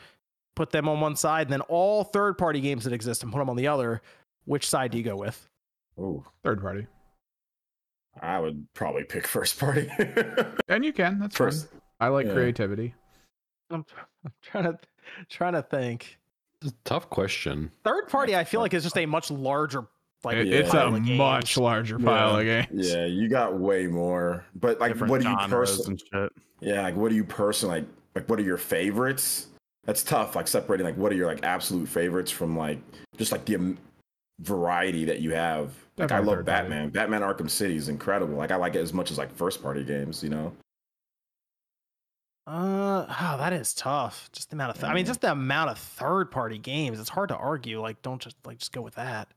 put 0.56 0.70
them 0.70 0.88
on 0.88 1.00
one 1.00 1.16
side, 1.16 1.48
and 1.48 1.54
then 1.54 1.62
all 1.62 2.04
third 2.04 2.38
party 2.38 2.62
games 2.62 2.84
that 2.84 2.94
exist 2.94 3.24
and 3.24 3.32
put 3.32 3.40
them 3.40 3.50
on 3.50 3.56
the 3.56 3.68
other, 3.68 4.02
which 4.46 4.70
side 4.70 4.92
do 4.92 4.98
you 4.98 5.04
go 5.04 5.16
with? 5.16 5.50
Oh, 5.98 6.24
third 6.44 6.62
party. 6.62 6.88
I 8.22 8.40
would 8.40 8.68
probably 8.74 9.04
pick 9.04 9.26
first 9.26 9.60
party. 9.60 9.90
and 10.68 10.86
you 10.86 10.94
can. 10.94 11.20
That's 11.20 11.36
first. 11.36 11.70
Fun. 11.70 11.82
I 12.00 12.08
like 12.10 12.28
yeah. 12.28 12.34
creativity. 12.34 12.94
I'm, 13.72 13.86
I'm 14.26 14.34
trying 14.42 14.64
to 14.66 14.78
trying 15.30 15.54
to 15.54 15.62
think. 15.64 16.20
A 16.66 16.72
tough 16.86 17.10
question. 17.10 17.72
Third 17.84 18.08
party, 18.08 18.36
I 18.36 18.44
feel 18.44 18.62
like 18.62 18.74
is 18.74 18.84
just 18.84 18.98
a 18.98 19.06
much 19.06 19.30
larger 19.32 19.86
like 20.24 20.38
it, 20.38 20.48
it's 20.48 20.74
a 20.74 20.90
much 20.90 21.58
larger 21.58 22.00
pile 22.00 22.44
yeah. 22.44 22.62
of 22.62 22.70
games. 22.70 22.92
Yeah, 22.92 23.06
you 23.06 23.28
got 23.28 23.60
way 23.60 23.88
more. 23.88 24.46
But 24.56 24.80
like, 24.80 24.94
Different 24.94 25.12
what 25.12 25.22
do 25.22 25.30
you 25.30 25.38
personally? 25.48 26.30
Yeah, 26.62 26.82
like 26.84 26.96
what 26.96 27.10
do 27.10 27.16
you 27.16 27.24
personally 27.24 27.80
like? 27.80 27.88
Like, 28.16 28.30
what 28.30 28.40
are 28.40 28.44
your 28.44 28.58
favorites? 28.58 29.48
That's 29.86 30.04
tough. 30.04 30.36
Like 30.36 30.48
separating 30.48 30.86
like 30.86 30.98
what 30.98 31.12
are 31.12 31.16
your 31.16 31.28
like 31.28 31.44
absolute 31.44 31.88
favorites 31.88 32.32
from 32.32 32.58
like 32.58 32.80
just 33.18 33.32
like 33.32 33.46
the 33.46 33.76
variety 34.40 35.06
that 35.06 35.20
you 35.20 35.32
have. 35.32 35.72
Like 35.98 36.12
I 36.12 36.20
love 36.20 36.46
Batman. 36.46 36.92
Party. 36.92 36.92
Batman 36.92 37.22
Arkham 37.22 37.50
City 37.50 37.76
is 37.76 37.90
incredible. 37.90 38.36
Like 38.36 38.52
I 38.52 38.56
like 38.56 38.76
it 38.76 38.80
as 38.80 38.94
much 38.94 39.12
as 39.12 39.18
like 39.18 39.34
first 39.36 39.62
party 39.62 39.84
games. 39.84 40.24
You 40.24 40.30
know. 40.30 40.54
Uh, 42.46 43.06
oh, 43.08 43.38
that 43.38 43.54
is 43.54 43.74
tough. 43.74 44.30
Just 44.34 44.50
the 44.50 44.58
amount 44.58 44.72
of, 44.72 44.76
th- 44.76 44.92
I 44.92 44.94
mean, 44.94 45.06
just 45.06 45.22
the 45.22 45.32
amount 45.32 45.70
of 45.70 45.78
third 45.78 46.30
party 46.30 46.58
games. 46.58 47.00
It's 47.00 47.10
hard 47.10 47.30
to 47.30 47.38
argue. 47.38 47.80
Like, 47.82 48.02
don't 48.02 48.22
just 48.22 48.36
like 48.46 48.58
just 48.58 48.74
go 48.74 48.82
with 48.82 48.96
that. 48.96 49.30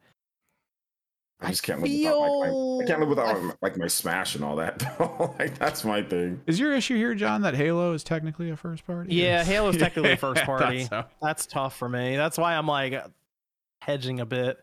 I 1.41 1.51
just 1.51 1.63
can't 1.63 1.83
feel... 1.83 2.21
live 2.21 2.31
without 2.31 2.51
my, 2.51 2.85
I 2.85 2.87
can't 2.87 3.01
live 3.01 3.09
without 3.09 3.43
my, 3.43 3.55
like 3.61 3.77
my 3.77 3.87
Smash 3.89 4.35
and 4.37 4.45
all 4.45 4.57
that. 4.57 4.83
like 5.39 5.59
that's 5.59 5.85
my 5.85 6.03
thing. 6.03 6.41
Is 6.47 6.59
your 6.59 6.73
issue 6.73 6.97
here, 6.97 7.15
John, 7.15 7.43
that 7.43 7.55
Halo 7.55 7.93
is 7.93 8.03
technically 8.03 8.51
a 8.51 8.57
first 8.57 8.87
party? 8.87 9.15
Yeah, 9.15 9.45
Halo 9.45 9.69
is 9.69 9.77
technically 9.77 10.13
a 10.13 10.17
first 10.19 10.43
party. 10.45 10.85
so. 10.85 11.05
That's 11.21 11.47
tough 11.47 11.77
for 11.77 11.89
me. 11.89 12.17
That's 12.17 12.39
why 12.39 12.55
I'm 12.57 12.67
like 12.67 13.05
hedging 13.83 14.21
a 14.21 14.27
bit 14.27 14.59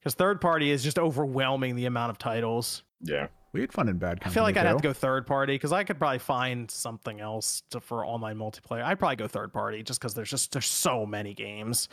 because 0.00 0.14
third 0.14 0.40
party 0.40 0.70
is 0.70 0.82
just 0.82 0.98
overwhelming 0.98 1.76
the 1.76 1.86
amount 1.86 2.10
of 2.10 2.18
titles. 2.18 2.82
Yeah. 3.02 3.28
We 3.58 3.62
had 3.62 3.72
fun 3.72 3.88
in 3.88 3.98
bad. 3.98 4.20
I 4.22 4.28
feel 4.28 4.44
like 4.44 4.56
I'd 4.56 4.66
have 4.66 4.76
to 4.76 4.82
go 4.84 4.92
third 4.92 5.26
party 5.26 5.56
because 5.56 5.72
I 5.72 5.82
could 5.82 5.98
probably 5.98 6.20
find 6.20 6.70
something 6.70 7.18
else 7.18 7.64
to, 7.70 7.80
for 7.80 8.06
online 8.06 8.36
multiplayer. 8.36 8.84
I'd 8.84 9.00
probably 9.00 9.16
go 9.16 9.26
third 9.26 9.52
party 9.52 9.82
just 9.82 9.98
because 9.98 10.14
there's 10.14 10.30
just 10.30 10.52
there's 10.52 10.66
so 10.66 11.04
many 11.04 11.34
games, 11.34 11.88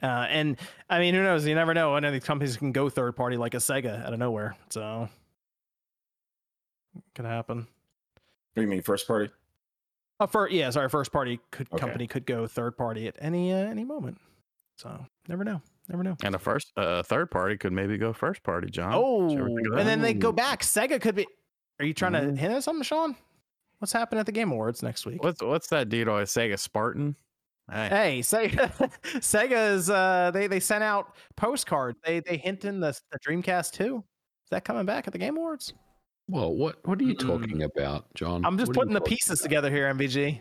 uh, 0.00 0.26
and 0.28 0.56
I 0.88 1.00
mean 1.00 1.14
who 1.14 1.22
knows? 1.24 1.44
You 1.44 1.56
never 1.56 1.74
know. 1.74 1.96
Any 1.96 2.06
of 2.06 2.12
these 2.12 2.22
companies 2.22 2.56
can 2.56 2.70
go 2.70 2.88
third 2.88 3.16
party 3.16 3.36
like 3.36 3.54
a 3.54 3.56
Sega 3.56 4.06
out 4.06 4.12
of 4.12 4.20
nowhere, 4.20 4.54
so 4.70 5.08
could 7.16 7.24
happen. 7.24 7.56
What 7.56 7.66
do 8.54 8.62
you 8.62 8.68
mean 8.68 8.82
first 8.82 9.08
party? 9.08 9.32
Uh, 10.20 10.28
for 10.28 10.48
yeah, 10.48 10.70
sorry, 10.70 10.88
first 10.88 11.10
party 11.10 11.40
could 11.50 11.66
okay. 11.72 11.80
company 11.80 12.06
could 12.06 12.26
go 12.26 12.46
third 12.46 12.76
party 12.76 13.08
at 13.08 13.16
any 13.18 13.52
uh, 13.52 13.56
any 13.56 13.82
moment. 13.82 14.18
So 14.76 15.04
never 15.26 15.42
know. 15.42 15.62
Never 15.88 16.02
know. 16.02 16.16
And 16.22 16.34
a 16.34 16.38
first, 16.38 16.72
uh, 16.76 17.02
third 17.02 17.30
party 17.30 17.56
could 17.56 17.72
maybe 17.72 17.96
go 17.96 18.12
first 18.12 18.42
party, 18.42 18.68
John. 18.70 18.92
Oh, 18.94 19.30
and 19.30 19.88
then 19.88 20.02
they 20.02 20.12
go 20.12 20.32
back. 20.32 20.62
Sega 20.62 21.00
could 21.00 21.14
be. 21.14 21.26
Are 21.80 21.86
you 21.86 21.94
trying 21.94 22.12
mm-hmm. 22.12 22.34
to 22.34 22.40
hint 22.40 22.52
at 22.52 22.64
something, 22.64 22.82
Sean? 22.82 23.16
What's 23.78 23.92
happening 23.92 24.20
at 24.20 24.26
the 24.26 24.32
Game 24.32 24.50
Awards 24.50 24.82
next 24.82 25.06
week? 25.06 25.22
What's 25.22 25.42
what's 25.42 25.68
that 25.68 25.88
dude 25.88 26.08
always 26.08 26.30
Sega 26.30 26.58
Spartan? 26.58 27.16
Hey, 27.70 27.88
hey 27.88 28.18
Sega, 28.20 28.70
Sega's 29.02 29.88
uh, 29.88 30.30
they 30.32 30.46
they 30.46 30.60
sent 30.60 30.84
out 30.84 31.14
postcards. 31.36 31.96
They 32.04 32.20
they 32.20 32.36
hint 32.36 32.64
in 32.64 32.80
the, 32.80 32.98
the 33.12 33.18
Dreamcast 33.20 33.72
too. 33.72 33.96
Is 33.96 34.50
that 34.50 34.64
coming 34.64 34.84
back 34.84 35.06
at 35.06 35.12
the 35.12 35.18
Game 35.18 35.36
Awards? 35.36 35.72
Well, 36.28 36.54
what 36.54 36.86
what 36.86 37.00
are 37.00 37.04
you 37.04 37.14
talking 37.14 37.62
about, 37.62 38.12
John? 38.14 38.44
I'm 38.44 38.58
just 38.58 38.68
what 38.68 38.76
putting 38.76 38.94
the 38.94 39.00
pieces 39.00 39.40
about? 39.40 39.48
together 39.48 39.70
here, 39.70 39.92
MVG. 39.94 40.40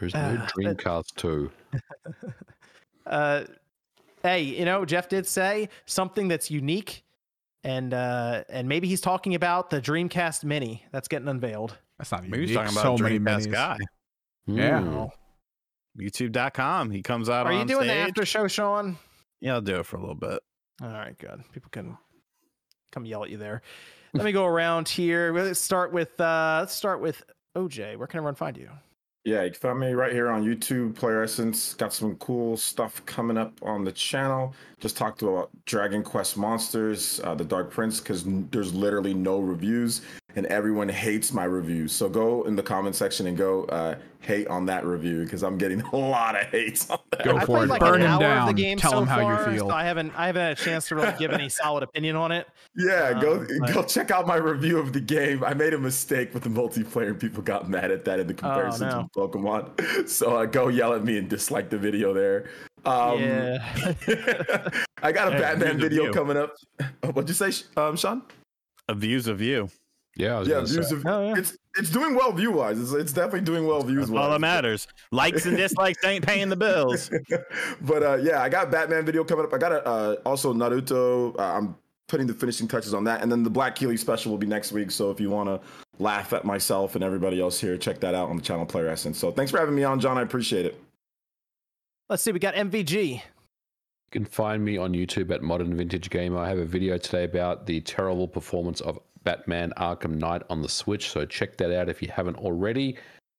There's 0.00 0.14
no 0.14 0.20
uh, 0.20 0.46
Dreamcast 0.58 1.14
two. 1.16 1.50
uh, 3.06 3.44
hey, 4.24 4.40
you 4.40 4.64
know, 4.64 4.84
Geoff 4.84 5.08
did 5.08 5.28
say 5.28 5.68
something 5.86 6.26
that's 6.26 6.50
unique, 6.50 7.04
and 7.62 7.94
uh, 7.94 8.42
and 8.48 8.68
maybe 8.68 8.88
he's 8.88 9.00
talking 9.00 9.36
about 9.36 9.70
the 9.70 9.80
Dreamcast 9.80 10.42
Mini 10.42 10.84
that's 10.90 11.06
getting 11.06 11.28
unveiled. 11.28 11.78
That's 11.98 12.10
not 12.10 12.26
maybe 12.26 12.46
he's 12.46 12.56
talking 12.56 12.72
about 12.72 12.98
so 12.98 13.04
Dreamcast 13.04 13.52
guy. 13.52 13.78
Yeah. 14.46 14.80
Mm. 14.80 15.10
YouTube.com. 15.96 16.90
He 16.90 17.02
comes 17.02 17.28
out. 17.28 17.46
Are 17.46 17.52
you 17.52 17.64
doing 17.64 17.84
stage. 17.84 17.88
the 17.88 18.08
after 18.08 18.26
show, 18.26 18.48
Sean? 18.48 18.98
Yeah, 19.40 19.54
I'll 19.54 19.60
do 19.60 19.76
it 19.76 19.86
for 19.86 19.96
a 19.96 20.00
little 20.00 20.16
bit. 20.16 20.40
All 20.82 20.88
right, 20.88 21.16
good. 21.16 21.44
People 21.52 21.70
can 21.70 21.96
come 22.90 23.06
yell 23.06 23.22
at 23.22 23.30
you 23.30 23.36
there. 23.36 23.62
Let 24.12 24.24
me 24.24 24.32
go 24.32 24.44
around 24.44 24.88
here. 24.88 25.32
Let's 25.32 25.60
start 25.60 25.92
with 25.92 26.20
uh 26.20 26.58
let's 26.60 26.74
start 26.74 27.00
with 27.00 27.22
OJ. 27.56 27.96
Where 27.96 28.06
can 28.06 28.18
everyone 28.18 28.34
find 28.34 28.56
you? 28.56 28.70
Yeah, 29.24 29.42
you 29.44 29.50
can 29.52 29.58
find 29.58 29.80
me 29.80 29.92
right 29.94 30.12
here 30.12 30.28
on 30.28 30.44
YouTube, 30.44 30.92
Playeressence. 30.92 31.74
Got 31.78 31.94
some 31.94 32.14
cool 32.16 32.58
stuff 32.58 33.04
coming 33.06 33.38
up 33.38 33.58
on 33.62 33.82
the 33.82 33.90
channel. 33.90 34.54
Just 34.80 34.98
talked 34.98 35.22
about 35.22 35.48
Dragon 35.64 36.02
Quest 36.02 36.36
Monsters, 36.36 37.20
uh, 37.24 37.34
The 37.34 37.44
Dark 37.44 37.70
Prince, 37.70 38.00
because 38.00 38.24
there's 38.50 38.74
literally 38.74 39.14
no 39.14 39.38
reviews 39.40 40.02
and 40.36 40.46
everyone 40.46 40.88
hates 40.88 41.32
my 41.32 41.44
reviews. 41.44 41.92
So 41.92 42.08
go 42.08 42.42
in 42.44 42.56
the 42.56 42.62
comment 42.62 42.96
section 42.96 43.26
and 43.26 43.36
go 43.36 43.64
uh, 43.64 43.96
hate 44.20 44.48
on 44.48 44.66
that 44.66 44.84
review 44.84 45.24
because 45.24 45.42
I'm 45.42 45.58
getting 45.58 45.80
a 45.92 45.96
lot 45.96 46.40
of 46.40 46.46
hates 46.48 46.90
on 46.90 46.98
that. 47.10 47.24
Go 47.24 47.40
for 47.40 47.64
it. 47.64 47.68
Like 47.68 47.80
Burn 47.80 48.00
him 48.00 48.18
down. 48.18 48.46
The 48.46 48.52
game 48.52 48.78
Tell 48.78 48.92
so 48.92 48.98
him 49.00 49.06
how 49.06 49.20
far, 49.20 49.48
you 49.48 49.56
feel. 49.56 49.68
So 49.68 49.74
I 49.74 49.84
haven't 49.84 50.12
I 50.16 50.26
haven't 50.26 50.42
had 50.42 50.52
a 50.52 50.60
chance 50.60 50.88
to 50.88 50.96
really 50.96 51.14
give 51.18 51.30
any 51.30 51.48
solid 51.48 51.82
opinion 51.82 52.16
on 52.16 52.32
it. 52.32 52.48
Yeah, 52.76 53.12
um, 53.14 53.20
go 53.20 53.46
but... 53.60 53.74
go 53.74 53.82
check 53.84 54.10
out 54.10 54.26
my 54.26 54.36
review 54.36 54.78
of 54.78 54.92
the 54.92 55.00
game. 55.00 55.44
I 55.44 55.54
made 55.54 55.74
a 55.74 55.78
mistake 55.78 56.34
with 56.34 56.42
the 56.42 56.50
multiplayer 56.50 57.08
and 57.08 57.20
people 57.20 57.42
got 57.42 57.68
mad 57.68 57.90
at 57.90 58.04
that 58.06 58.20
in 58.20 58.26
the 58.26 58.34
comparison 58.34 58.88
oh, 58.88 59.08
no. 59.16 59.28
to 59.28 59.38
Pokemon. 59.38 60.08
So 60.14 60.36
uh, 60.36 60.44
go 60.44 60.68
yell 60.68 60.92
at 60.92 61.04
me 61.04 61.18
and 61.18 61.28
dislike 61.28 61.70
the 61.70 61.78
video 61.78 62.12
there. 62.12 62.46
Um, 62.84 63.20
yeah. 63.20 63.94
I 65.02 65.12
got 65.12 65.28
a 65.28 65.32
hey, 65.32 65.38
Batman 65.38 65.78
video 65.78 66.12
coming 66.12 66.36
up. 66.36 66.54
What'd 67.02 67.28
you 67.28 67.34
say, 67.34 67.64
um, 67.76 67.96
Sean? 67.96 68.22
A 68.88 68.94
views 68.94 69.26
of 69.26 69.40
you. 69.40 69.70
Yeah, 70.16 70.42
yeah, 70.42 70.60
views 70.60 70.92
of, 70.92 71.04
oh, 71.06 71.26
yeah. 71.26 71.34
it's 71.36 71.56
it's 71.76 71.90
doing 71.90 72.14
well 72.14 72.30
view 72.32 72.52
wise. 72.52 72.78
It's, 72.78 72.92
it's 72.92 73.12
definitely 73.12 73.40
doing 73.40 73.66
well 73.66 73.82
views 73.82 74.08
wise. 74.10 74.24
All 74.24 74.30
that 74.30 74.40
matters. 74.40 74.86
Likes 75.10 75.44
and 75.44 75.56
dislikes 75.56 76.04
ain't 76.04 76.24
paying 76.24 76.48
the 76.48 76.56
bills. 76.56 77.10
but 77.80 78.02
uh, 78.02 78.14
yeah, 78.16 78.40
I 78.40 78.48
got 78.48 78.70
Batman 78.70 79.04
video 79.04 79.24
coming 79.24 79.44
up. 79.44 79.52
I 79.52 79.58
got 79.58 79.72
a, 79.72 79.84
uh, 79.84 80.16
also 80.24 80.54
Naruto. 80.54 81.36
Uh, 81.36 81.42
I'm 81.42 81.76
putting 82.06 82.28
the 82.28 82.34
finishing 82.34 82.68
touches 82.68 82.94
on 82.94 83.02
that, 83.04 83.22
and 83.22 83.32
then 83.32 83.42
the 83.42 83.50
Black 83.50 83.74
Keely 83.74 83.96
special 83.96 84.30
will 84.30 84.38
be 84.38 84.46
next 84.46 84.70
week. 84.70 84.92
So 84.92 85.10
if 85.10 85.18
you 85.20 85.30
want 85.30 85.48
to 85.48 85.60
laugh 85.98 86.32
at 86.32 86.44
myself 86.44 86.94
and 86.94 87.02
everybody 87.02 87.40
else 87.40 87.60
here, 87.60 87.76
check 87.76 87.98
that 88.00 88.14
out 88.14 88.28
on 88.28 88.36
the 88.36 88.42
channel 88.42 88.66
Playeressence. 88.66 89.16
So 89.16 89.32
thanks 89.32 89.50
for 89.50 89.58
having 89.58 89.74
me 89.74 89.82
on, 89.82 89.98
John. 89.98 90.16
I 90.16 90.22
appreciate 90.22 90.64
it. 90.64 90.80
Let's 92.08 92.22
see. 92.22 92.30
We 92.30 92.38
got 92.38 92.54
MVG. 92.54 93.14
You 93.14 93.20
can 94.12 94.24
find 94.26 94.64
me 94.64 94.76
on 94.76 94.92
YouTube 94.92 95.32
at 95.32 95.42
Modern 95.42 95.76
Vintage 95.76 96.08
Gamer. 96.08 96.38
I 96.38 96.48
have 96.48 96.58
a 96.58 96.64
video 96.64 96.98
today 96.98 97.24
about 97.24 97.66
the 97.66 97.80
terrible 97.80 98.28
performance 98.28 98.80
of 98.80 99.00
Batman 99.24 99.72
Arkham 99.76 100.16
Knight 100.16 100.42
on 100.50 100.62
the 100.62 100.68
Switch, 100.68 101.10
so 101.10 101.24
check 101.24 101.56
that 101.56 101.76
out 101.76 101.88
if 101.88 102.02
you 102.02 102.08
haven't 102.08 102.36
already. 102.36 102.96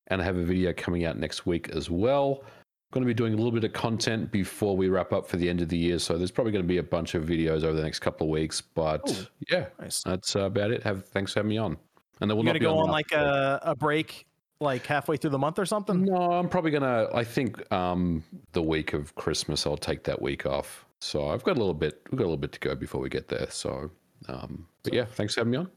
And 0.07 0.21
I 0.21 0.25
have 0.25 0.37
a 0.37 0.43
video 0.43 0.73
coming 0.73 1.05
out 1.05 1.17
next 1.17 1.45
week 1.45 1.69
as 1.69 1.89
well. 1.89 2.41
I'm 2.43 3.01
going 3.01 3.03
to 3.03 3.07
be 3.07 3.13
doing 3.13 3.33
a 3.33 3.37
little 3.37 3.51
bit 3.51 3.63
of 3.63 3.73
content 3.73 4.31
before 4.31 4.77
we 4.77 4.87
wrap 4.87 5.13
up 5.13 5.27
for 5.27 5.37
the 5.37 5.49
end 5.49 5.61
of 5.61 5.69
the 5.69 5.77
year. 5.77 5.97
So 5.97 6.17
there's 6.17 6.31
probably 6.31 6.51
going 6.51 6.63
to 6.63 6.67
be 6.67 6.77
a 6.77 6.83
bunch 6.83 7.15
of 7.15 7.23
videos 7.23 7.63
over 7.63 7.73
the 7.73 7.81
next 7.81 7.99
couple 7.99 8.27
of 8.27 8.31
weeks. 8.31 8.61
But 8.61 9.27
yeah, 9.49 9.67
nice. 9.79 10.03
that's 10.03 10.35
about 10.35 10.71
it. 10.71 10.83
Have 10.83 11.05
thanks 11.05 11.33
for 11.33 11.39
having 11.39 11.49
me 11.49 11.57
on. 11.57 11.77
And 12.21 12.29
then 12.29 12.37
we're 12.37 12.43
going 12.43 12.53
to 12.53 12.59
go 12.59 12.77
on, 12.77 12.85
on 12.85 12.91
like 12.91 13.11
a, 13.11 13.59
a 13.63 13.75
break 13.75 14.27
like 14.59 14.85
halfway 14.85 15.17
through 15.17 15.31
the 15.31 15.39
month 15.39 15.59
or 15.59 15.65
something? 15.65 16.03
No, 16.03 16.15
I'm 16.15 16.49
probably 16.49 16.71
gonna. 16.71 17.07
I 17.13 17.23
think 17.23 17.71
um, 17.71 18.23
the 18.53 18.61
week 18.61 18.93
of 18.93 19.15
Christmas, 19.15 19.65
I'll 19.65 19.77
take 19.77 20.03
that 20.03 20.21
week 20.21 20.45
off. 20.45 20.85
So 20.99 21.29
I've 21.29 21.43
got 21.43 21.57
a 21.57 21.59
little 21.59 21.73
bit. 21.73 22.01
We've 22.09 22.17
got 22.17 22.23
a 22.23 22.29
little 22.29 22.37
bit 22.37 22.51
to 22.53 22.59
go 22.59 22.75
before 22.75 23.01
we 23.01 23.09
get 23.09 23.27
there. 23.27 23.47
So, 23.49 23.91
um, 24.27 24.67
but 24.85 24.93
yeah, 24.93 25.05
thanks 25.05 25.33
for 25.33 25.41
having 25.41 25.51
me 25.51 25.57
on. 25.57 25.69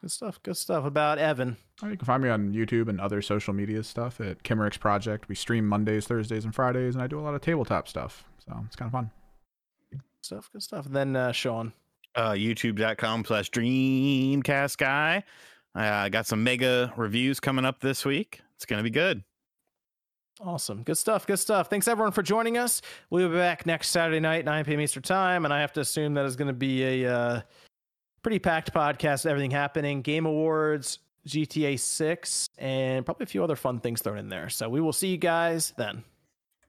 Good 0.00 0.10
stuff. 0.10 0.42
Good 0.42 0.56
stuff 0.56 0.84
about 0.84 1.18
Evan. 1.18 1.56
Oh, 1.82 1.88
you 1.88 1.96
can 1.96 2.06
find 2.06 2.22
me 2.22 2.28
on 2.28 2.52
YouTube 2.52 2.88
and 2.88 3.00
other 3.00 3.20
social 3.22 3.52
media 3.52 3.82
stuff 3.82 4.20
at 4.20 4.42
Kimerex 4.42 4.78
Projekt. 4.78 5.28
We 5.28 5.34
stream 5.34 5.66
Mondays, 5.66 6.06
Thursdays, 6.06 6.44
and 6.44 6.54
Fridays, 6.54 6.94
and 6.94 7.02
I 7.02 7.06
do 7.06 7.18
a 7.18 7.22
lot 7.22 7.34
of 7.34 7.40
tabletop 7.40 7.88
stuff. 7.88 8.24
So 8.46 8.56
it's 8.66 8.76
kind 8.76 8.88
of 8.88 8.92
fun. 8.92 9.10
Good 9.90 10.00
stuff. 10.22 10.50
Good 10.52 10.62
stuff. 10.62 10.86
then 10.88 11.16
uh, 11.16 11.32
Sean. 11.32 11.72
Uh, 12.14 12.32
YouTube.com 12.32 13.24
slash 13.24 13.50
Dreamcast 13.50 14.78
guy. 14.78 15.22
I 15.74 15.86
uh, 15.88 16.08
got 16.08 16.26
some 16.26 16.42
mega 16.42 16.92
reviews 16.96 17.40
coming 17.40 17.66
up 17.66 17.80
this 17.80 18.04
week. 18.04 18.40
It's 18.54 18.64
going 18.64 18.78
to 18.78 18.84
be 18.84 18.90
good. 18.90 19.22
Awesome. 20.40 20.82
Good 20.82 20.98
stuff. 20.98 21.26
Good 21.26 21.38
stuff. 21.38 21.68
Thanks 21.68 21.88
everyone 21.88 22.12
for 22.12 22.22
joining 22.22 22.58
us. 22.58 22.82
We'll 23.10 23.28
be 23.28 23.36
back 23.36 23.66
next 23.66 23.88
Saturday 23.88 24.20
night, 24.20 24.44
9 24.44 24.64
p.m. 24.64 24.80
Eastern 24.80 25.02
Time. 25.02 25.44
And 25.44 25.52
I 25.52 25.60
have 25.60 25.72
to 25.74 25.80
assume 25.80 26.14
that 26.14 26.26
is 26.26 26.36
going 26.36 26.48
to 26.48 26.54
be 26.54 27.04
a 27.04 27.12
uh, 27.14 27.40
pretty 28.26 28.40
packed 28.40 28.74
podcast, 28.74 29.24
everything 29.24 29.52
happening, 29.52 30.02
Game 30.02 30.26
Awards, 30.26 30.98
GTA 31.28 31.78
6, 31.78 32.48
and 32.58 33.06
probably 33.06 33.22
a 33.22 33.26
few 33.28 33.44
other 33.44 33.54
fun 33.54 33.78
things 33.78 34.02
thrown 34.02 34.18
in 34.18 34.28
there. 34.28 34.48
So 34.48 34.68
we 34.68 34.80
will 34.80 34.92
see 34.92 35.06
you 35.06 35.16
guys 35.16 35.72
then. 35.76 36.02